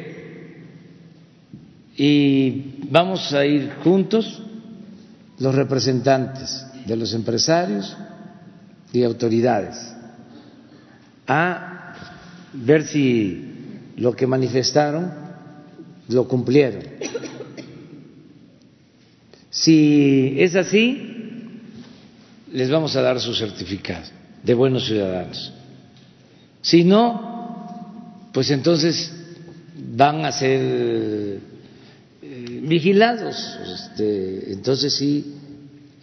y 1.96 2.76
vamos 2.90 3.32
a 3.32 3.44
ir 3.44 3.72
juntos 3.82 4.42
los 5.38 5.54
representantes 5.54 6.66
de 6.86 6.96
los 6.96 7.12
empresarios 7.14 7.96
y 8.92 9.02
autoridades 9.02 9.94
a 11.26 11.94
ver 12.52 12.86
si 12.86 13.54
lo 13.96 14.14
que 14.14 14.26
manifestaron 14.26 15.12
lo 16.08 16.28
cumplieron. 16.28 16.82
Si 19.50 20.34
es 20.38 20.54
así, 20.56 21.10
les 22.52 22.70
vamos 22.70 22.94
a 22.96 23.02
dar 23.02 23.20
su 23.20 23.34
certificado 23.34 24.04
de 24.42 24.54
buenos 24.54 24.86
ciudadanos. 24.86 25.52
Si 26.60 26.84
no, 26.84 27.33
pues 28.34 28.50
entonces 28.50 29.12
van 29.96 30.24
a 30.24 30.32
ser 30.32 30.60
eh, 30.60 31.38
vigilados. 32.64 33.36
Este, 33.64 34.52
entonces 34.52 34.92
sí 34.92 35.36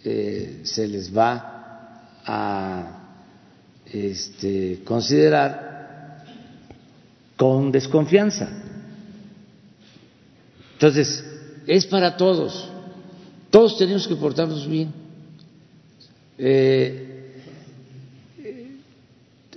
eh, 0.02 0.60
se 0.62 0.88
les 0.88 1.14
va 1.14 2.22
a 2.24 3.18
este, 3.84 4.80
considerar 4.82 6.24
con 7.36 7.70
desconfianza. 7.70 8.48
Entonces, 10.72 11.22
es 11.66 11.84
para 11.84 12.16
todos. 12.16 12.66
Todos 13.50 13.76
tenemos 13.76 14.08
que 14.08 14.16
portarnos 14.16 14.66
bien. 14.66 14.90
Eh, 16.38 17.34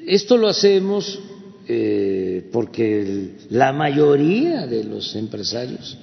esto 0.05 0.35
lo 0.35 0.49
hacemos 0.49 1.17
eh, 1.67 2.49
porque 2.51 3.37
la 3.49 3.73
mayoría 3.73 4.67
de 4.67 4.83
los 4.83 5.15
empresarios 5.15 5.97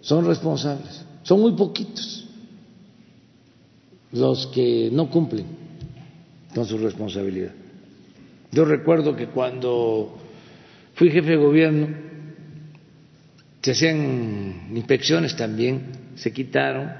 son 0.00 0.26
responsables, 0.26 1.04
son 1.22 1.40
muy 1.40 1.52
poquitos 1.52 2.26
los 4.12 4.46
que 4.48 4.90
no 4.92 5.08
cumplen 5.08 5.46
con 6.54 6.66
su 6.66 6.76
responsabilidad. 6.78 7.52
Yo 8.50 8.64
recuerdo 8.64 9.16
que 9.16 9.28
cuando 9.28 10.18
Fui 10.94 11.10
jefe 11.10 11.30
de 11.30 11.36
gobierno, 11.36 11.88
se 13.62 13.70
hacían 13.72 14.70
inspecciones 14.74 15.36
también, 15.36 15.82
se 16.16 16.32
quitaron, 16.32 16.92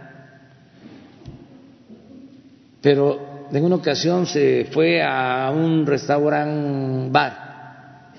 pero 2.80 3.31
en 3.52 3.64
una 3.64 3.76
ocasión 3.76 4.26
se 4.26 4.66
fue 4.70 5.02
a 5.02 5.52
un 5.54 5.84
restaurante 5.86 7.10
bar. 7.10 8.12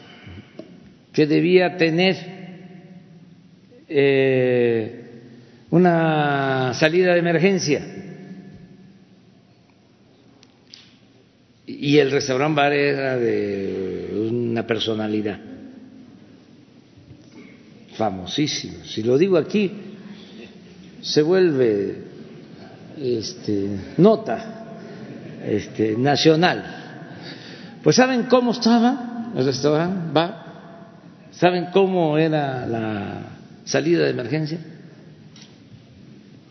Que 1.11 1.25
debía 1.25 1.75
tener 1.75 2.15
eh, 3.87 5.05
una 5.71 6.73
salida 6.75 7.13
de 7.13 7.19
emergencia. 7.19 7.81
Y 11.65 11.97
el 11.97 12.11
restaurante 12.11 12.55
bar 12.55 12.73
era 12.73 13.17
de 13.17 14.27
una 14.29 14.67
personalidad. 14.67 15.39
Famosísimo. 17.95 18.85
Si 18.85 19.01
lo 19.01 19.17
digo 19.17 19.37
aquí, 19.37 19.71
se 21.01 21.21
vuelve 21.23 21.95
este, 22.97 23.67
nota 23.97 24.62
este, 25.45 25.95
nacional. 25.97 26.63
Pues 27.83 27.95
¿saben 27.95 28.23
cómo 28.23 28.51
estaba 28.51 29.31
el 29.35 29.45
restaurante? 29.45 30.13
¿Va? 30.17 30.43
¿Saben 31.31 31.67
cómo 31.73 32.17
era 32.17 32.65
la 32.65 33.21
salida 33.65 34.03
de 34.03 34.11
emergencia? 34.11 34.59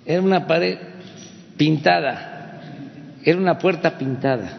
Era 0.04 0.20
una 0.20 0.46
pared 0.46 0.78
pintada, 1.56 2.60
era 3.24 3.38
una 3.38 3.58
puerta 3.58 3.96
pintada. 3.96 4.58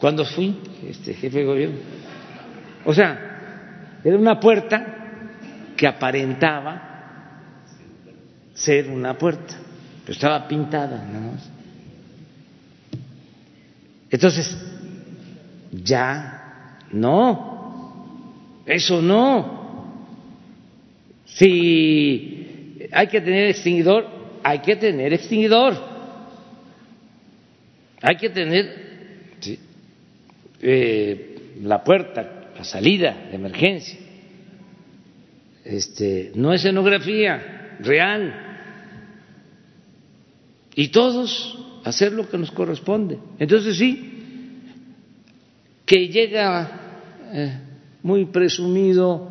Cuando 0.00 0.24
fui 0.24 0.58
este 0.88 1.14
jefe 1.14 1.38
de 1.38 1.44
gobierno, 1.44 1.76
o 2.84 2.92
sea, 2.92 3.98
era 4.02 4.16
una 4.16 4.40
puerta 4.40 4.84
que 5.76 5.86
aparentaba 5.86 6.90
ser 8.54 8.88
una 8.88 9.16
puerta, 9.16 9.54
pero 10.04 10.12
estaba 10.12 10.48
pintada 10.48 11.04
nada 11.04 11.32
más. 11.32 11.51
Entonces, 14.12 14.56
ya 15.72 16.78
no, 16.92 18.62
eso 18.66 19.00
no. 19.00 19.90
Si 21.24 22.88
hay 22.92 23.06
que 23.06 23.22
tener 23.22 23.48
extinguidor, 23.48 24.06
hay 24.44 24.58
que 24.60 24.76
tener 24.76 25.14
extinguidor. 25.14 25.90
Hay 28.02 28.16
que 28.16 28.30
tener 28.30 28.82
eh, 30.60 31.54
la 31.62 31.82
puerta 31.82 32.50
la 32.54 32.64
salida 32.64 33.28
de 33.30 33.36
emergencia. 33.36 33.98
Este, 35.64 36.32
no 36.34 36.52
es 36.52 36.60
escenografía 36.60 37.76
real. 37.80 38.34
Y 40.74 40.88
todos 40.88 41.58
hacer 41.84 42.12
lo 42.12 42.28
que 42.28 42.38
nos 42.38 42.50
corresponde. 42.50 43.18
Entonces 43.38 43.76
sí, 43.76 44.12
que 45.84 46.08
llega 46.08 46.70
eh, 47.32 47.58
muy 48.02 48.26
presumido 48.26 49.30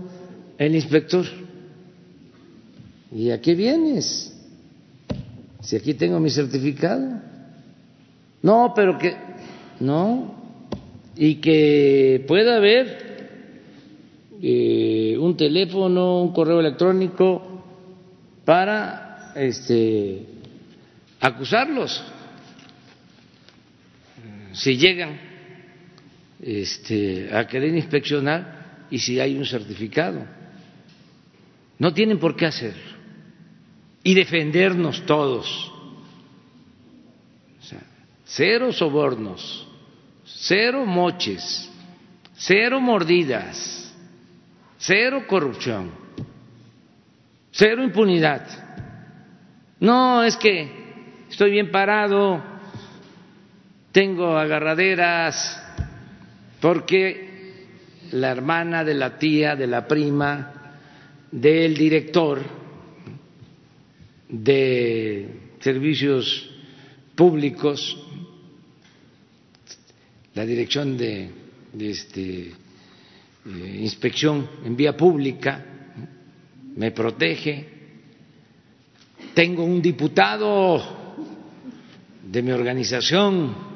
el 0.58 0.76
inspector. 0.76 1.26
¿Y 3.12 3.32
a 3.32 3.42
qué 3.42 3.56
vienes? 3.56 4.34
Si 5.62 5.76
aquí 5.76 5.94
tengo 5.94 6.20
mi 6.20 6.30
certificado. 6.30 7.22
No, 8.42 8.74
pero 8.76 8.98
que 8.98 9.16
no. 9.80 10.36
Y 11.16 11.36
que 11.36 12.24
pueda 12.28 12.58
haber 12.58 13.12
eh, 14.42 15.18
un 15.20 15.36
teléfono, 15.36 16.22
un 16.22 16.34
correo 16.34 16.60
electrónico 16.60 17.64
para 18.46 19.34
este, 19.36 20.26
acusarlos 21.20 22.04
si 24.54 24.78
llegan 24.78 25.20
este, 26.42 27.30
a 27.36 27.48
querer 27.48 27.76
inspeccionar 27.76 28.86
y 28.90 29.00
si 29.00 29.20
hay 29.20 29.38
un 29.38 29.46
certificado. 29.46 30.26
No 31.80 31.94
tienen 31.94 32.20
por 32.20 32.36
qué 32.36 32.46
hacerlo 32.46 32.98
y 34.04 34.14
defendernos 34.14 35.06
todos. 35.06 35.72
cero 38.26 38.72
sobornos, 38.72 39.68
cero 40.24 40.86
moches, 40.86 41.70
cero 42.34 42.80
mordidas 42.80 43.82
cero 44.82 45.26
corrupción, 45.28 45.92
cero 47.52 47.84
impunidad. 47.84 48.46
No, 49.80 50.24
es 50.24 50.36
que 50.36 51.26
estoy 51.30 51.52
bien 51.52 51.72
parado, 51.72 52.44
tengo 53.92 54.38
agarraderas, 54.38 55.62
porque 56.60 57.30
la 58.12 58.32
hermana 58.32 58.84
de 58.84 58.94
la 58.94 59.18
tía, 59.18 59.56
de 59.56 59.68
la 59.68 59.88
prima, 59.88 60.54
del 61.32 61.76
director 61.76 62.42
de 64.30 65.28
servicios 65.60 66.50
públicos, 67.16 67.98
la 70.34 70.46
dirección 70.46 70.98
de, 70.98 71.30
este 71.80 72.52
eh, 73.46 73.80
inspección 73.82 74.50
en 74.64 74.76
vía 74.76 74.96
pública, 74.96 75.66
me 76.76 76.92
protege. 76.92 77.68
Tengo 79.34 79.64
un 79.64 79.82
diputado 79.82 80.82
de 82.24 82.42
mi 82.42 82.52
organización, 82.52 83.71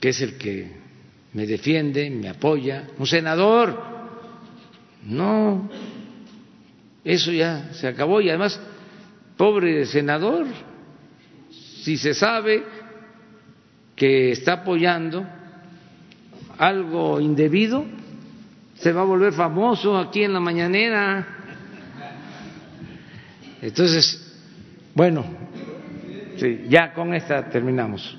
que 0.00 0.10
es 0.10 0.20
el 0.20 0.36
que 0.36 0.70
me 1.32 1.46
defiende, 1.46 2.10
me 2.10 2.28
apoya, 2.28 2.88
un 2.98 3.06
senador. 3.06 3.98
No, 5.04 5.68
eso 7.04 7.32
ya 7.32 7.72
se 7.72 7.88
acabó 7.88 8.20
y 8.20 8.28
además, 8.28 8.60
pobre 9.36 9.86
senador, 9.86 10.46
si 11.82 11.96
se 11.96 12.14
sabe 12.14 12.64
que 13.96 14.32
está 14.32 14.54
apoyando 14.54 15.26
algo 16.58 17.20
indebido, 17.20 17.84
se 18.74 18.92
va 18.92 19.02
a 19.02 19.04
volver 19.04 19.32
famoso 19.32 19.96
aquí 19.96 20.22
en 20.22 20.32
la 20.32 20.40
mañanera. 20.40 21.26
Entonces, 23.60 24.24
bueno, 24.94 25.24
Ya 26.68 26.92
con 26.92 27.14
esta 27.14 27.48
terminamos. 27.48 28.16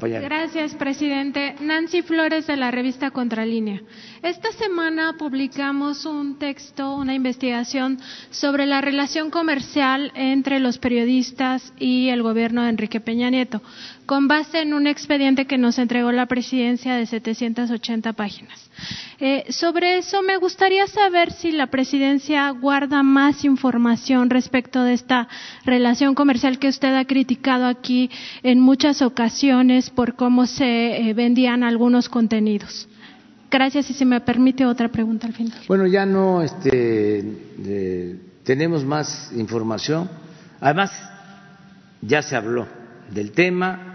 Gracias, 0.00 0.74
presidente. 0.74 1.54
Nancy 1.60 2.02
Flores 2.02 2.46
de 2.46 2.56
la 2.56 2.70
revista 2.70 3.10
Contralínea. 3.10 3.82
Esta 4.22 4.50
semana 4.52 5.16
publicamos 5.18 6.06
un 6.06 6.38
texto, 6.38 6.94
una 6.94 7.14
investigación 7.14 7.98
sobre 8.30 8.66
la 8.66 8.80
relación 8.80 9.30
comercial 9.30 10.12
entre 10.14 10.60
los 10.60 10.78
periodistas 10.78 11.72
y 11.78 12.08
el 12.08 12.22
gobierno 12.22 12.62
de 12.62 12.70
Enrique 12.70 13.00
Peña 13.00 13.30
Nieto, 13.30 13.60
con 14.08 14.26
base 14.26 14.62
en 14.62 14.72
un 14.72 14.86
expediente 14.86 15.44
que 15.44 15.58
nos 15.58 15.78
entregó 15.78 16.10
la 16.12 16.24
presidencia 16.24 16.94
de 16.94 17.04
780 17.04 18.14
páginas. 18.14 18.70
Eh, 19.20 19.44
sobre 19.50 19.98
eso 19.98 20.22
me 20.22 20.38
gustaría 20.38 20.86
saber 20.86 21.30
si 21.30 21.52
la 21.52 21.66
presidencia 21.66 22.48
guarda 22.48 23.02
más 23.02 23.44
información 23.44 24.30
respecto 24.30 24.82
de 24.82 24.94
esta 24.94 25.28
relación 25.66 26.14
comercial 26.14 26.58
que 26.58 26.68
usted 26.68 26.94
ha 26.94 27.04
criticado 27.04 27.66
aquí 27.66 28.10
en 28.42 28.60
muchas 28.60 29.02
ocasiones 29.02 29.90
por 29.90 30.16
cómo 30.16 30.46
se 30.46 31.10
eh, 31.10 31.12
vendían 31.12 31.62
algunos 31.62 32.08
contenidos. 32.08 32.88
Gracias 33.50 33.90
y 33.90 33.92
si 33.92 34.06
me 34.06 34.22
permite 34.22 34.64
otra 34.64 34.88
pregunta 34.88 35.26
al 35.26 35.34
final. 35.34 35.58
Bueno, 35.68 35.86
ya 35.86 36.06
no 36.06 36.40
este, 36.40 37.26
tenemos 38.42 38.86
más 38.86 39.30
información. 39.36 40.08
Además, 40.60 40.92
ya 42.00 42.22
se 42.22 42.36
habló 42.36 42.66
del 43.10 43.32
tema, 43.32 43.87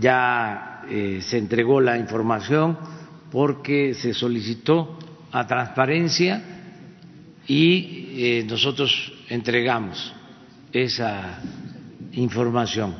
ya 0.00 0.82
eh, 0.88 1.20
se 1.22 1.38
entregó 1.38 1.80
la 1.80 1.98
información 1.98 2.78
porque 3.30 3.94
se 3.94 4.14
solicitó 4.14 4.98
a 5.30 5.46
transparencia 5.46 6.42
y 7.46 8.08
eh, 8.14 8.46
nosotros 8.48 9.12
entregamos 9.28 10.12
esa 10.72 11.40
información. 12.12 12.94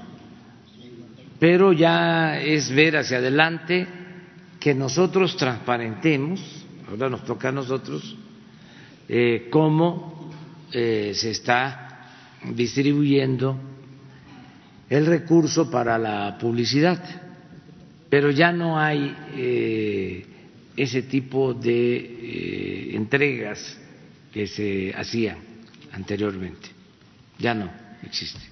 Pero 1.38 1.72
ya 1.72 2.40
es 2.40 2.70
ver 2.70 2.96
hacia 2.96 3.18
adelante 3.18 3.86
que 4.60 4.74
nosotros 4.74 5.36
transparentemos, 5.36 6.40
ahora 6.88 7.10
nos 7.10 7.24
toca 7.24 7.48
a 7.48 7.52
nosotros, 7.52 8.16
eh, 9.08 9.48
cómo 9.50 10.30
se 10.70 11.30
está 11.30 12.06
distribuyendo 12.54 13.58
el 14.96 15.06
recurso 15.06 15.70
para 15.70 15.98
la 15.98 16.36
publicidad 16.38 16.98
pero 18.12 18.30
ya 18.30 18.52
no 18.52 18.78
hay 18.78 19.16
eh, 19.34 20.26
ese 20.76 21.00
tipo 21.04 21.54
de 21.54 21.96
eh, 21.96 22.90
entregas 22.94 23.78
que 24.30 24.46
se 24.46 24.92
hacían 24.94 25.38
anteriormente. 25.92 26.68
Ya 27.38 27.54
no 27.54 27.70
existe. 28.02 28.51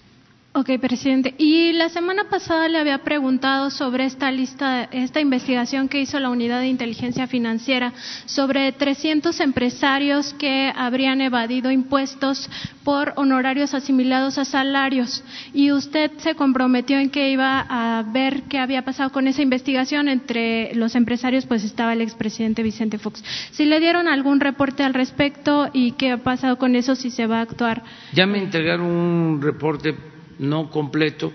Ok, 0.53 0.69
presidente. 0.81 1.33
Y 1.39 1.73
la 1.75 1.91
semana 1.91 2.25
pasada 2.29 2.67
le 2.67 2.77
había 2.77 3.05
preguntado 3.05 3.71
sobre 3.71 4.05
esta 4.05 4.33
lista, 4.33 4.83
esta 4.91 5.21
investigación 5.21 5.89
que 5.89 6.01
hizo 6.01 6.19
la 6.19 6.29
Unidad 6.29 6.59
de 6.59 6.67
Inteligencia 6.67 7.29
Financiera 7.29 7.93
sobre 8.27 8.73
300 8.73 9.39
empresarios 9.39 10.35
que 10.35 10.73
habrían 10.75 11.21
evadido 11.21 11.71
impuestos 11.71 12.51
por 12.83 13.13
honorarios 13.15 13.75
asimilados 13.75 14.39
a 14.39 14.45
salarios. 14.45 15.23
Y 15.55 15.71
usted 15.71 16.11
se 16.17 16.35
comprometió 16.35 16.99
en 16.99 17.11
que 17.11 17.31
iba 17.31 17.65
a 17.69 18.03
ver 18.03 18.43
qué 18.49 18.59
había 18.59 18.85
pasado 18.85 19.13
con 19.13 19.29
esa 19.29 19.43
investigación. 19.43 20.09
Entre 20.09 20.75
los 20.75 20.97
empresarios, 20.97 21.47
pues 21.47 21.63
estaba 21.63 21.93
el 21.93 22.01
expresidente 22.01 22.65
Vicente 22.65 22.99
Fox. 22.99 23.23
Si 23.53 23.67
le 23.67 23.79
dieron 23.79 24.09
algún 24.09 24.41
reporte 24.41 24.83
al 24.83 24.95
respecto 24.95 25.71
y 25.73 25.93
qué 25.93 26.11
ha 26.11 26.19
pasado 26.19 26.59
con 26.59 26.75
eso, 26.75 26.97
si 26.97 27.11
se 27.11 27.29
va 27.29 27.39
a 27.39 27.43
actuar. 27.43 27.85
Ya 28.13 28.27
me 28.27 28.43
entregaron 28.43 28.87
un 28.87 29.41
reporte 29.41 30.11
no 30.41 30.71
completo, 30.71 31.33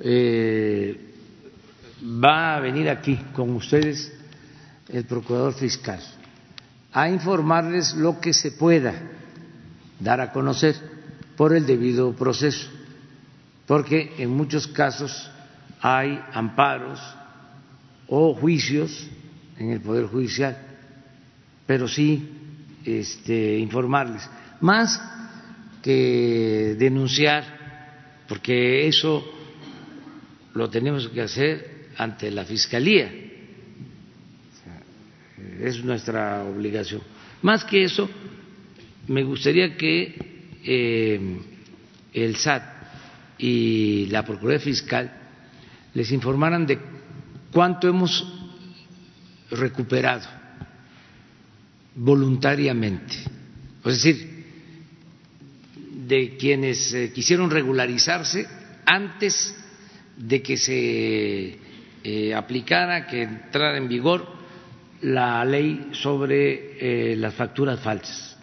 eh, 0.00 1.14
va 2.02 2.56
a 2.56 2.60
venir 2.60 2.90
aquí 2.90 3.16
con 3.32 3.50
ustedes 3.54 4.12
el 4.88 5.04
procurador 5.04 5.54
fiscal 5.54 6.00
a 6.92 7.08
informarles 7.08 7.94
lo 7.94 8.20
que 8.20 8.32
se 8.32 8.52
pueda 8.52 8.94
dar 9.98 10.20
a 10.20 10.32
conocer 10.32 10.76
por 11.36 11.54
el 11.54 11.66
debido 11.66 12.12
proceso, 12.14 12.68
porque 13.66 14.14
en 14.18 14.30
muchos 14.30 14.66
casos 14.68 15.30
hay 15.80 16.20
amparos 16.32 17.00
o 18.06 18.34
juicios 18.34 19.08
en 19.58 19.70
el 19.70 19.80
Poder 19.80 20.06
Judicial, 20.06 20.56
pero 21.66 21.88
sí 21.88 22.30
este, 22.84 23.58
informarles, 23.58 24.28
más 24.60 25.00
que 25.82 26.76
denunciar 26.78 27.53
porque 28.28 28.86
eso 28.88 29.24
lo 30.54 30.70
tenemos 30.70 31.08
que 31.08 31.20
hacer 31.20 31.88
ante 31.96 32.30
la 32.30 32.44
Fiscalía. 32.44 33.12
Es 35.60 35.82
nuestra 35.84 36.44
obligación. 36.44 37.02
Más 37.42 37.64
que 37.64 37.84
eso, 37.84 38.08
me 39.08 39.22
gustaría 39.22 39.76
que 39.76 40.14
eh, 40.64 41.38
el 42.12 42.36
SAT 42.36 42.62
y 43.38 44.06
la 44.06 44.24
Procuraduría 44.24 44.60
Fiscal 44.60 45.12
les 45.92 46.10
informaran 46.12 46.66
de 46.66 46.78
cuánto 47.52 47.88
hemos 47.88 48.26
recuperado 49.50 50.26
voluntariamente. 51.94 53.16
Es 53.84 54.02
decir, 54.02 54.33
de 56.06 56.36
quienes 56.36 56.92
eh, 56.92 57.12
quisieron 57.12 57.50
regularizarse 57.50 58.46
antes 58.84 59.54
de 60.16 60.42
que 60.42 60.56
se 60.56 61.58
eh, 62.04 62.34
aplicara, 62.34 63.06
que 63.06 63.22
entrara 63.22 63.78
en 63.78 63.88
vigor 63.88 64.26
la 65.02 65.44
ley 65.44 65.88
sobre 65.92 67.12
eh, 67.12 67.16
las 67.16 67.34
facturas 67.34 67.80
falsas. 67.80 68.36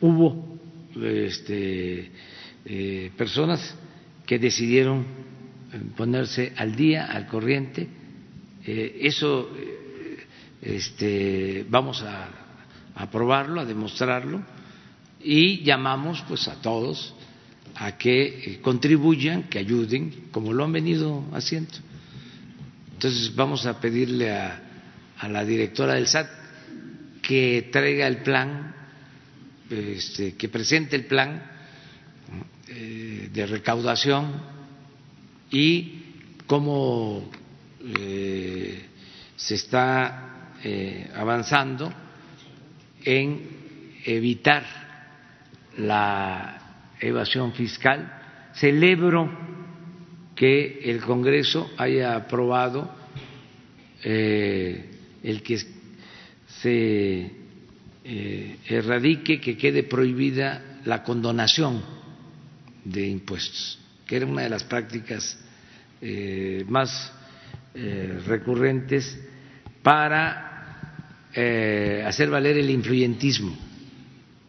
Hubo 0.00 0.58
este, 1.02 2.10
personas 3.16 3.74
que 4.26 4.38
decidieron 4.38 5.06
ponerse 5.96 6.52
al 6.56 6.74
día, 6.76 7.06
al 7.06 7.26
corriente. 7.26 7.86
eso 8.64 9.50
este, 10.60 11.64
vamos 11.68 12.02
a 12.02 12.28
aprobarlo, 12.94 13.60
a 13.60 13.64
demostrarlo 13.64 14.42
y 15.22 15.62
llamamos 15.62 16.22
pues 16.28 16.48
a 16.48 16.60
todos 16.60 17.14
a 17.74 17.96
que 17.96 18.24
eh, 18.26 18.60
contribuyan, 18.62 19.44
que 19.44 19.58
ayuden, 19.58 20.28
como 20.30 20.52
lo 20.52 20.64
han 20.64 20.72
venido 20.72 21.24
haciendo. 21.32 21.72
Entonces 22.94 23.34
vamos 23.34 23.66
a 23.66 23.78
pedirle 23.80 24.32
a, 24.32 24.62
la 25.28 25.44
directora 25.44 25.94
del 25.94 26.06
SAT 26.06 26.28
que 27.22 27.68
traiga 27.72 28.06
el 28.06 28.18
plan, 28.18 28.74
este, 29.68 30.34
que 30.36 30.48
presente 30.48 30.96
el 30.96 31.06
plan 31.06 31.42
eh, 32.68 33.28
de 33.32 33.46
recaudación 33.46 34.40
y 35.50 36.02
cómo 36.46 37.30
eh, 37.98 38.84
se 39.36 39.54
está 39.54 40.22
avanzando 41.14 41.92
en 43.04 43.40
evitar 44.04 44.85
la 45.78 46.94
evasión 47.00 47.52
fiscal. 47.52 48.50
Celebro 48.54 49.30
que 50.34 50.80
el 50.84 51.00
Congreso 51.00 51.70
haya 51.76 52.14
aprobado 52.14 52.94
eh, 54.04 54.90
el 55.22 55.42
que 55.42 55.58
se 56.46 57.30
eh, 58.04 58.56
erradique, 58.68 59.40
que 59.40 59.56
quede 59.56 59.82
prohibida 59.82 60.80
la 60.84 61.02
condonación 61.02 61.82
de 62.84 63.06
impuestos, 63.08 63.78
que 64.06 64.16
era 64.16 64.26
una 64.26 64.42
de 64.42 64.50
las 64.50 64.64
prácticas 64.64 65.38
eh, 66.00 66.64
más 66.68 67.12
recurrentes 68.26 69.20
para 69.82 70.44
hacer 72.06 72.30
valer 72.30 72.56
el 72.56 72.70
influyentismo 72.70 73.65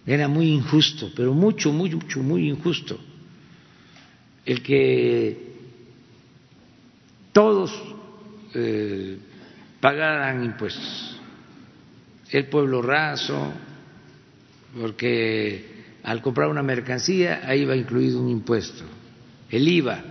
era 0.07 0.29
muy 0.29 0.53
injusto, 0.53 1.11
pero 1.13 1.33
mucho, 1.33 1.73
muy, 1.73 1.93
mucho, 1.93 2.23
muy 2.23 2.49
injusto. 2.49 2.97
El 4.45 4.63
que 4.63 5.37
todos 7.33 7.71
eh, 8.53 9.17
pagaran 9.81 10.45
impuestos. 10.45 11.19
El 12.31 12.47
pueblo 12.47 12.81
raso, 12.81 13.51
porque 14.79 15.77
al 16.03 16.21
comprar 16.21 16.47
una 16.47 16.63
mercancía 16.63 17.41
ahí 17.43 17.65
va 17.65 17.75
incluido 17.75 18.21
un 18.21 18.29
impuesto, 18.29 18.85
el 19.49 19.67
IVA. 19.67 20.03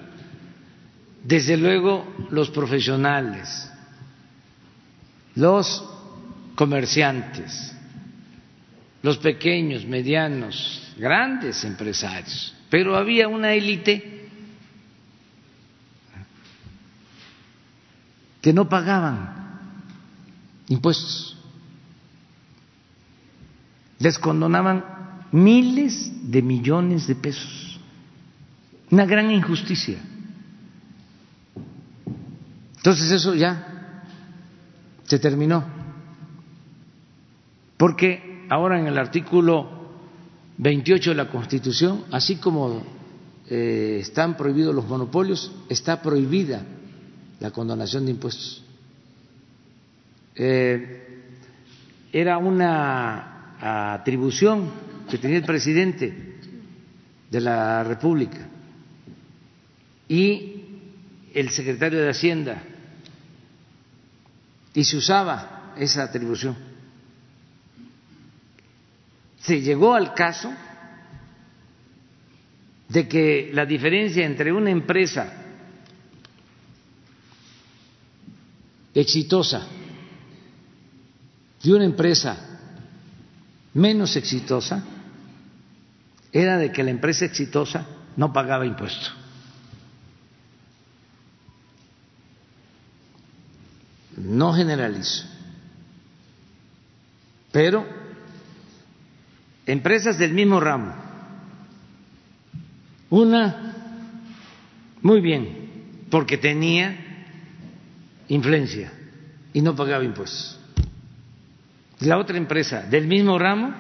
Desde 1.25 1.57
luego 1.57 2.07
los 2.31 2.51
profesionales, 2.51 3.71
los 5.35 5.85
comerciantes, 6.55 7.76
los 9.07 9.19
pequeños, 9.19 9.87
medianos, 9.87 10.93
grandes 10.97 11.63
empresarios, 11.63 12.53
pero 12.69 12.97
había 12.97 13.29
una 13.29 13.53
élite 13.53 14.29
que 18.43 18.53
no 18.53 18.69
pagaban 18.69 19.61
impuestos, 20.67 21.39
les 24.01 24.19
condonaban 24.19 24.85
miles 25.31 26.11
de 26.29 26.43
millones 26.43 27.07
de 27.07 27.15
pesos, 27.15 27.79
una 28.91 29.07
gran 29.07 29.31
injusticia. 29.31 30.01
Entonces 32.79 33.13
eso 33.13 33.37
ya 33.37 34.03
se 35.05 35.21
terminó, 35.21 35.65
porque 37.77 38.26
ahora 38.49 38.79
en 38.79 38.87
el 38.87 38.99
artículo 38.99 39.69
28 40.59 41.11
de 41.11 41.17
la 41.17 41.29
Constitución, 41.29 42.05
así 42.11 42.37
como 42.37 42.83
eh, 43.49 43.99
están 44.01 44.37
prohibidos 44.37 44.75
los 44.75 44.87
monopolios, 44.87 45.53
está 45.69 46.01
prohibida 46.01 46.63
la 47.41 47.51
condonación 47.51 48.05
de 48.07 48.13
impuestos. 48.13 48.65
Eh, 50.35 51.03
era 52.13 52.39
una 52.39 53.95
atribución 53.95 54.71
que 55.11 55.19
tenía 55.19 55.39
el 55.39 55.45
presidente 55.45 56.37
de 57.31 57.41
la 57.41 57.85
República 57.85 58.49
y 60.09 60.63
el 61.35 61.51
secretario 61.51 62.01
de 62.01 62.11
Hacienda, 62.11 62.63
y 64.73 64.85
se 64.85 64.97
usaba 64.97 65.75
esa 65.79 66.05
atribución 66.05 66.76
se 69.47 69.61
llegó 69.61 69.95
al 69.95 70.13
caso 70.13 70.53
de 72.89 73.07
que 73.07 73.51
la 73.53 73.65
diferencia 73.65 74.27
entre 74.27 74.53
una 74.53 74.71
empresa 74.71 75.33
exitosa 78.93 79.69
y 81.63 81.71
una 81.71 81.85
empresa 81.85 82.59
menos 83.75 84.17
exitosa 84.17 84.83
era 86.33 86.59
de 86.59 86.73
que 86.73 86.83
la 86.83 86.91
empresa 86.91 87.25
exitosa 87.25 87.87
no 88.17 88.33
pagaba 88.33 88.67
impuestos. 88.67 89.15
No 94.17 94.53
generalizo, 94.55 95.25
pero 97.53 98.06
empresas 99.67 100.17
del 100.17 100.33
mismo 100.33 100.61
ramo. 100.61 100.95
Una, 103.11 103.75
muy 105.03 105.21
bien, 105.21 106.07
porque 106.11 106.39
tenía 106.39 106.97
influencia 108.29 108.93
y 109.53 109.61
no 109.61 109.75
pagaba 109.75 110.05
impuestos. 110.05 110.59
La 112.01 112.19
otra 112.19 112.37
empresa 112.37 112.83
del 112.83 113.07
mismo 113.07 113.39
ramo 113.39 113.75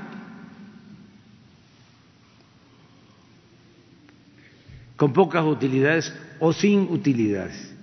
con 4.96 5.12
pocas 5.12 5.44
utilidades 5.44 6.12
o 6.40 6.52
sin 6.52 6.80
utilidades, 6.90 7.74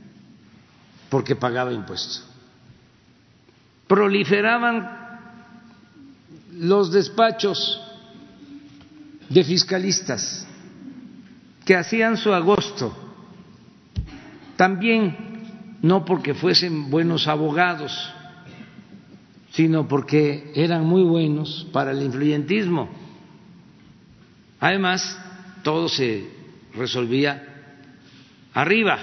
porque 1.09 1.35
pagaba 1.35 1.71
impuestos. 1.71 2.27
Proliferaban 3.87 5.03
los 6.53 6.91
despachos 6.91 7.82
de 9.33 9.43
fiscalistas 9.43 10.47
que 11.65 11.75
hacían 11.75 12.17
su 12.17 12.33
agosto, 12.33 12.95
también 14.55 15.79
no 15.81 16.05
porque 16.05 16.33
fuesen 16.35 16.91
buenos 16.91 17.27
abogados, 17.27 18.13
sino 19.51 19.87
porque 19.87 20.51
eran 20.55 20.85
muy 20.85 21.03
buenos 21.03 21.67
para 21.71 21.91
el 21.91 22.01
influyentismo. 22.03 22.89
Además, 24.59 25.17
todo 25.63 25.89
se 25.89 26.29
resolvía 26.75 27.43
arriba. 28.53 28.99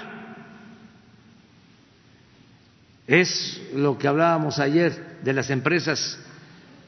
Es 3.05 3.61
lo 3.75 3.97
que 3.97 4.07
hablábamos 4.07 4.59
ayer 4.59 5.19
de 5.23 5.33
las 5.33 5.49
empresas 5.49 6.19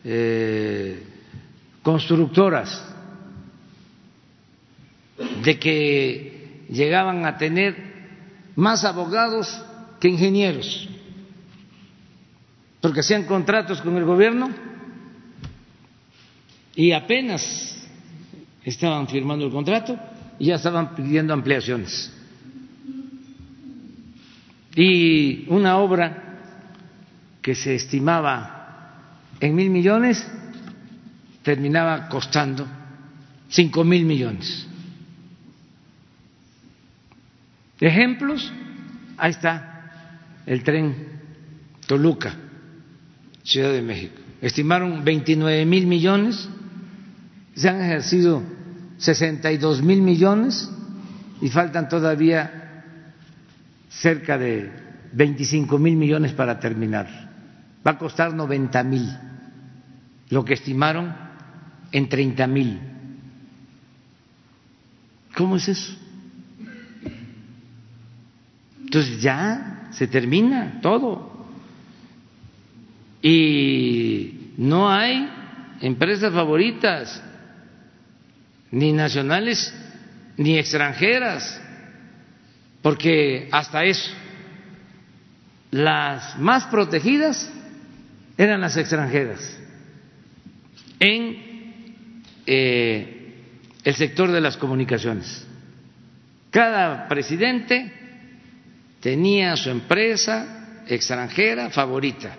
eh, 0.03 1.03
constructoras 1.81 2.92
de 5.43 5.59
que 5.59 6.65
llegaban 6.69 7.25
a 7.25 7.37
tener 7.37 7.75
más 8.55 8.85
abogados 8.85 9.61
que 9.99 10.07
ingenieros, 10.07 10.87
porque 12.81 13.01
hacían 13.01 13.23
contratos 13.25 13.81
con 13.81 13.97
el 13.97 14.05
gobierno 14.05 14.49
y 16.75 16.91
apenas 16.91 17.87
estaban 18.63 19.07
firmando 19.07 19.45
el 19.45 19.51
contrato 19.51 19.97
y 20.39 20.47
ya 20.47 20.55
estaban 20.55 20.95
pidiendo 20.95 21.33
ampliaciones. 21.33 22.11
Y 24.75 25.45
una 25.49 25.77
obra 25.77 26.39
que 27.41 27.53
se 27.53 27.75
estimaba 27.75 28.97
en 29.39 29.53
mil 29.53 29.69
millones 29.69 30.25
terminaba 31.43 32.07
costando 32.07 32.65
cinco 33.49 33.83
mil 33.83 34.05
millones. 34.05 34.67
Ejemplos, 37.83 38.49
ahí 39.17 39.31
está 39.31 39.91
el 40.45 40.63
tren 40.63 40.95
Toluca, 41.85 42.33
Ciudad 43.43 43.73
de 43.73 43.81
México. 43.81 44.21
Estimaron 44.41 45.03
29 45.03 45.65
mil 45.65 45.85
millones, 45.85 46.47
se 47.55 47.67
han 47.67 47.81
ejercido 47.81 48.41
62 48.99 49.81
mil 49.81 50.01
millones 50.01 50.71
y 51.41 51.49
faltan 51.49 51.89
todavía 51.89 52.85
cerca 53.89 54.37
de 54.37 54.71
25 55.11 55.77
mil 55.77 55.97
millones 55.97 56.31
para 56.31 56.61
terminar. 56.61 57.07
Va 57.85 57.91
a 57.91 57.97
costar 57.97 58.33
90 58.33 58.81
mil, 58.85 59.09
lo 60.29 60.45
que 60.45 60.53
estimaron 60.53 61.13
en 61.91 62.07
30 62.07 62.47
mil. 62.47 62.79
¿Cómo 65.35 65.57
es 65.57 65.67
eso? 65.67 66.02
Entonces 68.93 69.23
ya 69.23 69.87
se 69.89 70.05
termina 70.05 70.79
todo. 70.79 71.47
Y 73.23 74.51
no 74.57 74.87
hay 74.87 75.27
empresas 75.81 76.31
favoritas, 76.31 77.23
ni 78.69 78.93
nacionales 78.93 79.73
ni 80.37 80.59
extranjeras, 80.59 81.59
porque 82.83 83.49
hasta 83.51 83.83
eso, 83.83 84.11
las 85.71 86.37
más 86.37 86.65
protegidas 86.65 87.51
eran 88.37 88.61
las 88.61 88.77
extranjeras 88.77 89.59
en 90.99 92.21
eh, 92.45 93.41
el 93.83 93.95
sector 93.95 94.31
de 94.31 94.41
las 94.41 94.55
comunicaciones. 94.55 95.47
Cada 96.51 97.07
presidente 97.07 98.02
tenía 99.03 99.57
su 99.57 99.69
empresa 99.69 100.85
extranjera 100.87 101.69
favorita. 101.69 102.37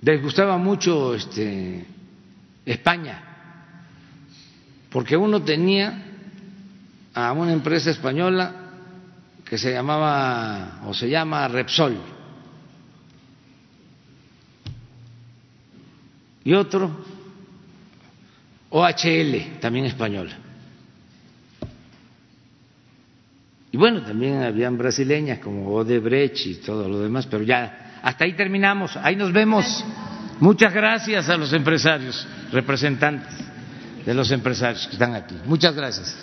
Les 0.00 0.22
gustaba 0.22 0.56
mucho 0.58 1.12
este, 1.12 1.84
España, 2.64 3.20
porque 4.90 5.16
uno 5.16 5.42
tenía 5.42 6.04
a 7.14 7.32
una 7.32 7.52
empresa 7.52 7.90
española 7.90 8.54
que 9.44 9.58
se 9.58 9.72
llamaba 9.72 10.82
o 10.86 10.94
se 10.94 11.08
llama 11.10 11.48
Repsol 11.48 11.98
y 16.44 16.52
otro 16.54 17.04
OHL, 18.70 19.58
también 19.60 19.86
española. 19.86 20.45
Y 23.76 23.78
bueno, 23.78 24.00
también 24.00 24.42
habían 24.42 24.78
brasileñas 24.78 25.38
como 25.38 25.68
Odebrecht 25.74 26.46
y 26.46 26.54
todo 26.54 26.88
lo 26.88 27.00
demás, 27.00 27.26
pero 27.26 27.42
ya 27.42 27.98
hasta 28.02 28.24
ahí 28.24 28.32
terminamos. 28.32 28.96
Ahí 28.96 29.16
nos 29.16 29.34
vemos. 29.34 29.84
Muchas 30.40 30.72
gracias 30.72 31.28
a 31.28 31.36
los 31.36 31.52
empresarios, 31.52 32.26
representantes 32.52 33.34
de 34.06 34.14
los 34.14 34.30
empresarios 34.30 34.86
que 34.86 34.94
están 34.94 35.14
aquí. 35.14 35.36
Muchas 35.44 35.74
gracias. 35.74 36.16